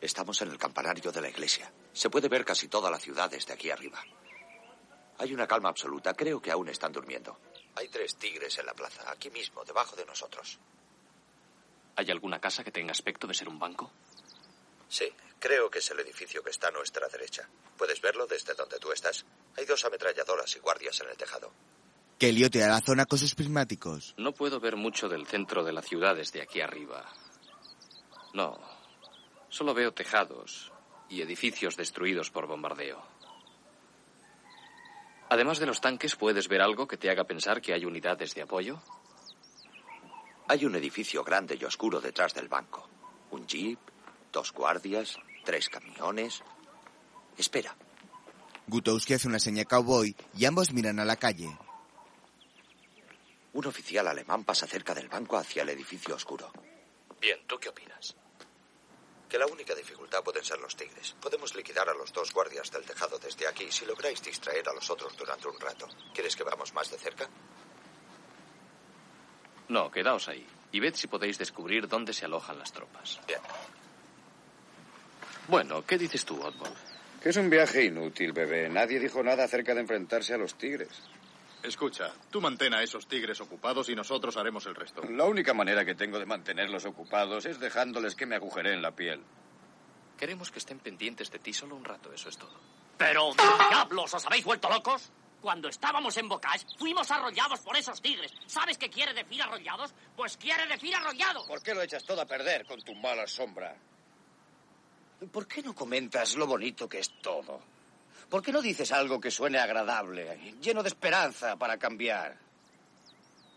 estamos 0.00 0.40
en 0.42 0.50
el 0.50 0.58
campanario 0.58 1.10
de 1.10 1.20
la 1.20 1.28
iglesia. 1.30 1.72
Se 1.92 2.10
puede 2.10 2.28
ver 2.28 2.44
casi 2.44 2.68
toda 2.68 2.90
la 2.90 2.98
ciudad 2.98 3.30
desde 3.30 3.52
aquí 3.54 3.70
arriba. 3.70 4.02
Hay 5.18 5.32
una 5.32 5.46
calma 5.46 5.70
absoluta. 5.70 6.12
Creo 6.12 6.40
que 6.42 6.50
aún 6.50 6.68
están 6.68 6.92
durmiendo. 6.92 7.38
Hay 7.76 7.88
tres 7.88 8.16
tigres 8.16 8.58
en 8.58 8.66
la 8.66 8.74
plaza, 8.74 9.10
aquí 9.10 9.30
mismo, 9.30 9.64
debajo 9.64 9.96
de 9.96 10.04
nosotros. 10.04 10.58
¿Hay 11.96 12.10
alguna 12.10 12.40
casa 12.40 12.62
que 12.64 12.72
tenga 12.72 12.92
aspecto 12.92 13.26
de 13.26 13.34
ser 13.34 13.48
un 13.48 13.58
banco? 13.58 13.90
Sí, 14.94 15.12
creo 15.40 15.68
que 15.68 15.80
es 15.80 15.90
el 15.90 15.98
edificio 15.98 16.40
que 16.40 16.50
está 16.50 16.68
a 16.68 16.70
nuestra 16.70 17.08
derecha. 17.08 17.48
¿Puedes 17.76 18.00
verlo 18.00 18.28
desde 18.28 18.54
donde 18.54 18.78
tú 18.78 18.92
estás? 18.92 19.26
Hay 19.56 19.64
dos 19.64 19.84
ametralladoras 19.84 20.54
y 20.54 20.60
guardias 20.60 21.00
en 21.00 21.08
el 21.08 21.16
tejado. 21.16 21.52
Kelly 22.16 22.44
otea 22.44 22.68
la 22.68 22.80
zona 22.80 23.04
con 23.04 23.18
sus 23.18 23.34
prismáticos. 23.34 24.14
No 24.16 24.30
puedo 24.30 24.60
ver 24.60 24.76
mucho 24.76 25.08
del 25.08 25.26
centro 25.26 25.64
de 25.64 25.72
la 25.72 25.82
ciudad 25.82 26.14
desde 26.14 26.42
aquí 26.42 26.60
arriba. 26.60 27.12
No. 28.34 28.56
Solo 29.48 29.74
veo 29.74 29.92
tejados 29.92 30.70
y 31.08 31.22
edificios 31.22 31.76
destruidos 31.76 32.30
por 32.30 32.46
bombardeo. 32.46 33.02
Además 35.28 35.58
de 35.58 35.66
los 35.66 35.80
tanques, 35.80 36.14
¿puedes 36.14 36.46
ver 36.46 36.62
algo 36.62 36.86
que 36.86 36.98
te 36.98 37.10
haga 37.10 37.24
pensar 37.24 37.60
que 37.60 37.74
hay 37.74 37.84
unidades 37.84 38.32
de 38.36 38.42
apoyo? 38.42 38.80
Hay 40.46 40.64
un 40.64 40.76
edificio 40.76 41.24
grande 41.24 41.58
y 41.60 41.64
oscuro 41.64 42.00
detrás 42.00 42.32
del 42.32 42.46
banco. 42.46 42.88
Un 43.32 43.44
jeep, 43.48 43.80
dos 44.34 44.52
guardias, 44.52 45.16
tres 45.44 45.70
camiones. 45.70 46.42
Espera. 47.38 47.74
Gutowski 48.66 49.14
hace 49.14 49.28
una 49.28 49.38
seña 49.38 49.64
cowboy 49.64 50.14
y 50.36 50.44
ambos 50.44 50.72
miran 50.72 50.98
a 50.98 51.04
la 51.04 51.16
calle. 51.16 51.56
Un 53.52 53.66
oficial 53.66 54.08
alemán 54.08 54.42
pasa 54.44 54.66
cerca 54.66 54.92
del 54.94 55.08
banco 55.08 55.36
hacia 55.36 55.62
el 55.62 55.68
edificio 55.68 56.16
oscuro. 56.16 56.50
Bien, 57.20 57.38
¿tú 57.46 57.58
qué 57.58 57.68
opinas? 57.68 58.16
Que 59.28 59.38
la 59.38 59.46
única 59.46 59.74
dificultad 59.74 60.22
pueden 60.24 60.44
ser 60.44 60.58
los 60.58 60.74
tigres. 60.74 61.14
Podemos 61.20 61.54
liquidar 61.54 61.88
a 61.88 61.94
los 61.94 62.12
dos 62.12 62.32
guardias 62.32 62.70
del 62.72 62.84
tejado 62.84 63.18
desde 63.18 63.46
aquí 63.46 63.70
si 63.70 63.86
lográis 63.86 64.20
distraer 64.22 64.68
a 64.68 64.74
los 64.74 64.90
otros 64.90 65.16
durante 65.16 65.46
un 65.46 65.60
rato. 65.60 65.88
¿Quieres 66.12 66.34
que 66.34 66.42
vamos 66.42 66.74
más 66.74 66.90
de 66.90 66.98
cerca? 66.98 67.28
No, 69.68 69.90
quedaos 69.90 70.28
ahí. 70.28 70.46
Y 70.72 70.80
ved 70.80 70.94
si 70.94 71.06
podéis 71.06 71.38
descubrir 71.38 71.86
dónde 71.86 72.12
se 72.12 72.24
alojan 72.24 72.58
las 72.58 72.72
tropas. 72.72 73.20
Bien. 73.28 73.40
Bueno, 75.48 75.84
¿qué 75.84 75.98
dices 75.98 76.24
tú, 76.24 76.40
Oddball? 76.40 76.72
Que 77.22 77.28
es 77.30 77.36
un 77.36 77.50
viaje 77.50 77.84
inútil, 77.84 78.32
bebé. 78.32 78.68
Nadie 78.68 78.98
dijo 78.98 79.22
nada 79.22 79.44
acerca 79.44 79.74
de 79.74 79.80
enfrentarse 79.80 80.34
a 80.34 80.38
los 80.38 80.56
tigres. 80.56 80.90
Escucha, 81.62 82.12
tú 82.30 82.40
mantén 82.40 82.74
a 82.74 82.82
esos 82.82 83.06
tigres 83.06 83.40
ocupados 83.40 83.88
y 83.88 83.94
nosotros 83.94 84.36
haremos 84.36 84.66
el 84.66 84.74
resto. 84.74 85.02
La 85.02 85.24
única 85.24 85.54
manera 85.54 85.84
que 85.84 85.94
tengo 85.94 86.18
de 86.18 86.26
mantenerlos 86.26 86.84
ocupados 86.84 87.46
es 87.46 87.58
dejándoles 87.58 88.14
que 88.14 88.26
me 88.26 88.36
agujereen 88.36 88.82
la 88.82 88.90
piel. 88.90 89.22
Queremos 90.18 90.50
que 90.50 90.58
estén 90.58 90.78
pendientes 90.78 91.30
de 91.30 91.38
ti 91.38 91.52
solo 91.52 91.76
un 91.76 91.84
rato, 91.84 92.12
eso 92.12 92.28
es 92.28 92.36
todo. 92.36 92.60
Pero, 92.98 93.32
diablos, 93.70 94.12
¿os 94.12 94.26
habéis 94.26 94.44
vuelto 94.44 94.68
locos? 94.68 95.10
Cuando 95.40 95.68
estábamos 95.68 96.16
en 96.16 96.28
Bocage, 96.28 96.66
fuimos 96.78 97.10
arrollados 97.10 97.60
por 97.60 97.76
esos 97.76 98.00
tigres. 98.00 98.32
¿Sabes 98.46 98.78
qué 98.78 98.88
quiere 98.88 99.12
decir 99.12 99.42
arrollados? 99.42 99.94
Pues 100.16 100.36
quiere 100.36 100.66
decir 100.66 100.94
arrollados. 100.94 101.46
¿Por 101.46 101.62
qué 101.62 101.74
lo 101.74 101.82
echas 101.82 102.04
todo 102.04 102.20
a 102.20 102.26
perder 102.26 102.64
con 102.66 102.80
tu 102.82 102.94
mala 102.94 103.26
sombra? 103.26 103.74
¿Por 105.30 105.46
qué 105.46 105.62
no 105.62 105.74
comentas 105.74 106.36
lo 106.36 106.46
bonito 106.46 106.88
que 106.88 106.98
es 106.98 107.10
todo? 107.20 107.60
¿Por 108.28 108.42
qué 108.42 108.52
no 108.52 108.62
dices 108.62 108.90
algo 108.92 109.20
que 109.20 109.30
suene 109.30 109.58
agradable, 109.58 110.54
lleno 110.60 110.82
de 110.82 110.88
esperanza 110.88 111.56
para 111.56 111.78
cambiar? 111.78 112.36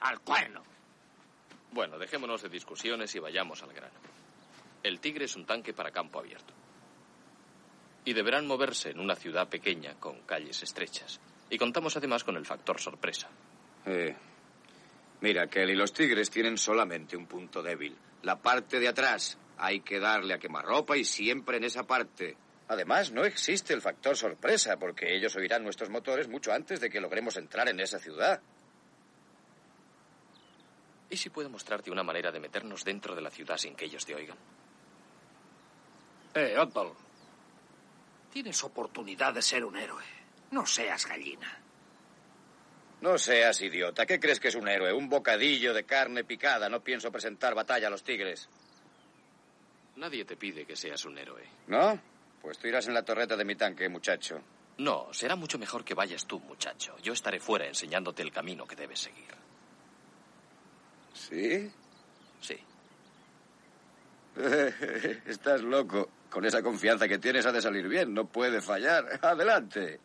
Al 0.01 0.19
cuerno. 0.21 0.63
Bueno, 1.71 1.97
dejémonos 1.97 2.41
de 2.43 2.49
discusiones 2.49 3.13
y 3.15 3.19
vayamos 3.19 3.63
al 3.63 3.73
grano. 3.73 3.95
El 4.83 4.99
Tigre 4.99 5.25
es 5.25 5.35
un 5.35 5.45
tanque 5.45 5.73
para 5.73 5.91
campo 5.91 6.19
abierto. 6.19 6.53
Y 8.05 8.13
deberán 8.13 8.47
moverse 8.47 8.91
en 8.91 8.99
una 8.99 9.15
ciudad 9.15 9.49
pequeña 9.49 9.95
con 9.99 10.21
calles 10.21 10.63
estrechas. 10.63 11.19
Y 11.49 11.57
contamos 11.57 11.97
además 11.97 12.23
con 12.23 12.37
el 12.37 12.45
factor 12.45 12.79
sorpresa. 12.79 13.27
Eh, 13.85 14.15
mira, 15.21 15.47
Kelly, 15.47 15.75
los 15.75 15.91
tigres 15.91 16.29
tienen 16.29 16.57
solamente 16.57 17.17
un 17.17 17.25
punto 17.25 17.61
débil. 17.61 17.97
La 18.21 18.37
parte 18.37 18.79
de 18.79 18.87
atrás. 18.87 19.37
Hay 19.57 19.81
que 19.81 19.99
darle 19.99 20.33
a 20.33 20.39
quemarropa 20.39 20.95
y 20.97 21.03
siempre 21.03 21.57
en 21.57 21.63
esa 21.63 21.83
parte. 21.83 22.37
Además, 22.67 23.11
no 23.11 23.23
existe 23.23 23.73
el 23.73 23.81
factor 23.81 24.15
sorpresa, 24.17 24.77
porque 24.77 25.15
ellos 25.15 25.35
oirán 25.35 25.63
nuestros 25.63 25.89
motores 25.89 26.27
mucho 26.27 26.51
antes 26.51 26.79
de 26.79 26.89
que 26.89 26.99
logremos 26.99 27.37
entrar 27.37 27.69
en 27.69 27.79
esa 27.79 27.97
ciudad. 27.97 28.41
¿Y 31.09 31.15
si 31.15 31.29
puedo 31.29 31.49
mostrarte 31.49 31.89
una 31.89 32.03
manera 32.03 32.31
de 32.31 32.39
meternos 32.39 32.83
dentro 32.83 33.15
de 33.15 33.21
la 33.21 33.29
ciudad 33.29 33.57
sin 33.57 33.75
que 33.75 33.85
ellos 33.85 34.05
te 34.05 34.13
oigan? 34.13 34.37
Eh, 36.33 36.57
Oddball. 36.57 36.93
Tienes 38.31 38.61
oportunidad 38.63 39.33
de 39.33 39.41
ser 39.41 39.63
un 39.63 39.77
héroe. 39.77 40.03
No 40.51 40.65
seas 40.65 41.05
gallina. 41.05 41.61
No 42.99 43.17
seas 43.17 43.61
idiota. 43.61 44.05
¿Qué 44.05 44.19
crees 44.19 44.39
que 44.39 44.49
es 44.49 44.55
un 44.55 44.67
héroe? 44.67 44.91
Un 44.91 45.07
bocadillo 45.07 45.73
de 45.73 45.85
carne 45.85 46.25
picada. 46.25 46.67
No 46.67 46.83
pienso 46.83 47.11
presentar 47.11 47.55
batalla 47.55 47.87
a 47.87 47.91
los 47.91 48.03
tigres. 48.03 48.49
Nadie 49.97 50.25
te 50.25 50.37
pide 50.37 50.65
que 50.65 50.75
seas 50.75 51.03
un 51.05 51.17
héroe. 51.17 51.43
¿No? 51.67 51.99
Pues 52.41 52.59
tú 52.59 52.67
irás 52.67 52.87
en 52.87 52.93
la 52.93 53.03
torreta 53.03 53.35
de 53.35 53.43
mi 53.43 53.55
tanque, 53.55 53.89
muchacho. 53.89 54.39
No, 54.77 55.11
será 55.11 55.35
mucho 55.35 55.57
mejor 55.57 55.83
que 55.83 55.95
vayas 55.95 56.27
tú, 56.27 56.39
muchacho. 56.39 56.95
Yo 57.01 57.13
estaré 57.13 57.39
fuera 57.39 57.65
enseñándote 57.65 58.21
el 58.21 58.31
camino 58.31 58.67
que 58.67 58.75
debes 58.75 58.99
seguir. 58.99 59.25
¿Sí? 61.13 61.71
Sí. 62.39 62.57
Estás 65.25 65.63
loco. 65.63 66.09
Con 66.29 66.45
esa 66.45 66.61
confianza 66.61 67.07
que 67.07 67.17
tienes 67.17 67.47
ha 67.47 67.51
de 67.51 67.61
salir 67.61 67.87
bien. 67.87 68.13
No 68.13 68.27
puede 68.27 68.61
fallar. 68.61 69.19
Adelante. 69.23 69.99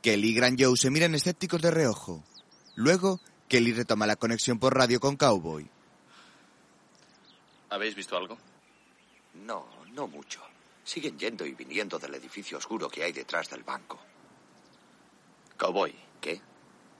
Kelly 0.00 0.30
y 0.30 0.34
Gran 0.34 0.56
Joe 0.58 0.76
se 0.78 0.90
miran 0.90 1.14
escépticos 1.14 1.60
de 1.60 1.70
reojo. 1.70 2.24
Luego, 2.74 3.20
Kelly 3.48 3.72
retoma 3.72 4.06
la 4.06 4.16
conexión 4.16 4.58
por 4.58 4.74
radio 4.74 4.98
con 4.98 5.16
Cowboy. 5.16 5.68
¿Habéis 7.68 7.94
visto 7.94 8.16
algo? 8.16 8.38
No, 9.34 9.66
no 9.92 10.06
mucho. 10.06 10.40
Siguen 10.84 11.18
yendo 11.18 11.44
y 11.44 11.52
viniendo 11.52 11.98
del 11.98 12.14
edificio 12.14 12.58
oscuro 12.58 12.88
que 12.88 13.02
hay 13.02 13.12
detrás 13.12 13.48
del 13.50 13.62
banco. 13.62 13.98
Cowboy. 15.56 15.94
¿Qué? 16.20 16.40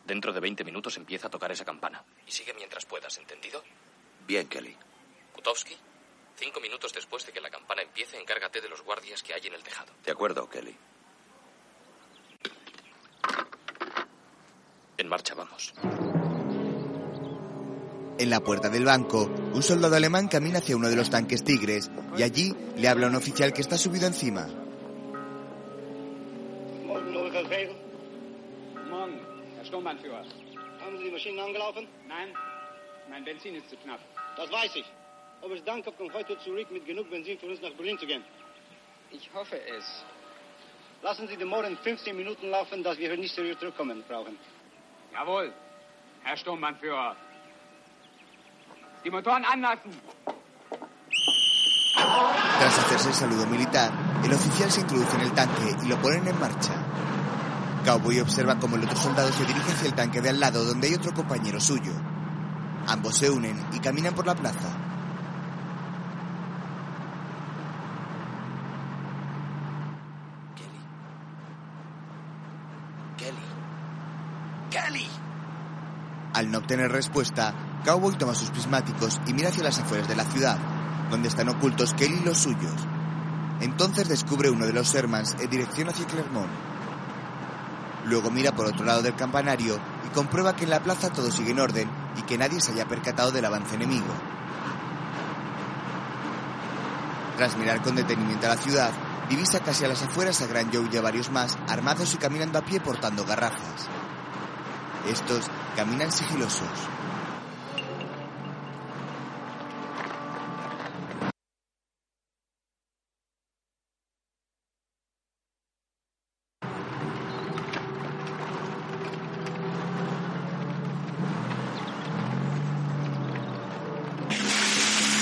Dentro 0.06 0.32
de 0.32 0.40
20 0.40 0.64
minutos 0.64 0.96
empieza 0.96 1.28
a 1.28 1.30
tocar 1.30 1.50
esa 1.52 1.64
campana. 1.64 2.02
Y 2.26 2.30
sigue 2.30 2.52
mientras 2.54 2.84
puedas, 2.84 3.16
¿entendido? 3.18 3.62
Bien, 4.26 4.46
Kelly. 4.48 4.76
Kutowski, 5.32 5.76
cinco 6.36 6.60
minutos 6.60 6.92
después 6.92 7.24
de 7.26 7.32
que 7.32 7.40
la 7.40 7.50
campana 7.50 7.82
empiece, 7.82 8.18
encárgate 8.18 8.60
de 8.60 8.68
los 8.68 8.82
guardias 8.82 9.22
que 9.22 9.34
hay 9.34 9.46
en 9.46 9.54
el 9.54 9.62
tejado. 9.62 9.92
De 10.04 10.12
acuerdo, 10.12 10.48
Kelly. 10.48 10.76
En 14.96 15.08
marcha, 15.08 15.34
vamos. 15.34 15.74
En 18.16 18.30
la 18.30 18.40
puerta 18.40 18.68
del 18.68 18.84
banco, 18.84 19.24
un 19.24 19.62
soldado 19.62 19.96
alemán 19.96 20.28
camina 20.28 20.58
hacia 20.58 20.76
uno 20.76 20.88
de 20.88 20.94
los 20.94 21.10
tanques 21.10 21.42
tigres 21.42 21.90
y 22.16 22.22
allí 22.22 22.54
le 22.76 22.86
habla 22.88 23.06
a 23.06 23.10
un 23.10 23.16
oficial 23.16 23.52
que 23.52 23.60
está 23.60 23.76
subido 23.76 24.06
encima. 24.06 24.46
Morgen, 26.86 27.16
Oberfeldwebel. 27.16 27.76
Morgen, 28.88 29.18
Herr 29.56 29.66
Sturmbannführer. 29.66 30.24
Haben 30.80 30.98
Sie 30.98 31.04
die 31.04 31.10
Maschinen 31.10 31.40
angelaufen? 31.40 31.88
Nein, 32.06 32.32
mein 33.10 33.24
Benzin 33.24 33.56
ist 33.56 33.68
zu 33.68 33.76
knapp. 33.78 33.98
Das 34.36 34.48
weiß 34.48 34.76
ich. 34.76 34.86
Aber 35.42 35.54
es 35.54 35.64
Dank 35.64 35.84
kommt 35.84 36.14
heute 36.14 36.38
zurück 36.38 36.70
mit 36.70 36.86
genug 36.86 37.10
Benzin 37.10 37.36
für 37.38 37.46
uns 37.46 37.60
nach 37.62 37.72
Berlin 37.72 37.98
zu 37.98 38.06
gehen. 38.06 38.22
Ich 39.10 39.28
hoffe 39.34 39.58
es. 39.76 40.04
Lassen 41.02 41.26
Sie 41.26 41.36
den 41.36 41.48
Motor 41.48 41.70
15 41.82 42.16
Minuten 42.16 42.48
laufen, 42.48 42.84
dass 42.84 42.96
wir 42.96 43.08
hier 43.08 43.18
nicht 43.18 43.34
seriös 43.34 43.58
zurückkommen 43.58 44.04
brauchen. 44.06 44.38
Jawohl, 45.12 45.52
Herr 46.22 46.36
Sturmbannführer. 46.36 47.16
Die 49.04 49.10
Motoren 49.10 49.44
anlassen. 49.44 49.92
Tras 52.58 52.78
hacerse 52.78 53.08
el 53.08 53.14
saludo 53.14 53.46
militar, 53.46 53.92
el 54.24 54.32
oficial 54.32 54.70
se 54.70 54.80
introduce 54.80 55.14
en 55.16 55.20
el 55.22 55.32
tanque 55.32 55.76
y 55.82 55.88
lo 55.88 55.98
ponen 55.98 56.26
en 56.26 56.40
marcha. 56.40 56.72
Cowboy 57.84 58.20
observa 58.20 58.58
cómo 58.58 58.76
el 58.76 58.84
otro 58.84 58.96
soldado 58.96 59.30
se 59.30 59.44
dirige 59.44 59.72
hacia 59.72 59.88
el 59.88 59.94
tanque 59.94 60.22
de 60.22 60.30
al 60.30 60.40
lado 60.40 60.64
donde 60.64 60.88
hay 60.88 60.94
otro 60.94 61.12
compañero 61.12 61.60
suyo. 61.60 61.92
Ambos 62.86 63.18
se 63.18 63.30
unen 63.30 63.62
y 63.74 63.78
caminan 63.80 64.14
por 64.14 64.26
la 64.26 64.34
plaza. 64.34 64.70
Kelly. 73.18 73.36
Kelly. 74.70 75.08
Al 76.32 76.50
no 76.50 76.58
obtener 76.58 76.90
respuesta, 76.90 77.52
Cowboy 77.84 78.16
toma 78.16 78.34
sus 78.34 78.50
prismáticos 78.50 79.20
y 79.26 79.34
mira 79.34 79.50
hacia 79.50 79.62
las 79.62 79.78
afueras 79.78 80.08
de 80.08 80.16
la 80.16 80.24
ciudad, 80.24 80.58
donde 81.10 81.28
están 81.28 81.50
ocultos 81.50 81.92
Kelly 81.94 82.18
y 82.22 82.24
los 82.24 82.38
suyos. 82.38 82.72
Entonces 83.60 84.08
descubre 84.08 84.50
uno 84.50 84.66
de 84.66 84.72
los 84.72 84.92
Shermans 84.92 85.36
en 85.38 85.50
dirección 85.50 85.88
hacia 85.88 86.06
Clermont. 86.06 86.50
Luego 88.06 88.30
mira 88.30 88.52
por 88.52 88.66
otro 88.66 88.84
lado 88.84 89.02
del 89.02 89.14
campanario 89.14 89.78
y 90.06 90.08
comprueba 90.14 90.56
que 90.56 90.64
en 90.64 90.70
la 90.70 90.82
plaza 90.82 91.10
todo 91.10 91.30
sigue 91.30 91.52
en 91.52 91.60
orden 91.60 91.90
y 92.16 92.22
que 92.22 92.38
nadie 92.38 92.60
se 92.60 92.72
haya 92.72 92.88
percatado 92.88 93.30
del 93.30 93.44
avance 93.44 93.74
enemigo. 93.74 94.12
Tras 97.36 97.56
mirar 97.56 97.82
con 97.82 97.96
detenimiento 97.96 98.46
a 98.46 98.50
la 98.50 98.56
ciudad, 98.56 98.92
divisa 99.28 99.60
casi 99.60 99.84
a 99.84 99.88
las 99.88 100.02
afueras 100.02 100.40
a 100.40 100.46
Gran 100.46 100.72
Joe 100.72 100.88
y 100.90 100.96
a 100.96 101.02
varios 101.02 101.30
más, 101.30 101.58
armados 101.68 102.14
y 102.14 102.16
caminando 102.16 102.58
a 102.58 102.64
pie 102.64 102.80
portando 102.80 103.24
garrafas. 103.24 103.88
Estos 105.08 105.46
caminan 105.76 106.12
sigilosos. 106.12 106.68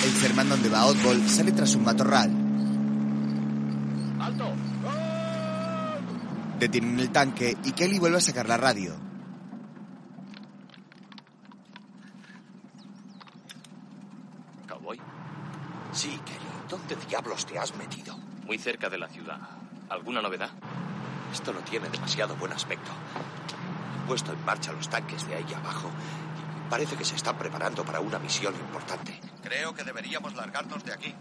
El 0.05 0.13
Sherman 0.15 0.49
sale 1.29 1.53
tras 1.53 1.75
un 1.75 1.85
matorral. 1.85 2.31
¡Alto! 4.21 4.53
Detienen 6.59 7.01
el 7.01 7.11
tanque 7.11 7.57
y 7.65 7.73
Kelly 7.73 7.99
vuelve 7.99 8.19
a 8.19 8.21
sacar 8.21 8.49
la 8.49 8.57
radio. 8.57 8.95
¿Cowboy? 14.69 15.01
Sí, 15.93 16.21
Kelly. 16.25 16.39
¿Dónde 16.69 16.97
diablos 17.09 17.47
te 17.47 17.59
has 17.59 17.77
metido? 17.77 18.17
Muy 18.47 18.59
cerca 18.59 18.89
de 18.89 18.99
la 18.99 19.09
ciudad. 19.09 19.39
¿Alguna 19.89 20.23
novedad? 20.23 20.51
Esto 21.33 21.53
no 21.53 21.61
tiene 21.61 21.89
demasiado 21.89 22.37
buen 22.37 22.53
aspecto. 22.53 22.91
Han 23.99 24.07
puesto 24.07 24.33
en 24.33 24.45
marcha 24.45 24.73
los 24.73 24.89
tanques 24.89 25.27
de 25.27 25.35
ahí 25.35 25.55
abajo. 25.55 25.91
Parece 26.73 26.97
que 26.97 27.05
se 27.05 27.17
están 27.17 27.37
preparando 27.37 27.85
para 27.85 28.01
una 28.01 28.19
misión 28.19 28.55
importante. 28.55 29.21
Creo 29.43 29.75
que 29.75 29.85
deberíamos 29.85 30.35
largarnos 30.35 30.83
de 30.83 30.95
aquí. 30.95 31.15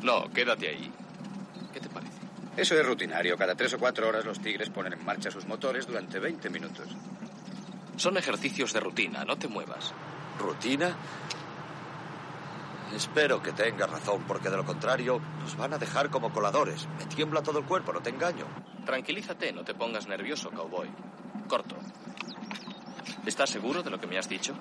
No, 0.00 0.30
quédate 0.30 0.70
ahí. 0.70 0.90
¿Qué 1.70 1.80
te 1.80 1.90
parece? 1.90 2.16
Eso 2.56 2.80
es 2.80 2.86
rutinario. 2.86 3.36
Cada 3.36 3.54
tres 3.54 3.74
o 3.74 3.78
cuatro 3.78 4.08
horas 4.08 4.24
los 4.24 4.40
tigres 4.40 4.70
ponen 4.70 4.94
en 4.94 5.04
marcha 5.04 5.30
sus 5.30 5.44
motores 5.44 5.86
durante 5.86 6.18
20 6.18 6.48
minutos. 6.48 6.88
Son 7.96 8.16
ejercicios 8.16 8.72
de 8.72 8.80
rutina, 8.80 9.22
no 9.22 9.36
te 9.36 9.48
muevas. 9.48 9.92
¿Rutina? 10.38 10.96
Espero 12.96 13.42
que 13.42 13.52
tengas 13.52 13.90
razón, 13.90 14.24
porque 14.26 14.48
de 14.48 14.56
lo 14.56 14.64
contrario 14.64 15.20
nos 15.40 15.58
van 15.58 15.74
a 15.74 15.78
dejar 15.78 16.08
como 16.08 16.32
coladores. 16.32 16.88
Me 16.96 17.04
tiembla 17.04 17.42
todo 17.42 17.58
el 17.58 17.66
cuerpo, 17.66 17.92
no 17.92 18.00
te 18.00 18.08
engaño. 18.08 18.46
Tranquilízate, 18.86 19.52
no 19.52 19.62
te 19.62 19.74
pongas 19.74 20.06
nervioso, 20.06 20.50
cowboy. 20.50 20.88
Corto. 21.48 21.76
¿Estás 23.26 23.50
seguro 23.50 23.82
de 23.82 23.90
lo 23.90 24.00
que 24.00 24.06
me 24.06 24.18
has 24.18 24.28
dicho? 24.28 24.54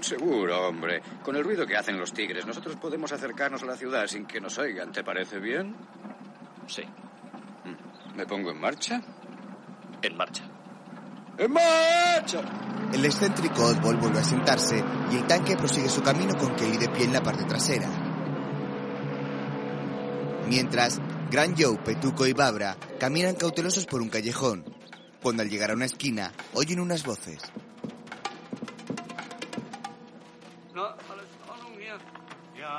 Seguro, 0.00 0.68
hombre. 0.68 1.02
Con 1.22 1.36
el 1.36 1.44
ruido 1.44 1.66
que 1.66 1.76
hacen 1.76 1.98
los 1.98 2.12
tigres, 2.12 2.46
nosotros 2.46 2.76
podemos 2.76 3.12
acercarnos 3.12 3.62
a 3.62 3.66
la 3.66 3.76
ciudad 3.76 4.06
sin 4.06 4.26
que 4.26 4.40
nos 4.40 4.58
oigan. 4.58 4.92
¿Te 4.92 5.02
parece 5.02 5.38
bien? 5.38 5.74
Sí. 6.66 6.82
¿Me 8.14 8.26
pongo 8.26 8.50
en 8.50 8.60
marcha? 8.60 9.00
En 10.02 10.16
marcha. 10.16 10.44
¡En 11.38 11.52
marcha! 11.52 12.40
El 12.92 13.04
excéntrico 13.04 13.62
Oddball 13.62 13.96
vuelve 13.96 14.20
a 14.20 14.24
sentarse 14.24 14.82
y 15.10 15.16
el 15.16 15.26
tanque 15.26 15.56
prosigue 15.56 15.88
su 15.88 16.02
camino 16.02 16.34
con 16.36 16.54
Kelly 16.56 16.78
de 16.78 16.88
pie 16.88 17.04
en 17.04 17.12
la 17.12 17.22
parte 17.22 17.44
trasera. 17.44 17.88
Mientras, 20.48 21.00
Gran 21.30 21.54
Joe, 21.56 21.76
Petuco 21.78 22.26
y 22.26 22.32
Babra 22.32 22.76
caminan 22.98 23.34
cautelosos 23.34 23.84
por 23.86 24.00
un 24.00 24.08
callejón. 24.08 24.64
Cuando 25.22 25.42
al 25.42 25.50
llegar 25.50 25.72
a 25.72 25.74
una 25.74 25.86
esquina, 25.86 26.32
oyen 26.54 26.80
unas 26.80 27.04
voces. 27.04 27.42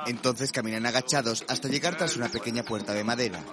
Entonces 0.08 0.52
caminan 0.52 0.86
agachados 0.86 1.44
hasta 1.48 1.68
llegar 1.68 1.98
tras 1.98 2.16
una 2.16 2.30
pequeña 2.30 2.62
puerta 2.62 2.94
de 2.94 3.04
madera. 3.04 3.44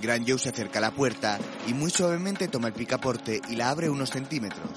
Gran 0.00 0.26
Joe 0.26 0.38
se 0.38 0.48
acerca 0.48 0.78
a 0.78 0.82
la 0.82 0.92
puerta 0.92 1.38
y 1.66 1.74
muy 1.74 1.90
suavemente 1.90 2.48
toma 2.48 2.68
el 2.68 2.72
picaporte 2.72 3.42
y 3.50 3.56
la 3.56 3.68
abre 3.68 3.90
unos 3.90 4.08
centímetros. 4.08 4.70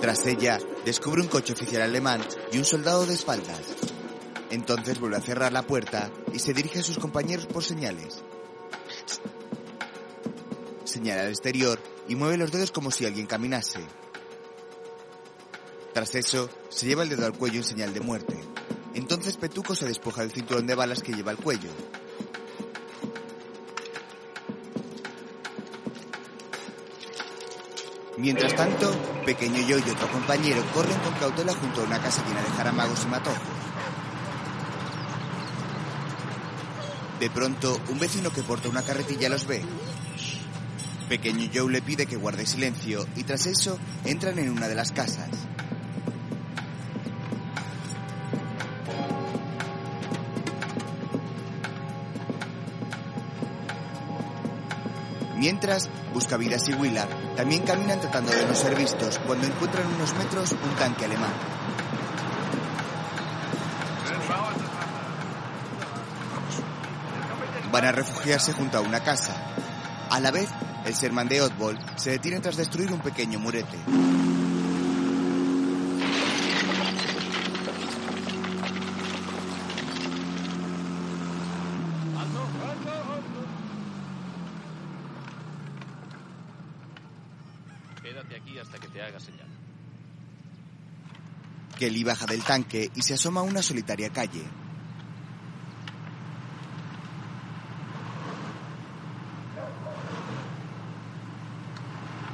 Tras 0.00 0.24
ella, 0.26 0.58
descubre 0.84 1.22
un 1.22 1.28
coche 1.28 1.52
oficial 1.52 1.82
alemán 1.82 2.24
y 2.52 2.58
un 2.58 2.64
soldado 2.64 3.06
de 3.06 3.14
espaldas. 3.14 3.60
Entonces 4.50 5.00
vuelve 5.00 5.16
a 5.16 5.20
cerrar 5.20 5.52
la 5.52 5.66
puerta 5.66 6.10
y 6.32 6.38
se 6.38 6.52
dirige 6.52 6.80
a 6.80 6.82
sus 6.82 6.98
compañeros 6.98 7.46
por 7.46 7.64
señales. 7.64 8.22
Señala 10.84 11.22
al 11.22 11.28
exterior 11.28 11.80
y 12.08 12.14
mueve 12.14 12.36
los 12.36 12.52
dedos 12.52 12.70
como 12.70 12.90
si 12.90 13.06
alguien 13.06 13.26
caminase. 13.26 13.80
Tras 15.92 16.14
eso, 16.14 16.50
se 16.68 16.86
lleva 16.86 17.04
el 17.04 17.08
dedo 17.08 17.24
al 17.24 17.36
cuello 17.36 17.58
en 17.58 17.64
señal 17.64 17.94
de 17.94 18.00
muerte. 18.00 18.36
Entonces 18.94 19.36
Petuco 19.36 19.74
se 19.74 19.86
despoja 19.86 20.20
del 20.20 20.32
cinturón 20.32 20.66
de 20.66 20.74
balas 20.74 21.02
que 21.02 21.12
lleva 21.12 21.30
al 21.30 21.38
cuello. 21.38 21.70
Mientras 28.24 28.56
tanto, 28.56 28.90
Pequeño 29.26 29.60
Yo 29.68 29.76
y 29.76 29.82
otro 29.82 30.10
compañero 30.10 30.64
corren 30.72 30.98
con 31.00 31.12
cautela 31.12 31.52
junto 31.52 31.82
a 31.82 31.84
una 31.84 32.00
casa 32.00 32.26
llena 32.26 32.40
de 32.40 32.48
jaramagos 32.56 33.04
y 33.04 33.08
matojos. 33.08 33.38
De 37.20 37.28
pronto, 37.28 37.78
un 37.90 37.98
vecino 37.98 38.32
que 38.32 38.42
porta 38.42 38.70
una 38.70 38.80
carretilla 38.80 39.28
los 39.28 39.46
ve. 39.46 39.62
Pequeño 41.06 41.50
Joe 41.54 41.70
le 41.70 41.82
pide 41.82 42.06
que 42.06 42.16
guarde 42.16 42.46
silencio 42.46 43.06
y 43.14 43.24
tras 43.24 43.44
eso 43.44 43.78
entran 44.06 44.38
en 44.38 44.48
una 44.48 44.68
de 44.68 44.74
las 44.74 44.92
casas. 44.92 45.28
Mientras, 55.44 55.90
Buscavidas 56.14 56.66
y 56.70 56.72
Willard 56.72 57.36
también 57.36 57.64
caminan 57.64 58.00
tratando 58.00 58.32
de 58.32 58.46
no 58.46 58.54
ser 58.54 58.74
vistos 58.74 59.20
cuando 59.26 59.46
encuentran 59.46 59.86
unos 59.94 60.14
metros 60.14 60.52
un 60.52 60.74
tanque 60.76 61.04
alemán. 61.04 61.34
Van 67.70 67.84
a 67.84 67.92
refugiarse 67.92 68.54
junto 68.54 68.78
a 68.78 68.80
una 68.80 69.00
casa. 69.00 69.34
A 70.08 70.18
la 70.18 70.30
vez, 70.30 70.48
el 70.86 70.94
Sherman 70.94 71.28
de 71.28 71.42
Oddball 71.42 71.78
se 71.96 72.12
detiene 72.12 72.40
tras 72.40 72.56
destruir 72.56 72.90
un 72.90 73.00
pequeño 73.00 73.38
murete. 73.38 73.76
Quédate 88.04 88.36
aquí 88.36 88.58
hasta 88.58 88.78
que 88.78 88.86
te 88.88 89.00
haga 89.02 89.18
señal. 89.18 89.48
Kelly 91.84 92.02
baja 92.02 92.24
del 92.24 92.42
tanque 92.42 92.90
y 92.94 93.02
se 93.02 93.12
asoma 93.12 93.40
a 93.40 93.42
una 93.42 93.60
solitaria 93.60 94.08
calle. 94.08 94.42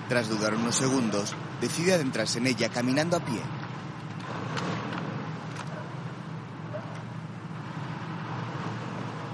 Tras 0.08 0.28
dudar 0.28 0.54
unos 0.54 0.76
segundos, 0.76 1.34
decide 1.60 1.94
adentrarse 1.94 2.38
en 2.38 2.46
ella 2.46 2.68
caminando 2.68 3.16
a 3.16 3.24
pie. 3.24 3.40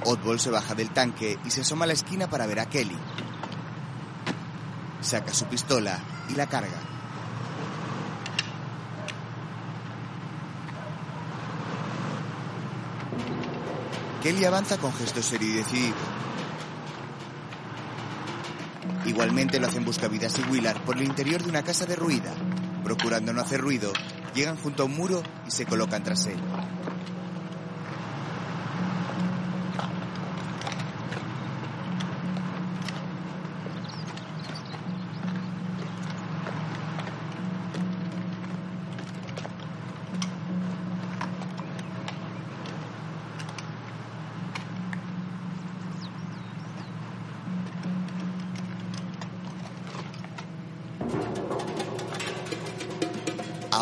Oddball 0.05 0.41
se 0.41 0.51
baja 0.51 0.75
del 0.75 0.89
tanque 0.93 1.39
y 1.45 1.51
se 1.51 1.61
asoma 1.61 1.85
a 1.85 1.89
la 1.89 1.93
esquina 1.93 2.27
para 2.27 2.47
ver 2.47 2.61
a 2.61 2.71
Kelly. 2.71 2.97
Saca 5.03 5.35
su 5.35 5.45
pistola 5.45 5.99
y 6.31 6.37
la 6.37 6.47
carga. 6.47 6.96
Kelly 14.27 14.45
avanza 14.45 14.77
con 14.77 14.93
gesto 14.93 15.23
serio 15.23 15.51
y 15.51 15.53
decidido. 15.53 15.95
Igualmente 19.05 19.61
lo 19.61 19.69
hacen 19.69 19.85
Buscavidas 19.85 20.37
y 20.41 20.51
Willard 20.51 20.81
por 20.81 20.97
el 20.97 21.05
interior 21.05 21.45
de 21.45 21.49
una 21.49 21.63
casa 21.63 21.87
derruida. 21.87 22.35
Procurando 22.83 23.33
no 23.33 23.41
hacer 23.41 23.61
ruido, 23.61 23.93
llegan 24.35 24.57
junto 24.57 24.83
a 24.83 24.87
un 24.87 24.97
muro 24.97 25.23
y 25.47 25.53
se 25.53 25.65
colocan 25.65 26.03
tras 26.03 26.27
él. 26.27 26.41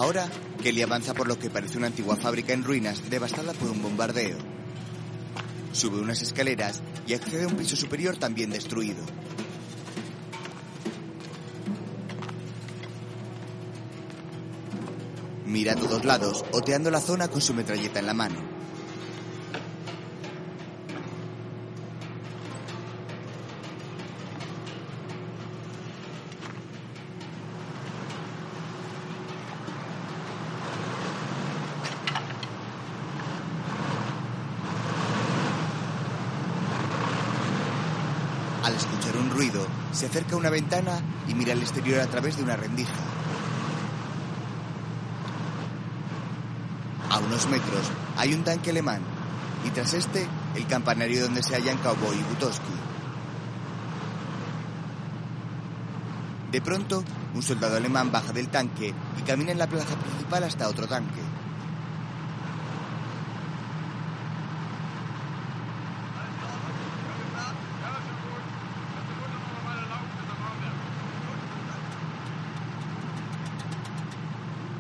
Ahora, 0.05 0.29
Kelly 0.65 0.81
avanza 0.81 1.13
por 1.13 1.29
lo 1.29 1.39
que 1.39 1.51
parece 1.51 1.77
una 1.77 1.89
antigua 1.89 2.17
fábrica 2.17 2.55
en 2.55 2.65
ruinas 2.65 3.11
devastada 3.11 3.53
por 3.53 3.69
un 3.71 3.83
bombardeo. 3.83 4.39
Sube 5.73 6.01
unas 6.01 6.23
escaleras 6.23 6.81
y 7.07 7.13
accede 7.13 7.45
a 7.45 7.49
un 7.49 7.57
piso 7.57 7.77
superior 7.77 8.17
también 8.17 8.49
destruido. 8.49 9.05
Mira 15.45 15.75
a 15.75 15.77
todos 15.77 16.03
lados, 16.07 16.47
oteando 16.53 16.91
la 16.91 17.03
zona 17.03 17.29
con 17.29 17.43
su 17.43 17.53
metralleta 17.53 17.99
en 17.99 18.07
la 18.07 18.15
mano. 18.15 18.54
Al 38.65 38.73
escuchar 38.73 39.15
un 39.19 39.29
ruido, 39.29 39.67
se 39.93 40.07
acerca 40.07 40.37
a 40.37 40.39
una 40.39 40.49
ventana 40.49 40.99
y 41.29 41.35
mira 41.35 41.53
al 41.53 41.61
exterior 41.61 42.01
a 42.01 42.07
través 42.07 42.39
de 42.39 42.45
una 42.45 42.57
rendija. 42.57 42.95
A 47.11 47.19
unos 47.19 47.47
metros 47.49 47.91
hay 48.17 48.33
un 48.33 48.43
tanque 48.43 48.71
alemán 48.71 49.03
y 49.67 49.71
tras 49.71 49.93
este 49.93 50.27
el 50.55 50.67
campanario 50.67 51.25
donde 51.25 51.43
se 51.43 51.55
hallan 51.55 51.77
Cowboy 51.77 52.17
y 52.19 52.23
Butowski. 52.23 52.73
De 56.51 56.63
pronto, 56.63 57.05
un 57.35 57.43
soldado 57.43 57.77
alemán 57.77 58.11
baja 58.11 58.33
del 58.33 58.49
tanque 58.49 58.95
y 59.19 59.23
camina 59.25 59.53
en 59.53 59.59
la 59.59 59.67
plaza 59.67 59.95
principal 59.97 60.43
hasta 60.45 60.71
otro 60.71 60.87
tanque. 60.87 61.21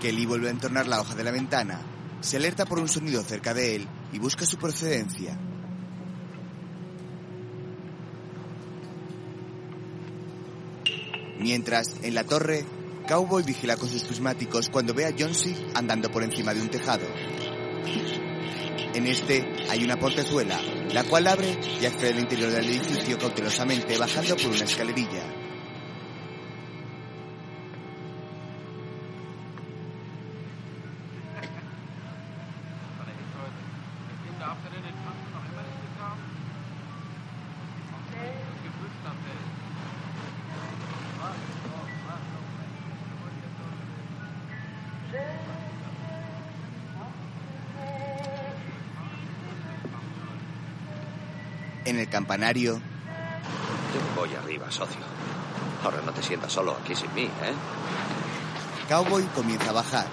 Kelly 0.04 0.26
vuelve 0.26 0.48
a 0.48 0.50
entornar 0.50 0.86
la 0.86 1.00
hoja 1.00 1.14
de 1.14 1.24
la 1.24 1.30
ventana, 1.30 1.80
se 2.20 2.36
alerta 2.36 2.66
por 2.66 2.78
un 2.78 2.88
sonido 2.88 3.22
cerca 3.22 3.54
de 3.54 3.76
él 3.76 3.88
y 4.12 4.18
busca 4.18 4.44
su 4.44 4.58
procedencia. 4.58 5.34
Mientras, 11.40 11.96
en 12.02 12.14
la 12.14 12.24
torre, 12.24 12.66
Cowboy 13.08 13.44
vigila 13.44 13.78
con 13.78 13.88
sus 13.88 14.04
prismáticos 14.04 14.68
cuando 14.68 14.92
ve 14.92 15.06
a 15.06 15.14
Jonesy 15.18 15.56
andando 15.74 16.10
por 16.10 16.22
encima 16.22 16.52
de 16.52 16.60
un 16.60 16.68
tejado. 16.68 17.06
En 18.92 19.06
este 19.06 19.64
hay 19.70 19.84
una 19.84 19.98
portezuela, 19.98 20.60
la 20.92 21.04
cual 21.04 21.28
abre 21.28 21.58
y 21.80 21.86
accede 21.86 22.10
al 22.10 22.18
interior 22.18 22.50
del 22.50 22.66
edificio 22.66 23.18
cautelosamente 23.18 23.96
bajando 23.96 24.36
por 24.36 24.48
una 24.48 24.64
escalerilla. 24.64 25.33
Campanario, 52.14 52.74
Yo 52.74 54.00
voy 54.14 54.32
arriba, 54.36 54.70
socio. 54.70 55.00
Ahora 55.82 56.00
no 56.06 56.12
te 56.12 56.22
sientas 56.22 56.52
solo 56.52 56.76
aquí 56.80 56.94
sin 56.94 57.12
mí, 57.12 57.24
¿eh? 57.24 57.54
Cowboy 58.88 59.24
comienza 59.34 59.70
a 59.70 59.72
bajar. 59.72 60.06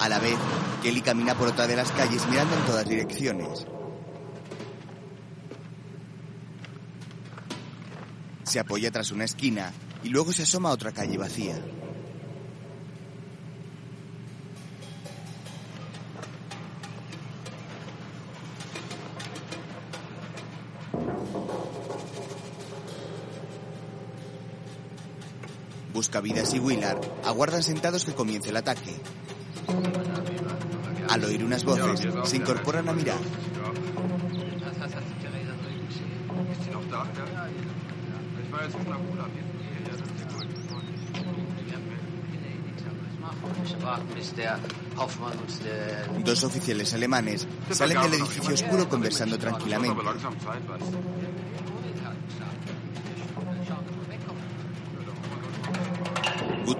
A 0.00 0.08
la 0.08 0.18
vez, 0.18 0.36
Kelly 0.82 1.00
camina 1.00 1.36
por 1.36 1.46
otra 1.46 1.68
de 1.68 1.76
las 1.76 1.92
calles 1.92 2.26
mirando 2.26 2.56
en 2.56 2.62
todas 2.64 2.88
direcciones. 2.88 3.68
Se 8.42 8.58
apoya 8.58 8.90
tras 8.90 9.12
una 9.12 9.26
esquina 9.26 9.72
y 10.02 10.08
luego 10.08 10.32
se 10.32 10.42
asoma 10.42 10.70
a 10.70 10.72
otra 10.72 10.90
calle 10.90 11.16
vacía. 11.16 11.54
Buscavidas 26.14 26.54
y 26.54 26.60
Willard 26.60 27.00
aguardan 27.24 27.60
sentados 27.60 28.04
que 28.04 28.14
comience 28.14 28.50
el 28.50 28.56
ataque. 28.56 28.94
Al 31.08 31.24
oír 31.24 31.42
unas 31.42 31.64
voces, 31.64 32.06
se 32.22 32.36
incorporan 32.36 32.88
a 32.88 32.92
mirar. 32.92 33.18
Dos 46.24 46.44
oficiales 46.44 46.94
alemanes 46.94 47.48
salen 47.72 48.00
del 48.02 48.14
edificio 48.14 48.54
oscuro 48.54 48.88
conversando 48.88 49.36
tranquilamente. 49.36 50.00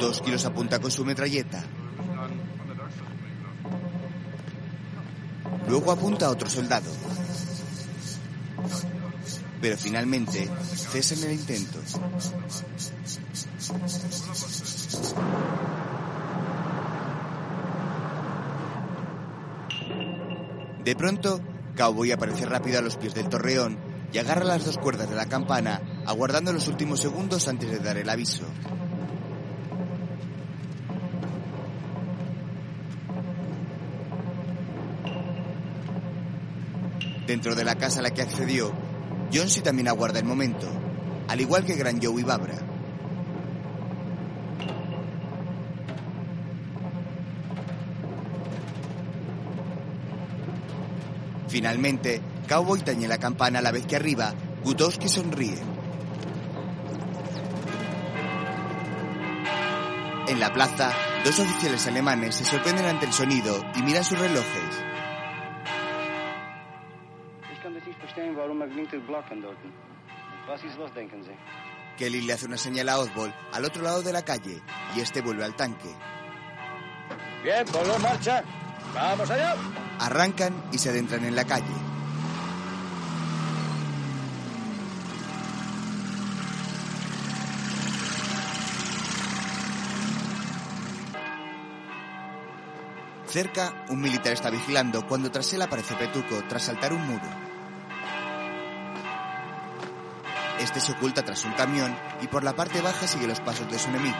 Butowski 0.04 0.30
los 0.30 0.44
apunta 0.44 0.78
con 0.80 0.90
su 0.90 1.02
metralleta. 1.02 1.64
Luego 5.66 5.92
apunta 5.92 6.26
a 6.26 6.30
otro 6.30 6.50
soldado. 6.50 6.90
Pero 9.62 9.78
finalmente 9.78 10.50
cesan 10.90 11.24
el 11.24 11.32
intento. 11.32 11.78
De 20.84 20.96
pronto, 20.96 21.40
Cowboy 21.78 22.12
aparece 22.12 22.44
rápido 22.44 22.78
a 22.78 22.82
los 22.82 22.98
pies 22.98 23.14
del 23.14 23.30
torreón 23.30 23.78
y 24.12 24.18
agarra 24.18 24.44
las 24.44 24.66
dos 24.66 24.76
cuerdas 24.76 25.08
de 25.08 25.16
la 25.16 25.30
campana, 25.30 25.80
aguardando 26.04 26.52
los 26.52 26.68
últimos 26.68 27.00
segundos 27.00 27.48
antes 27.48 27.70
de 27.70 27.78
dar 27.78 27.96
el 27.96 28.10
aviso. 28.10 28.44
Dentro 37.34 37.56
de 37.56 37.64
la 37.64 37.74
casa 37.74 37.98
a 37.98 38.02
la 38.02 38.12
que 38.12 38.22
accedió, 38.22 38.70
Jonesy 39.32 39.60
también 39.60 39.88
aguarda 39.88 40.20
el 40.20 40.24
momento, 40.24 40.68
al 41.26 41.40
igual 41.40 41.64
que 41.64 41.74
Gran 41.74 42.00
Joe 42.00 42.20
y 42.20 42.22
Babra. 42.22 42.54
Finalmente, 51.48 52.22
Cowboy 52.48 52.78
tañe 52.82 53.08
la 53.08 53.18
campana 53.18 53.58
a 53.58 53.62
la 53.62 53.72
vez 53.72 53.84
que 53.84 53.96
arriba, 53.96 54.32
Gutowski 54.62 55.08
sonríe. 55.08 55.58
En 60.28 60.38
la 60.38 60.52
plaza, 60.52 60.92
dos 61.24 61.40
oficiales 61.40 61.84
alemanes 61.88 62.36
se 62.36 62.44
sorprenden 62.44 62.86
ante 62.86 63.06
el 63.06 63.12
sonido 63.12 63.60
y 63.74 63.82
miran 63.82 64.04
sus 64.04 64.20
relojes. 64.20 64.93
Kelly 71.96 72.22
le 72.22 72.32
hace 72.32 72.46
una 72.46 72.56
señal 72.56 72.88
a 72.88 72.98
Oswald 72.98 73.32
al 73.52 73.64
otro 73.64 73.82
lado 73.82 74.02
de 74.02 74.12
la 74.12 74.24
calle 74.24 74.60
y 74.96 75.00
este 75.00 75.20
vuelve 75.20 75.44
al 75.44 75.54
tanque. 75.54 75.94
Bien, 77.42 77.64
ponlo 77.66 77.96
en 77.96 78.02
marcha. 78.02 78.42
¡Vamos 78.94 79.30
allá! 79.30 79.54
Arrancan 80.00 80.70
y 80.72 80.78
se 80.78 80.90
adentran 80.90 81.24
en 81.24 81.36
la 81.36 81.44
calle. 81.44 81.74
Cerca, 93.26 93.84
un 93.88 94.00
militar 94.00 94.32
está 94.32 94.48
vigilando 94.48 95.06
cuando 95.08 95.30
tras 95.30 95.52
él 95.54 95.62
aparece 95.62 95.94
Petuco 95.96 96.44
tras 96.48 96.62
saltar 96.62 96.92
un 96.92 97.04
muro. 97.04 97.53
Este 100.64 100.80
se 100.80 100.92
oculta 100.92 101.22
tras 101.22 101.44
un 101.44 101.52
camión 101.52 101.94
y 102.22 102.26
por 102.26 102.42
la 102.42 102.56
parte 102.56 102.80
baja 102.80 103.06
sigue 103.06 103.26
los 103.26 103.38
pasos 103.38 103.70
de 103.70 103.78
su 103.78 103.90
enemigo. 103.90 104.16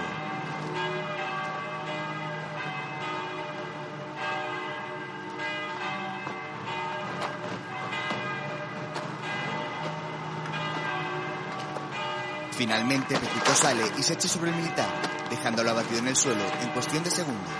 Finalmente, 12.50 13.16
Pepito 13.16 13.54
sale 13.54 13.82
y 13.98 14.02
se 14.02 14.12
echa 14.12 14.28
sobre 14.28 14.50
el 14.50 14.56
militar, 14.56 14.86
dejándolo 15.30 15.70
abatido 15.70 16.00
en 16.00 16.08
el 16.08 16.16
suelo 16.16 16.44
en 16.60 16.68
cuestión 16.68 17.02
de 17.02 17.10
segundos. 17.10 17.54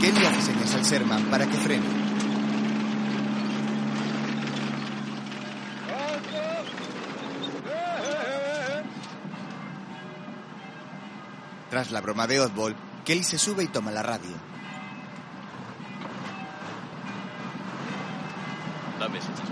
Kenny 0.00 0.24
hace 0.24 0.42
señas 0.42 0.74
al 0.74 0.82
Sherman 0.84 1.24
para 1.24 1.46
que 1.46 1.56
frene. 1.56 2.17
Tras 11.78 11.92
la 11.92 12.00
broma 12.00 12.26
de 12.26 12.40
Oddball, 12.40 12.74
Kelly 13.04 13.22
se 13.22 13.38
sube 13.38 13.62
y 13.62 13.68
toma 13.68 13.92
la 13.92 14.02
radio. 14.02 14.32
Dame 18.98 19.18
ese 19.18 19.28
chasco. 19.28 19.46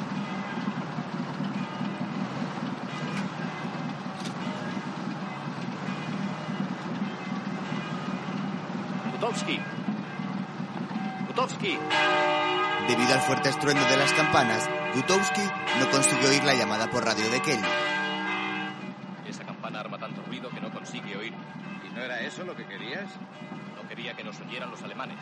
Gutowski. 9.12 9.60
Gutowski. 11.28 11.78
Debido 12.88 13.14
al 13.14 13.20
fuerte 13.20 13.50
estruendo 13.50 13.84
de 13.84 13.96
las 13.98 14.12
campanas, 14.14 14.68
Gutowski 14.96 15.42
no 15.78 15.88
consiguió 15.92 16.30
oír 16.30 16.42
la 16.42 16.54
llamada 16.54 16.90
por 16.90 17.04
radio 17.04 17.30
de 17.30 17.40
Kelly. 17.40 17.85
Oyeran 24.48 24.70
los 24.70 24.82
alemanes. 24.82 25.18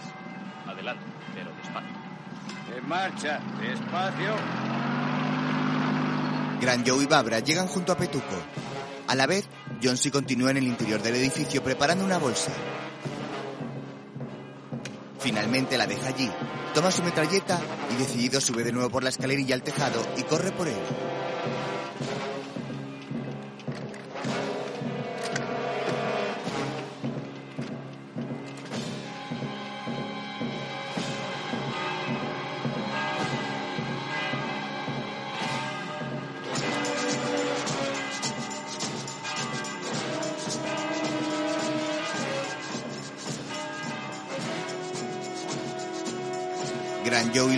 Adelante, 0.66 1.04
pero 1.34 1.50
despacio. 1.54 1.90
En 2.76 2.88
marcha, 2.88 3.40
despacio. 3.60 4.34
Gran 6.60 6.84
Joe 6.86 7.04
y 7.04 7.06
Babra 7.06 7.40
llegan 7.40 7.66
junto 7.66 7.92
a 7.92 7.96
Petuco. 7.96 8.36
A 9.06 9.14
la 9.14 9.26
vez, 9.26 9.48
Jonesy 9.82 10.10
continúa 10.10 10.50
en 10.50 10.58
el 10.58 10.66
interior 10.66 11.02
del 11.02 11.16
edificio 11.16 11.62
preparando 11.62 12.04
una 12.04 12.18
bolsa. 12.18 12.52
Finalmente 15.18 15.78
la 15.78 15.86
deja 15.86 16.08
allí, 16.08 16.30
toma 16.74 16.90
su 16.90 17.02
metralleta 17.02 17.58
y 17.92 17.96
decidido 17.96 18.40
sube 18.40 18.62
de 18.62 18.72
nuevo 18.72 18.90
por 18.90 19.02
la 19.02 19.10
escalerilla 19.10 19.54
al 19.54 19.62
tejado 19.62 20.06
y 20.16 20.22
corre 20.22 20.52
por 20.52 20.68
él. 20.68 20.76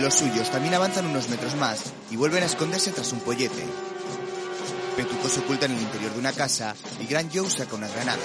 Los 0.07 0.13
suyos 0.13 0.49
también 0.49 0.73
avanzan 0.73 1.05
unos 1.05 1.27
metros 1.27 1.53
más 1.57 1.91
y 2.09 2.15
vuelven 2.15 2.41
a 2.41 2.45
esconderse 2.45 2.93
tras 2.93 3.11
un 3.11 3.19
pollete. 3.19 3.61
Petuco 4.95 5.27
se 5.27 5.41
oculta 5.41 5.65
en 5.65 5.73
el 5.73 5.81
interior 5.81 6.13
de 6.13 6.19
una 6.19 6.31
casa 6.31 6.73
y 7.01 7.05
Gran 7.07 7.29
Joe 7.29 7.49
saca 7.49 7.75
una 7.75 7.89
granada. 7.89 8.21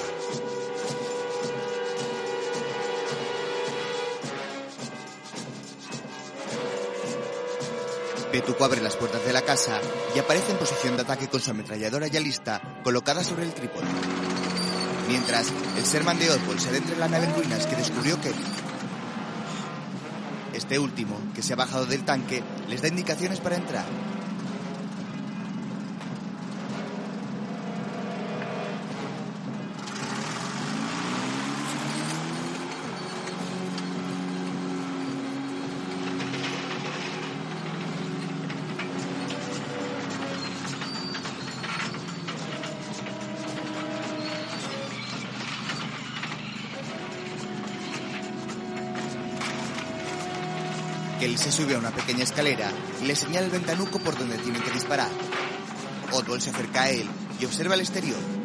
Petuco 8.30 8.64
abre 8.64 8.80
las 8.80 8.94
puertas 8.94 9.24
de 9.24 9.32
la 9.32 9.42
casa 9.42 9.80
y 10.14 10.20
aparece 10.20 10.52
en 10.52 10.58
posición 10.58 10.94
de 10.94 11.02
ataque 11.02 11.26
con 11.26 11.40
su 11.40 11.50
ametralladora 11.50 12.06
ya 12.06 12.20
lista, 12.20 12.62
colocada 12.84 13.24
sobre 13.24 13.42
el 13.42 13.54
trípode. 13.54 13.88
Mientras, 15.08 15.48
el 15.76 15.82
Sherman 15.82 16.20
de 16.20 16.30
Oswald 16.30 16.60
se 16.60 16.68
adentra 16.68 16.94
en 16.94 17.00
la 17.00 17.08
nave 17.08 17.24
en 17.24 17.34
ruinas 17.34 17.66
que 17.66 17.74
descubrió 17.74 18.20
Kelly. 18.20 18.71
Este 20.54 20.78
último, 20.78 21.18
que 21.34 21.42
se 21.42 21.52
ha 21.52 21.56
bajado 21.56 21.86
del 21.86 22.04
tanque, 22.04 22.42
les 22.68 22.82
da 22.82 22.88
indicaciones 22.88 23.40
para 23.40 23.56
entrar. 23.56 23.84
Se 51.42 51.50
sube 51.50 51.74
a 51.74 51.78
una 51.78 51.90
pequeña 51.90 52.22
escalera 52.22 52.70
y 53.02 53.06
le 53.06 53.16
señala 53.16 53.46
el 53.46 53.50
ventanuco 53.50 53.98
por 53.98 54.16
donde 54.16 54.38
tienen 54.38 54.62
que 54.62 54.70
disparar. 54.70 55.10
Oswald 56.12 56.40
se 56.40 56.50
acerca 56.50 56.82
a 56.82 56.90
él 56.90 57.08
y 57.40 57.44
observa 57.44 57.74
el 57.74 57.80
exterior. 57.80 58.41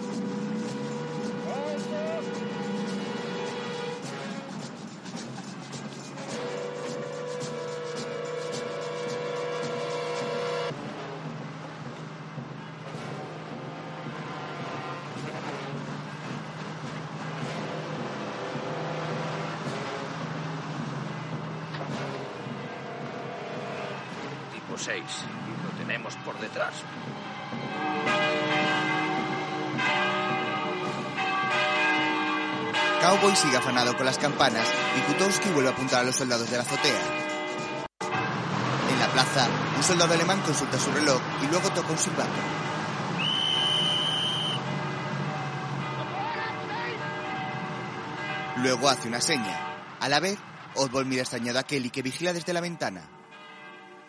Con 33.97 34.05
las 34.05 34.17
campanas 34.17 34.67
y 34.97 35.11
Kutowski 35.11 35.49
vuelve 35.49 35.69
a 35.69 35.73
apuntar 35.73 36.01
a 36.01 36.03
los 36.03 36.15
soldados 36.15 36.49
de 36.49 36.57
la 36.57 36.63
azotea. 36.63 37.01
En 38.91 38.99
la 38.99 39.07
plaza, 39.11 39.47
un 39.75 39.83
soldado 39.83 40.13
alemán 40.13 40.41
consulta 40.41 40.77
su 40.79 40.91
reloj 40.91 41.19
y 41.43 41.47
luego 41.47 41.69
toca 41.71 41.91
un 41.91 41.97
silbato. 41.97 42.29
Luego 48.57 48.89
hace 48.89 49.07
una 49.07 49.21
seña. 49.21 49.97
A 49.99 50.09
la 50.09 50.19
vez, 50.19 50.37
Oswald 50.75 51.07
mira 51.07 51.23
extrañado 51.23 51.59
a 51.59 51.63
Kelly 51.63 51.89
que 51.89 52.01
vigila 52.01 52.33
desde 52.33 52.53
la 52.53 52.61
ventana. 52.61 53.01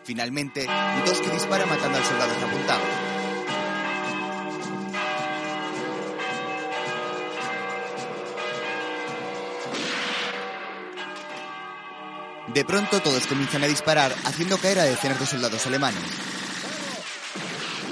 Finalmente, 0.05 0.67
Kutowski 1.01 1.31
dispara 1.31 1.67
matando 1.67 1.99
al 1.99 2.05
soldado 2.05 2.39
que 2.39 2.45
apuntaba. 2.45 2.98
De 12.59 12.65
pronto 12.65 13.01
todos 13.01 13.25
comienzan 13.29 13.63
a 13.63 13.69
disparar, 13.69 14.13
haciendo 14.25 14.59
caer 14.59 14.81
a 14.81 14.83
decenas 14.83 15.21
de 15.21 15.27
soldados 15.27 15.65
alemanes. 15.69 16.03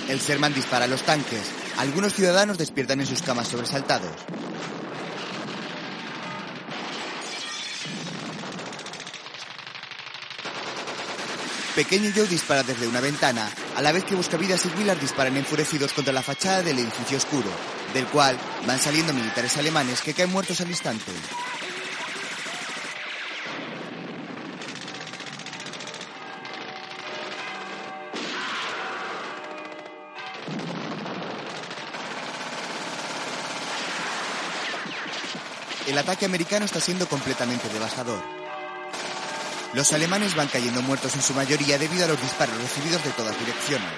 El 0.09 0.18
Sherman 0.18 0.52
dispara 0.52 0.86
a 0.86 0.88
los 0.88 1.02
tanques. 1.02 1.52
Algunos 1.76 2.14
ciudadanos 2.14 2.59
despiertan 2.59 2.98
en 2.98 3.06
sus 3.06 3.22
camas 3.22 3.47
sobresaltados. 3.47 4.10
Pequeño 11.76 12.10
Joe 12.12 12.26
dispara 12.26 12.64
desde 12.64 12.88
una 12.88 13.01
ventana, 13.01 13.48
a 13.76 13.82
la 13.82 13.93
vez 13.93 14.02
que 14.02 14.16
Buscavidas 14.16 14.66
y 14.66 14.68
Willard 14.76 14.98
disparan 14.98 15.36
enfurecidos 15.36 15.93
contra 15.93 16.12
la 16.12 16.22
fachada 16.22 16.64
del 16.64 16.80
edificio 16.80 17.18
oscuro, 17.18 17.51
del 17.94 18.06
cual 18.06 18.36
van 18.66 18.80
saliendo 18.80 19.12
militares 19.12 19.56
alemanes 19.59 20.01
que 20.01 20.12
caen 20.12 20.32
muertos 20.32 20.60
al 20.60 20.70
instante. 20.70 21.12
Ataque 36.07 36.24
americano 36.24 36.65
está 36.65 36.78
siendo 36.78 37.09
completamente 37.09 37.69
devastador. 37.69 38.23
Los 39.73 39.93
alemanes 39.93 40.37
van 40.37 40.47
cayendo 40.47 40.81
muertos 40.81 41.16
en 41.16 41.20
su 41.20 41.35
mayoría 41.35 41.78
debido 41.78 42.05
a 42.05 42.09
los 42.09 42.23
disparos 42.23 42.57
recibidos 42.62 43.03
de 43.03 43.11
todas 43.11 43.37
direcciones. 43.37 43.91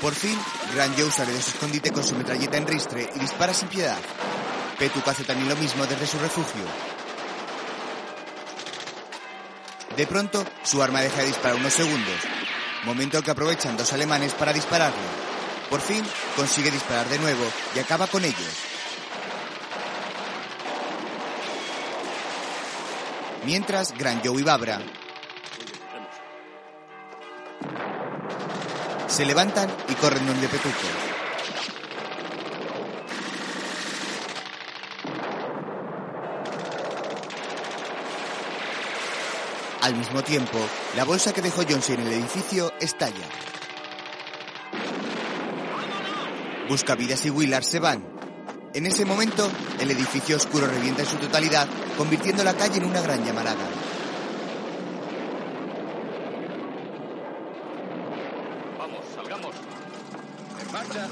Por 0.00 0.14
fin, 0.16 0.36
Gran 0.74 0.92
Joe 0.96 1.12
sale 1.12 1.32
de 1.32 1.42
su 1.42 1.50
escondite 1.50 1.92
con 1.92 2.02
su 2.02 2.16
metralleta 2.16 2.56
en 2.56 2.66
ristre 2.66 3.08
y 3.14 3.20
dispara 3.20 3.54
sin 3.54 3.68
piedad. 3.68 3.98
Petuk 4.76 5.06
hace 5.06 5.22
también 5.22 5.48
lo 5.48 5.54
mismo 5.54 5.86
desde 5.86 6.04
su 6.04 6.18
refugio. 6.18 6.64
De 9.96 10.06
pronto, 10.06 10.44
su 10.64 10.82
arma 10.82 11.00
deja 11.00 11.18
de 11.18 11.26
disparar 11.26 11.56
unos 11.58 11.74
segundos, 11.74 12.16
momento 12.84 13.22
que 13.22 13.30
aprovechan 13.30 13.76
dos 13.76 13.92
alemanes 13.92 14.34
para 14.34 14.52
dispararle. 14.52 14.98
Por 15.68 15.80
fin 15.80 16.04
consigue 16.36 16.70
disparar 16.70 17.08
de 17.08 17.18
nuevo 17.18 17.44
y 17.74 17.78
acaba 17.78 18.06
con 18.06 18.24
ellos. 18.24 18.70
Mientras, 23.44 23.96
Gran 23.96 24.20
Joe 24.22 24.40
y 24.40 24.44
Babra 24.44 24.80
se 29.06 29.24
levantan 29.24 29.68
y 29.88 29.94
corren 29.94 30.26
donde 30.26 30.48
Petuco. 30.48 30.74
Al 39.82 39.94
mismo 39.94 40.22
tiempo, 40.22 40.58
la 40.96 41.04
bolsa 41.04 41.32
que 41.32 41.42
dejó 41.42 41.62
Jonesy 41.62 41.92
en 41.92 42.00
el 42.00 42.12
edificio 42.12 42.72
estalla. 42.80 43.26
Buscavidas 46.68 47.24
y 47.26 47.30
Willard 47.30 47.64
se 47.64 47.78
van. 47.78 48.04
En 48.74 48.86
ese 48.86 49.04
momento, 49.04 49.50
el 49.80 49.90
edificio 49.90 50.36
oscuro 50.36 50.66
revienta 50.66 51.02
en 51.02 51.08
su 51.08 51.16
totalidad, 51.16 51.68
convirtiendo 51.96 52.44
la 52.44 52.54
calle 52.54 52.78
en 52.78 52.84
una 52.84 53.00
gran 53.00 53.24
llamarada. 53.24 53.68
Vamos, 58.78 59.04
salgamos. 59.14 59.54
En 60.60 60.72
marcha. 60.72 61.08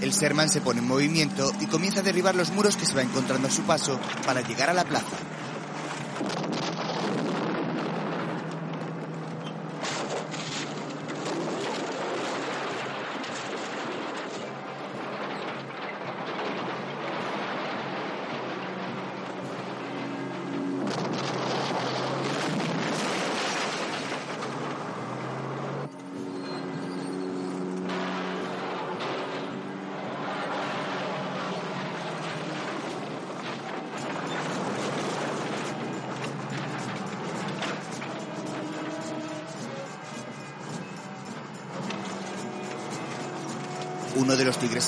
El 0.00 0.12
Sherman 0.12 0.48
se 0.48 0.60
pone 0.60 0.80
en 0.80 0.86
movimiento 0.86 1.50
y 1.60 1.66
comienza 1.66 2.00
a 2.00 2.02
derribar 2.02 2.34
los 2.34 2.50
muros 2.50 2.76
que 2.76 2.86
se 2.86 2.94
va 2.94 3.02
encontrando 3.02 3.48
a 3.48 3.50
su 3.50 3.62
paso 3.62 3.98
para 4.26 4.42
llegar 4.42 4.70
a 4.70 4.74
la 4.74 4.84
plaza. 4.84 5.16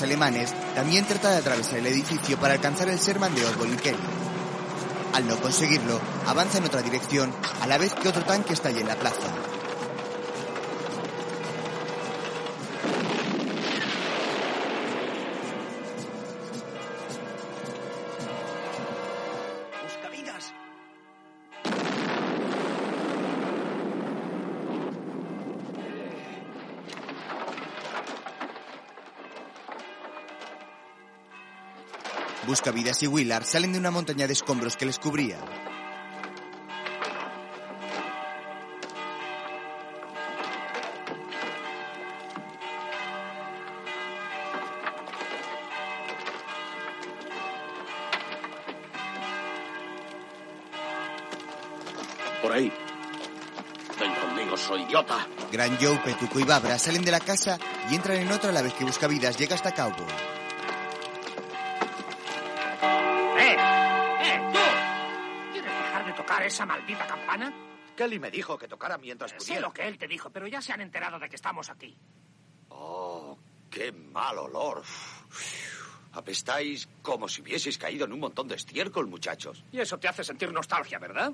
Alemanes 0.09 0.55
también 0.73 1.05
trata 1.05 1.29
de 1.29 1.37
atravesar 1.37 1.77
el 1.77 1.85
edificio 1.85 2.39
para 2.39 2.55
alcanzar 2.55 2.89
el 2.89 2.97
Sherman 2.97 3.33
de 3.35 3.41
Kelly. 3.77 3.97
Al 5.13 5.27
no 5.27 5.37
conseguirlo, 5.37 5.99
avanza 6.25 6.57
en 6.57 6.65
otra 6.65 6.81
dirección 6.81 7.31
a 7.61 7.67
la 7.67 7.77
vez 7.77 7.93
que 7.93 8.09
otro 8.09 8.23
tanque 8.23 8.53
estalla 8.53 8.79
en 8.79 8.87
la 8.87 8.95
plaza. 8.95 9.48
Buscavidas 32.59 33.01
y 33.03 33.07
Willard 33.07 33.45
salen 33.45 33.71
de 33.71 33.79
una 33.79 33.89
montaña 33.89 34.27
de 34.27 34.33
escombros 34.33 34.75
que 34.75 34.85
les 34.85 34.99
cubría. 34.99 35.37
Por 52.41 52.51
ahí. 52.51 52.73
Ven 53.97 54.13
conmigo, 54.15 54.57
soy 54.57 54.81
idiota. 54.81 55.25
Gran 55.49 55.77
Joe, 55.79 55.95
Petuco 55.99 56.41
y 56.41 56.43
Babra 56.43 56.77
salen 56.77 57.05
de 57.05 57.11
la 57.11 57.21
casa 57.21 57.57
y 57.89 57.95
entran 57.95 58.17
en 58.17 58.29
otra 58.33 58.49
a 58.49 58.53
la 58.53 58.61
vez 58.61 58.73
que 58.73 58.83
Buscavidas 58.83 59.37
llega 59.37 59.55
hasta 59.55 59.73
Cowboy. 59.73 60.28
Kelly 67.99 68.17
me 68.17 68.31
dijo 68.31 68.57
que 68.57 68.69
tocara 68.69 68.97
mientras 68.97 69.31
Sé 69.31 69.37
pudiera. 69.37 69.59
lo 69.59 69.73
que 69.73 69.85
él 69.85 69.97
te 69.97 70.07
dijo, 70.07 70.29
pero 70.29 70.47
ya 70.47 70.61
se 70.61 70.71
han 70.71 70.79
enterado 70.79 71.19
de 71.19 71.27
que 71.27 71.35
estamos 71.35 71.69
aquí. 71.69 71.97
Oh, 72.69 73.37
qué 73.69 73.91
mal 73.91 74.37
olor. 74.37 74.83
Apestáis 76.13 76.87
como 77.01 77.27
si 77.27 77.41
hubieseis 77.41 77.77
caído 77.77 78.05
en 78.05 78.13
un 78.13 78.21
montón 78.21 78.47
de 78.47 78.55
estiércol, 78.55 79.07
muchachos. 79.07 79.65
Y 79.73 79.81
eso 79.81 79.97
te 79.97 80.07
hace 80.07 80.23
sentir 80.23 80.49
nostalgia, 80.53 80.97
¿verdad? 80.97 81.33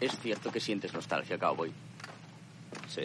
Es 0.00 0.18
cierto 0.20 0.50
que 0.50 0.58
sientes 0.58 0.94
nostalgia, 0.94 1.38
cowboy. 1.38 1.70
Sí. 2.88 3.02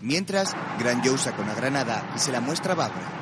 Mientras, 0.00 0.56
Gran 0.78 1.04
Joe 1.04 1.18
saca 1.18 1.42
una 1.42 1.54
granada 1.54 2.10
y 2.16 2.18
se 2.18 2.32
la 2.32 2.40
muestra 2.40 2.72
a 2.72 2.76
Babra. 2.76 3.21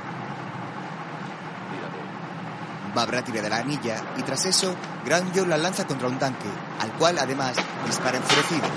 Babra 2.94 3.22
tira 3.22 3.42
de 3.42 3.50
la 3.50 3.58
anilla 3.58 4.02
y 4.16 4.22
tras 4.22 4.44
eso, 4.44 4.74
Gran 5.04 5.32
Joe 5.34 5.46
la 5.46 5.58
lanza 5.58 5.86
contra 5.86 6.08
un 6.08 6.18
tanque, 6.18 6.48
al 6.80 6.92
cual 6.92 7.18
además 7.18 7.56
dispara 7.86 8.18
enfurecido. 8.18 8.68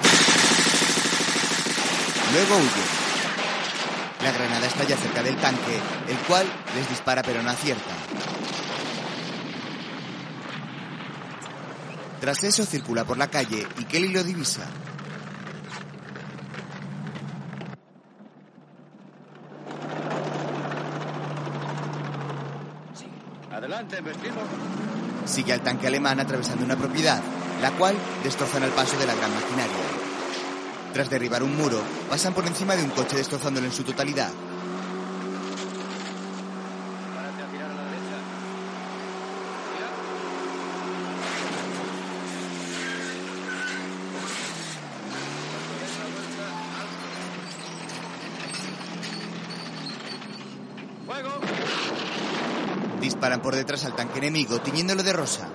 Luego 2.34 2.57
huye. 2.57 3.03
La 4.23 4.31
granada 4.31 4.65
estalla 4.65 4.95
cerca 4.95 5.22
del 5.22 5.35
tanque, 5.38 5.80
el 6.07 6.18
cual 6.19 6.48
les 6.76 6.90
dispara 6.90 7.22
pero 7.22 7.44
no 7.44 7.49
acierta. 7.49 7.94
Tras 12.22 12.44
eso 12.45 12.65
circula 12.65 13.03
por 13.03 13.18
la 13.18 13.27
calle 13.27 13.68
y 13.80 13.84
Kelly 13.84 14.07
lo 14.07 14.23
divisa. 14.23 14.61
Sigue 25.26 25.54
al 25.54 25.62
tanque 25.62 25.88
alemán 25.88 26.20
atravesando 26.20 26.66
una 26.66 26.76
propiedad, 26.76 27.22
la 27.62 27.72
cual 27.72 27.96
destrozan 28.24 28.64
al 28.64 28.72
paso 28.72 28.98
de 28.98 29.06
la 29.06 29.16
gran 29.16 29.34
maquinaria. 29.34 29.76
Tras 30.94 31.10
derribar 31.10 31.44
un 31.44 31.56
muro, 31.58 31.82
pasan 32.10 32.34
por 32.34 32.46
encima 32.46 32.76
de 32.76 32.84
un 32.84 32.90
coche 32.92 33.16
destrozándolo 33.18 33.66
en 33.66 33.72
su 33.74 33.84
totalidad. 33.84 34.30
Párate 37.16 37.44
a 37.44 37.48
tirar 37.48 37.72
a 37.72 37.76
la 37.76 37.84
derecha. 37.84 38.18
¡Fuego! 51.06 51.30
Disparan 53.02 53.32
por 53.44 53.56
detrás 53.56 53.84
al 53.84 53.95
tanque 53.95 54.20
enemigo, 54.20 54.60
tiñéndolo 54.61 55.03
de 55.03 55.14
rosa. 55.14 55.49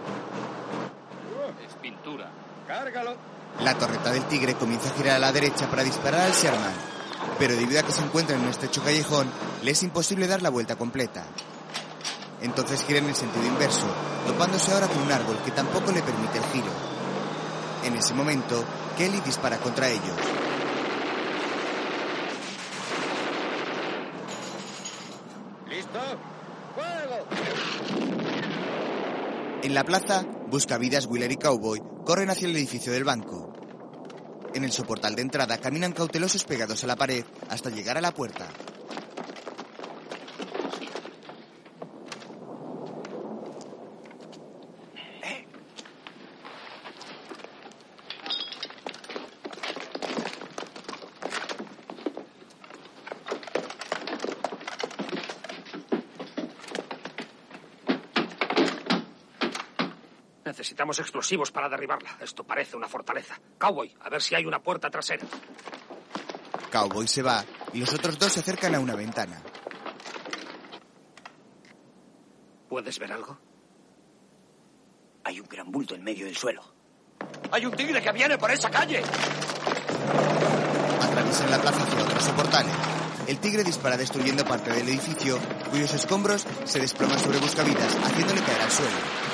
Es 1.66 1.74
pintura. 1.80 2.30
¡Cárgalo! 2.68 3.16
La 3.60 3.74
torreta 3.74 4.12
del 4.12 4.24
tigre 4.24 4.54
comienza 4.54 4.90
a 4.90 4.92
girar 4.92 5.16
a 5.16 5.18
la 5.18 5.32
derecha 5.32 5.68
para 5.68 5.82
disparar 5.82 6.20
al 6.20 6.32
Sherman, 6.32 6.74
pero 7.38 7.56
debido 7.56 7.80
a 7.80 7.82
que 7.82 7.92
se 7.92 8.02
encuentra 8.02 8.36
en 8.36 8.42
un 8.42 8.50
estrecho 8.50 8.84
callejón, 8.84 9.28
le 9.62 9.70
es 9.70 9.82
imposible 9.82 10.28
dar 10.28 10.42
la 10.42 10.50
vuelta 10.50 10.76
completa. 10.76 11.24
Entonces 12.42 12.84
gira 12.84 13.00
en 13.00 13.06
el 13.06 13.16
sentido 13.16 13.46
inverso, 13.46 13.86
topándose 14.26 14.72
ahora 14.72 14.86
con 14.86 15.02
un 15.02 15.10
árbol 15.10 15.38
que 15.44 15.50
tampoco 15.50 15.90
le 15.90 16.02
permite 16.02 16.38
el 16.38 16.44
giro. 16.44 16.70
En 17.84 17.94
ese 17.94 18.14
momento, 18.14 18.64
Kelly 18.96 19.20
dispara 19.20 19.56
contra 19.56 19.88
ellos. 19.88 20.16
¿Listo? 25.68 26.00
¡Fuego! 26.74 27.26
En 29.68 29.74
la 29.74 29.84
plaza, 29.84 30.24
Buscavidas, 30.46 31.04
Wheeler 31.04 31.30
y 31.30 31.36
Cowboy 31.36 31.82
corren 32.02 32.30
hacia 32.30 32.48
el 32.48 32.56
edificio 32.56 32.90
del 32.90 33.04
banco. 33.04 33.52
En 34.54 34.64
el 34.64 34.72
soportal 34.72 35.14
de 35.14 35.20
entrada 35.20 35.58
caminan 35.58 35.92
cautelosos 35.92 36.44
pegados 36.44 36.82
a 36.84 36.86
la 36.86 36.96
pared 36.96 37.22
hasta 37.50 37.68
llegar 37.68 37.98
a 37.98 38.00
la 38.00 38.14
puerta. 38.14 38.48
Necesitamos 60.88 61.00
explosivos 61.00 61.50
para 61.50 61.68
derribarla. 61.68 62.16
Esto 62.18 62.44
parece 62.44 62.74
una 62.74 62.88
fortaleza. 62.88 63.38
Cowboy, 63.58 63.94
a 64.00 64.08
ver 64.08 64.22
si 64.22 64.34
hay 64.34 64.46
una 64.46 64.62
puerta 64.62 64.88
trasera. 64.88 65.26
Cowboy 66.72 67.06
se 67.06 67.20
va 67.20 67.44
y 67.74 67.80
los 67.80 67.92
otros 67.92 68.18
dos 68.18 68.32
se 68.32 68.40
acercan 68.40 68.74
a 68.74 68.80
una 68.80 68.94
ventana. 68.94 69.42
¿Puedes 72.70 72.98
ver 72.98 73.12
algo? 73.12 73.38
Hay 75.24 75.40
un 75.40 75.46
gran 75.46 75.70
bulto 75.70 75.94
en 75.94 76.02
medio 76.02 76.24
del 76.24 76.36
suelo. 76.36 76.62
¡Hay 77.50 77.66
un 77.66 77.72
tigre 77.72 78.00
que 78.00 78.12
viene 78.12 78.38
por 78.38 78.50
esa 78.50 78.70
calle! 78.70 79.02
Atraviesan 81.02 81.50
la 81.50 81.60
plaza 81.60 81.82
hacia 81.82 82.02
otros 82.02 82.24
soportales. 82.24 82.72
El 83.26 83.38
tigre 83.40 83.62
dispara 83.62 83.98
destruyendo 83.98 84.42
parte 84.46 84.72
del 84.72 84.88
edificio, 84.88 85.38
cuyos 85.70 85.92
escombros 85.92 86.46
se 86.64 86.80
desploman 86.80 87.18
sobre 87.18 87.36
buscavidas, 87.40 87.94
haciéndole 87.94 88.40
caer 88.40 88.62
al 88.62 88.70
suelo. 88.70 89.27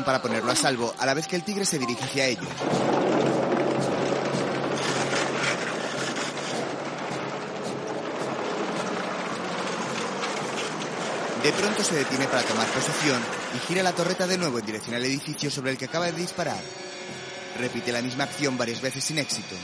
Para 0.00 0.22
ponerlo 0.22 0.50
a 0.50 0.56
salvo, 0.56 0.94
a 0.98 1.04
la 1.04 1.12
vez 1.12 1.26
que 1.26 1.36
el 1.36 1.44
tigre 1.44 1.66
se 1.66 1.78
dirige 1.78 2.04
hacia 2.04 2.24
ellos. 2.26 2.48
De 11.42 11.52
pronto 11.52 11.84
se 11.84 11.96
detiene 11.96 12.26
para 12.26 12.42
tomar 12.42 12.66
posición 12.68 13.20
y 13.54 13.58
gira 13.66 13.82
la 13.82 13.92
torreta 13.92 14.26
de 14.26 14.38
nuevo 14.38 14.58
en 14.58 14.66
dirección 14.66 14.96
al 14.96 15.04
edificio 15.04 15.50
sobre 15.50 15.72
el 15.72 15.76
que 15.76 15.84
acaba 15.84 16.06
de 16.06 16.12
disparar. 16.12 16.60
Repite 17.58 17.92
la 17.92 18.00
misma 18.00 18.24
acción 18.24 18.56
varias 18.56 18.80
veces 18.80 19.04
sin 19.04 19.18
éxito. 19.18 19.56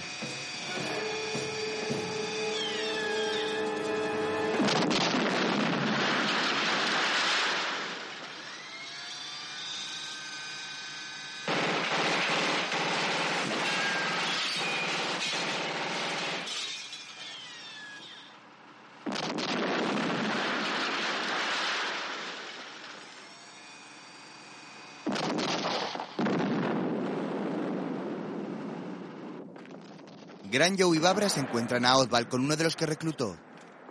Joe 30.76 30.96
y 30.96 31.00
Babra 31.00 31.28
se 31.28 31.40
encuentran 31.40 31.84
a 31.84 31.96
Oswald 31.96 32.28
con 32.28 32.40
uno 32.40 32.56
de 32.56 32.64
los 32.64 32.74
que 32.74 32.84
reclutó. 32.84 33.38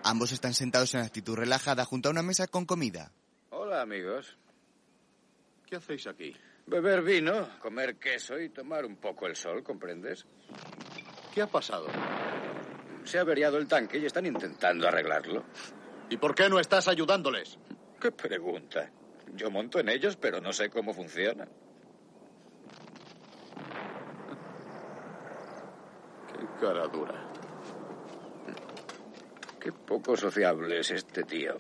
Ambos 0.03 0.31
están 0.31 0.53
sentados 0.53 0.93
en 0.93 1.01
actitud 1.01 1.35
relajada 1.35 1.85
junto 1.85 2.09
a 2.09 2.11
una 2.11 2.21
mesa 2.21 2.47
con 2.47 2.65
comida. 2.65 3.11
Hola, 3.49 3.81
amigos. 3.81 4.37
¿Qué 5.65 5.77
hacéis 5.77 6.05
aquí? 6.07 6.35
Beber 6.65 7.01
vino, 7.01 7.47
comer 7.59 7.95
queso 7.97 8.39
y 8.39 8.49
tomar 8.49 8.85
un 8.85 8.97
poco 8.97 9.25
el 9.27 9.35
sol, 9.35 9.63
¿comprendes? 9.63 10.25
¿Qué 11.33 11.41
ha 11.41 11.47
pasado? 11.47 11.87
Se 13.05 13.17
ha 13.17 13.21
averiado 13.21 13.57
el 13.57 13.67
tanque 13.67 13.97
y 13.97 14.05
están 14.05 14.25
intentando 14.25 14.87
arreglarlo. 14.87 15.45
¿Y 16.09 16.17
por 16.17 16.35
qué 16.35 16.49
no 16.49 16.59
estás 16.59 16.87
ayudándoles? 16.87 17.57
¿Qué 17.99 18.11
pregunta? 18.11 18.91
Yo 19.33 19.49
monto 19.49 19.79
en 19.79 19.89
ellos, 19.89 20.17
pero 20.17 20.41
no 20.41 20.51
sé 20.51 20.69
cómo 20.69 20.93
funcionan. 20.93 21.49
Cara 26.59 26.88
dura. 26.88 27.13
Qué 29.59 29.71
poco 29.71 30.15
sociable 30.15 30.79
es 30.79 30.91
este 30.91 31.23
tío. 31.23 31.57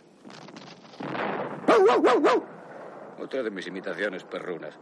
Otra 3.19 3.43
de 3.43 3.49
mis 3.49 3.67
imitaciones 3.67 4.23
perrunas. 4.23 4.75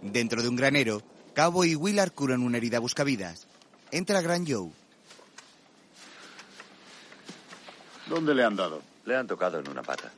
Dentro 0.00 0.42
de 0.42 0.48
un 0.48 0.56
granero, 0.56 1.02
Cowboy 1.34 1.72
y 1.72 1.76
Willard 1.76 2.12
curan 2.12 2.42
una 2.42 2.58
herida 2.58 2.78
buscavidas. 2.78 3.48
Entra 3.90 4.20
Gran 4.20 4.46
Joe. 4.46 4.70
¿Dónde 8.06 8.34
le 8.34 8.44
han 8.44 8.56
dado? 8.56 8.82
Le 9.04 9.16
han 9.16 9.26
tocado 9.26 9.58
en 9.58 9.68
una 9.68 9.82
pata. 9.82 10.10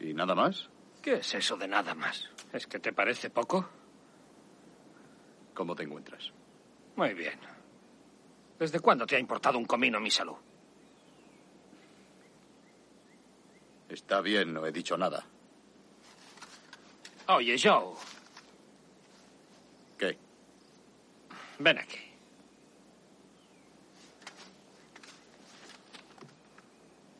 ¿Y 0.00 0.12
nada 0.12 0.34
más? 0.34 0.68
¿Qué 1.00 1.14
es 1.14 1.34
eso 1.34 1.56
de 1.56 1.68
nada 1.68 1.94
más? 1.94 2.28
¿Es 2.52 2.66
que 2.66 2.78
te 2.78 2.92
parece 2.92 3.30
poco? 3.30 3.68
¿Cómo 5.54 5.74
te 5.74 5.84
encuentras? 5.84 6.32
Muy 6.96 7.14
bien. 7.14 7.55
¿Desde 8.58 8.80
cuándo 8.80 9.06
te 9.06 9.16
ha 9.16 9.18
importado 9.18 9.58
un 9.58 9.66
comino 9.66 10.00
mi 10.00 10.10
salud? 10.10 10.36
Está 13.88 14.20
bien, 14.20 14.52
no 14.52 14.66
he 14.66 14.72
dicho 14.72 14.96
nada. 14.96 15.24
Oye, 17.28 17.56
Joe. 17.62 17.94
¿Qué? 19.98 20.18
Ven 21.58 21.78
aquí. 21.78 21.98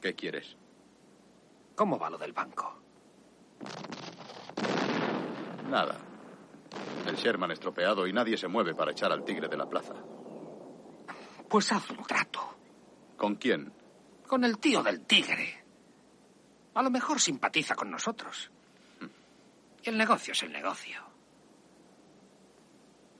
¿Qué 0.00 0.14
quieres? 0.14 0.56
¿Cómo 1.74 1.98
va 1.98 2.10
lo 2.10 2.18
del 2.18 2.32
banco? 2.32 2.74
Nada. 5.68 5.96
El 7.06 7.16
Sherman 7.16 7.50
estropeado 7.50 8.06
y 8.06 8.12
nadie 8.12 8.36
se 8.36 8.48
mueve 8.48 8.74
para 8.74 8.92
echar 8.92 9.12
al 9.12 9.24
tigre 9.24 9.48
de 9.48 9.56
la 9.56 9.68
plaza. 9.68 9.94
Pues 11.48 11.72
haz 11.72 11.90
un 11.90 12.04
trato. 12.04 12.56
¿Con 13.16 13.36
quién? 13.36 13.72
Con 14.26 14.44
el 14.44 14.58
tío 14.58 14.82
del 14.82 15.00
tigre. 15.02 15.64
A 16.74 16.82
lo 16.82 16.90
mejor 16.90 17.20
simpatiza 17.20 17.74
con 17.74 17.90
nosotros. 17.90 18.50
Y 19.82 19.88
el 19.88 19.96
negocio 19.96 20.32
es 20.32 20.42
el 20.42 20.52
negocio. 20.52 21.00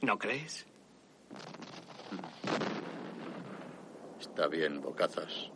¿No 0.02 0.18
crees? 0.18 0.66
Está 4.20 4.48
bien, 4.48 4.82
bocazas. 4.82 5.50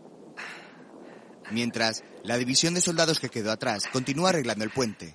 Mientras, 1.50 2.04
la 2.22 2.38
división 2.38 2.74
de 2.74 2.80
soldados 2.80 3.18
que 3.18 3.28
quedó 3.28 3.50
atrás 3.50 3.88
continúa 3.92 4.30
arreglando 4.30 4.64
el 4.64 4.70
puente. 4.70 5.14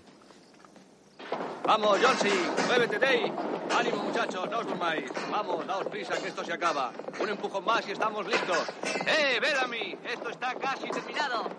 Vamos, 1.65 1.97
Johnson, 1.99 2.29
muévete, 2.67 2.99
Dave. 2.99 3.54
Ánimo, 3.77 4.03
muchachos, 4.03 4.49
no 4.49 4.59
os 4.59 4.67
durmáis. 4.67 5.11
Vamos, 5.29 5.67
daos 5.67 5.87
prisa, 5.87 6.15
que 6.21 6.29
esto 6.29 6.45
se 6.45 6.53
acaba. 6.53 6.93
Un 7.19 7.29
empujón 7.29 7.65
más 7.65 7.85
y 7.87 7.91
estamos 7.91 8.25
listos. 8.25 8.67
¡Eh, 9.05 9.37
Bellamy! 9.41 9.97
Esto 10.05 10.29
está 10.29 10.55
casi 10.55 10.89
terminado. 10.89 11.49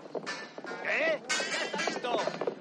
¿Qué? 0.81 1.21
¡Ya 1.29 1.65
está 1.65 1.81
listo! 1.85 2.17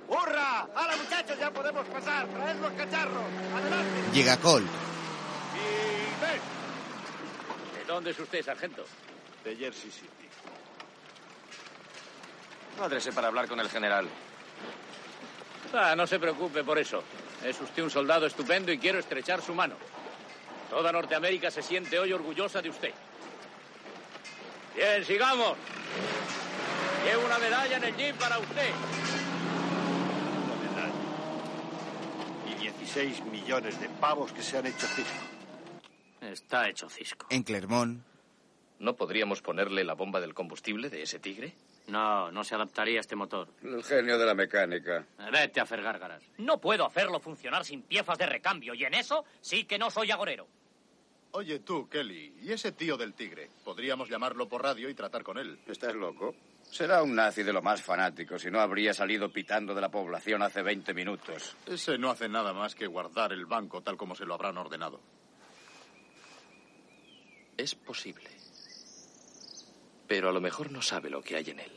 ¡Hurra! 0.09 0.67
¡Ahora, 0.75 0.97
muchachos, 0.97 1.39
ya 1.39 1.51
podemos 1.51 1.87
pasar! 1.89 2.27
¡Traed 2.29 2.57
los 2.57 2.73
cacharros! 2.73 3.25
¡Adelante! 3.57 4.13
Llega 4.13 4.37
Cole. 4.37 4.67
Y 4.67 6.21
ven. 6.21 6.41
¿De 7.79 7.85
dónde 7.87 8.11
es 8.11 8.19
usted, 8.19 8.45
sargento? 8.45 8.85
De 9.43 9.57
Jersey 9.57 9.91
City. 9.91 10.29
Pádrese 12.79 13.11
para 13.13 13.29
hablar 13.29 13.49
con 13.49 13.59
el 13.59 13.71
general. 13.71 14.07
Ah, 15.73 15.95
no 15.97 16.07
se 16.07 16.19
preocupe 16.19 16.63
por 16.63 16.79
eso. 16.79 17.03
Es 17.45 17.61
usted 17.61 17.83
un 17.83 17.91
soldado 17.91 18.27
estupendo 18.27 18.73
y 18.73 18.79
quiero 18.79 18.99
estrechar 18.99 19.43
su 19.43 19.55
mano. 19.55 19.77
Toda 20.71 20.91
Norteamérica 20.93 21.51
se 21.51 21.63
siente 21.63 21.99
hoy 21.99 22.13
orgullosa 22.13 22.61
de 22.61 22.71
usted. 22.71 22.93
Bien, 24.75 25.05
sigamos. 25.05 25.57
Llevo 27.05 27.25
una 27.25 27.39
medalla 27.39 27.77
en 27.77 27.85
el 27.85 27.97
jeep 27.97 28.17
para 28.17 28.39
usted. 28.39 28.71
Y 32.51 32.61
16 32.61 33.25
millones 33.27 33.81
de 33.81 33.89
pavos 33.89 34.33
que 34.33 34.43
se 34.43 34.59
han 34.59 34.67
hecho 34.67 34.87
cisco. 34.89 35.13
Está 36.21 36.69
hecho 36.69 36.89
cisco. 36.89 37.27
En 37.31 37.43
Clermont. 37.43 38.03
¿No 38.79 38.97
podríamos 38.97 39.41
ponerle 39.41 39.85
la 39.85 39.95
bomba 39.95 40.21
del 40.21 40.35
combustible 40.35 40.91
de 40.91 41.03
ese 41.03 41.19
tigre? 41.19 41.55
No, 41.89 42.33
no 42.33 42.43
se 42.43 42.55
adaptaría 42.55 42.99
a 42.99 43.01
este 43.01 43.15
motor. 43.15 43.49
El 43.63 43.83
genio 43.85 44.19
de 44.19 44.27
la 44.27 44.35
mecánica. 44.35 45.07
Vete 45.31 45.61
a 45.61 45.63
hacer 45.63 45.83
gárgaras. 45.83 46.23
No 46.39 46.61
puedo 46.61 46.85
hacerlo 46.85 47.21
funcionar 47.21 47.65
sin 47.65 47.83
piezas 47.83 48.19
de 48.19 48.27
recambio 48.27 48.75
y 48.75 48.85
en 48.85 48.95
eso 48.95 49.25
sí 49.41 49.65
que 49.65 49.79
no 49.79 49.91
soy 49.91 50.11
agorero. 50.11 50.49
Oye 51.33 51.59
tú, 51.61 51.89
Kelly, 51.89 52.35
¿y 52.43 52.53
ese 52.53 52.73
tío 52.73 52.97
del 52.97 53.13
tigre? 53.15 53.51
Podríamos 53.63 54.09
llamarlo 54.09 54.49
por 54.49 54.63
radio 54.63 54.89
y 54.89 54.95
tratar 54.95 55.23
con 55.23 55.39
él. 55.39 55.59
¿Estás 55.67 55.95
loco? 55.95 56.35
Será 56.63 57.03
un 57.03 57.15
nazi 57.15 57.43
de 57.43 57.53
lo 57.53 57.63
más 57.63 57.83
fanático, 57.83 58.39
si 58.39 58.51
no 58.51 58.59
habría 58.61 58.93
salido 58.93 59.31
pitando 59.31 59.75
de 59.75 59.81
la 59.81 59.91
población 59.91 60.43
hace 60.43 60.63
20 60.63 60.95
minutos. 60.95 61.55
Ese 61.67 61.99
no 61.99 62.11
hace 62.11 62.29
nada 62.29 62.53
más 62.53 62.75
que 62.75 62.87
guardar 62.87 63.33
el 63.33 63.47
banco 63.47 63.83
tal 63.83 63.97
como 63.97 64.15
se 64.15 64.25
lo 64.25 64.35
habrán 64.35 64.59
ordenado. 64.59 65.01
Es 67.57 67.75
posible. 67.75 68.36
Pero 70.09 70.29
a 70.29 70.33
lo 70.33 70.41
mejor 70.41 70.71
no 70.71 70.83
sabe 70.83 71.11
lo 71.11 71.23
que 71.23 71.37
hay 71.37 71.51
en 71.51 71.61
él. 71.61 71.73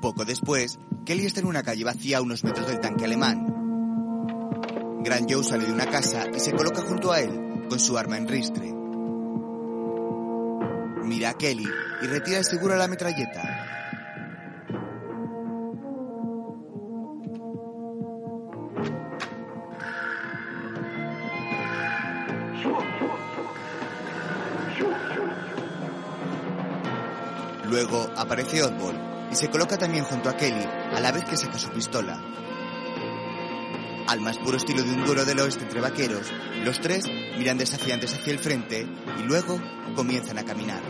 Poco 0.00 0.24
después, 0.24 0.78
Kelly 1.06 1.26
está 1.26 1.40
en 1.40 1.46
una 1.46 1.62
calle 1.62 1.84
vacía 1.84 2.18
a 2.18 2.22
unos 2.22 2.42
metros 2.44 2.66
del 2.66 2.80
tanque 2.80 3.04
alemán. 3.04 3.46
Gran 5.04 5.28
Joe 5.28 5.44
sale 5.44 5.64
de 5.64 5.72
una 5.72 5.86
casa 5.86 6.26
y 6.34 6.40
se 6.40 6.52
coloca 6.52 6.82
junto 6.82 7.12
a 7.12 7.20
él, 7.20 7.66
con 7.68 7.78
su 7.78 7.96
arma 7.96 8.16
en 8.16 8.28
ristre. 8.28 8.72
Mira 11.04 11.30
a 11.30 11.34
Kelly 11.34 11.68
y 12.02 12.06
retira 12.06 12.38
el 12.38 12.44
seguro 12.44 12.74
a 12.74 12.78
la 12.78 12.88
metralleta. 12.88 13.61
Luego 27.72 28.06
aparece 28.18 28.62
Oddball 28.62 29.28
y 29.32 29.34
se 29.34 29.48
coloca 29.48 29.78
también 29.78 30.04
junto 30.04 30.28
a 30.28 30.36
Kelly 30.36 30.62
a 30.94 31.00
la 31.00 31.10
vez 31.10 31.24
que 31.24 31.38
saca 31.38 31.58
su 31.58 31.70
pistola. 31.70 32.22
Al 34.06 34.20
más 34.20 34.36
puro 34.36 34.58
estilo 34.58 34.82
de 34.82 34.90
un 34.90 35.06
duelo 35.06 35.24
del 35.24 35.40
oeste 35.40 35.62
entre 35.62 35.80
vaqueros, 35.80 36.30
los 36.66 36.82
tres 36.82 37.06
miran 37.38 37.56
desafiantes 37.56 38.12
hacia 38.12 38.34
el 38.34 38.40
frente 38.40 38.86
y 39.18 39.22
luego 39.22 39.58
comienzan 39.96 40.36
a 40.36 40.44
caminar. 40.44 40.82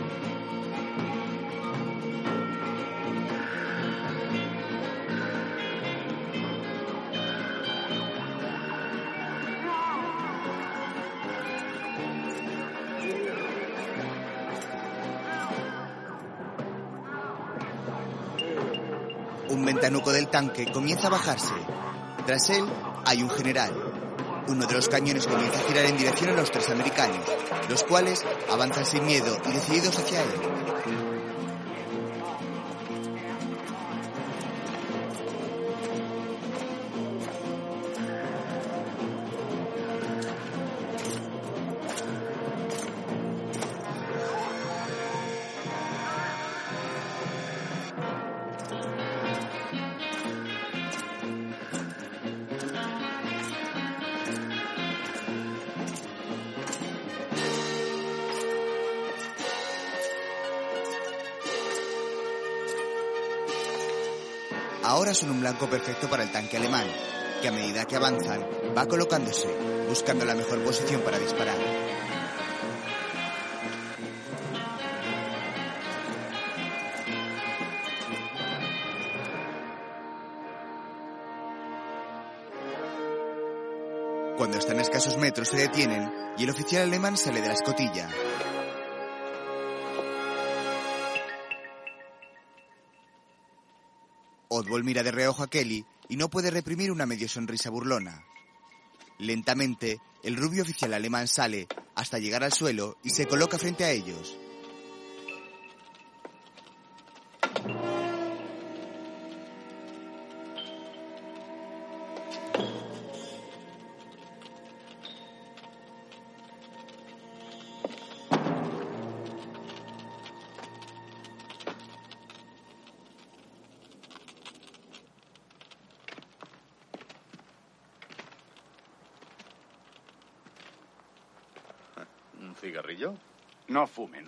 Ventanuco 20.03 20.11
del 20.11 20.27
tanque 20.27 20.71
comienza 20.71 21.07
a 21.07 21.11
bajarse. 21.11 21.53
Tras 22.25 22.49
él 22.49 22.65
hay 23.05 23.23
un 23.23 23.29
general. 23.29 23.71
Uno 24.47 24.65
de 24.65 24.73
los 24.73 24.89
cañones 24.89 25.25
comienza 25.25 25.59
a 25.59 25.63
girar 25.63 25.85
en 25.85 25.97
dirección 25.97 26.31
a 26.31 26.33
los 26.33 26.51
tres 26.51 26.69
americanos, 26.69 27.25
los 27.69 27.83
cuales 27.83 28.21
avanzan 28.51 28.85
sin 28.85 29.05
miedo 29.05 29.37
y 29.45 29.51
decididos 29.53 29.97
hacia 29.97 30.21
él. 30.21 31.22
Son 65.13 65.29
un 65.29 65.41
blanco 65.41 65.69
perfecto 65.69 66.09
para 66.09 66.23
el 66.23 66.31
tanque 66.31 66.57
alemán, 66.57 66.87
que 67.39 67.47
a 67.47 67.51
medida 67.51 67.85
que 67.85 67.95
avanzan 67.95 68.43
va 68.75 68.87
colocándose, 68.87 69.47
buscando 69.87 70.25
la 70.25 70.33
mejor 70.33 70.63
posición 70.63 71.01
para 71.01 71.19
disparar. 71.19 71.55
Cuando 84.35 84.57
están 84.57 84.79
a 84.79 84.81
escasos 84.81 85.17
metros 85.17 85.49
se 85.49 85.57
detienen 85.57 86.11
y 86.39 86.43
el 86.43 86.49
oficial 86.49 86.83
alemán 86.83 87.17
sale 87.17 87.39
de 87.39 87.49
la 87.49 87.53
escotilla. 87.53 88.09
Oddball 94.73 94.83
mira 94.83 95.03
de 95.03 95.11
reojo 95.11 95.43
a 95.43 95.49
Kelly 95.51 95.85
y 96.09 96.17
no 96.17 96.29
puede 96.29 96.49
reprimir 96.49 96.91
una 96.91 97.05
medio 97.05 97.29
sonrisa 97.29 97.69
burlona. 97.69 98.25
Lentamente, 99.19 99.99
el 100.23 100.35
rubio 100.35 100.63
oficial 100.63 100.95
alemán 100.95 101.27
sale 101.27 101.67
hasta 101.93 102.17
llegar 102.17 102.43
al 102.43 102.53
suelo 102.53 102.97
y 103.03 103.11
se 103.11 103.27
coloca 103.27 103.59
frente 103.59 103.83
a 103.83 103.91
ellos. 103.91 104.35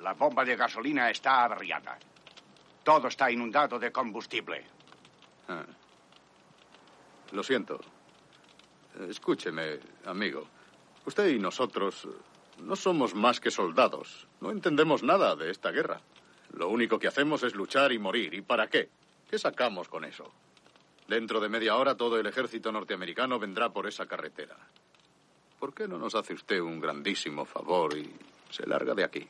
La 0.02 0.14
bomba 0.14 0.46
de 0.46 0.56
gasolina 0.56 1.10
está 1.10 1.46
averiada. 1.46 1.98
Todo 2.84 3.08
está 3.08 3.32
inundado 3.32 3.80
de 3.80 3.92
combustible. 3.92 4.66
Ah. 5.48 5.66
Lo 7.32 7.44
siento. 7.44 7.80
Escúcheme, 9.10 9.80
amigo. 10.06 10.48
Usted 11.06 11.28
y 11.30 11.40
nosotros 11.40 12.08
no 12.60 12.76
somos 12.76 13.14
más 13.14 13.40
que 13.40 13.52
soldados. 13.52 14.28
No 14.42 14.52
entendemos 14.52 15.04
nada 15.04 15.36
de 15.36 15.52
esta 15.52 15.72
guerra. 15.72 16.00
Lo 16.54 16.70
único 16.70 17.00
que 17.00 17.08
hacemos 17.08 17.44
es 17.44 17.56
luchar 17.56 17.92
y 17.92 18.00
morir. 18.00 18.34
¿Y 18.34 18.42
para 18.42 18.68
qué? 18.68 18.90
¿Qué 19.30 19.38
sacamos 19.38 19.90
con 19.90 20.06
eso? 20.06 20.32
Dentro 21.08 21.40
de 21.40 21.50
media 21.50 21.76
hora 21.76 21.96
todo 21.96 22.20
el 22.20 22.26
ejército 22.26 22.72
norteamericano 22.72 23.38
vendrá 23.38 23.70
por 23.70 23.88
esa 23.88 24.06
carretera. 24.06 24.56
¿Por 25.60 25.74
qué 25.74 25.88
no 25.88 25.98
nos 25.98 26.16
hace 26.16 26.34
usted 26.34 26.60
un 26.60 26.80
grandísimo 26.80 27.46
favor 27.46 27.98
y 27.98 28.16
se 28.50 28.66
larga 28.66 28.94
de 28.94 29.04
aquí? 29.04 29.28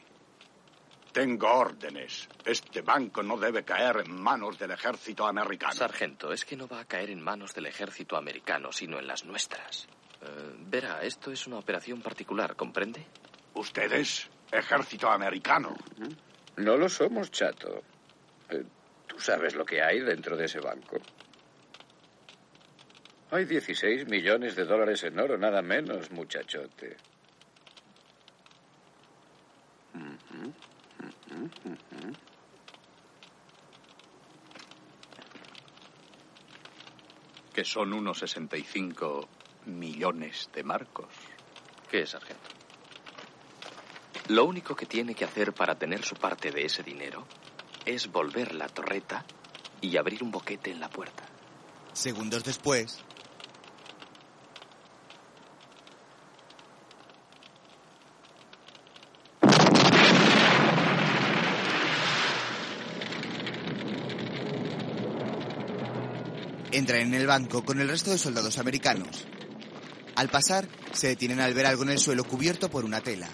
Tengo 1.16 1.48
órdenes. 1.50 2.28
Este 2.44 2.82
banco 2.82 3.24
no 3.24 3.38
debe 3.38 3.64
caer 3.64 4.04
en 4.06 4.22
manos 4.22 4.60
del 4.60 4.72
ejército 4.72 5.26
americano. 5.26 5.72
Sargento, 5.72 6.34
es 6.34 6.44
que 6.44 6.58
no 6.58 6.68
va 6.68 6.82
a 6.82 6.86
caer 6.86 7.10
en 7.10 7.22
manos 7.22 7.54
del 7.54 7.68
ejército 7.68 8.18
americano, 8.18 8.74
sino 8.74 9.00
en 9.00 9.08
las 9.08 9.24
nuestras. 9.24 9.88
Eh, 10.22 10.26
verá, 10.68 11.02
esto 11.04 11.32
es 11.32 11.48
una 11.48 11.60
operación 11.60 12.02
particular, 12.02 12.58
¿comprende? 12.58 13.06
¿Ustedes? 13.54 14.30
Ejército 14.52 15.10
americano. 15.10 15.74
No 16.58 16.76
lo 16.76 16.90
somos, 16.90 17.32
chato. 17.32 17.82
Eh, 18.50 18.66
Tú 19.08 19.18
sabes 19.18 19.56
lo 19.56 19.64
que 19.64 19.82
hay 19.82 20.02
dentro 20.02 20.36
de 20.36 20.44
ese 20.44 20.60
banco. 20.60 20.98
Hay 23.32 23.46
16 23.46 24.06
millones 24.10 24.58
de 24.58 24.66
dólares 24.66 25.02
en 25.06 25.18
oro, 25.18 25.38
nada 25.38 25.62
menos, 25.62 26.12
muchachote. 26.12 26.98
Que 37.54 37.64
son 37.64 37.94
unos 37.94 38.20
65 38.20 39.28
millones 39.66 40.50
de 40.54 40.64
marcos. 40.64 41.08
¿Qué 41.90 42.02
es, 42.02 42.10
sargento? 42.10 42.50
Lo 44.28 44.46
único 44.46 44.76
que 44.76 44.86
tiene 44.86 45.14
que 45.14 45.24
hacer 45.24 45.54
para 45.54 45.76
tener 45.76 46.04
su 46.04 46.16
parte 46.16 46.52
de 46.52 46.66
ese 46.66 46.82
dinero 46.82 47.26
es 47.86 48.12
volver 48.12 48.56
la 48.56 48.68
torreta 48.68 49.24
y 49.82 49.96
abrir 49.98 50.24
un 50.24 50.32
boquete 50.32 50.72
en 50.72 50.80
la 50.80 50.90
puerta. 50.90 51.24
Segundos 51.94 52.44
después, 52.44 53.05
entran 66.78 67.02
en 67.02 67.14
el 67.14 67.28
banco 67.28 67.64
con 67.64 67.80
el 67.80 67.90
resto 67.90 68.12
de 68.12 68.18
soldados 68.18 68.58
americanos. 68.58 69.26
Al 70.16 70.30
pasar, 70.30 70.68
se 70.94 71.08
detienen 71.08 71.40
al 71.40 71.54
ver 71.54 71.66
algo 71.66 71.84
en 71.84 71.90
el 71.90 72.00
suelo 72.00 72.24
cubierto 72.24 72.70
por 72.70 72.86
una 72.86 73.02
tela. 73.02 73.30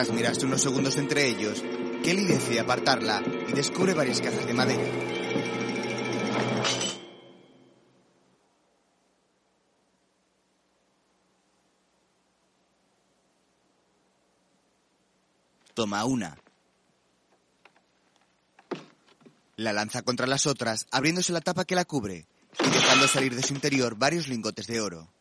Tras 0.00 0.14
mirarse 0.14 0.46
unos 0.46 0.62
segundos 0.62 0.96
entre 0.96 1.28
ellos, 1.28 1.62
Kelly 2.02 2.24
decide 2.24 2.60
apartarla 2.60 3.22
y 3.46 3.52
descubre 3.52 3.92
varias 3.92 4.22
cajas 4.22 4.46
de 4.46 4.54
madera. 4.54 4.82
Toma 15.74 16.06
una. 16.06 16.38
La 19.56 19.74
lanza 19.74 20.00
contra 20.00 20.26
las 20.26 20.46
otras, 20.46 20.86
abriéndose 20.90 21.34
la 21.34 21.42
tapa 21.42 21.66
que 21.66 21.74
la 21.74 21.84
cubre 21.84 22.26
y 22.58 22.70
dejando 22.70 23.06
salir 23.06 23.34
de 23.34 23.42
su 23.42 23.52
interior 23.52 23.96
varios 23.96 24.28
lingotes 24.28 24.66
de 24.66 24.80
oro. 24.80 25.19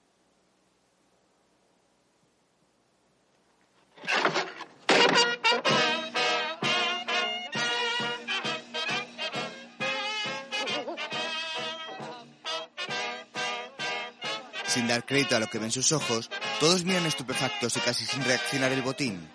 Dar 14.99 15.05
crédito 15.05 15.35
a 15.35 15.39
lo 15.39 15.47
que 15.47 15.59
ven 15.59 15.71
sus 15.71 15.91
ojos, 15.93 16.29
todos 16.59 16.83
miran 16.83 17.05
estupefactos 17.05 17.77
y 17.77 17.79
casi 17.79 18.05
sin 18.05 18.23
reaccionar 18.25 18.71
el 18.73 18.81
botín. 18.81 19.29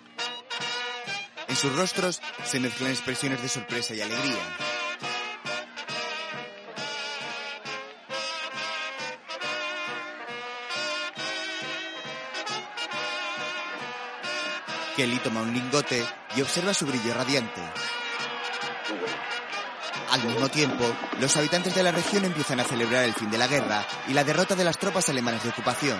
En 1.47 1.55
sus 1.55 1.75
rostros 1.75 2.21
se 2.43 2.59
mezclan 2.59 2.91
expresiones 2.91 3.41
de 3.41 3.49
sorpresa 3.49 3.95
y 3.95 4.01
alegría. 4.01 4.35
Kelly 14.95 15.17
toma 15.17 15.41
un 15.41 15.53
lingote 15.53 16.05
y 16.37 16.41
observa 16.41 16.73
su 16.73 16.85
brillo 16.85 17.13
radiante. 17.13 17.61
Al 20.15 20.23
mismo 20.23 20.47
tiempo, 20.47 20.85
los 21.19 21.35
habitantes 21.35 21.75
de 21.75 21.83
la 21.83 21.91
región 21.91 22.23
empiezan 22.23 22.61
a 22.61 22.63
celebrar 22.63 23.03
el 23.03 23.13
fin 23.13 23.29
de 23.29 23.37
la 23.37 23.47
guerra 23.47 23.85
y 24.07 24.13
la 24.13 24.23
derrota 24.23 24.55
de 24.55 24.63
las 24.63 24.77
tropas 24.77 25.09
alemanas 25.09 25.43
de 25.43 25.49
ocupación. 25.49 25.99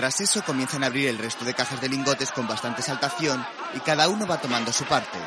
Tras 0.00 0.18
eso 0.22 0.42
comienzan 0.42 0.82
a 0.82 0.86
abrir 0.86 1.08
el 1.08 1.18
resto 1.18 1.44
de 1.44 1.52
cajas 1.52 1.78
de 1.78 1.90
lingotes 1.90 2.30
con 2.30 2.48
bastante 2.48 2.80
saltación 2.80 3.46
y 3.74 3.80
cada 3.80 4.08
uno 4.08 4.26
va 4.26 4.40
tomando 4.40 4.72
su 4.72 4.86
parte. 4.86 5.18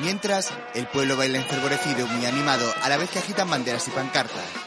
Mientras, 0.00 0.52
el 0.74 0.86
pueblo 0.86 1.16
baila 1.16 1.38
enfervorecido, 1.38 2.06
muy 2.06 2.26
animado, 2.26 2.72
a 2.84 2.88
la 2.88 2.98
vez 2.98 3.10
que 3.10 3.18
agitan 3.18 3.50
banderas 3.50 3.88
y 3.88 3.90
pancartas. 3.90 4.63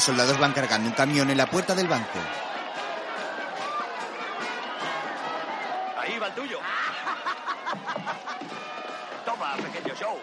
Los 0.00 0.06
soldados 0.06 0.38
van 0.38 0.54
cargando 0.54 0.88
un 0.88 0.94
camión 0.94 1.28
en 1.28 1.36
la 1.36 1.44
puerta 1.44 1.74
del 1.74 1.86
banco. 1.86 2.18
Ahí 5.98 6.18
va 6.18 6.28
el 6.28 6.32
tuyo. 6.32 6.58
Toma, 9.26 9.56
pequeño 9.56 9.94
show. 9.94 10.18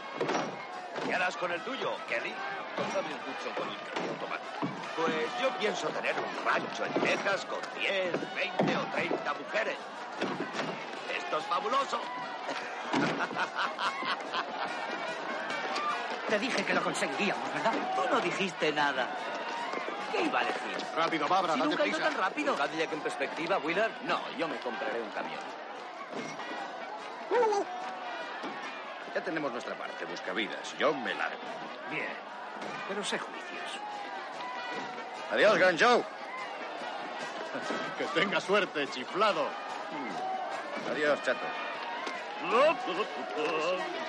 ¿Qué 1.06 1.14
harás 1.14 1.38
con 1.38 1.52
el 1.52 1.62
tuyo, 1.62 1.92
Kelly? 2.10 2.34
Cómprame 2.76 3.10
un 3.14 3.20
Hudson 3.22 3.54
con 3.54 3.70
el 3.70 3.78
cambio 3.78 4.12
automático. 4.14 4.50
Pues 4.96 5.28
yo 5.40 5.50
pienso 5.60 5.90
tener 5.90 6.16
un 6.16 6.44
rancho 6.44 6.84
en 6.84 6.94
Texas 6.94 7.46
con 7.46 7.60
10, 7.80 8.36
20 8.36 8.78
o 8.78 8.86
30 8.96 9.34
mujeres. 9.36 9.78
Esto 11.16 11.38
es 11.38 11.46
fabuloso. 11.46 12.02
Te 16.30 16.40
dije 16.40 16.66
que 16.66 16.74
lo 16.74 16.82
conseguiríamos, 16.82 17.54
¿verdad? 17.54 17.74
Tú 17.96 18.02
no 18.12 18.20
dijiste 18.22 18.72
nada. 18.72 19.08
¿Qué 20.12 20.22
iba 20.22 20.40
a 20.40 20.44
decir? 20.46 20.78
Rápido, 20.96 21.28
Babra, 21.28 21.54
Si 21.54 21.60
date 21.60 21.70
nunca 21.70 21.84
prisa. 21.84 22.00
tan 22.00 22.16
rápido. 22.16 22.56
Cadillac 22.56 22.94
en 22.94 23.02
perspectiva, 23.02 23.58
Willard? 23.60 23.92
No, 24.04 24.20
yo 24.38 24.48
me 24.48 24.58
compraré 24.58 25.02
un 25.02 25.10
camión. 25.12 25.40
Ya 29.14 29.22
tenemos 29.22 29.52
nuestra 29.52 29.76
parte, 29.76 30.06
buscavidas. 30.06 30.78
Yo 30.78 30.94
me 30.94 31.14
largo. 31.14 31.38
Bien, 31.90 32.08
pero 32.88 33.04
sé 33.04 33.18
juicioso. 33.18 33.80
Adiós, 35.32 35.58
Gran 35.58 35.78
Joe. 35.78 36.04
Que 37.98 38.06
tenga 38.20 38.40
suerte, 38.40 38.88
chiflado. 38.90 39.48
Adiós, 40.92 41.20
chato. 41.24 41.46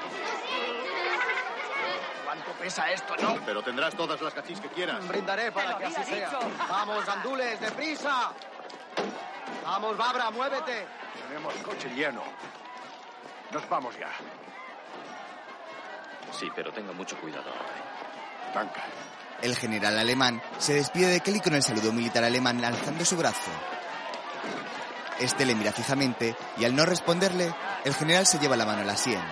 ¿Cuánto 2.58 2.64
pesa 2.64 2.90
esto, 2.90 3.14
no? 3.22 3.36
Pero 3.46 3.62
tendrás 3.62 3.94
todas 3.94 4.20
las 4.20 4.34
cachis 4.34 4.60
que 4.60 4.68
quieras. 4.68 5.06
Brindaré 5.06 5.52
para 5.52 5.78
que 5.78 5.84
así 5.86 6.02
sea. 6.04 6.28
dicho. 6.28 6.40
Vamos, 6.68 7.06
gandules, 7.06 7.60
deprisa. 7.60 8.32
Vamos, 9.64 9.96
Babra, 9.96 10.30
muévete. 10.30 10.86
Tenemos 11.28 11.54
coche 11.54 11.88
lleno. 11.90 12.22
Nos 13.52 13.68
vamos 13.68 13.96
ya. 13.98 14.10
Sí, 16.32 16.50
pero 16.54 16.72
tenga 16.72 16.92
mucho 16.92 17.16
cuidado 17.18 17.48
ahora. 17.48 17.62
¿eh? 17.62 18.52
Tanca. 18.52 18.82
El 19.40 19.56
general 19.56 19.98
alemán 19.98 20.42
se 20.58 20.74
despide 20.74 21.06
de 21.06 21.20
Kelly 21.20 21.40
con 21.40 21.54
el 21.54 21.62
saludo 21.62 21.92
militar 21.92 22.24
alemán 22.24 22.64
alzando 22.64 23.04
su 23.04 23.16
brazo. 23.16 23.50
Este 25.20 25.46
le 25.46 25.54
mira 25.54 25.72
fijamente 25.72 26.36
y 26.56 26.64
al 26.64 26.74
no 26.74 26.84
responderle, 26.84 27.54
el 27.84 27.94
general 27.94 28.26
se 28.26 28.38
lleva 28.38 28.56
la 28.56 28.66
mano 28.66 28.82
a 28.82 28.84
la 28.84 28.96
sien. 28.96 29.22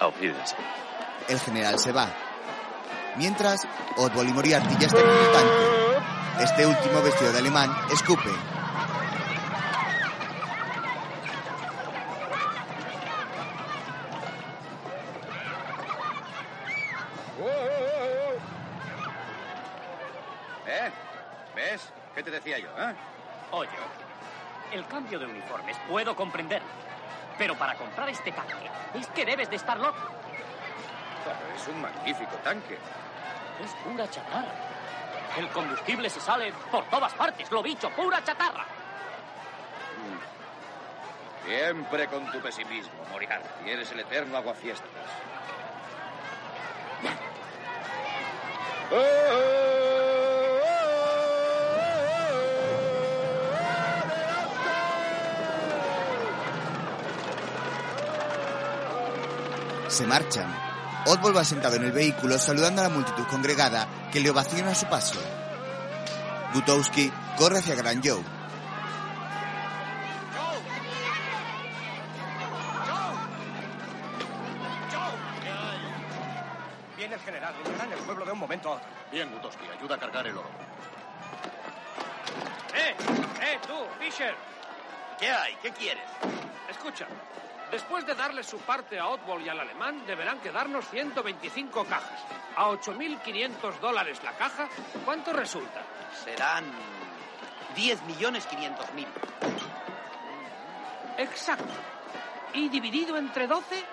Auf 0.00 0.20
Wiedersehen. 0.20 0.85
El 1.28 1.40
general 1.40 1.78
se 1.78 1.92
va. 1.92 2.08
Mientras, 3.16 3.66
Otbol 3.96 4.28
y 4.28 4.32
Moriarty 4.32 4.76
ya 4.78 4.86
están 4.86 5.02
en 5.02 5.10
el 5.10 5.32
tanque. 5.32 6.44
Este 6.44 6.66
último, 6.66 7.02
vestido 7.02 7.32
de 7.32 7.38
alemán, 7.38 7.74
escupe. 7.90 8.28
¿Eh? 20.66 20.92
¿Ves? 21.54 21.88
¿Qué 22.14 22.22
te 22.22 22.30
decía 22.30 22.58
yo, 22.58 22.68
eh? 22.78 22.94
Oye, 23.50 23.70
el 24.72 24.86
cambio 24.86 25.18
de 25.18 25.26
uniformes 25.26 25.76
puedo 25.88 26.14
comprender. 26.14 26.62
Pero 27.38 27.56
para 27.56 27.74
comprar 27.74 28.08
este 28.10 28.32
tanque, 28.32 28.70
es 28.94 29.06
que 29.08 29.24
debes 29.24 29.50
de 29.50 29.56
estar 29.56 29.78
loco. 29.78 29.98
Pero 31.26 31.56
es 31.56 31.68
un 31.68 31.80
magnífico 31.80 32.36
tanque. 32.44 32.78
Es 33.64 33.72
pura 33.84 34.08
chatarra. 34.08 34.52
El 35.36 35.48
combustible 35.48 36.08
se 36.08 36.20
sale 36.20 36.52
por 36.70 36.84
todas 36.86 37.12
partes, 37.14 37.50
lo 37.50 37.62
dicho, 37.62 37.90
pura 37.90 38.22
chatarra. 38.24 38.64
Siempre 41.44 42.06
con 42.08 42.30
tu 42.30 42.40
pesimismo, 42.40 43.04
Moriarty. 43.10 43.70
Eres 43.70 43.92
el 43.92 44.00
eterno 44.00 44.38
aguafiestas. 44.38 44.90
Se 59.88 60.06
marchan. 60.06 60.75
Otbol 61.06 61.36
va 61.36 61.44
sentado 61.44 61.76
en 61.76 61.84
el 61.84 61.92
vehículo 61.92 62.36
saludando 62.36 62.80
a 62.80 62.88
la 62.88 62.90
multitud 62.90 63.24
congregada 63.30 63.88
que 64.12 64.20
le 64.20 64.30
ovaciona 64.30 64.72
a 64.72 64.74
su 64.74 64.86
paso. 64.86 65.20
Gutowski 66.52 67.12
corre 67.36 67.58
hacia 67.58 67.76
Gran 67.76 68.02
Joe. 68.02 68.35
De 88.06 88.14
darle 88.14 88.42
su 88.44 88.58
parte 88.58 88.98
a 88.98 89.08
Otwell 89.08 89.44
y 89.44 89.48
al 89.48 89.58
alemán, 89.58 90.06
deberán 90.06 90.38
quedarnos 90.40 90.88
125 90.88 91.84
cajas. 91.84 92.24
A 92.56 92.68
8.500 92.68 93.80
dólares 93.80 94.22
la 94.22 94.32
caja, 94.32 94.68
¿cuánto 95.04 95.32
resulta? 95.32 95.82
Serán 96.24 96.64
10 97.74 98.02
millones 98.02 98.46
500 98.46 98.94
mil. 98.94 99.08
Exacto. 101.18 101.74
¿Y 102.54 102.68
dividido 102.68 103.16
entre 103.18 103.46
12? 103.46 103.84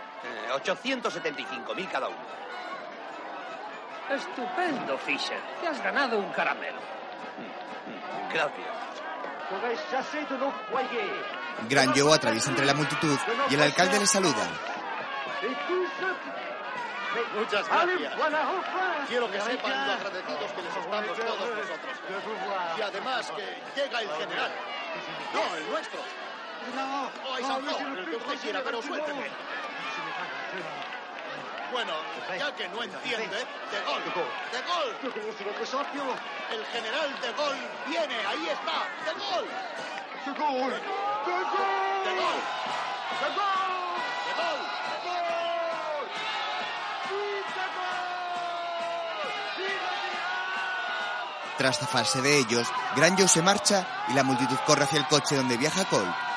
875 0.53 1.75
mil 1.75 1.89
cada 1.89 2.07
uno. 2.07 2.17
Estupendo, 4.09 4.97
Fisher. 4.99 5.39
Te 5.59 5.67
has 5.67 5.81
ganado 5.81 6.19
un 6.19 6.31
caramelo. 6.31 6.79
Gracias. 8.31 8.67
Gran 11.69 11.93
Joe 11.95 12.13
atraviesa 12.13 12.49
entre 12.49 12.65
la 12.65 12.73
multitud 12.73 13.17
y 13.49 13.53
el 13.55 13.61
alcalde 13.61 13.99
le 13.99 14.07
saluda. 14.07 14.47
Muchas 17.35 17.67
gracias. 17.67 18.13
Quiero 19.07 19.29
que 19.31 19.41
sepan 19.41 19.87
lo 19.87 19.93
agradecidos 19.93 20.51
que 20.51 20.61
les 20.61 20.75
estamos 20.75 21.17
todos 21.17 21.49
nosotros. 21.49 21.97
Y 22.77 22.81
además 22.81 23.31
que 23.31 23.81
llega 23.81 24.01
el 24.01 24.09
general. 24.09 24.51
No, 25.33 25.55
el 25.55 25.69
nuestro. 25.69 25.99
No, 26.75 27.11
el 27.97 28.05
que 28.05 28.15
usted 28.15 28.39
quiera, 28.41 28.61
pero 28.63 28.81
suélteme. 28.81 29.29
Bueno, 31.71 31.93
ya 32.37 32.55
que 32.55 32.67
no 32.69 32.83
entiende, 32.83 33.25
de 33.35 33.81
gol, 33.85 34.03
de 34.03 34.61
gol. 34.61 34.95
El 36.51 36.65
general 36.67 37.21
de 37.21 37.31
gol 37.33 37.57
viene, 37.87 38.15
ahí 38.27 38.49
está, 38.49 38.87
de 39.05 39.13
gol. 39.19 39.47
De 40.25 40.31
gol. 40.39 41.02
Tras 51.57 51.79
zafarse 51.79 52.21
de 52.21 52.39
ellos, 52.39 52.67
Gran 52.95 53.17
Joe 53.17 53.27
se 53.27 53.41
marcha 53.41 53.87
y 54.09 54.13
la 54.13 54.23
multitud 54.23 54.57
corre 54.65 54.83
hacia 54.83 54.99
el 54.99 55.07
coche 55.07 55.35
donde 55.35 55.55
viaja 55.55 55.85
Colt. 55.85 56.32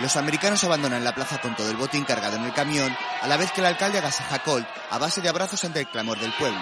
Los 0.00 0.16
americanos 0.16 0.64
abandonan 0.64 1.04
la 1.04 1.14
plaza 1.14 1.40
con 1.40 1.54
todo 1.54 1.70
el 1.70 1.76
botín 1.76 2.04
cargado 2.04 2.36
en 2.36 2.44
el 2.44 2.52
camión, 2.52 2.94
a 3.22 3.28
la 3.28 3.36
vez 3.36 3.52
que 3.52 3.60
el 3.60 3.66
alcalde 3.66 3.98
agasaja 3.98 4.40
Colt 4.40 4.66
a 4.90 4.98
base 4.98 5.20
de 5.20 5.28
abrazos 5.28 5.64
ante 5.64 5.80
el 5.80 5.86
clamor 5.86 6.18
del 6.18 6.32
pueblo. 6.32 6.58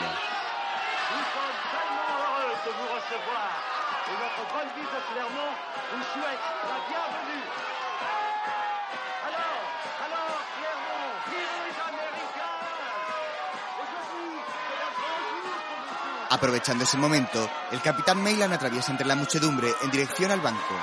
Aprovechando 16.30 16.84
ese 16.84 16.96
momento, 16.96 17.48
el 17.70 17.82
capitán 17.82 18.22
Meylan 18.22 18.52
atraviesa 18.52 18.90
entre 18.90 19.06
la 19.06 19.14
muchedumbre 19.14 19.68
en 19.82 19.90
dirección 19.90 20.30
al 20.30 20.40
banco. 20.40 20.74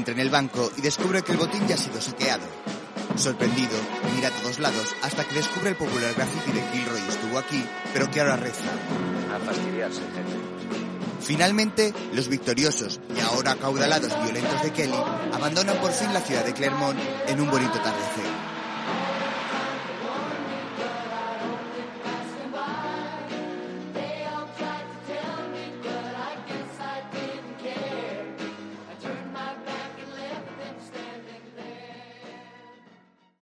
Entra 0.00 0.14
en 0.14 0.20
el 0.20 0.30
banco 0.30 0.72
y 0.78 0.80
descubre 0.80 1.20
que 1.20 1.32
el 1.32 1.36
botín 1.36 1.68
ya 1.68 1.74
ha 1.74 1.78
sido 1.78 2.00
saqueado. 2.00 2.46
Sorprendido, 3.16 3.76
mira 4.14 4.28
a 4.28 4.30
todos 4.30 4.58
lados 4.58 4.96
hasta 5.02 5.28
que 5.28 5.34
descubre 5.34 5.68
el 5.68 5.76
popular 5.76 6.14
graffiti 6.14 6.52
de 6.52 6.62
Gilroy 6.72 7.02
estuvo 7.06 7.38
aquí, 7.38 7.62
pero 7.92 8.10
que 8.10 8.18
ahora 8.22 8.36
reza. 8.36 8.64
A 9.30 9.38
fastidiarse, 9.40 10.00
jefe. 10.00 11.20
Finalmente, 11.20 11.92
los 12.14 12.28
victoriosos 12.28 12.98
y 13.14 13.20
ahora 13.20 13.52
acaudalados 13.52 14.10
violentos 14.24 14.62
de 14.62 14.72
Kelly 14.72 15.02
abandonan 15.34 15.76
por 15.82 15.92
fin 15.92 16.14
la 16.14 16.22
ciudad 16.22 16.46
de 16.46 16.54
Clermont 16.54 16.98
en 17.28 17.38
un 17.38 17.50
bonito 17.50 17.74
atardecer. 17.74 18.29